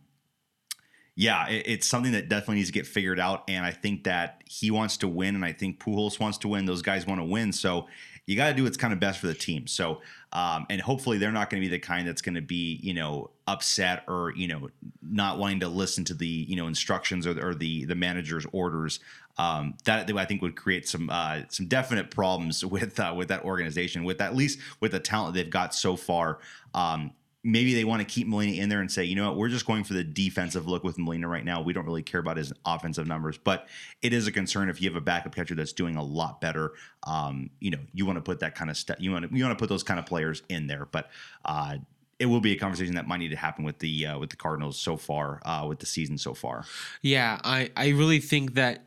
yeah, 1.16 1.48
it, 1.50 1.64
it's 1.66 1.88
something 1.88 2.12
that 2.12 2.30
definitely 2.30 2.58
needs 2.58 2.70
to 2.70 2.74
get 2.74 2.86
figured 2.86 3.20
out. 3.20 3.44
And 3.48 3.66
I 3.66 3.72
think 3.72 4.04
that 4.04 4.44
he 4.48 4.70
wants 4.70 4.98
to 4.98 5.08
win, 5.08 5.34
and 5.34 5.44
I 5.44 5.54
think 5.54 5.80
Pujols 5.80 6.20
wants 6.20 6.38
to 6.40 6.48
win. 6.48 6.66
Those 6.66 6.84
guys 6.84 7.08
want 7.08 7.20
to 7.20 7.26
win, 7.26 7.52
so 7.52 7.88
you 8.28 8.36
got 8.38 8.50
to 8.50 8.54
do 8.54 8.64
what's 8.64 8.78
kind 8.78 8.94
of 8.94 9.00
best 9.00 9.20
for 9.20 9.28
the 9.28 9.34
team. 9.34 9.68
So, 9.68 10.02
um, 10.32 10.66
and 10.70 10.80
hopefully 10.80 11.18
they're 11.18 11.32
not 11.32 11.50
going 11.50 11.62
to 11.62 11.68
be 11.68 11.72
the 11.72 11.80
kind 11.80 12.08
that's 12.08 12.22
going 12.22 12.36
to 12.36 12.42
be, 12.42 12.80
you 12.82 12.94
know, 12.94 13.32
upset 13.48 14.04
or 14.08 14.32
you 14.36 14.48
know 14.48 14.70
not 15.02 15.38
wanting 15.38 15.60
to 15.60 15.68
listen 15.68 16.06
to 16.06 16.14
the 16.14 16.28
you 16.28 16.56
know 16.56 16.68
instructions 16.68 17.28
or, 17.28 17.50
or 17.50 17.56
the 17.56 17.86
the 17.86 17.96
manager's 17.96 18.46
orders. 18.52 19.00
Um, 19.38 19.76
that 19.86 20.12
I 20.16 20.26
think 20.26 20.42
would 20.42 20.56
create 20.56 20.88
some 20.88 21.10
uh, 21.10 21.42
some 21.50 21.68
definite 21.68 22.12
problems 22.12 22.66
with 22.76 23.00
uh, 23.00 23.14
with 23.16 23.30
that 23.30 23.44
organization, 23.44 24.04
with 24.04 24.22
at 24.22 24.36
least 24.36 24.60
with 24.80 24.92
the 24.92 25.00
talent 25.00 25.36
they've 25.36 25.50
got 25.50 25.74
so 25.74 25.96
far. 25.96 26.40
Um, 26.74 27.12
maybe 27.44 27.74
they 27.74 27.84
want 27.84 28.00
to 28.02 28.06
keep 28.06 28.28
Molina 28.28 28.62
in 28.62 28.70
there 28.70 28.82
and 28.82 28.92
say, 28.92 29.04
you 29.04 29.16
know 29.16 29.30
what, 29.30 29.38
we're 29.38 29.50
just 29.50 29.66
going 29.66 29.84
for 29.84 29.94
the 29.94 30.04
defensive 30.04 30.68
look 30.68 30.84
with 30.84 30.98
Molina 30.98 31.28
right 31.28 31.44
now. 31.44 31.62
We 31.62 31.74
don't 31.74 31.86
really 31.86 32.04
care 32.04 32.20
about 32.20 32.38
his 32.38 32.54
offensive 32.66 33.08
numbers, 33.08 33.38
but 33.38 33.68
it 34.02 34.14
is 34.14 34.28
a 34.28 34.32
concern 34.32 34.70
if 34.70 34.82
you 34.82 34.90
have 34.90 34.98
a 34.98 35.02
backup 35.02 35.34
catcher 35.34 35.56
that's 35.56 35.74
doing 35.74 35.96
a 35.96 36.04
lot 36.04 36.40
better. 36.40 36.74
Um, 37.04 37.50
you 37.60 37.72
know, 37.72 37.80
you 37.94 38.06
want 38.06 38.18
to 38.18 38.22
put 38.22 38.40
that 38.42 38.56
kind 38.56 38.70
of 38.70 38.78
stuff. 38.78 38.98
You 39.00 39.12
want 39.12 39.30
to 39.30 39.36
you 39.36 39.44
want 39.44 39.58
to 39.58 39.62
put 39.62 39.70
those 39.70 39.84
kind 39.84 40.00
of 40.00 40.06
players 40.06 40.44
in 40.50 40.68
there, 40.68 40.88
but. 40.92 41.10
Uh, 41.46 41.78
it 42.20 42.28
will 42.28 42.40
be 42.40 42.52
a 42.52 42.56
conversation 42.56 42.94
that 42.94 43.08
might 43.08 43.18
need 43.18 43.30
to 43.30 43.36
happen 43.36 43.66
with 43.66 43.80
the 43.80 44.06
uh, 44.06 44.20
with 44.20 44.30
the 44.30 44.36
Cardinals 44.36 44.78
so 44.78 44.96
far, 44.96 45.42
uh, 45.44 45.66
with 45.68 45.80
the 45.80 45.88
season 45.88 46.20
so 46.20 46.36
far. 46.36 46.66
Yeah, 47.02 47.40
I, 47.44 47.72
I 47.76 47.90
really 47.90 48.20
think 48.20 48.54
that 48.54 48.86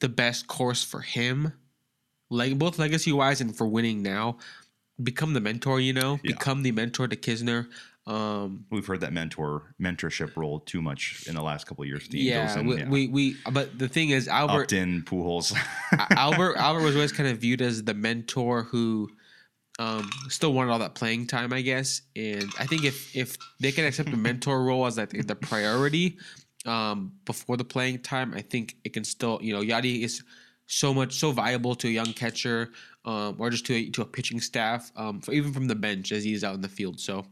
the 0.00 0.08
best 0.08 0.46
course 0.46 0.82
for 0.84 1.00
him, 1.00 1.52
like 2.30 2.58
both 2.58 2.78
legacy 2.78 3.12
wise 3.12 3.40
and 3.40 3.56
for 3.56 3.66
winning 3.66 4.02
now, 4.02 4.38
become 5.02 5.32
the 5.32 5.40
mentor. 5.40 5.80
You 5.80 5.92
know, 5.92 6.18
Yeah. 6.22 6.32
become 6.32 6.62
the 6.62 6.72
mentor 6.72 7.08
to 7.08 7.16
Kisner. 7.16 7.68
Um, 8.06 8.66
We've 8.70 8.86
heard 8.86 9.00
that 9.00 9.12
mentor 9.12 9.74
mentorship 9.82 10.36
role 10.36 10.60
too 10.60 10.80
much 10.80 11.24
in 11.26 11.34
the 11.34 11.42
last 11.42 11.66
couple 11.66 11.82
of 11.82 11.88
years. 11.88 12.06
The 12.08 12.20
yeah, 12.20 12.42
Angels 12.42 12.56
and, 12.56 12.68
we, 12.68 12.76
yeah. 12.76 12.88
we 12.88 13.08
we 13.08 13.36
but 13.52 13.76
the 13.78 13.88
thing 13.88 14.10
is, 14.10 14.28
Albert 14.28 14.62
Upton, 14.72 15.02
Pujols. 15.02 15.52
Albert 16.10 16.56
Albert 16.56 16.82
was 16.82 16.94
always 16.94 17.10
kind 17.12 17.28
of 17.28 17.38
viewed 17.38 17.60
as 17.62 17.82
the 17.82 17.94
mentor 17.94 18.62
who 18.62 19.10
um, 19.80 20.08
still 20.28 20.52
wanted 20.52 20.70
all 20.70 20.78
that 20.78 20.94
playing 20.94 21.26
time, 21.26 21.52
I 21.52 21.62
guess. 21.62 22.02
And 22.14 22.48
I 22.60 22.66
think 22.66 22.84
if 22.84 23.14
if 23.16 23.36
they 23.58 23.72
can 23.72 23.84
accept 23.84 24.10
the 24.10 24.16
mentor 24.16 24.62
role 24.64 24.86
as 24.86 24.96
like 24.96 25.26
the 25.26 25.34
priority 25.34 26.16
um, 26.66 27.12
before 27.24 27.56
the 27.56 27.64
playing 27.64 28.00
time, 28.00 28.34
I 28.34 28.42
think 28.42 28.76
it 28.84 28.92
can 28.92 29.04
still 29.04 29.38
you 29.42 29.54
know 29.54 29.60
Yadi 29.60 30.02
is 30.02 30.22
so 30.66 30.92
much 30.92 31.14
so 31.14 31.30
viable 31.30 31.74
to 31.76 31.86
a 31.86 31.90
young 31.90 32.12
catcher 32.12 32.70
um, 33.04 33.36
or 33.38 33.50
just 33.50 33.64
to 33.66 33.74
a, 33.74 33.88
to 33.90 34.02
a 34.02 34.04
pitching 34.04 34.40
staff, 34.40 34.90
um, 34.96 35.20
for 35.20 35.32
even 35.32 35.52
from 35.52 35.68
the 35.68 35.74
bench 35.74 36.12
as 36.12 36.24
he's 36.24 36.42
out 36.42 36.54
in 36.54 36.60
the 36.60 36.68
field. 36.68 36.98
So 37.00 37.24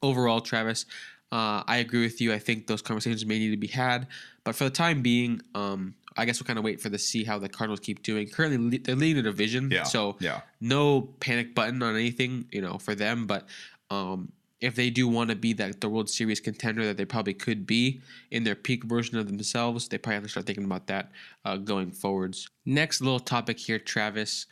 overall, 0.00 0.40
Travis, 0.40 0.86
uh, 1.32 1.64
I 1.66 1.78
agree 1.78 2.02
with 2.02 2.20
you. 2.20 2.32
I 2.32 2.38
think 2.38 2.66
those 2.66 2.82
conversations 2.82 3.26
may 3.26 3.38
need 3.38 3.50
to 3.50 3.56
be 3.56 3.66
had, 3.66 4.06
but 4.44 4.54
for 4.54 4.64
the 4.64 4.70
time 4.70 5.02
being, 5.02 5.40
um, 5.54 5.94
I 6.16 6.24
guess 6.24 6.38
we'll 6.38 6.46
kind 6.46 6.58
of 6.58 6.64
wait 6.64 6.80
for 6.80 6.88
the 6.88 6.98
see 6.98 7.24
how 7.24 7.38
the 7.38 7.48
Cardinals 7.48 7.80
keep 7.80 8.02
doing. 8.02 8.28
Currently, 8.28 8.78
they're 8.78 8.94
leading 8.94 9.22
the 9.22 9.30
division, 9.30 9.70
yeah. 9.70 9.82
so 9.82 10.16
yeah. 10.20 10.42
no 10.60 11.02
panic 11.20 11.54
button 11.54 11.82
on 11.82 11.96
anything, 11.96 12.46
you 12.52 12.60
know, 12.60 12.78
for 12.78 12.94
them. 12.94 13.26
But 13.26 13.48
um, 13.90 14.30
if 14.62 14.76
they 14.76 14.88
do 14.90 15.08
want 15.08 15.28
to 15.30 15.36
be 15.36 15.52
that 15.54 15.80
the 15.80 15.88
World 15.88 16.08
Series 16.08 16.40
contender 16.40 16.86
that 16.86 16.96
they 16.96 17.04
probably 17.04 17.34
could 17.34 17.66
be 17.66 18.00
in 18.30 18.44
their 18.44 18.54
peak 18.54 18.84
version 18.84 19.18
of 19.18 19.26
themselves, 19.26 19.88
they 19.88 19.98
probably 19.98 20.14
have 20.14 20.22
to 20.22 20.28
start 20.28 20.46
thinking 20.46 20.64
about 20.64 20.86
that 20.86 21.10
uh, 21.44 21.56
going 21.56 21.90
forwards. 21.90 22.48
Next 22.64 23.00
little 23.00 23.20
topic 23.20 23.58
here, 23.58 23.78
Travis. 23.78 24.46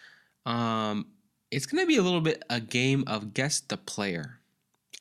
Um, 0.45 1.07
it's 1.51 1.67
gonna 1.67 1.87
be 1.87 1.97
a 1.97 2.03
little 2.03 2.21
bit 2.21 2.43
a 2.51 2.61
game 2.61 3.05
of 3.07 3.33
guess 3.33 3.61
the 3.61 3.77
player. 3.77 4.41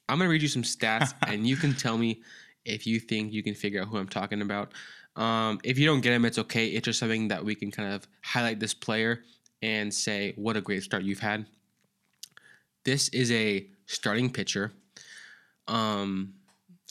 I'm 0.07 0.20
gonna 0.20 0.30
read 0.30 0.41
you 0.41 0.47
some 0.47 0.64
stats, 0.64 1.14
and 1.28 1.47
you 1.47 1.55
can 1.55 1.74
tell 1.74 1.97
me 1.97 2.22
if 2.66 2.86
you 2.86 2.99
think 2.99 3.34
you 3.34 3.43
can 3.43 3.55
figure 3.55 3.82
out 3.82 3.88
who 3.88 3.97
I'm 3.97 4.07
talking 4.07 4.41
about. 4.41 4.74
Um, 5.16 5.60
if 5.64 5.80
you 5.80 5.86
don't 5.86 6.01
get 6.01 6.14
him, 6.14 6.24
it's 6.24 6.38
okay. 6.38 6.68
It's 6.68 6.86
just 6.86 6.99
something 6.99 7.28
that 7.30 7.43
we 7.43 7.55
can 7.55 7.72
kind 7.72 7.93
of 7.93 8.07
highlight 8.24 8.60
this 8.60 8.74
player 8.74 9.24
and 9.62 9.93
say 9.93 10.34
what 10.36 10.55
a 10.55 10.62
great 10.62 10.84
start 10.84 11.03
you've 11.03 11.20
had. 11.20 11.45
This 12.86 13.10
is 13.10 13.32
a 13.32 13.68
starting 13.88 14.32
pitcher. 14.32 14.72
Um, 15.70 16.34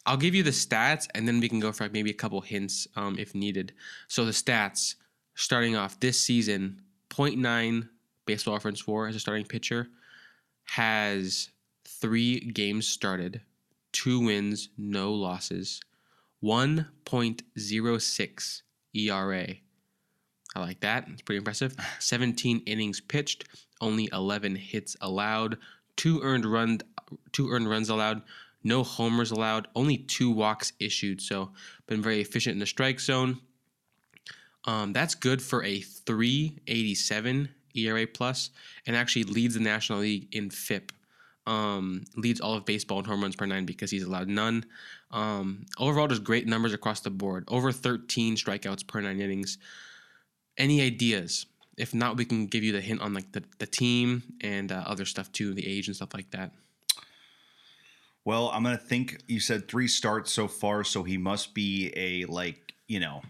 I'll 0.06 0.16
give 0.16 0.34
you 0.34 0.42
the 0.42 0.50
stats 0.50 1.06
and 1.14 1.28
then 1.28 1.40
we 1.40 1.50
can 1.50 1.60
go 1.60 1.70
for 1.70 1.84
like 1.84 1.92
maybe 1.92 2.10
a 2.10 2.14
couple 2.14 2.40
hints 2.40 2.88
um, 2.96 3.18
if 3.18 3.34
needed. 3.34 3.74
So 4.08 4.24
the 4.24 4.32
stats 4.32 4.94
starting 5.34 5.76
off 5.76 6.00
this 6.00 6.18
season 6.18 6.80
0.9 7.10 7.88
baseball 8.24 8.54
reference 8.54 8.80
4 8.80 9.08
as 9.08 9.16
a 9.16 9.20
starting 9.20 9.44
pitcher 9.44 9.88
has 10.64 11.50
three 11.86 12.40
games 12.40 12.86
started, 12.86 13.40
two 13.92 14.20
wins, 14.20 14.68
no 14.76 15.12
losses, 15.12 15.80
1.06 16.42 18.62
ERA. 18.94 19.46
I 20.54 20.60
like 20.60 20.80
that. 20.80 21.08
It's 21.12 21.22
pretty 21.22 21.38
impressive. 21.38 21.76
17 21.98 22.62
innings 22.66 23.00
pitched, 23.00 23.44
only 23.80 24.08
11 24.12 24.56
hits 24.56 24.96
allowed, 25.00 25.58
two 25.96 26.20
earned 26.22 26.46
run, 26.46 26.80
two 27.32 27.50
earned 27.50 27.68
runs 27.68 27.88
allowed, 27.88 28.22
no 28.68 28.84
homers 28.84 29.30
allowed, 29.30 29.66
only 29.74 29.96
two 29.96 30.30
walks 30.30 30.72
issued. 30.78 31.20
So 31.20 31.50
been 31.86 32.02
very 32.02 32.20
efficient 32.20 32.52
in 32.52 32.60
the 32.60 32.66
strike 32.66 33.00
zone. 33.00 33.40
Um, 34.64 34.92
that's 34.92 35.14
good 35.14 35.40
for 35.40 35.64
a 35.64 35.80
387 35.80 37.48
ERA 37.74 38.06
plus, 38.06 38.50
and 38.86 38.94
actually 38.94 39.24
leads 39.24 39.54
the 39.54 39.60
National 39.60 40.00
League 40.00 40.28
in 40.32 40.50
FIP. 40.50 40.92
Um, 41.46 42.04
leads 42.14 42.42
all 42.42 42.54
of 42.54 42.66
baseball 42.66 42.98
in 42.98 43.06
home 43.06 43.22
runs 43.22 43.34
per 43.34 43.46
nine 43.46 43.64
because 43.64 43.90
he's 43.90 44.02
allowed 44.02 44.28
none. 44.28 44.66
Um, 45.10 45.64
overall, 45.78 46.06
just 46.06 46.22
great 46.22 46.46
numbers 46.46 46.74
across 46.74 47.00
the 47.00 47.10
board. 47.10 47.44
Over 47.48 47.72
13 47.72 48.36
strikeouts 48.36 48.86
per 48.86 49.00
nine 49.00 49.20
innings. 49.20 49.56
Any 50.58 50.82
ideas? 50.82 51.46
If 51.78 51.94
not, 51.94 52.18
we 52.18 52.26
can 52.26 52.46
give 52.46 52.64
you 52.64 52.72
the 52.72 52.82
hint 52.82 53.00
on 53.00 53.14
like 53.14 53.32
the, 53.32 53.42
the 53.58 53.66
team 53.66 54.22
and 54.42 54.70
uh, 54.70 54.82
other 54.86 55.06
stuff 55.06 55.32
too, 55.32 55.54
the 55.54 55.66
age 55.66 55.86
and 55.86 55.96
stuff 55.96 56.12
like 56.12 56.30
that. 56.32 56.52
Well, 58.28 58.50
I'm 58.52 58.62
gonna 58.62 58.76
think 58.76 59.22
you 59.26 59.40
said 59.40 59.68
three 59.68 59.88
starts 59.88 60.30
so 60.30 60.48
far, 60.48 60.84
so 60.84 61.02
he 61.02 61.16
must 61.16 61.54
be 61.54 61.90
a 61.96 62.26
like 62.26 62.74
you 62.86 63.00
know 63.00 63.22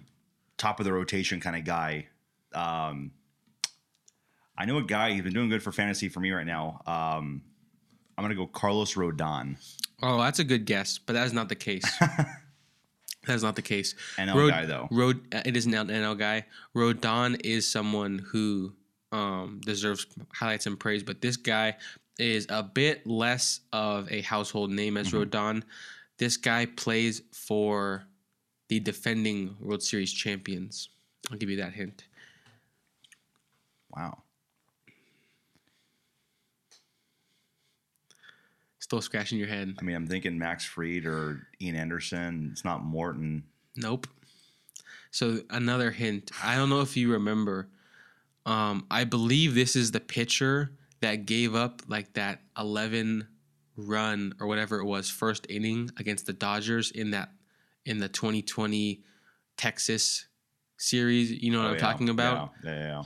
top 0.56 0.80
of 0.80 0.86
the 0.86 0.92
rotation 0.92 1.38
kind 1.38 1.54
of 1.54 1.62
guy. 1.62 2.08
Um, 2.52 3.12
I 4.56 4.64
know 4.64 4.78
a 4.78 4.82
guy. 4.82 5.12
He's 5.12 5.22
been 5.22 5.32
doing 5.32 5.50
good 5.50 5.62
for 5.62 5.70
fantasy 5.70 6.08
for 6.08 6.18
me 6.18 6.32
right 6.32 6.44
now. 6.44 6.82
Um, 6.84 7.42
I'm 8.16 8.24
gonna 8.24 8.34
go 8.34 8.48
Carlos 8.48 8.94
Rodon. 8.94 9.58
Oh, 10.02 10.18
that's 10.18 10.40
a 10.40 10.44
good 10.44 10.64
guess, 10.64 10.98
but 10.98 11.12
that 11.12 11.26
is 11.26 11.32
not 11.32 11.48
the 11.48 11.54
case. 11.54 11.84
that 12.00 12.40
is 13.28 13.44
not 13.44 13.54
the 13.54 13.62
case. 13.62 13.94
NL 14.16 14.34
Rod- 14.34 14.50
guy 14.50 14.66
though. 14.66 14.88
Rod, 14.90 15.20
uh, 15.32 15.42
it 15.46 15.56
is 15.56 15.66
an 15.66 15.74
NL 15.74 16.18
guy. 16.18 16.44
Rodon 16.74 17.40
is 17.44 17.70
someone 17.70 18.18
who 18.18 18.72
um, 19.12 19.60
deserves 19.64 20.08
highlights 20.34 20.66
and 20.66 20.76
praise, 20.76 21.04
but 21.04 21.20
this 21.20 21.36
guy 21.36 21.76
is 22.18 22.46
a 22.48 22.62
bit 22.62 23.06
less 23.06 23.60
of 23.72 24.10
a 24.10 24.20
household 24.22 24.70
name 24.70 24.96
as 24.96 25.10
Mhm. 25.10 25.24
Rodon. 25.24 25.62
This 26.18 26.36
guy 26.36 26.66
plays 26.66 27.22
for 27.32 28.06
the 28.68 28.80
defending 28.80 29.56
World 29.60 29.82
Series 29.82 30.12
champions. 30.12 30.88
I'll 31.30 31.38
give 31.38 31.48
you 31.50 31.56
that 31.56 31.74
hint. 31.74 32.04
Wow. 33.90 34.22
Still 38.80 39.00
scratching 39.02 39.38
your 39.38 39.48
head. 39.48 39.76
I 39.78 39.82
mean, 39.82 39.96
I'm 39.96 40.06
thinking 40.06 40.38
Max 40.38 40.64
Fried 40.64 41.04
or 41.04 41.46
Ian 41.60 41.76
Anderson. 41.76 42.48
It's 42.52 42.64
not 42.64 42.82
Morton. 42.84 43.44
Nope. 43.76 44.06
So 45.10 45.42
another 45.50 45.90
hint. 45.90 46.30
I 46.42 46.56
don't 46.56 46.70
know 46.70 46.80
if 46.80 46.96
you 46.96 47.12
remember. 47.12 47.68
Um, 48.46 48.86
I 48.90 49.04
believe 49.04 49.54
this 49.54 49.76
is 49.76 49.90
the 49.90 50.00
pitcher 50.00 50.72
that 51.00 51.26
gave 51.26 51.54
up 51.54 51.82
like 51.88 52.12
that 52.14 52.40
11 52.58 53.26
run 53.76 54.34
or 54.40 54.46
whatever 54.46 54.78
it 54.80 54.84
was 54.84 55.08
first 55.08 55.46
inning 55.48 55.90
against 55.98 56.26
the 56.26 56.32
Dodgers 56.32 56.90
in 56.90 57.12
that 57.12 57.30
in 57.84 57.98
the 57.98 58.08
2020 58.08 59.02
Texas 59.56 60.26
series. 60.76 61.30
You 61.30 61.52
know 61.52 61.58
what 61.58 61.64
Oh, 61.66 61.68
I'm 61.70 61.74
yeah. 61.74 61.80
talking 61.80 62.08
about? 62.08 62.52
Yeah, 62.64 62.74
yeah. 62.74 63.02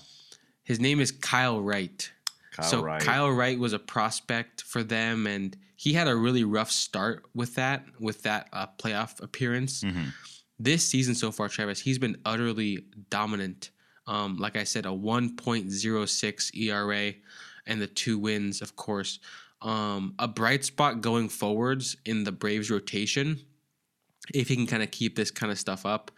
His 0.64 0.80
name 0.80 1.00
is 1.00 1.10
Kyle 1.10 1.60
Wright. 1.60 2.10
Kyle 2.52 2.64
so 2.68 2.82
Wright. 2.82 3.00
Kyle 3.02 3.30
Wright 3.30 3.58
was 3.58 3.72
a 3.72 3.78
prospect 3.78 4.62
for 4.62 4.82
them, 4.82 5.26
and 5.26 5.56
he 5.76 5.92
had 5.92 6.06
a 6.08 6.14
really 6.14 6.44
rough 6.44 6.70
start 6.70 7.24
with 7.34 7.54
that 7.56 7.84
with 8.00 8.22
that 8.22 8.48
uh, 8.52 8.66
playoff 8.78 9.20
appearance. 9.22 9.82
Mhm. 9.82 10.12
This 10.58 10.86
season 10.88 11.14
so 11.14 11.32
far, 11.32 11.48
Travis, 11.48 11.80
he's 11.80 11.98
been 11.98 12.16
utterly 12.24 12.84
dominant. 13.10 13.70
Um, 14.06 14.36
like 14.36 14.56
I 14.56 14.64
said, 14.64 14.84
a 14.86 14.90
1.06 14.92 16.50
ERA 16.54 17.14
and 17.66 17.80
the 17.80 17.86
two 17.86 18.18
wins, 18.18 18.62
of 18.62 18.76
course. 18.76 19.18
Um, 19.60 20.14
a 20.18 20.26
bright 20.26 20.64
spot 20.64 21.00
going 21.00 21.28
forwards 21.28 21.96
in 22.04 22.24
the 22.24 22.32
Braves 22.32 22.70
rotation, 22.70 23.40
if 24.34 24.48
he 24.48 24.56
can 24.56 24.66
kind 24.66 24.82
of 24.82 24.90
keep 24.90 25.16
this 25.16 25.30
kind 25.30 25.52
of 25.52 25.58
stuff 25.58 25.86
up. 25.86 26.10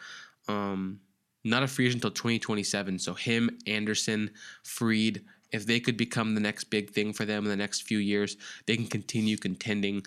Um, 0.49 1.01
not 1.45 1.63
a 1.63 1.67
free 1.67 1.87
agent 1.87 2.03
until 2.03 2.11
2027. 2.11 2.99
So 2.99 3.15
him, 3.15 3.51
Anderson, 3.67 4.31
Fried, 4.63 5.23
if 5.53 5.67
they 5.67 5.79
could 5.79 5.97
become 5.97 6.35
the 6.35 6.41
next 6.41 6.65
big 6.65 6.91
thing 6.91 7.13
for 7.13 7.25
them 7.25 7.45
in 7.45 7.51
the 7.51 7.57
next 7.57 7.83
few 7.83 7.99
years, 7.99 8.37
they 8.67 8.77
can 8.77 8.87
continue 8.87 9.37
contending. 9.37 10.03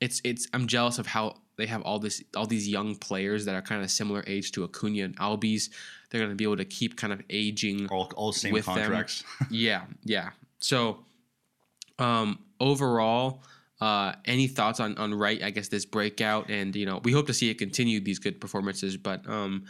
It's 0.00 0.20
it's 0.24 0.48
I'm 0.52 0.66
jealous 0.66 0.98
of 0.98 1.06
how 1.06 1.36
they 1.56 1.66
have 1.66 1.82
all 1.82 1.98
this 1.98 2.22
all 2.36 2.46
these 2.46 2.68
young 2.68 2.96
players 2.96 3.44
that 3.44 3.54
are 3.54 3.62
kind 3.62 3.82
of 3.82 3.90
similar 3.90 4.24
age 4.26 4.52
to 4.52 4.64
Acuna 4.64 5.04
and 5.04 5.16
Albies. 5.16 5.70
They're 6.10 6.20
going 6.20 6.30
to 6.30 6.36
be 6.36 6.44
able 6.44 6.56
to 6.56 6.64
keep 6.64 6.96
kind 6.96 7.12
of 7.12 7.22
aging 7.30 7.88
all, 7.88 8.10
all 8.16 8.32
same 8.32 8.60
contracts. 8.60 9.24
yeah, 9.50 9.82
yeah. 10.04 10.30
So, 10.60 11.04
um, 11.98 12.38
overall, 12.58 13.42
uh, 13.80 14.12
any 14.24 14.46
thoughts 14.46 14.80
on 14.80 14.96
on 14.98 15.14
Wright? 15.14 15.42
I 15.42 15.50
guess 15.50 15.68
this 15.68 15.84
breakout, 15.84 16.50
and 16.50 16.74
you 16.76 16.86
know, 16.86 17.00
we 17.02 17.12
hope 17.12 17.26
to 17.28 17.34
see 17.34 17.50
it 17.50 17.54
continue 17.54 18.00
these 18.00 18.18
good 18.18 18.40
performances. 18.40 18.96
But 18.96 19.28
um, 19.28 19.64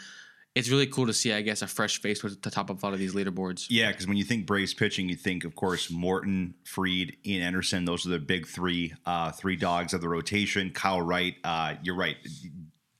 it's 0.54 0.68
really 0.68 0.86
cool 0.86 1.06
to 1.06 1.12
see, 1.12 1.32
I 1.32 1.42
guess, 1.42 1.62
a 1.62 1.66
fresh 1.66 2.00
face 2.00 2.24
at 2.24 2.42
the 2.42 2.50
top 2.50 2.70
of 2.70 2.82
a 2.82 2.86
lot 2.86 2.92
of 2.92 2.98
these 2.98 3.14
leaderboards. 3.14 3.66
Yeah, 3.70 3.92
because 3.92 4.08
when 4.08 4.16
you 4.16 4.24
think 4.24 4.46
Braves 4.46 4.74
pitching, 4.74 5.08
you 5.08 5.14
think, 5.14 5.44
of 5.44 5.54
course, 5.54 5.90
Morton, 5.90 6.54
Fried, 6.64 7.16
Ian 7.24 7.42
Anderson. 7.42 7.84
Those 7.84 8.04
are 8.04 8.10
the 8.10 8.18
big 8.18 8.48
three, 8.48 8.92
uh, 9.06 9.30
three 9.30 9.56
dogs 9.56 9.94
of 9.94 10.00
the 10.00 10.08
rotation. 10.08 10.70
Kyle 10.70 11.00
Wright, 11.00 11.36
uh, 11.44 11.74
you're 11.82 11.96
right. 11.96 12.16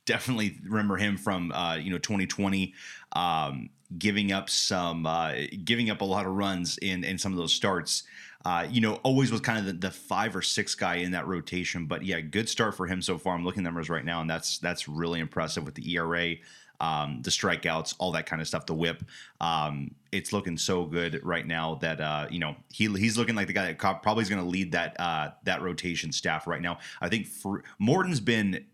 Definitely 0.06 0.58
remember 0.64 0.96
him 0.96 1.16
from 1.16 1.50
uh, 1.52 1.76
you 1.76 1.90
know 1.90 1.98
2020, 1.98 2.72
um, 3.12 3.70
giving 3.98 4.32
up 4.32 4.48
some, 4.48 5.06
uh, 5.06 5.34
giving 5.64 5.90
up 5.90 6.00
a 6.00 6.04
lot 6.04 6.26
of 6.26 6.32
runs 6.32 6.78
in 6.78 7.04
in 7.04 7.18
some 7.18 7.32
of 7.32 7.38
those 7.38 7.52
starts. 7.52 8.04
Uh, 8.44 8.66
you 8.70 8.80
know, 8.80 8.94
always 9.02 9.30
was 9.30 9.42
kind 9.42 9.58
of 9.58 9.66
the, 9.66 9.72
the 9.72 9.90
five 9.90 10.34
or 10.34 10.40
six 10.40 10.74
guy 10.74 10.96
in 10.96 11.10
that 11.12 11.26
rotation. 11.26 11.84
But 11.84 12.04
yeah, 12.04 12.20
good 12.20 12.48
start 12.48 12.74
for 12.74 12.86
him 12.86 13.02
so 13.02 13.18
far. 13.18 13.34
I'm 13.34 13.44
looking 13.44 13.60
at 13.60 13.64
numbers 13.64 13.90
right 13.90 14.04
now, 14.04 14.22
and 14.22 14.30
that's 14.30 14.58
that's 14.58 14.88
really 14.88 15.20
impressive 15.20 15.64
with 15.64 15.74
the 15.74 15.94
ERA 15.96 16.36
um, 16.80 17.20
the 17.22 17.30
strikeouts, 17.30 17.94
all 17.98 18.12
that 18.12 18.26
kind 18.26 18.40
of 18.40 18.48
stuff, 18.48 18.66
the 18.66 18.74
whip. 18.74 19.04
Um, 19.40 19.94
it's 20.12 20.32
looking 20.32 20.56
so 20.56 20.86
good 20.86 21.20
right 21.22 21.46
now 21.46 21.76
that 21.76 22.00
uh, 22.00 22.26
you 22.30 22.38
know 22.38 22.56
he 22.72 22.86
he's 22.96 23.18
looking 23.18 23.34
like 23.34 23.46
the 23.46 23.52
guy 23.52 23.72
that 23.72 23.78
probably 23.78 24.22
is 24.22 24.28
going 24.28 24.42
to 24.42 24.48
lead 24.48 24.72
that 24.72 24.98
uh, 24.98 25.30
that 25.44 25.62
rotation 25.62 26.10
staff 26.10 26.46
right 26.46 26.62
now. 26.62 26.78
I 27.00 27.08
think 27.08 27.26
for, 27.26 27.62
Morton's 27.78 28.20
been 28.20 28.64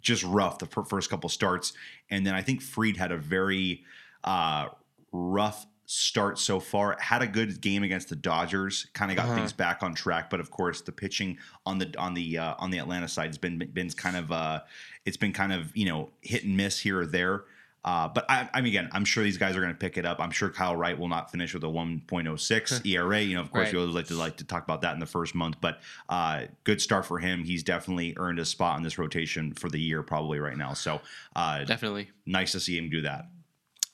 just 0.00 0.22
rough 0.24 0.58
the 0.58 0.66
fir- 0.66 0.84
first 0.84 1.10
couple 1.10 1.28
starts, 1.28 1.72
and 2.10 2.26
then 2.26 2.34
I 2.34 2.42
think 2.42 2.60
Fried 2.60 2.96
had 2.96 3.10
a 3.10 3.16
very 3.16 3.84
uh, 4.24 4.68
rough 5.12 5.66
start 5.86 6.38
so 6.38 6.58
far. 6.58 6.96
Had 7.00 7.22
a 7.22 7.26
good 7.26 7.60
game 7.60 7.82
against 7.82 8.08
the 8.08 8.16
Dodgers, 8.16 8.86
kind 8.94 9.10
of 9.10 9.16
got 9.16 9.26
Uh-huh. 9.26 9.34
things 9.34 9.52
back 9.52 9.82
on 9.82 9.94
track. 9.94 10.30
But 10.30 10.40
of 10.40 10.50
course, 10.50 10.80
the 10.80 10.92
pitching 10.92 11.38
on 11.66 11.78
the 11.78 11.94
on 11.98 12.14
the 12.14 12.38
uh, 12.38 12.54
on 12.58 12.70
the 12.70 12.78
Atlanta 12.78 13.08
side 13.08 13.26
has 13.26 13.38
been 13.38 13.58
been 13.72 13.90
kind 13.90 14.16
of 14.16 14.32
uh, 14.32 14.60
it's 15.04 15.16
been 15.18 15.32
kind 15.32 15.52
of 15.52 15.76
you 15.76 15.86
know 15.86 16.10
hit 16.22 16.44
and 16.44 16.56
miss 16.56 16.78
here 16.78 17.00
or 17.00 17.06
there. 17.06 17.44
Uh, 17.84 18.06
but 18.06 18.24
I, 18.30 18.48
I 18.54 18.60
mean, 18.60 18.68
again, 18.68 18.88
I'm 18.92 19.04
sure 19.04 19.24
these 19.24 19.38
guys 19.38 19.56
are 19.56 19.60
going 19.60 19.72
to 19.72 19.78
pick 19.78 19.98
it 19.98 20.06
up. 20.06 20.20
I'm 20.20 20.30
sure 20.30 20.48
Kyle 20.48 20.76
Wright 20.76 20.96
will 20.96 21.08
not 21.08 21.32
finish 21.32 21.52
with 21.52 21.64
a 21.64 21.66
1.06 21.66 22.86
ERA. 22.86 23.20
You 23.20 23.34
know, 23.34 23.40
of 23.40 23.50
course, 23.50 23.64
Right. 23.66 23.72
we 23.72 23.80
always 23.80 23.94
like 23.96 24.06
to 24.06 24.14
like 24.14 24.36
to 24.36 24.44
talk 24.44 24.62
about 24.62 24.82
that 24.82 24.94
in 24.94 25.00
the 25.00 25.06
first 25.06 25.34
month. 25.34 25.56
But 25.60 25.80
uh, 26.08 26.42
good 26.62 26.80
start 26.80 27.06
for 27.06 27.18
him. 27.18 27.42
He's 27.42 27.64
definitely 27.64 28.14
earned 28.18 28.38
a 28.38 28.44
spot 28.44 28.76
in 28.76 28.84
this 28.84 28.98
rotation 28.98 29.52
for 29.52 29.68
the 29.68 29.80
year, 29.80 30.04
probably 30.04 30.38
right 30.38 30.56
now. 30.56 30.74
So 30.74 31.00
uh, 31.34 31.64
Definitely. 31.64 32.10
nice 32.24 32.52
to 32.52 32.60
see 32.60 32.78
him 32.78 32.88
do 32.88 33.02
that. 33.02 33.26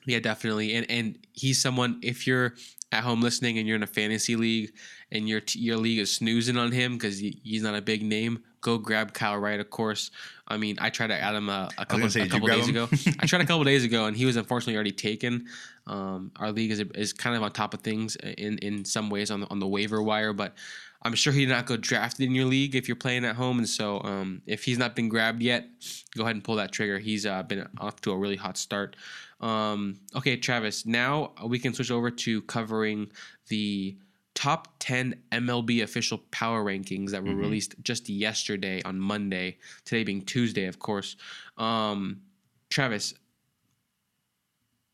Yeah, 0.08 0.20
definitely. 0.20 0.74
And 0.74 0.90
and 0.90 1.18
he's 1.34 1.60
someone 1.60 2.00
if 2.02 2.26
you're 2.26 2.54
at 2.90 3.04
home 3.04 3.20
listening 3.20 3.58
and 3.58 3.68
you're 3.68 3.76
in 3.76 3.82
a 3.82 3.86
fantasy 3.86 4.36
league 4.36 4.72
and 5.12 5.28
your 5.28 5.42
your 5.52 5.76
league 5.76 5.98
is 5.98 6.10
snoozing 6.10 6.56
on 6.56 6.72
him 6.72 6.94
because 6.94 7.18
he's 7.18 7.62
not 7.62 7.74
a 7.74 7.82
big 7.82 8.02
name, 8.02 8.42
go 8.62 8.78
grab 8.78 9.12
Kyle 9.12 9.36
Wright. 9.36 9.60
Of 9.60 9.68
course. 9.68 10.10
I 10.48 10.56
mean, 10.56 10.78
I 10.80 10.88
tried 10.88 11.08
to 11.08 11.20
add 11.20 11.34
him 11.34 11.50
a, 11.50 11.68
a 11.76 11.84
couple 11.84 12.08
say, 12.08 12.22
a 12.22 12.28
couple 12.28 12.48
days 12.48 12.68
ago. 12.68 12.88
I 13.20 13.26
tried 13.26 13.42
a 13.42 13.46
couple 13.46 13.64
days 13.64 13.84
ago, 13.84 14.06
and 14.06 14.16
he 14.16 14.24
was 14.24 14.36
unfortunately 14.36 14.76
already 14.76 14.92
taken. 14.92 15.46
Um, 15.86 16.32
our 16.36 16.52
league 16.52 16.70
is 16.70 16.80
is 16.94 17.12
kind 17.12 17.36
of 17.36 17.42
on 17.42 17.52
top 17.52 17.74
of 17.74 17.80
things 17.80 18.16
in 18.16 18.56
in 18.58 18.86
some 18.86 19.10
ways 19.10 19.30
on 19.30 19.40
the, 19.40 19.50
on 19.50 19.58
the 19.58 19.68
waiver 19.68 20.02
wire, 20.02 20.32
but. 20.32 20.54
I'm 21.00 21.14
sure 21.14 21.32
he 21.32 21.46
did 21.46 21.52
not 21.52 21.66
go 21.66 21.76
drafted 21.76 22.26
in 22.26 22.34
your 22.34 22.46
league 22.46 22.74
if 22.74 22.88
you're 22.88 22.96
playing 22.96 23.24
at 23.24 23.36
home, 23.36 23.58
and 23.58 23.68
so 23.68 24.02
um, 24.02 24.42
if 24.46 24.64
he's 24.64 24.78
not 24.78 24.96
been 24.96 25.08
grabbed 25.08 25.40
yet, 25.40 25.68
go 26.16 26.24
ahead 26.24 26.34
and 26.34 26.42
pull 26.42 26.56
that 26.56 26.72
trigger. 26.72 26.98
He's 26.98 27.24
uh, 27.24 27.44
been 27.44 27.68
off 27.78 28.00
to 28.00 28.10
a 28.10 28.16
really 28.16 28.34
hot 28.34 28.58
start. 28.58 28.96
Um, 29.40 30.00
okay, 30.16 30.36
Travis. 30.36 30.84
Now 30.86 31.32
we 31.44 31.58
can 31.58 31.72
switch 31.74 31.90
over 31.90 32.10
to 32.10 32.42
covering 32.42 33.10
the 33.48 33.96
top 34.34 34.68
10 34.78 35.16
MLB 35.32 35.82
official 35.82 36.18
power 36.30 36.64
rankings 36.64 37.10
that 37.10 37.24
were 37.24 37.30
Mhm. 37.30 37.40
released 37.40 37.74
just 37.82 38.08
yesterday 38.08 38.80
on 38.84 38.98
Monday, 39.00 39.58
today 39.84 40.04
being 40.04 40.22
Tuesday, 40.24 40.66
of 40.66 40.78
course. 40.78 41.16
Um, 41.56 42.22
Travis, 42.70 43.14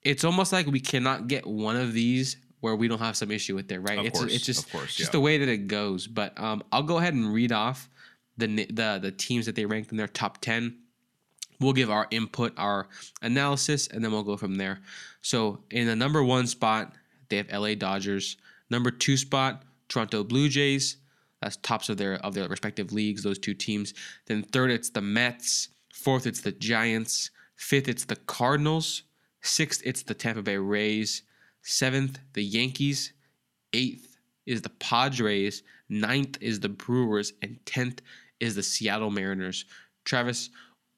it's 0.03 0.25
almost 0.25 0.53
like 0.53 0.67
we 0.67 0.81
cannot 0.81 1.27
get 1.27 1.47
one 1.47 1.77
of 1.77 1.93
these 1.93 2.37
where 2.61 2.75
we 2.75 2.89
don't 2.89 2.99
have 3.01 3.17
some 3.17 3.31
issue 3.31 3.55
with 3.55 3.71
it, 3.71 3.81
right? 3.81 3.99
Of 3.99 4.07
it's 4.07 4.19
course, 4.19 4.33
it's 4.33 4.47
just 4.47 4.71
course, 4.71 4.95
just 4.95 5.09
yeah. 5.11 5.13
the 5.13 5.21
way 5.21 5.37
that 5.39 5.49
it 5.49 5.67
goes. 5.67 6.07
But 6.07 6.39
um, 6.41 6.63
I'll 6.73 6.83
go 6.83 6.99
ahead 6.99 7.13
and 7.15 7.33
read 7.33 7.53
off 7.53 7.91
the 8.39 8.47
the 8.47 8.99
the 9.01 9.13
teams 9.13 9.45
that 9.47 9.55
they 9.55 9.67
ranked 9.67 9.91
in 9.91 9.99
their 9.99 10.09
top 10.09 10.39
10 10.41 10.79
we'll 11.65 11.73
give 11.73 11.91
our 11.91 12.07
input, 12.11 12.53
our 12.57 12.89
analysis, 13.23 13.89
and 13.89 14.05
then 14.05 14.13
we'll 14.13 14.23
go 14.23 14.37
from 14.37 14.57
there. 14.57 14.81
So 15.23 15.61
in 15.71 15.87
the 15.87 15.97
number 15.97 16.23
one 16.23 16.47
spot, 16.47 16.93
they 17.29 17.37
have 17.39 17.51
LA 17.51 17.75
Dodgers. 17.75 18.37
Number 18.71 18.91
two 18.91 19.17
spot, 19.17 19.63
Toronto 19.89 20.25
Blue 20.25 20.49
Jays. 20.49 20.99
That's 21.41 21.57
tops 21.57 21.89
of 21.89 21.99
their 21.99 22.15
of 22.25 22.35
their 22.35 22.49
respective 22.49 22.93
leagues, 22.93 23.23
those 23.23 23.39
two 23.39 23.55
teams. 23.55 23.93
Then 24.27 24.43
third, 24.43 24.71
it's 24.71 24.91
the 24.91 25.03
Mets. 25.03 25.69
Fourth, 25.93 26.27
it's 26.27 26.41
the 26.41 26.53
Giants. 26.53 27.31
Fifth, 27.57 27.89
it's 27.89 28.05
the 28.05 28.17
Cardinals. 28.17 29.03
Sixth, 29.43 29.83
it's 29.85 30.03
the 30.03 30.15
Tampa 30.15 30.43
Bay 30.43 30.57
Rays. 30.57 31.23
Seventh, 31.63 32.19
the 32.33 32.43
Yankees. 32.43 33.13
Eighth 33.73 34.17
is 34.47 34.63
the 34.63 34.71
Padres. 34.71 35.63
Ninth 35.89 36.39
is 36.41 36.61
the 36.61 36.69
Brewers. 36.69 37.33
And 37.43 37.59
tenth 37.67 38.01
is 38.41 38.55
the 38.55 38.63
Seattle 38.63 39.11
Mariners. 39.11 39.65
Travis, 40.05 40.51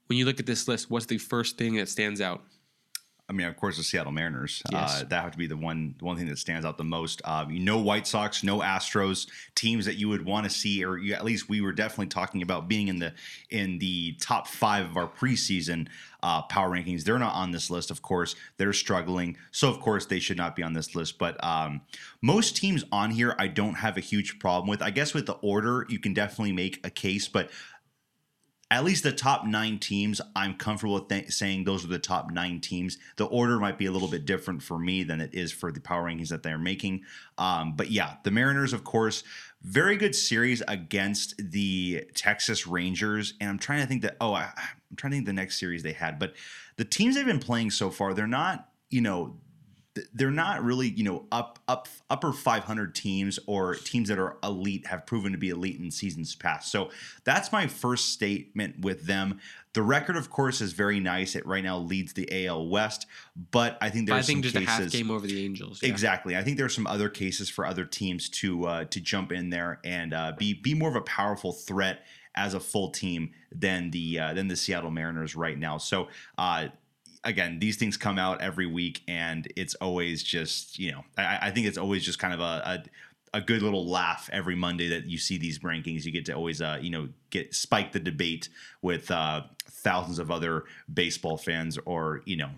when 0.07 0.19
you 0.19 0.25
look 0.25 0.41
at 0.41 0.47
this 0.47 0.69
list, 0.69 0.91
what's 0.91 1.07
the 1.07 1.19
first 1.19 1.59
thing 1.59 1.77
that 1.77 1.89
stands 1.89 2.21
out? 2.21 2.43
I 3.29 3.33
mean, 3.33 3.49
of 3.49 3.57
course, 3.57 3.77
the 3.77 3.83
Seattle 3.83 4.13
Mariners. 4.13 4.63
Yes. 4.71 5.03
Uh, 5.03 5.05
that 5.09 5.23
have 5.23 5.33
to 5.33 5.39
be 5.39 5.49
the 5.49 5.57
one 5.57 5.97
the 5.99 6.05
one 6.05 6.17
thing 6.17 6.29
that 6.29 6.39
stands 6.39 6.65
out 6.65 6.79
the 6.79 6.85
most. 6.85 7.21
Um, 7.25 7.65
no 7.65 7.79
White 7.79 8.07
Sox, 8.07 8.45
no 8.45 8.61
Astros, 8.61 9.27
teams 9.57 9.85
that 9.87 9.97
you 9.97 10.09
would 10.09 10.25
want 10.25 10.45
to 10.45 10.51
see, 10.51 10.85
or 10.85 10.97
you, 10.97 11.13
at 11.13 11.25
least 11.25 11.49
we 11.49 11.61
were 11.61 11.73
definitely 11.73 12.07
talking 12.07 12.43
about 12.43 12.69
being 12.69 12.87
in 12.87 13.01
the 13.01 13.13
in 13.51 13.79
the 13.79 14.13
top 14.21 14.47
five 14.47 14.85
of 14.89 14.97
our 14.97 15.09
preseason 15.09 15.89
uh, 16.23 16.43
power 16.43 16.71
rankings. 16.71 17.03
They're 17.03 17.19
not 17.19 17.35
on 17.35 17.51
this 17.51 17.69
list, 17.69 17.91
of 17.91 18.01
course. 18.01 18.37
They're 18.59 18.73
struggling, 18.73 19.37
so 19.51 19.69
of 19.69 19.81
course 19.81 20.07
they 20.07 20.21
should 20.21 20.37
not 20.37 20.55
be 20.55 20.63
on 20.63 20.73
this 20.73 20.95
list. 20.95 21.19
But 21.19 21.43
um, 21.43 21.81
most 22.23 22.57
teams 22.57 22.85
on 22.93 23.11
here, 23.11 23.35
I 23.41 23.49
don't 23.49 23.75
have 23.75 23.97
a 23.97 24.01
huge 24.01 24.39
problem 24.39 24.69
with. 24.69 24.83
I 24.83 24.91
guess 24.91 25.15
with 25.15 25.27
the 25.27 25.35
order, 25.35 25.85
you 25.89 25.99
can 25.99 26.15
definitely 26.15 26.53
make 26.53 26.87
a 26.87 26.91
case, 26.91 27.27
but 27.27 27.51
at 28.71 28.85
least 28.85 29.05
the 29.05 29.13
top 29.13 29.47
nine 29.47 29.79
teams, 29.79 30.21
I'm 30.35 30.55
comfortable 30.55 31.01
th- 31.01 31.31
saying 31.31 31.65
those 31.65 31.85
are 31.85 31.89
the 31.89 32.01
top 32.01 32.31
nine 32.31 32.61
teams. 32.61 32.99
The 33.17 33.27
order 33.27 33.61
might 33.61 33.79
be 33.79 33.87
a 33.87 33.93
little 33.93 34.09
bit 34.09 34.25
different 34.25 34.63
for 34.63 34.77
me 34.79 35.05
than 35.05 35.21
it 35.21 35.35
is 35.35 35.53
for 35.53 35.71
the 35.71 35.81
power 35.81 36.05
rankings 36.05 36.31
that 36.31 36.43
they're 36.43 36.59
making. 36.59 37.03
Um, 37.39 37.75
but 37.77 37.91
yeah, 37.91 38.15
the 38.25 38.33
Mariners, 38.33 38.73
of 38.73 38.83
course, 38.83 39.23
very 39.63 39.97
good 39.97 40.17
series 40.17 40.63
against 40.67 41.35
the 41.39 42.09
Texas 42.15 42.67
Rangers. 42.67 43.35
And 43.41 43.51
I'm 43.51 43.59
trying 43.59 43.83
to 43.83 43.87
think 43.87 44.03
that, 44.03 44.17
oh, 44.21 44.35
I, 44.35 44.51
I'm 44.91 44.97
trying 44.97 45.13
to 45.13 45.17
think 45.19 45.27
the 45.27 45.33
next 45.33 45.61
series 45.61 45.85
they 45.85 45.93
had. 45.93 46.19
But 46.19 46.35
the 46.77 46.85
teams 46.85 47.15
they've 47.15 47.25
been 47.25 47.39
playing 47.39 47.71
so 47.71 47.91
far, 47.91 48.15
they're 48.15 48.27
not, 48.27 48.69
you 48.91 49.01
know, 49.01 49.37
they're 50.13 50.31
not 50.31 50.63
really, 50.63 50.89
you 50.89 51.05
know, 51.05 51.27
up 51.33 51.59
up 51.69 51.89
upper 52.11 52.33
500 52.33 52.95
teams 52.95 53.39
or 53.47 53.75
teams 53.75 54.09
that 54.09 54.19
are 54.19 54.37
elite 54.43 54.87
have 54.87 55.07
proven 55.07 55.33
to 55.33 55.39
be 55.39 55.51
elite 55.51 55.79
in 55.79 55.91
seasons 55.91 56.35
past. 56.35 56.71
So 56.71 56.91
that's 57.25 57.53
my 57.53 57.67
first 57.67 58.13
statement 58.13 58.81
with 58.81 59.07
them. 59.07 59.41
The 59.73 59.83
record, 59.83 60.17
of 60.17 60.31
course, 60.31 60.61
is 60.61 60.73
very 60.73 61.01
nice. 61.01 61.37
It 61.37 61.45
right 61.47 61.63
now 61.63 61.79
leads 61.79 62.15
the 62.15 62.47
AL 62.47 62.69
West, 62.69 63.07
but 63.51 63.77
I 63.81 63.91
think 63.91 64.09
there's 64.09 64.25
I 64.25 64.27
think 64.27 64.39
some 64.39 64.53
just 64.53 64.57
a 64.57 64.61
half 64.61 64.79
cases. 64.79 64.93
game 64.93 65.11
over 65.11 65.27
the 65.27 65.45
Angels. 65.45 65.83
yeah. 65.83 65.91
Exactly. 65.91 66.37
I 66.37 66.43
think 66.43 66.57
there's 66.57 66.75
some 66.75 66.87
other 66.87 67.11
cases 67.11 67.51
for 67.51 67.67
other 67.67 67.85
teams 67.85 68.29
to 68.31 68.67
uh, 68.67 68.85
to 68.87 69.01
jump 69.01 69.33
in 69.33 69.51
there 69.51 69.81
and 69.85 70.15
uh, 70.15 70.33
be 70.39 70.55
be 70.55 70.75
more 70.75 70.89
of 70.89 70.97
a 70.97 71.03
powerful 71.03 71.53
threat 71.53 72.05
as 72.35 72.55
a 72.55 72.61
full 72.61 72.91
team 72.91 73.33
than 73.53 73.91
the 73.91 74.19
uh, 74.19 74.35
than 74.35 74.49
the 74.49 74.57
Seattle 74.57 74.91
Mariners 74.91 75.37
right 75.37 75.59
now. 75.59 75.79
So. 75.79 76.09
Again, 77.27 77.59
these 77.59 77.77
things 77.77 77.99
come 77.99 78.19
out 78.19 78.41
every 78.41 78.67
week, 78.67 79.03
and 79.07 79.47
it's 79.57 79.75
always 79.75 80.23
just 80.23 80.79
you 80.79 80.93
know 80.93 81.05
I, 81.19 81.39
I 81.43 81.51
think 81.51 81.67
it's 81.67 81.79
always 81.79 82.05
just 82.05 82.19
kind 82.19 82.33
of 82.33 82.41
a, 82.41 82.63
a 82.65 82.85
a 83.37 83.41
good 83.43 83.61
little 83.61 83.87
laugh 83.87 84.31
every 84.33 84.55
Monday 84.55 84.89
that 84.89 85.05
you 85.07 85.19
see 85.19 85.37
these 85.37 85.59
rankings. 85.59 86.05
You 86.05 86.13
get 86.13 86.25
to 86.27 86.33
always, 86.33 86.63
uh, 86.63 86.79
you 86.81 86.89
know, 86.89 87.11
get 87.29 87.55
spike 87.55 87.93
the 87.93 88.01
debate 88.01 88.49
with 88.81 89.11
uh, 89.11 89.43
thousands 89.69 90.19
of 90.19 90.31
other 90.31 90.65
baseball 90.93 91.37
fans 91.37 91.79
or 91.85 92.23
you 92.25 92.37
know 92.37 92.51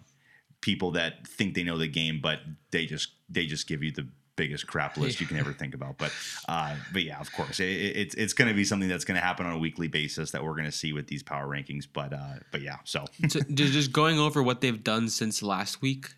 people 0.60 0.92
that 0.92 1.26
think 1.26 1.54
they 1.54 1.64
know 1.64 1.78
the 1.78 1.88
game, 1.88 2.20
but 2.22 2.40
they 2.70 2.86
just 2.86 3.12
they 3.28 3.46
just 3.46 3.66
give 3.66 3.82
you 3.82 3.90
the 3.90 4.06
biggest 4.38 4.66
crap 4.66 4.96
list 4.96 5.20
you 5.20 5.26
can 5.26 5.36
ever 5.36 5.52
think 5.52 5.74
about. 5.74 5.98
But 5.98 6.12
uh, 6.48 6.76
but 6.94 7.02
yeah, 7.02 7.20
of 7.20 7.30
course, 7.32 7.60
it, 7.60 7.68
it- 7.68 7.96
it's 7.98 8.14
it's 8.14 8.32
going 8.32 8.48
to 8.48 8.54
be 8.54 8.64
something 8.64 8.88
that's 8.88 9.04
going 9.04 9.16
to 9.20 9.26
happen 9.26 9.44
on 9.44 9.52
a 9.52 9.58
weekly 9.58 9.88
basis 9.88 10.30
that 10.30 10.42
we're 10.42 10.54
going 10.54 10.64
to 10.64 10.72
see 10.72 10.94
with 10.94 11.06
these 11.08 11.22
power 11.22 11.46
rankings. 11.46 11.84
But 11.92 12.14
uh, 12.14 12.36
but 12.52 12.62
yeah, 12.62 12.78
so 12.84 13.04
so 13.28 13.40
just 13.52 13.72
just 13.74 13.92
going 13.92 14.18
over 14.18 14.42
what 14.42 14.62
they've 14.62 14.82
done 14.82 15.10
since 15.10 15.42
last 15.42 15.82
week 15.82 16.14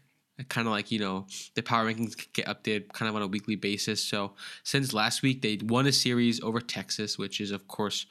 kind 0.49 0.67
of 0.67 0.73
like 0.73 0.91
you 0.91 0.99
know 0.99 1.27
the 1.55 1.63
power 1.63 1.85
rankings 1.85 2.15
get 2.33 2.47
updated 2.47 2.91
kind 2.95 3.11
of 3.11 3.15
on 3.15 3.21
a 3.21 3.27
weekly 3.27 3.57
basis 3.57 4.03
so 4.03 4.33
since 4.65 4.95
last 4.95 5.21
week 5.21 5.43
they 5.43 5.59
won 5.65 5.87
a 5.87 5.93
series 5.93 6.41
over 6.43 6.61
texas 6.63 7.19
which 7.19 7.43
is 7.43 7.51
of 7.51 7.69
course 7.69 8.07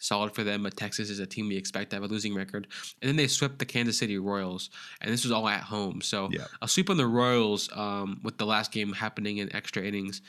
solid 0.00 0.34
for 0.34 0.44
them 0.44 0.62
but 0.64 0.76
texas 0.76 1.08
is 1.08 1.18
a 1.18 1.26
team 1.26 1.48
we 1.48 1.56
expect 1.56 1.90
to 1.90 1.96
have 1.96 2.02
a 2.02 2.06
losing 2.06 2.34
record 2.34 2.66
and 3.00 3.08
then 3.08 3.16
they 3.16 3.26
swept 3.26 3.58
the 3.58 3.64
kansas 3.64 3.96
city 3.98 4.18
royals 4.18 4.68
and 5.00 5.10
this 5.10 5.24
was 5.24 5.32
all 5.32 5.48
at 5.48 5.62
home 5.62 6.00
so 6.02 6.28
Yeah. 6.30 6.44
a 6.60 6.68
sweep 6.68 6.90
on 6.90 6.96
the 6.96 7.06
royals 7.06 7.70
um, 7.74 8.20
with 8.22 8.36
the 8.38 8.44
last 8.46 8.70
game 8.72 8.92
happening 8.92 9.38
in 9.38 9.54
extra 9.54 9.82
innings 9.82 10.20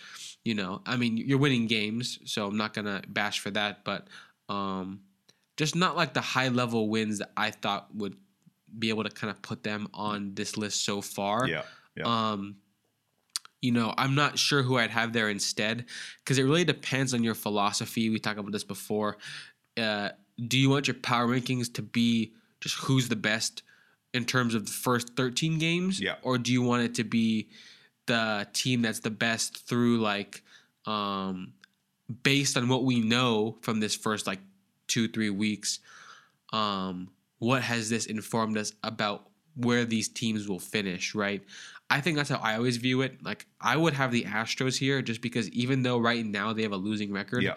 you 0.43 0.53
know 0.55 0.81
i 0.85 0.95
mean 0.95 1.17
you're 1.17 1.37
winning 1.39 1.67
games 1.67 2.19
so 2.25 2.47
i'm 2.47 2.57
not 2.57 2.73
gonna 2.73 3.01
bash 3.07 3.39
for 3.39 3.51
that 3.51 3.83
but 3.83 4.07
um, 4.47 5.01
just 5.57 5.75
not 5.75 5.95
like 5.95 6.13
the 6.13 6.21
high 6.21 6.49
level 6.49 6.87
wins 6.89 7.19
that 7.19 7.31
I 7.35 7.49
thought 7.49 7.87
would 7.95 8.15
be 8.77 8.89
able 8.89 9.03
to 9.05 9.09
kind 9.09 9.31
of 9.31 9.41
put 9.41 9.63
them 9.63 9.87
on 9.93 10.35
this 10.35 10.57
list 10.57 10.83
so 10.85 11.01
far. 11.01 11.47
yeah, 11.47 11.63
yeah. 11.95 12.03
Um, 12.31 12.57
you 13.61 13.71
know, 13.71 13.93
I'm 13.97 14.13
not 14.13 14.37
sure 14.37 14.61
who 14.61 14.77
I'd 14.77 14.91
have 14.91 15.13
there 15.13 15.29
instead 15.29 15.85
because 16.23 16.37
it 16.37 16.43
really 16.43 16.65
depends 16.65 17.13
on 17.13 17.23
your 17.23 17.33
philosophy. 17.35 18.09
We 18.09 18.19
talked 18.19 18.37
about 18.37 18.51
this 18.51 18.63
before. 18.65 19.17
Uh, 19.77 20.09
do 20.47 20.57
you 20.57 20.69
want 20.69 20.87
your 20.87 20.95
power 20.95 21.27
rankings 21.27 21.73
to 21.73 21.81
be 21.81 22.33
just 22.61 22.75
who's 22.75 23.09
the 23.09 23.15
best 23.15 23.63
in 24.13 24.25
terms 24.25 24.55
of 24.55 24.65
the 24.65 24.71
first 24.71 25.15
13 25.15 25.59
games? 25.59 25.99
Yeah. 25.99 26.15
Or 26.21 26.37
do 26.37 26.51
you 26.51 26.61
want 26.61 26.83
it 26.83 26.95
to 26.95 27.03
be 27.03 27.49
the 28.07 28.47
team 28.53 28.81
that's 28.81 28.99
the 28.99 29.09
best 29.09 29.67
through 29.67 29.99
like 29.99 30.43
um, 30.85 31.53
based 32.23 32.57
on 32.57 32.67
what 32.67 32.83
we 32.83 32.99
know 32.99 33.57
from 33.61 33.79
this 33.79 33.95
first 33.95 34.27
like 34.27 34.39
two 34.87 35.07
three 35.07 35.29
weeks 35.29 35.79
um, 36.53 37.09
what 37.39 37.61
has 37.61 37.89
this 37.89 38.05
informed 38.05 38.57
us 38.57 38.73
about 38.83 39.29
where 39.55 39.85
these 39.85 40.07
teams 40.07 40.47
will 40.47 40.59
finish 40.59 41.15
right 41.15 41.43
i 41.89 42.01
think 42.01 42.17
that's 42.17 42.29
how 42.29 42.39
i 42.39 42.55
always 42.55 42.77
view 42.77 43.01
it 43.01 43.23
like 43.23 43.45
i 43.61 43.75
would 43.75 43.93
have 43.93 44.11
the 44.11 44.23
astros 44.23 44.77
here 44.77 45.01
just 45.01 45.21
because 45.21 45.49
even 45.49 45.81
though 45.81 45.97
right 45.97 46.25
now 46.25 46.51
they 46.51 46.61
have 46.61 46.73
a 46.73 46.77
losing 46.77 47.11
record 47.11 47.41
yeah, 47.41 47.55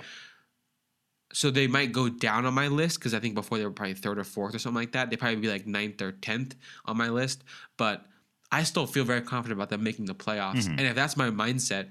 so 1.32 1.50
they 1.50 1.66
might 1.66 1.92
go 1.92 2.08
down 2.08 2.46
on 2.46 2.54
my 2.54 2.68
list 2.68 2.98
because 2.98 3.12
I 3.14 3.20
think 3.20 3.34
before 3.34 3.58
they 3.58 3.64
were 3.64 3.70
probably 3.70 3.94
third 3.94 4.18
or 4.18 4.24
fourth 4.24 4.54
or 4.54 4.58
something 4.58 4.80
like 4.80 4.92
that. 4.92 5.10
They'd 5.10 5.18
probably 5.18 5.36
be 5.36 5.48
like 5.48 5.66
ninth 5.66 6.00
or 6.00 6.12
tenth 6.12 6.54
on 6.86 6.96
my 6.96 7.10
list. 7.10 7.44
But 7.76 8.04
I 8.50 8.62
still 8.62 8.86
feel 8.86 9.04
very 9.04 9.20
confident 9.20 9.58
about 9.58 9.68
them 9.68 9.82
making 9.82 10.06
the 10.06 10.14
playoffs. 10.14 10.66
Mhm. 10.66 10.78
And 10.78 10.80
if 10.80 10.94
that's 10.94 11.16
my 11.16 11.28
mindset, 11.30 11.90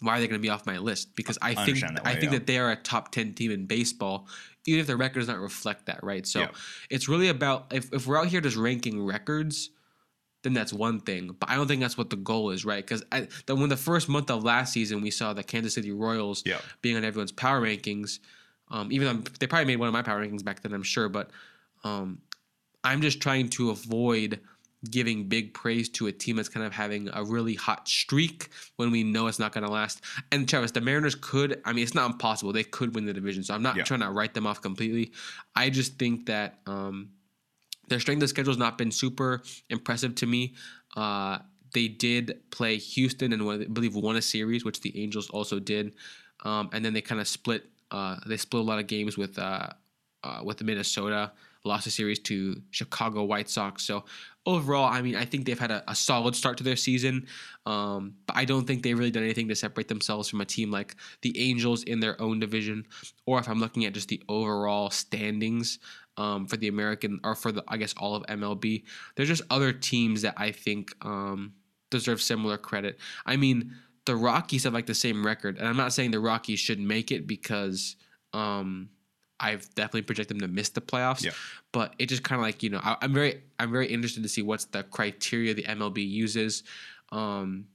why 0.00 0.16
are 0.16 0.20
they 0.20 0.26
going 0.26 0.40
to 0.40 0.42
be 0.42 0.50
off 0.50 0.66
my 0.66 0.78
list? 0.78 1.14
Because 1.14 1.38
I, 1.40 1.50
I 1.50 1.64
think 1.64 1.80
that 1.80 2.00
I 2.04 2.12
think 2.12 2.32
yeah. 2.32 2.38
that 2.38 2.46
they 2.46 2.58
are 2.58 2.72
a 2.72 2.76
top 2.76 3.12
ten 3.12 3.34
team 3.34 3.52
in 3.52 3.66
baseball, 3.66 4.26
even 4.66 4.80
if 4.80 4.86
their 4.88 4.96
record 4.96 5.20
does 5.20 5.28
not 5.28 5.38
reflect 5.38 5.86
that, 5.86 6.02
right? 6.02 6.26
So 6.26 6.40
Yeah. 6.40 6.48
it's 6.90 7.08
really 7.08 7.28
about 7.28 7.72
if, 7.72 7.92
if 7.92 8.06
we're 8.06 8.18
out 8.18 8.26
here 8.26 8.40
just 8.40 8.56
ranking 8.56 9.00
records, 9.00 9.70
then 10.44 10.52
that's 10.52 10.72
one 10.72 11.00
thing. 11.00 11.34
But 11.40 11.50
I 11.50 11.56
don't 11.56 11.66
think 11.66 11.80
that's 11.80 11.98
what 11.98 12.10
the 12.10 12.16
goal 12.16 12.50
is, 12.50 12.64
right? 12.64 12.86
Because 12.86 13.02
then 13.10 13.58
when 13.60 13.68
the 13.70 13.76
first 13.76 14.08
month 14.08 14.30
of 14.30 14.44
last 14.44 14.72
season 14.72 15.00
we 15.00 15.10
saw 15.10 15.32
the 15.32 15.42
Kansas 15.42 15.74
City 15.74 15.90
Royals 15.90 16.44
yeah. 16.46 16.58
being 16.80 16.96
on 16.96 17.04
everyone's 17.04 17.32
power 17.32 17.60
rankings. 17.60 18.20
Um, 18.70 18.92
even 18.92 19.08
though 19.08 19.22
they 19.40 19.46
probably 19.46 19.66
made 19.66 19.76
one 19.76 19.88
of 19.88 19.92
my 19.92 20.02
power 20.02 20.24
rankings 20.24 20.44
back 20.44 20.60
then, 20.62 20.72
I'm 20.72 20.82
sure, 20.82 21.08
but 21.08 21.30
um, 21.82 22.20
I'm 22.82 23.00
just 23.02 23.20
trying 23.20 23.48
to 23.50 23.70
avoid 23.70 24.40
giving 24.90 25.28
big 25.28 25.54
praise 25.54 25.88
to 25.88 26.06
a 26.06 26.12
team 26.12 26.36
that's 26.36 26.48
kind 26.48 26.64
of 26.66 26.72
having 26.72 27.08
a 27.12 27.24
really 27.24 27.54
hot 27.54 27.88
streak 27.88 28.48
when 28.76 28.90
we 28.90 29.02
know 29.02 29.26
it's 29.26 29.38
not 29.38 29.52
going 29.52 29.64
to 29.64 29.70
last. 29.70 30.02
And 30.30 30.48
Travis, 30.48 30.72
the 30.72 30.80
Mariners 30.80 31.14
could, 31.14 31.60
I 31.64 31.72
mean, 31.72 31.82
it's 31.82 31.94
not 31.94 32.10
impossible. 32.10 32.52
They 32.52 32.64
could 32.64 32.94
win 32.94 33.06
the 33.06 33.12
division. 33.12 33.42
So 33.42 33.54
I'm 33.54 33.62
not 33.62 33.76
Yeah. 33.76 33.84
trying 33.84 34.00
to 34.00 34.10
write 34.10 34.34
them 34.34 34.46
off 34.46 34.60
completely. 34.60 35.12
I 35.54 35.70
just 35.70 35.98
think 35.98 36.26
that 36.26 36.58
um, 36.66 37.10
their 37.88 38.00
strength 38.00 38.22
of 38.22 38.28
schedule 38.28 38.52
has 38.52 38.58
not 38.58 38.78
been 38.78 38.90
super 38.90 39.42
impressive 39.70 40.14
to 40.16 40.26
me. 40.26 40.54
Uh, 40.96 41.38
they 41.72 41.88
did 41.88 42.40
play 42.50 42.76
Houston 42.76 43.32
and 43.32 43.42
I 43.42 43.64
believe 43.66 43.96
won 43.96 44.16
a 44.16 44.22
series, 44.22 44.64
which 44.64 44.80
the 44.80 45.02
Angels 45.02 45.28
also 45.30 45.58
did. 45.58 45.94
Um, 46.44 46.70
and 46.72 46.84
then 46.84 46.92
they 46.92 47.00
kind 47.00 47.20
of 47.20 47.28
split. 47.28 47.64
Uh, 47.90 48.16
they 48.26 48.36
split 48.36 48.62
a 48.62 48.64
lot 48.64 48.78
of 48.78 48.86
games 48.86 49.16
with 49.16 49.38
uh, 49.38 49.68
uh, 50.22 50.40
with 50.44 50.62
Minnesota 50.62 51.32
lost 51.64 51.86
a 51.86 51.90
series 51.90 52.18
to 52.18 52.60
Chicago 52.70 53.24
White 53.24 53.48
Sox. 53.48 53.84
So 53.84 54.04
overall, 54.44 54.84
I 54.84 55.00
mean, 55.00 55.16
I 55.16 55.24
think 55.24 55.46
they've 55.46 55.58
had 55.58 55.70
a, 55.70 55.82
a 55.90 55.94
solid 55.94 56.36
start 56.36 56.58
to 56.58 56.64
their 56.64 56.76
season, 56.76 57.26
um, 57.64 58.14
but 58.26 58.36
I 58.36 58.44
don't 58.44 58.66
think 58.66 58.82
they've 58.82 58.98
really 58.98 59.10
done 59.10 59.22
anything 59.22 59.48
to 59.48 59.56
separate 59.56 59.88
themselves 59.88 60.28
from 60.28 60.40
a 60.40 60.44
team 60.44 60.70
like 60.70 60.94
the 61.22 61.50
Angels 61.50 61.82
in 61.84 62.00
their 62.00 62.20
own 62.20 62.38
division, 62.38 62.86
or 63.26 63.38
if 63.38 63.48
I'm 63.48 63.60
looking 63.60 63.86
at 63.86 63.94
just 63.94 64.08
the 64.08 64.22
overall 64.28 64.90
standings. 64.90 65.78
Um, 66.16 66.46
for 66.46 66.56
the 66.56 66.68
American 66.68 67.18
or 67.24 67.34
for 67.34 67.50
the 67.50 67.64
I 67.66 67.76
guess 67.76 67.92
all 67.96 68.14
of 68.14 68.22
MLB, 68.26 68.84
there's 69.16 69.28
just 69.28 69.42
other 69.50 69.72
teams 69.72 70.22
that 70.22 70.34
I 70.36 70.52
think 70.52 70.94
um, 71.04 71.54
deserve 71.90 72.22
similar 72.22 72.56
credit. 72.56 72.98
I 73.26 73.36
mean, 73.36 73.74
the 74.06 74.14
Rockies 74.14 74.64
have 74.64 74.74
like 74.74 74.86
the 74.86 74.94
same 74.94 75.26
record, 75.26 75.58
and 75.58 75.66
I'm 75.66 75.76
not 75.76 75.92
saying 75.92 76.12
the 76.12 76.20
Rockies 76.20 76.60
should 76.60 76.78
make 76.78 77.10
it 77.10 77.26
because 77.26 77.96
um, 78.32 78.90
I've 79.40 79.72
definitely 79.74 80.02
projected 80.02 80.38
them 80.38 80.48
to 80.48 80.52
miss 80.52 80.68
the 80.70 80.80
playoffs. 80.80 81.24
Yeah. 81.24 81.32
But 81.72 81.94
it 81.98 82.06
just 82.06 82.22
kind 82.22 82.38
of 82.38 82.44
like 82.44 82.62
you 82.62 82.70
know 82.70 82.80
I, 82.82 82.96
am 83.02 83.12
very 83.12 83.42
I'm 83.58 83.72
very 83.72 83.86
interested 83.86 84.22
to 84.22 84.28
see 84.28 84.42
what's 84.42 84.66
the 84.66 84.82
criteria 84.84 85.54
the 85.54 85.64
MLB 85.64 86.08
uses. 86.08 86.62
Um, 87.12 87.66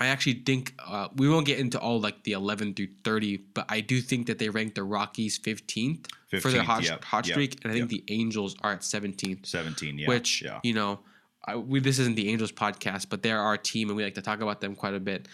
I 0.00 0.06
actually 0.06 0.42
think 0.46 0.74
uh, 0.78 1.08
we 1.14 1.28
won't 1.28 1.44
get 1.46 1.58
into 1.58 1.78
all 1.78 2.00
like 2.00 2.24
the 2.24 2.32
11 2.32 2.74
through 2.74 2.88
30, 3.04 3.36
but 3.52 3.66
I 3.68 3.80
do 3.80 4.00
think 4.00 4.26
that 4.28 4.38
they 4.38 4.48
ranked 4.48 4.74
the 4.74 4.82
Rockies 4.82 5.38
15th, 5.38 6.06
for 6.40 6.50
their 6.50 6.62
hot, 6.62 6.82
yep, 6.82 7.04
hot 7.04 7.26
yep, 7.26 7.34
streak, 7.34 7.58
and 7.62 7.70
I 7.70 7.76
think 7.76 7.92
yep. 7.92 8.06
the 8.06 8.14
Angels 8.14 8.56
are 8.62 8.72
at 8.72 8.80
17th. 8.80 9.44
17, 9.44 9.98
yeah. 9.98 10.08
which 10.08 10.42
yeah. 10.42 10.60
you 10.62 10.72
know, 10.72 11.00
I, 11.44 11.56
we, 11.56 11.80
this 11.80 11.98
isn't 11.98 12.14
the 12.14 12.30
Angels 12.30 12.50
podcast, 12.50 13.08
but 13.10 13.22
they're 13.22 13.40
our 13.40 13.58
team, 13.58 13.88
and 13.88 13.96
we 13.96 14.02
like 14.02 14.14
to 14.14 14.22
talk 14.22 14.40
about 14.40 14.60
them 14.60 14.74
quite 14.74 14.94
a 14.94 15.00
bit. 15.00 15.28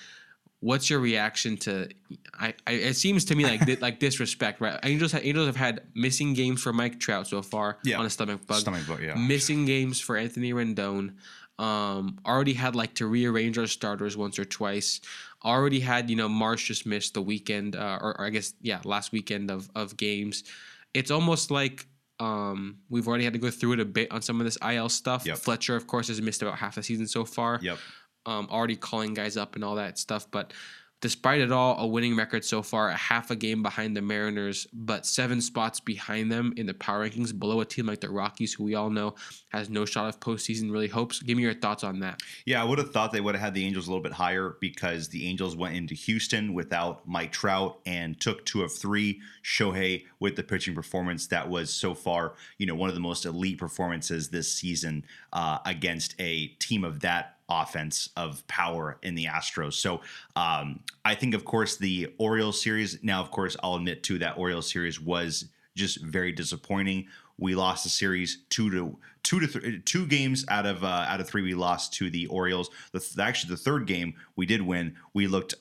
What's 0.61 0.91
your 0.91 0.99
reaction 0.99 1.59
to? 1.59 1.89
I, 2.35 2.55
I 2.67 2.73
it 2.73 2.95
seems 2.95 3.27
to 3.27 3.37
me 3.37 3.45
like 3.45 3.67
di- 3.67 3.77
like 3.81 4.01
disrespect, 4.01 4.61
right? 4.61 4.81
Angels 4.83 5.13
ha- 5.13 5.21
Angels 5.23 5.47
have 5.47 5.57
had 5.57 5.83
missing 5.95 6.33
games 6.33 6.63
for 6.63 6.73
Mike 6.73 6.99
Trout 6.99 7.29
so 7.29 7.43
far 7.43 7.79
Yeah. 7.85 7.99
on 7.99 8.07
a 8.07 8.11
stomach 8.11 8.47
bug, 8.47 8.61
Stomach 8.61 8.87
bug, 8.89 9.03
yeah. 9.03 9.15
missing 9.15 9.67
games 9.67 10.01
for 10.01 10.17
Anthony 10.17 10.53
Rendon. 10.53 11.15
Um, 11.59 12.19
already 12.27 12.53
had 12.53 12.77
like 12.77 12.95
to 12.95 13.07
rearrange 13.07 13.57
our 13.57 13.67
starters 13.67 14.17
once 14.17 14.39
or 14.39 14.45
twice. 14.45 15.01
Already 15.45 15.81
had 15.81 16.11
you 16.11 16.17
know 16.17 16.29
Marsh 16.29 16.69
just 16.69 16.87
missed 16.87 17.15
the 17.15 17.23
weekend, 17.23 17.77
uh, 17.77 17.99
or, 18.01 18.21
or 18.21 18.27
I 18.27 18.31
guess 18.31 18.55
yeah, 18.61 18.81
last 18.85 19.13
weekend 19.13 19.51
of 19.51 19.71
of 19.75 19.97
games. 19.97 20.45
It's 20.93 21.11
almost 21.11 21.51
like 21.51 21.87
um, 22.21 22.79
we've 22.89 23.07
already 23.07 23.25
had 23.25 23.33
to 23.35 23.39
go 23.39 23.51
through 23.51 23.73
it 23.73 23.81
a 23.81 23.85
bit 23.85 24.11
on 24.11 24.23
some 24.23 24.41
of 24.41 24.45
this 24.45 24.59
IL 24.67 24.89
stuff. 24.89 25.27
Yep. 25.27 25.39
Fletcher, 25.39 25.77
of 25.77 25.87
course, 25.87 26.09
has 26.09 26.21
missed 26.21 26.43
about 26.43 26.57
half 26.57 26.75
the 26.75 26.83
season 26.83 27.07
so 27.07 27.25
far. 27.25 27.59
Yep. 27.63 27.79
Um, 28.25 28.49
already 28.51 28.77
calling 28.77 29.15
guys 29.15 29.37
up 29.37 29.55
and 29.55 29.63
all 29.63 29.77
that 29.77 29.99
stuff, 29.99 30.27
but 30.31 30.53
despite 31.01 31.41
it 31.41 31.53
all, 31.53 31.79
a 31.79 31.87
winning 31.87 32.17
record 32.17 32.45
so 32.45 32.63
far, 32.63 32.89
a 32.89 32.97
half 32.97 33.31
a 33.31 33.37
game 33.37 33.63
behind 33.63 33.97
the 33.97 34.03
Mariners, 34.03 34.67
but 34.73 35.05
seven 35.07 35.41
spots 35.41 35.79
behind 35.81 36.33
them 36.33 36.55
in 36.57 36.67
the 36.67 36.75
power 36.75 37.09
rankings, 37.09 37.39
below 37.39 37.61
a 37.61 37.65
team 37.65 37.87
like 37.87 38.01
the 38.01 38.09
Rockies, 38.09 38.55
who 38.55 38.65
we 38.65 38.75
all 38.75 38.91
know 38.91 39.15
has 39.51 39.69
no 39.69 39.85
shot 39.85 40.09
of 40.09 40.21
postseason 40.21 40.71
really 40.71 40.89
hopes. 40.89 41.21
Give 41.21 41.37
me 41.37 41.43
your 41.43 41.55
thoughts 41.55 41.85
on 41.85 42.01
that. 42.01 42.21
Yeah, 42.45 42.63
I 42.63 42.65
would 42.65 42.79
have 42.79 42.93
thought 42.93 43.13
they 43.13 43.21
would 43.21 43.35
have 43.35 43.43
had 43.43 43.55
the 43.55 43.65
Angels 43.65 43.87
a 43.87 43.91
little 43.91 44.03
bit 44.03 44.13
higher 44.13 44.57
because 44.61 45.09
the 45.09 45.27
Angels 45.27 45.57
went 45.57 45.77
into 45.77 45.95
Houston 45.95 46.55
without 46.55 47.07
Mike 47.07 47.33
Trout 47.33 47.81
and 47.87 48.19
took 48.21 48.45
two 48.45 48.63
of 48.63 48.73
three. 48.73 49.21
Shohei 49.43 50.05
with 50.19 50.37
the 50.37 50.43
pitching 50.43 50.75
performance 50.75 51.27
that 51.29 51.49
was 51.49 51.73
so 51.73 51.95
far, 51.95 52.35
you 52.59 52.67
know, 52.67 52.75
one 52.75 52.89
of 52.89 52.95
the 52.95 53.01
most 53.01 53.25
elite 53.25 53.59
performances 53.59 54.29
this 54.31 54.53
season 54.53 55.05
uh, 55.33 55.59
against 55.65 56.15
a 56.19 56.49
team 56.59 56.85
of 56.85 57.01
that 57.01 57.36
offense 57.49 58.11
of 58.17 58.47
power 58.49 58.99
in 59.03 59.15
the 59.15 59.27
Astros. 59.27 59.75
So 59.75 60.01
um, 60.35 60.81
I 61.05 61.15
think, 61.15 61.35
of 61.35 61.45
course, 61.45 61.77
the 61.77 62.13
Orioles 62.19 62.61
series. 62.61 62.99
Now, 63.03 63.21
of 63.21 63.31
course, 63.31 63.57
I'll 63.63 63.77
admit 63.77 64.03
too 64.03 64.19
that 64.19 64.37
Orioles 64.37 64.71
series 64.71 65.01
was 65.01 65.47
just 65.77 66.03
very 66.03 66.33
disappointing. 66.33 67.07
We 67.39 67.55
lost 67.55 67.85
the 67.85 67.91
series 67.91 68.45
two 68.49 68.71
to 68.71 68.99
two 69.23 69.41
to 69.41 69.47
th- 69.47 69.85
two 69.85 70.07
games 70.07 70.45
out 70.49 70.65
of 70.67 70.83
uh, 70.83 71.07
out 71.09 71.21
of 71.21 71.29
three. 71.29 71.43
We 71.43 71.55
lost 71.55 71.93
to 71.95 72.11
the 72.11 72.27
Orioles. 72.29 72.71
The 72.93 73.01
th- 73.01 73.19
actually 73.19 73.51
the 73.51 73.59
third 73.59 73.87
game 73.87 74.15
we 74.37 74.47
did 74.47 74.63
win. 74.63 74.97
We 75.13 75.27
looked 75.27 75.55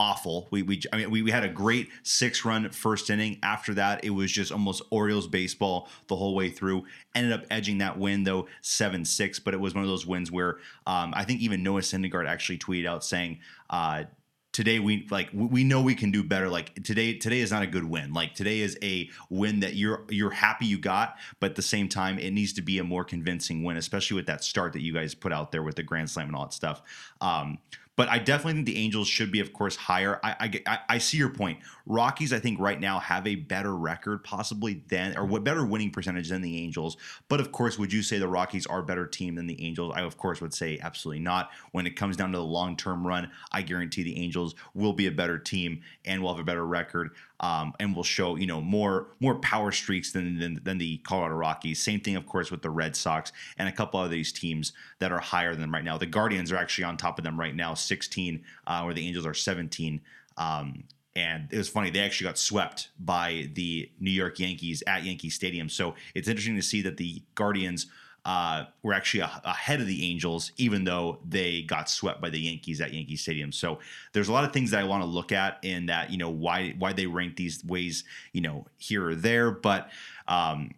awful. 0.00 0.48
We 0.50 0.62
we 0.62 0.80
I 0.92 0.96
mean 0.96 1.10
we, 1.10 1.22
we 1.22 1.30
had 1.30 1.44
a 1.44 1.48
great 1.48 1.90
six 2.02 2.44
run 2.44 2.68
first 2.70 3.10
inning. 3.10 3.38
After 3.42 3.74
that, 3.74 4.02
it 4.02 4.10
was 4.10 4.32
just 4.32 4.50
almost 4.50 4.82
Orioles 4.90 5.28
baseball 5.28 5.88
the 6.08 6.16
whole 6.16 6.34
way 6.34 6.48
through. 6.48 6.86
Ended 7.14 7.32
up 7.32 7.44
edging 7.50 7.78
that 7.78 7.98
win 7.98 8.24
though 8.24 8.48
seven 8.62 9.04
six, 9.04 9.38
but 9.38 9.54
it 9.54 9.60
was 9.60 9.74
one 9.74 9.84
of 9.84 9.90
those 9.90 10.06
wins 10.06 10.32
where 10.32 10.56
um, 10.86 11.12
I 11.14 11.24
think 11.24 11.42
even 11.42 11.62
Noah 11.62 11.82
Syndergaard 11.82 12.26
actually 12.26 12.58
tweeted 12.58 12.88
out 12.88 13.04
saying. 13.04 13.38
Uh, 13.68 14.04
Today 14.52 14.80
we 14.80 15.06
like 15.12 15.30
we- 15.32 15.62
know 15.62 15.80
we 15.80 15.94
can 15.94 16.10
do 16.10 16.24
better. 16.24 16.48
Like 16.48 16.74
today, 16.82 17.14
today 17.14 17.38
is 17.38 17.52
not 17.52 17.62
a 17.62 17.68
good 17.68 17.84
win. 17.84 18.12
Like 18.12 18.34
today 18.34 18.58
is 18.58 18.76
a 18.82 19.08
win 19.28 19.60
that 19.60 19.74
you're 19.74 20.04
you're 20.08 20.32
happy 20.32 20.66
you 20.66 20.76
got, 20.76 21.18
but 21.38 21.50
at 21.50 21.56
the 21.56 21.62
same 21.62 21.88
time, 21.88 22.18
it 22.18 22.32
needs 22.32 22.52
to 22.54 22.62
be 22.62 22.78
a 22.78 22.84
more 22.84 23.04
convincing 23.04 23.62
win, 23.62 23.76
especially 23.76 24.16
with 24.16 24.26
that 24.26 24.42
start 24.42 24.72
that 24.72 24.80
you 24.80 24.92
guys 24.92 25.14
put 25.14 25.32
out 25.32 25.52
there 25.52 25.62
with 25.62 25.76
the 25.76 25.84
grand 25.84 26.10
slam 26.10 26.26
and 26.26 26.34
all 26.34 26.46
that 26.46 26.52
stuff. 26.52 26.82
Um, 27.20 27.58
but 27.96 28.08
I 28.08 28.18
definitely 28.18 28.54
think 28.54 28.66
the 28.66 28.78
Angels 28.78 29.08
should 29.08 29.30
be, 29.30 29.40
of 29.40 29.52
course, 29.52 29.76
higher. 29.76 30.20
I, 30.22 30.60
I, 30.66 30.78
I 30.88 30.98
see 30.98 31.18
your 31.18 31.28
point. 31.28 31.58
Rockies, 31.84 32.32
I 32.32 32.38
think, 32.38 32.58
right 32.58 32.80
now 32.80 32.98
have 32.98 33.26
a 33.26 33.34
better 33.34 33.76
record, 33.76 34.24
possibly 34.24 34.82
than 34.88 35.18
or 35.18 35.26
what 35.26 35.44
better 35.44 35.66
winning 35.66 35.90
percentage 35.90 36.28
than 36.28 36.40
the 36.40 36.58
Angels. 36.58 36.96
But 37.28 37.40
of 37.40 37.52
course, 37.52 37.78
would 37.78 37.92
you 37.92 38.02
say 38.02 38.18
the 38.18 38.28
Rockies 38.28 38.66
are 38.66 38.80
a 38.80 38.84
better 38.84 39.06
team 39.06 39.34
than 39.34 39.46
the 39.46 39.62
Angels? 39.62 39.92
I, 39.94 40.02
of 40.02 40.16
course, 40.16 40.40
would 40.40 40.54
say 40.54 40.78
absolutely 40.80 41.22
not. 41.22 41.50
When 41.72 41.86
it 41.86 41.96
comes 41.96 42.16
down 42.16 42.32
to 42.32 42.38
the 42.38 42.44
long 42.44 42.76
term 42.76 43.06
run, 43.06 43.30
I 43.52 43.62
guarantee 43.62 44.02
the 44.02 44.18
Angels 44.18 44.54
will 44.72 44.92
be 44.94 45.06
a 45.06 45.12
better 45.12 45.38
team 45.38 45.82
and 46.04 46.22
will 46.22 46.32
have 46.32 46.40
a 46.40 46.44
better 46.44 46.66
record. 46.66 47.10
Um, 47.42 47.72
and 47.80 47.96
will 47.96 48.04
show 48.04 48.36
you 48.36 48.46
know 48.46 48.60
more 48.60 49.08
more 49.18 49.36
power 49.36 49.72
streaks 49.72 50.12
than, 50.12 50.38
than 50.38 50.60
than 50.62 50.76
the 50.76 50.98
Colorado 50.98 51.36
Rockies. 51.36 51.82
Same 51.82 51.98
thing, 51.98 52.16
of 52.16 52.26
course, 52.26 52.50
with 52.50 52.60
the 52.60 52.68
Red 52.68 52.94
Sox 52.94 53.32
and 53.56 53.66
a 53.66 53.72
couple 53.72 54.02
of 54.02 54.10
these 54.10 54.30
teams 54.30 54.74
that 54.98 55.10
are 55.10 55.20
higher 55.20 55.52
than 55.52 55.62
them 55.62 55.72
right 55.72 55.84
now. 55.84 55.96
The 55.96 56.04
Guardians 56.04 56.52
are 56.52 56.56
actually 56.56 56.84
on 56.84 56.98
top 56.98 57.18
of 57.18 57.24
them 57.24 57.40
right 57.40 57.54
now, 57.54 57.72
16, 57.72 58.44
uh, 58.66 58.82
where 58.82 58.92
the 58.92 59.06
Angels 59.06 59.24
are 59.24 59.32
17. 59.32 60.02
Um, 60.36 60.84
and 61.16 61.48
it 61.50 61.56
was 61.56 61.68
funny; 61.68 61.90
they 61.90 62.00
actually 62.00 62.28
got 62.28 62.38
swept 62.38 62.90
by 62.98 63.48
the 63.54 63.90
New 63.98 64.10
York 64.10 64.38
Yankees 64.38 64.82
at 64.86 65.04
Yankee 65.04 65.30
Stadium. 65.30 65.68
So 65.68 65.94
it's 66.14 66.28
interesting 66.28 66.56
to 66.56 66.62
see 66.62 66.82
that 66.82 66.98
the 66.98 67.22
Guardians 67.34 67.86
uh, 68.24 68.64
were 68.82 68.92
actually 68.92 69.20
a- 69.20 69.40
ahead 69.44 69.80
of 69.80 69.86
the 69.86 70.10
Angels, 70.10 70.52
even 70.56 70.84
though 70.84 71.18
they 71.26 71.62
got 71.62 71.88
swept 71.88 72.20
by 72.20 72.30
the 72.30 72.38
Yankees 72.38 72.80
at 72.80 72.92
Yankee 72.92 73.16
Stadium. 73.16 73.52
So 73.52 73.78
there's 74.12 74.28
a 74.28 74.32
lot 74.32 74.44
of 74.44 74.52
things 74.52 74.70
that 74.72 74.80
I 74.80 74.84
want 74.84 75.02
to 75.02 75.08
look 75.08 75.32
at 75.32 75.58
in 75.62 75.86
that, 75.86 76.10
you 76.10 76.18
know, 76.18 76.30
why 76.30 76.74
why 76.78 76.92
they 76.92 77.06
rank 77.06 77.36
these 77.36 77.64
ways, 77.64 78.04
you 78.32 78.40
know, 78.40 78.66
here 78.78 79.08
or 79.08 79.14
there. 79.14 79.50
But 79.50 79.90
um, 80.28 80.72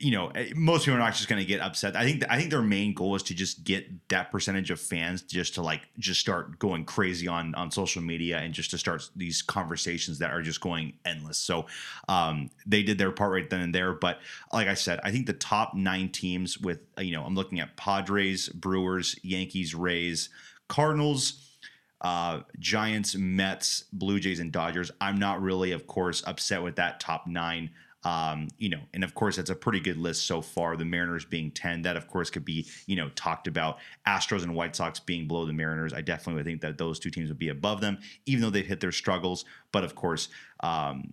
you 0.00 0.12
know, 0.12 0.28
eh, 0.28 0.52
most 0.54 0.84
people 0.84 0.96
are 0.96 1.00
not 1.00 1.14
just 1.14 1.28
going 1.28 1.40
to 1.40 1.46
get 1.46 1.60
upset. 1.60 1.96
I 1.96 2.04
think 2.04 2.24
I 2.28 2.36
think 2.38 2.50
their 2.50 2.62
main 2.62 2.94
goal 2.94 3.14
is 3.14 3.22
to 3.24 3.34
just 3.34 3.64
get 3.64 4.08
that 4.08 4.30
percentage 4.30 4.70
of 4.70 4.80
fans 4.80 5.22
just 5.22 5.54
to 5.54 5.62
like 5.62 5.82
just 5.98 6.20
start 6.20 6.58
going 6.58 6.84
crazy 6.84 7.28
on 7.28 7.54
on 7.54 7.70
social 7.70 8.02
media 8.02 8.38
and 8.38 8.54
just 8.54 8.70
to 8.70 8.78
start 8.78 9.08
these 9.16 9.42
conversations 9.42 10.18
that 10.18 10.30
are 10.30 10.42
just 10.42 10.60
going 10.60 10.94
endless. 11.04 11.38
So 11.38 11.66
um, 12.08 12.50
they 12.66 12.82
did 12.82 12.98
their 12.98 13.10
part 13.10 13.32
right 13.32 13.48
then 13.48 13.60
and 13.60 13.74
there. 13.74 13.92
But 13.92 14.20
like 14.52 14.68
I 14.68 14.74
said, 14.74 15.00
I 15.02 15.10
think 15.10 15.26
the 15.26 15.32
top 15.32 15.74
nine 15.74 16.10
teams 16.10 16.58
with 16.58 16.80
uh, 16.96 17.02
you 17.02 17.14
know 17.14 17.24
I'm 17.24 17.34
looking 17.34 17.60
at 17.60 17.76
Padres, 17.76 18.48
Brewers, 18.48 19.16
Yankees, 19.22 19.74
Rays, 19.74 20.28
Cardinals 20.68 21.44
uh, 22.00 22.40
Giants, 22.58 23.16
Mets, 23.16 23.84
Blue 23.92 24.20
Jays, 24.20 24.40
and 24.40 24.52
Dodgers. 24.52 24.90
I'm 25.00 25.18
not 25.18 25.42
really, 25.42 25.72
of 25.72 25.86
course, 25.86 26.22
upset 26.26 26.62
with 26.62 26.76
that 26.76 27.00
top 27.00 27.26
nine. 27.26 27.70
Um, 28.04 28.48
you 28.58 28.68
know, 28.68 28.80
and 28.94 29.02
of 29.02 29.14
course, 29.14 29.36
that's 29.36 29.50
a 29.50 29.54
pretty 29.54 29.80
good 29.80 29.96
list 29.96 30.26
so 30.26 30.40
far. 30.40 30.76
The 30.76 30.84
Mariners 30.84 31.24
being 31.24 31.50
10, 31.50 31.82
that 31.82 31.96
of 31.96 32.06
course 32.06 32.30
could 32.30 32.44
be, 32.44 32.66
you 32.86 32.96
know, 32.96 33.10
talked 33.10 33.48
about. 33.48 33.78
Astros 34.06 34.44
and 34.44 34.54
White 34.54 34.76
Sox 34.76 35.00
being 35.00 35.26
below 35.26 35.46
the 35.46 35.52
Mariners. 35.52 35.92
I 35.92 36.00
definitely 36.00 36.34
would 36.34 36.46
think 36.46 36.60
that 36.60 36.78
those 36.78 36.98
two 36.98 37.10
teams 37.10 37.28
would 37.28 37.38
be 37.38 37.48
above 37.48 37.80
them, 37.80 37.98
even 38.26 38.42
though 38.42 38.50
they've 38.50 38.66
hit 38.66 38.80
their 38.80 38.92
struggles. 38.92 39.44
But 39.72 39.84
of 39.84 39.94
course, 39.94 40.28
um, 40.60 41.12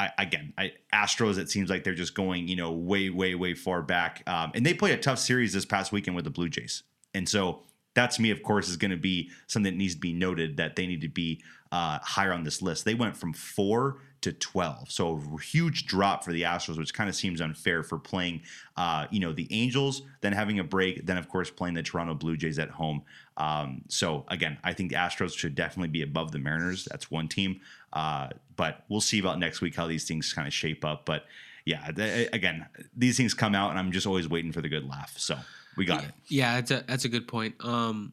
I, 0.00 0.10
again, 0.18 0.52
I, 0.58 0.72
Astros, 0.92 1.38
it 1.38 1.50
seems 1.50 1.70
like 1.70 1.84
they're 1.84 1.94
just 1.94 2.14
going, 2.14 2.48
you 2.48 2.56
know, 2.56 2.72
way, 2.72 3.10
way, 3.10 3.34
way 3.36 3.54
far 3.54 3.80
back. 3.80 4.22
Um, 4.26 4.50
and 4.54 4.66
they 4.66 4.74
played 4.74 4.98
a 4.98 5.02
tough 5.02 5.20
series 5.20 5.52
this 5.52 5.64
past 5.64 5.92
weekend 5.92 6.16
with 6.16 6.24
the 6.24 6.30
Blue 6.30 6.48
Jays. 6.48 6.82
And 7.14 7.28
so 7.28 7.62
that 7.94 8.10
to 8.12 8.22
me, 8.22 8.30
of 8.30 8.42
course, 8.42 8.68
is 8.68 8.76
going 8.76 8.90
to 8.90 8.96
be 8.96 9.30
something 9.46 9.72
that 9.72 9.78
needs 9.78 9.94
to 9.94 10.00
be 10.00 10.12
noted 10.12 10.56
that 10.56 10.76
they 10.76 10.86
need 10.86 11.00
to 11.02 11.08
be 11.08 11.42
uh, 11.74 11.98
higher 12.04 12.32
on 12.32 12.44
this 12.44 12.62
list. 12.62 12.84
They 12.84 12.94
went 12.94 13.16
from 13.16 13.32
four 13.32 13.96
to 14.20 14.32
12. 14.32 14.92
So 14.92 15.20
a 15.36 15.40
huge 15.40 15.86
drop 15.86 16.22
for 16.22 16.32
the 16.32 16.42
Astros, 16.42 16.78
which 16.78 16.94
kind 16.94 17.10
of 17.10 17.16
seems 17.16 17.40
unfair 17.40 17.82
for 17.82 17.98
playing, 17.98 18.42
uh, 18.76 19.08
you 19.10 19.18
know, 19.18 19.32
the 19.32 19.48
Angels, 19.50 20.02
then 20.20 20.32
having 20.32 20.60
a 20.60 20.64
break, 20.64 21.04
then, 21.04 21.18
of 21.18 21.28
course, 21.28 21.50
playing 21.50 21.74
the 21.74 21.82
Toronto 21.82 22.14
Blue 22.14 22.36
Jays 22.36 22.60
at 22.60 22.70
home. 22.70 23.02
Um, 23.36 23.82
so 23.88 24.24
again, 24.28 24.56
I 24.62 24.72
think 24.72 24.90
the 24.90 24.96
Astros 24.96 25.36
should 25.36 25.56
definitely 25.56 25.88
be 25.88 26.02
above 26.02 26.30
the 26.30 26.38
Mariners. 26.38 26.84
That's 26.84 27.10
one 27.10 27.26
team. 27.26 27.60
Uh, 27.92 28.28
but 28.54 28.84
we'll 28.88 29.00
see 29.00 29.18
about 29.18 29.40
next 29.40 29.60
week 29.60 29.74
how 29.74 29.88
these 29.88 30.06
things 30.06 30.32
kind 30.32 30.46
of 30.46 30.54
shape 30.54 30.84
up. 30.84 31.04
But 31.04 31.24
yeah, 31.64 31.90
th- 31.90 32.28
again, 32.32 32.66
these 32.96 33.16
things 33.16 33.34
come 33.34 33.56
out, 33.56 33.70
and 33.70 33.80
I'm 33.80 33.90
just 33.90 34.06
always 34.06 34.28
waiting 34.28 34.52
for 34.52 34.60
the 34.60 34.68
good 34.68 34.88
laugh. 34.88 35.18
So 35.18 35.36
we 35.76 35.86
got 35.86 36.04
it. 36.04 36.10
Yeah, 36.28 36.54
that's 36.54 36.70
a 36.70 36.84
that's 36.86 37.04
a 37.04 37.08
good 37.08 37.26
point. 37.26 37.56
Um, 37.58 38.12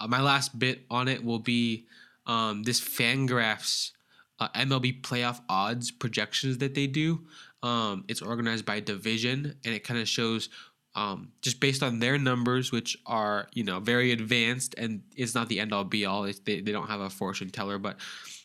uh, 0.00 0.08
my 0.08 0.22
last 0.22 0.58
bit 0.58 0.86
on 0.90 1.08
it 1.08 1.22
will 1.22 1.40
be 1.40 1.84
um, 2.26 2.62
this 2.62 2.80
Fangraphs 2.80 3.92
uh, 4.38 4.48
MLB 4.50 5.02
playoff 5.02 5.40
odds 5.48 5.90
projections 5.90 6.58
that 6.58 6.74
they 6.74 6.86
do. 6.86 7.20
Um, 7.62 8.04
it's 8.08 8.22
organized 8.22 8.64
by 8.64 8.80
division, 8.80 9.54
and 9.64 9.74
it 9.74 9.84
kind 9.84 10.00
of 10.00 10.08
shows 10.08 10.48
um, 10.94 11.32
just 11.40 11.60
based 11.60 11.82
on 11.82 12.00
their 12.00 12.18
numbers, 12.18 12.72
which 12.72 12.98
are 13.06 13.48
you 13.52 13.64
know 13.64 13.80
very 13.80 14.12
advanced, 14.12 14.74
and 14.76 15.02
it's 15.16 15.34
not 15.34 15.48
the 15.48 15.60
end 15.60 15.72
all 15.72 15.84
be 15.84 16.04
all. 16.04 16.22
They 16.22 16.60
they 16.60 16.72
don't 16.72 16.88
have 16.88 17.00
a 17.00 17.10
fortune 17.10 17.50
teller, 17.50 17.78
but 17.78 17.98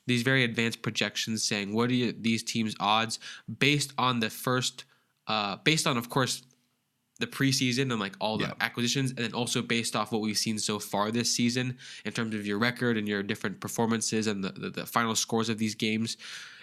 these 0.05 0.21
very 0.21 0.43
advanced 0.43 0.82
projections 0.82 1.43
saying 1.43 1.73
what 1.73 1.89
are 1.89 1.93
you, 1.93 2.13
these 2.13 2.43
teams' 2.43 2.75
odds 2.80 3.19
based 3.59 3.93
on 3.97 4.19
the 4.19 4.30
first, 4.30 4.86
uh, 5.28 5.57
based 5.63 5.88
on 5.88 5.97
of 5.97 6.09
course 6.09 6.43
the 7.18 7.28
preseason 7.28 7.91
and 7.91 7.99
like 7.99 8.15
all 8.20 8.38
the 8.38 8.53
acquisitions, 8.61 9.11
and 9.11 9.20
then 9.20 9.34
also 9.34 9.61
based 9.61 9.95
off 9.95 10.11
what 10.11 10.22
we've 10.22 10.38
seen 10.38 10.59
so 10.59 10.80
far 10.80 11.11
this 11.11 11.34
season 11.34 11.78
in 12.05 12.11
terms 12.11 12.36
of 12.36 12.45
your 12.45 12.59
record 12.59 12.97
and 12.97 13.07
your 13.07 13.24
different 13.24 13.59
performances 13.59 14.28
and 14.28 14.43
the, 14.43 14.49
the, 14.51 14.70
the 14.70 14.86
final 14.86 15.15
scores 15.15 15.49
of 15.49 15.57
these 15.57 15.76
games. 15.76 16.18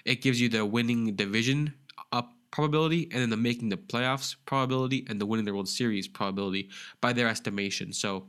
It 0.04 0.22
gives 0.22 0.40
you 0.40 0.48
the 0.48 0.64
winning 0.64 1.14
division 1.14 1.74
up 2.12 2.32
probability 2.50 3.08
and 3.10 3.20
then 3.20 3.30
the 3.30 3.36
making 3.36 3.68
the 3.68 3.76
playoffs 3.76 4.36
probability 4.46 5.04
and 5.08 5.20
the 5.20 5.26
winning 5.26 5.44
the 5.44 5.52
World 5.52 5.68
Series 5.68 6.06
probability 6.06 6.70
by 7.00 7.12
their 7.12 7.28
estimation. 7.28 7.92
So 7.92 8.26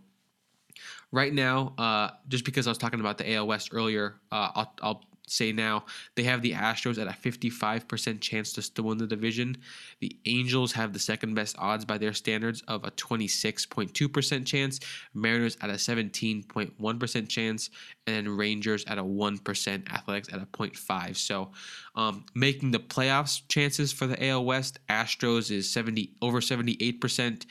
right 1.11 1.33
now, 1.33 1.73
uh, 1.77 2.09
just 2.27 2.43
because 2.45 2.67
I 2.67 2.71
was 2.71 2.77
talking 2.77 2.99
about 2.99 3.17
the 3.17 3.33
AL 3.33 3.47
West 3.47 3.69
earlier, 3.71 4.15
uh, 4.31 4.49
I'll, 4.55 4.73
I'll 4.81 5.03
say 5.27 5.51
now 5.51 5.85
they 6.15 6.23
have 6.23 6.41
the 6.41 6.53
Astros 6.53 6.99
at 6.99 7.07
a 7.07 7.11
55% 7.11 8.21
chance 8.21 8.53
to 8.53 8.61
still 8.61 8.85
win 8.85 8.97
the 8.97 9.07
division. 9.07 9.57
The 9.99 10.15
Angels 10.25 10.71
have 10.73 10.93
the 10.93 10.99
second 10.99 11.33
best 11.33 11.55
odds 11.57 11.85
by 11.85 11.97
their 11.97 12.13
standards 12.13 12.61
of 12.67 12.83
a 12.83 12.91
26.2% 12.91 14.45
chance, 14.45 14.79
Mariners 15.13 15.57
at 15.61 15.69
a 15.69 15.73
17.1% 15.73 17.29
chance, 17.29 17.69
and 18.07 18.15
then 18.15 18.37
Rangers 18.37 18.85
at 18.85 18.97
a 18.97 19.03
1%, 19.03 19.91
Athletics 19.91 20.29
at 20.31 20.41
a 20.41 20.45
0.5. 20.45 21.15
So, 21.15 21.51
um, 21.95 22.25
making 22.33 22.71
the 22.71 22.79
playoffs 22.79 23.41
chances 23.47 23.91
for 23.91 24.07
the 24.07 24.27
AL 24.27 24.45
West, 24.45 24.79
Astros 24.89 25.51
is 25.51 25.69
70 25.69 26.11
over 26.21 26.41
78%. 26.41 27.45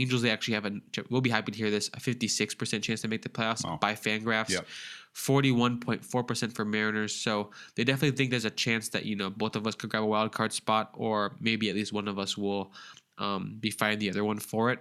Angels, 0.00 0.22
they 0.22 0.30
actually 0.30 0.54
have 0.54 0.66
a. 0.66 0.72
We'll 1.10 1.20
be 1.20 1.30
happy 1.30 1.52
to 1.52 1.58
hear 1.58 1.70
this. 1.70 1.88
A 1.88 2.00
56% 2.00 2.82
chance 2.82 3.00
to 3.02 3.08
make 3.08 3.22
the 3.22 3.28
playoffs 3.28 3.64
Wow. 3.64 3.78
by 3.80 3.94
Fangraphs. 3.94 4.50
Yep. 4.50 4.66
41.4% 5.14 6.54
for 6.54 6.64
Mariners. 6.64 7.14
So 7.14 7.50
they 7.74 7.84
definitely 7.84 8.16
think 8.16 8.30
there's 8.30 8.44
a 8.46 8.50
chance 8.50 8.88
that, 8.90 9.04
you 9.04 9.14
know, 9.16 9.28
both 9.30 9.56
of 9.56 9.66
us 9.66 9.74
could 9.74 9.90
grab 9.90 10.02
a 10.02 10.06
wild 10.06 10.32
card 10.32 10.52
spot, 10.52 10.90
or 10.94 11.36
maybe 11.40 11.68
at 11.68 11.74
least 11.76 11.92
one 11.92 12.08
of 12.08 12.18
us 12.18 12.36
will 12.38 12.72
um, 13.18 13.56
be 13.60 13.70
fighting 13.70 13.98
the 13.98 14.10
other 14.10 14.24
one 14.24 14.38
for 14.38 14.70
it. 14.70 14.78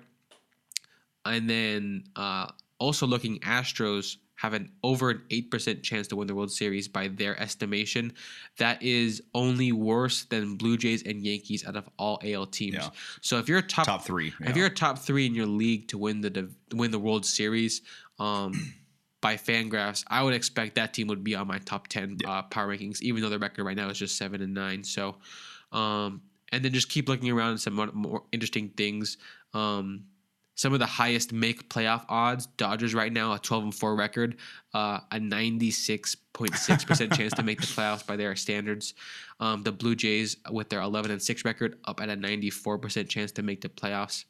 And 1.25 1.49
then 1.49 2.05
uh, 2.15 2.47
also 2.79 3.05
looking, 3.05 3.39
Astros 3.39 4.17
have 4.41 4.53
an 4.53 4.71
over 4.83 5.11
an 5.11 5.21
8% 5.29 5.83
chance 5.83 6.07
to 6.07 6.15
win 6.15 6.25
the 6.25 6.33
World 6.33 6.51
Series 6.51 6.87
by 6.87 7.07
their 7.09 7.39
estimation. 7.39 8.11
That 8.57 8.81
is 8.81 9.21
only 9.35 9.71
worse 9.71 10.23
than 10.23 10.55
Blue 10.55 10.77
Jays 10.77 11.03
and 11.03 11.23
Yankees 11.23 11.63
out 11.63 11.75
of 11.75 11.87
all 11.99 12.19
AL 12.25 12.47
teams. 12.47 12.73
Yeah. 12.73 12.89
So 13.21 13.37
if 13.37 13.47
you're 13.47 13.59
a 13.59 13.61
top, 13.61 13.85
Top 13.85 14.03
three. 14.03 14.33
if 14.39 14.57
you're 14.57 14.65
a 14.65 14.73
top 14.73 14.97
three 14.97 15.27
in 15.27 15.35
your 15.35 15.45
league 15.45 15.89
to 15.89 15.99
win 15.99 16.21
the 16.21 16.49
win 16.73 16.89
the 16.89 16.97
World 16.97 17.23
Series, 17.23 17.83
um, 18.17 18.53
by 19.21 19.35
Fangraphs, 19.35 20.03
I 20.07 20.23
would 20.23 20.33
expect 20.33 20.73
that 20.73 20.95
team 20.95 21.05
would 21.05 21.23
be 21.23 21.35
on 21.35 21.45
my 21.45 21.59
top 21.59 21.87
ten 21.87 22.17
uh, 22.25 22.41
power 22.41 22.75
rankings, 22.75 22.99
even 23.01 23.21
though 23.21 23.29
their 23.29 23.37
record 23.37 23.63
right 23.63 23.77
now 23.77 23.89
is 23.89 23.99
just 23.99 24.17
seven 24.17 24.41
and 24.41 24.55
nine. 24.55 24.83
So, 24.83 25.17
um, 25.71 26.23
and 26.51 26.65
then 26.65 26.73
just 26.73 26.89
keep 26.89 27.07
looking 27.07 27.29
around 27.29 27.53
at 27.53 27.59
some 27.59 27.75
more, 27.75 27.91
more 27.93 28.23
interesting 28.31 28.69
things. 28.69 29.17
Um, 29.53 30.05
some 30.55 30.73
of 30.73 30.79
the 30.79 30.85
highest 30.85 31.33
make 31.33 31.69
playoff 31.69 32.05
odds. 32.09 32.45
Dodgers 32.57 32.93
right 32.93 33.11
now 33.11 33.33
a 33.33 33.39
twelve 33.39 33.63
and 33.63 33.73
four 33.73 33.95
record, 33.95 34.37
uh, 34.73 34.99
a 35.11 35.19
ninety 35.19 35.71
six 35.71 36.15
point 36.15 36.55
six 36.55 36.83
percent 36.83 37.13
chance 37.13 37.33
to 37.33 37.43
make 37.43 37.61
the 37.61 37.67
playoffs 37.67 38.05
by 38.05 38.15
their 38.15 38.35
standards. 38.35 38.93
Um, 39.39 39.63
the 39.63 39.71
Blue 39.71 39.95
Jays 39.95 40.37
with 40.51 40.69
their 40.69 40.81
eleven 40.81 41.11
and 41.11 41.21
six 41.21 41.45
record 41.45 41.77
up 41.85 42.01
at 42.01 42.09
a 42.09 42.15
ninety 42.15 42.49
four 42.49 42.77
percent 42.77 43.09
chance 43.09 43.31
to 43.33 43.43
make 43.43 43.61
the 43.61 43.69
playoffs. 43.69 44.25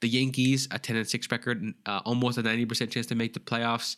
The 0.00 0.08
Yankees, 0.08 0.68
a 0.70 0.78
10 0.78 0.96
and 0.96 1.08
6 1.08 1.30
record, 1.32 1.74
uh, 1.86 2.00
almost 2.04 2.38
a 2.38 2.44
90% 2.44 2.90
chance 2.90 3.06
to 3.06 3.16
make 3.16 3.34
the 3.34 3.40
playoffs. 3.40 3.96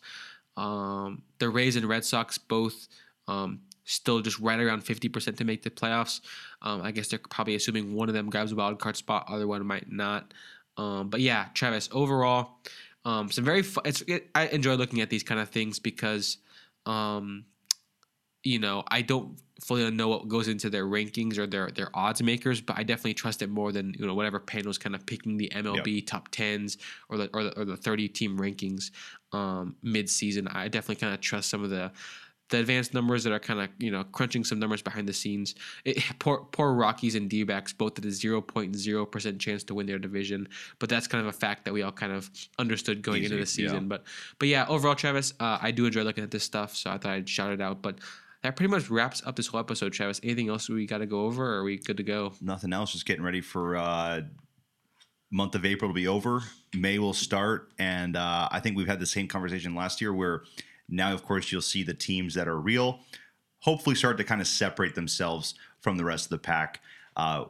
Um, 0.57 1.23
the 1.39 1.51
Rays 1.51 1.77
and 1.77 1.87
Red 1.87 2.05
Sox 2.05 2.39
both 2.39 2.89
um, 3.29 3.61
still 3.85 4.21
just 4.21 4.39
right 4.39 4.59
around 4.59 4.85
50% 4.85 5.37
to 5.37 5.45
make 5.45 5.63
the 5.63 5.71
playoffs. 5.71 6.21
Um, 6.63 6.83
I 6.83 6.93
guess 6.93 7.09
they're 7.09 7.19
probably 7.19 7.55
assuming 7.55 7.95
one 7.95 8.09
of 8.09 8.15
them 8.15 8.31
grabs 8.31 8.53
a 8.53 8.57
wild 8.57 8.79
card 8.79 8.97
spot, 8.97 9.27
other 9.29 9.47
one 9.47 9.65
might 9.67 9.91
not. 9.91 10.33
Um, 10.77 11.09
but 11.09 11.21
yeah, 11.21 11.47
Travis, 11.55 11.89
overall, 11.93 12.59
um, 13.05 13.31
some 13.31 13.45
very 13.45 13.63
fu- 13.63 13.81
it's, 13.85 14.03
it, 14.03 14.29
I 14.35 14.47
enjoy 14.49 14.75
looking 14.75 15.01
at 15.01 15.11
these 15.11 15.23
kind 15.23 15.41
of 15.41 15.49
things 15.49 15.79
because 15.79 16.39
um, 16.87 17.45
you 18.47 18.61
know, 18.61 18.85
I 18.89 19.03
don't 19.03 19.41
fully 19.61 19.91
know 19.91 20.09
what 20.09 20.29
goes 20.29 20.47
into 20.47 20.71
their 20.71 20.87
rankings 20.87 21.37
or 21.37 21.47
their 21.47 21.71
their 21.71 21.91
odds 21.95 22.23
makers, 22.23 22.61
but 22.61 22.79
I 22.79 22.85
definitely 22.85 23.15
trust 23.15 23.43
it 23.43 23.51
more 23.51 23.73
than 23.73 23.95
you 23.99 24.07
know 24.07 24.15
whatever 24.15 24.39
panel's 24.39 24.79
kind 24.79 24.95
of 24.95 25.05
picking 25.05 25.37
the 25.37 25.51
MLB 25.55 26.07
top 26.07 26.29
tens 26.31 26.79
or 27.09 27.17
the 27.17 27.29
or 27.35 27.45
the, 27.45 27.59
or 27.59 27.65
the 27.65 27.77
thirty 27.77 28.09
team 28.09 28.39
rankings 28.39 28.93
um, 29.33 29.75
mid 29.83 30.09
season. 30.09 30.47
I 30.47 30.69
definitely 30.69 31.01
kind 31.01 31.13
of 31.13 31.21
trust 31.21 31.51
some 31.51 31.65
of 31.65 31.71
the 31.71 31.91
the 32.49 32.59
advanced 32.59 32.95
numbers 32.95 33.25
that 33.25 33.33
are 33.33 33.39
kind 33.39 33.61
of 33.61 33.69
you 33.79 33.91
know 33.91 34.05
crunching 34.05 34.45
some 34.45 34.59
numbers 34.59 34.83
behind 34.83 35.09
the 35.09 35.13
scenes. 35.13 35.55
It, 35.85 36.03
poor 36.19 36.47
poor 36.53 36.73
Rockies 36.75 37.15
and 37.15 37.29
D-backs 37.29 37.73
both 37.73 37.99
at 37.99 38.05
a 38.05 38.11
zero 38.11 38.41
point 38.41 38.77
zero 38.77 39.07
percent 39.07 39.41
chance 39.41 39.65
to 39.65 39.75
win 39.75 39.87
their 39.87 39.99
division, 39.99 40.49
but 40.79 40.89
that's 40.89 41.07
kind 41.07 41.27
of 41.27 41.35
a 41.35 41.37
fact 41.37 41.65
that 41.65 41.75
we 41.75 41.83
all 41.83 41.93
kind 41.93 42.13
of 42.13 42.31
understood 42.59 43.03
going 43.03 43.25
into 43.25 43.39
Easy, 43.39 43.63
the 43.63 43.63
yeah. 43.63 43.69
season. 43.71 43.89
But 43.89 44.05
but 44.39 44.49
yeah, 44.49 44.67
overall, 44.69 44.95
Travis, 44.95 45.35
uh, 45.41 45.59
I 45.61 45.71
do 45.71 45.87
enjoy 45.87 46.03
looking 46.03 46.25
at 46.25 46.31
this 46.31 46.45
stuff, 46.45 46.75
so 46.77 46.91
I 46.91 46.99
thought 46.99 47.13
I'd 47.13 47.29
shout 47.29 47.53
it 47.53 47.61
out. 47.61 47.83
But 47.83 47.99
that 48.43 48.57
pretty 48.57 48.71
much 48.71 48.91
wraps 48.91 49.23
up 49.27 49.37
this 49.37 49.49
whole 49.49 49.61
episode, 49.61 49.93
Travis. 49.93 50.21
Anything 50.23 50.49
else 50.49 50.69
we 50.69 50.87
got 50.87 50.99
to 50.99 51.07
go 51.07 51.23
over, 51.23 51.45
or 51.45 51.59
are 51.59 51.65
we 51.65 51.79
good 51.79 51.97
to 51.97 52.03
go? 52.03 52.33
Nothing 52.41 52.73
else. 52.73 52.93
Just 52.93 53.07
getting 53.07 53.25
ready 53.25 53.41
for 53.41 53.77
uh, 53.77 54.21
month 55.31 55.55
of 55.55 55.65
April 55.65 55.91
to 55.91 55.95
be 55.95 56.07
over. 56.07 56.43
May 56.75 56.99
will 56.99 57.15
start, 57.15 57.73
and 57.79 58.17
uh, 58.17 58.49
I 58.51 58.61
think 58.61 58.77
we've 58.77 58.87
had 58.87 59.01
the 59.01 59.07
same 59.07 59.27
conversation 59.29 59.75
last 59.75 60.01
year. 60.01 60.13
Where 60.13 60.45
now, 60.89 61.13
of 61.13 61.25
course, 61.25 61.51
you'll 61.51 61.63
see 61.63 61.83
the 61.83 61.95
teams 61.95 62.35
that 62.35 62.49
are 62.49 62.59
real, 62.59 63.01
hopefully, 63.61 63.97
start 63.97 64.19
to 64.19 64.25
kind 64.25 64.41
of 64.41 64.47
separate 64.47 64.95
themselves 64.95 65.55
from 65.81 65.97
the 65.97 66.05
rest 66.05 66.27
of 66.27 66.31
the 66.31 66.39
pack. 66.39 66.81
Uh, 67.17 67.45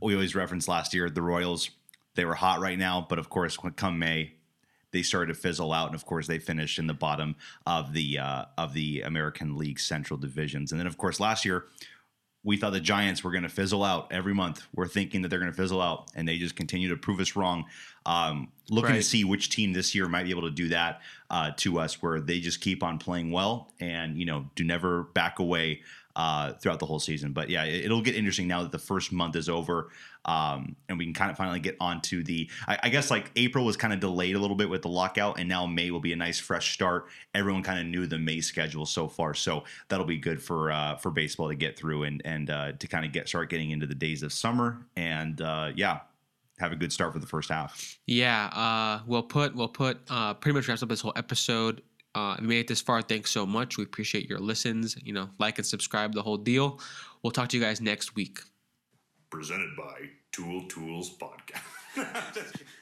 we 0.00 0.14
always 0.14 0.34
reference 0.34 0.68
last 0.68 0.94
year 0.94 1.10
the 1.10 1.22
Royals. 1.22 1.70
They 2.14 2.24
were 2.24 2.34
hot 2.34 2.60
right 2.60 2.78
now, 2.78 3.06
but 3.08 3.18
of 3.18 3.28
course, 3.28 3.56
come 3.76 3.98
May, 3.98 4.34
they 4.90 5.02
started 5.02 5.34
to 5.34 5.40
fizzle 5.40 5.72
out, 5.72 5.86
and 5.86 5.94
of 5.94 6.06
course, 6.06 6.26
they 6.26 6.38
finished 6.38 6.78
in 6.78 6.86
the 6.86 6.94
bottom 6.94 7.36
of 7.66 7.92
the 7.92 8.18
uh, 8.18 8.44
of 8.56 8.72
the 8.72 9.02
American 9.02 9.56
League 9.56 9.78
Central 9.78 10.18
divisions. 10.18 10.72
And 10.72 10.80
then, 10.80 10.86
of 10.86 10.96
course, 10.96 11.20
last 11.20 11.44
year 11.44 11.66
we 12.44 12.56
thought 12.56 12.72
the 12.72 12.80
Giants 12.80 13.24
were 13.24 13.30
going 13.30 13.42
to 13.42 13.48
fizzle 13.48 13.82
out 13.82 14.12
every 14.12 14.34
month. 14.34 14.62
We're 14.74 14.86
thinking 14.86 15.22
that 15.22 15.28
they're 15.28 15.40
going 15.40 15.50
to 15.50 15.56
fizzle 15.56 15.82
out, 15.82 16.10
and 16.14 16.26
they 16.26 16.38
just 16.38 16.56
continue 16.56 16.88
to 16.88 16.96
prove 16.96 17.20
us 17.20 17.36
wrong. 17.36 17.64
Um, 18.06 18.48
looking 18.70 18.94
to 18.94 19.02
see 19.02 19.24
which 19.24 19.50
team 19.50 19.72
this 19.72 19.94
year 19.94 20.08
might 20.08 20.24
be 20.24 20.30
able 20.30 20.42
to 20.42 20.50
do 20.50 20.68
that 20.68 21.00
uh, 21.30 21.50
to 21.58 21.78
us, 21.78 22.00
where 22.00 22.20
they 22.20 22.40
just 22.40 22.60
keep 22.60 22.82
on 22.82 22.98
playing 22.98 23.32
well 23.32 23.70
and 23.80 24.16
you 24.16 24.24
know 24.24 24.46
do 24.54 24.64
never 24.64 25.04
back 25.04 25.38
away 25.38 25.82
uh, 26.18 26.52
throughout 26.54 26.80
the 26.80 26.86
whole 26.86 26.98
season. 26.98 27.32
But 27.32 27.48
yeah, 27.48 27.62
it, 27.64 27.84
it'll 27.84 28.02
get 28.02 28.16
interesting 28.16 28.48
now 28.48 28.62
that 28.62 28.72
the 28.72 28.78
first 28.78 29.12
month 29.12 29.36
is 29.36 29.48
over, 29.48 29.90
um, 30.24 30.74
and 30.88 30.98
we 30.98 31.04
can 31.04 31.14
kind 31.14 31.30
of 31.30 31.36
finally 31.36 31.60
get 31.60 31.76
onto 31.80 32.24
the. 32.24 32.50
I, 32.66 32.78
I 32.82 32.88
guess 32.88 33.10
like 33.10 33.30
April 33.36 33.64
was 33.64 33.76
kind 33.76 33.94
of 33.94 34.00
delayed 34.00 34.34
a 34.34 34.38
little 34.40 34.56
bit 34.56 34.68
with 34.68 34.82
the 34.82 34.88
lockout, 34.88 35.38
and 35.38 35.48
now 35.48 35.64
May 35.64 35.92
will 35.92 36.00
be 36.00 36.12
a 36.12 36.16
nice 36.16 36.40
fresh 36.40 36.74
start. 36.74 37.06
Everyone 37.34 37.62
kind 37.62 37.78
of 37.78 37.86
knew 37.86 38.06
the 38.06 38.18
May 38.18 38.40
schedule 38.40 38.84
so 38.84 39.06
far, 39.06 39.32
so 39.32 39.62
that'll 39.88 40.04
be 40.04 40.18
good 40.18 40.42
for 40.42 40.72
uh, 40.72 40.96
for 40.96 41.12
baseball 41.12 41.48
to 41.48 41.54
get 41.54 41.78
through 41.78 42.02
and 42.02 42.20
and 42.24 42.50
uh, 42.50 42.72
to 42.72 42.88
kind 42.88 43.06
of 43.06 43.12
get 43.12 43.28
start 43.28 43.48
getting 43.48 43.70
into 43.70 43.86
the 43.86 43.94
days 43.94 44.24
of 44.24 44.32
summer, 44.32 44.84
and 44.96 45.40
uh, 45.40 45.70
yeah, 45.76 46.00
have 46.58 46.72
a 46.72 46.76
good 46.76 46.92
start 46.92 47.12
for 47.12 47.20
the 47.20 47.26
first 47.28 47.48
half. 47.48 47.96
Yeah, 48.06 48.46
uh, 48.46 49.04
we'll 49.06 49.22
put, 49.22 49.54
we'll 49.54 49.68
put. 49.68 49.98
Uh, 50.10 50.34
pretty 50.34 50.56
much 50.56 50.66
wraps 50.66 50.82
up 50.82 50.88
this 50.88 51.00
whole 51.00 51.12
episode. 51.14 51.80
Uh, 52.14 52.34
if 52.36 52.42
you 52.42 52.48
made 52.48 52.60
it 52.60 52.68
this 52.68 52.80
far, 52.80 53.02
thanks 53.02 53.30
so 53.30 53.46
much. 53.46 53.76
We 53.76 53.84
appreciate 53.84 54.28
your 54.28 54.38
listens. 54.38 54.96
You 55.02 55.12
know, 55.12 55.30
like 55.38 55.58
and 55.58 55.66
subscribe, 55.66 56.14
the 56.14 56.22
whole 56.22 56.36
deal. 56.38 56.80
We'll 57.22 57.30
talk 57.30 57.48
to 57.50 57.56
you 57.56 57.62
guys 57.62 57.80
next 57.80 58.14
week. 58.14 58.40
presented 59.30 59.70
by 59.76 60.08
Tool 60.32 60.66
Tools 60.68 61.16
Podcast. 61.18 62.62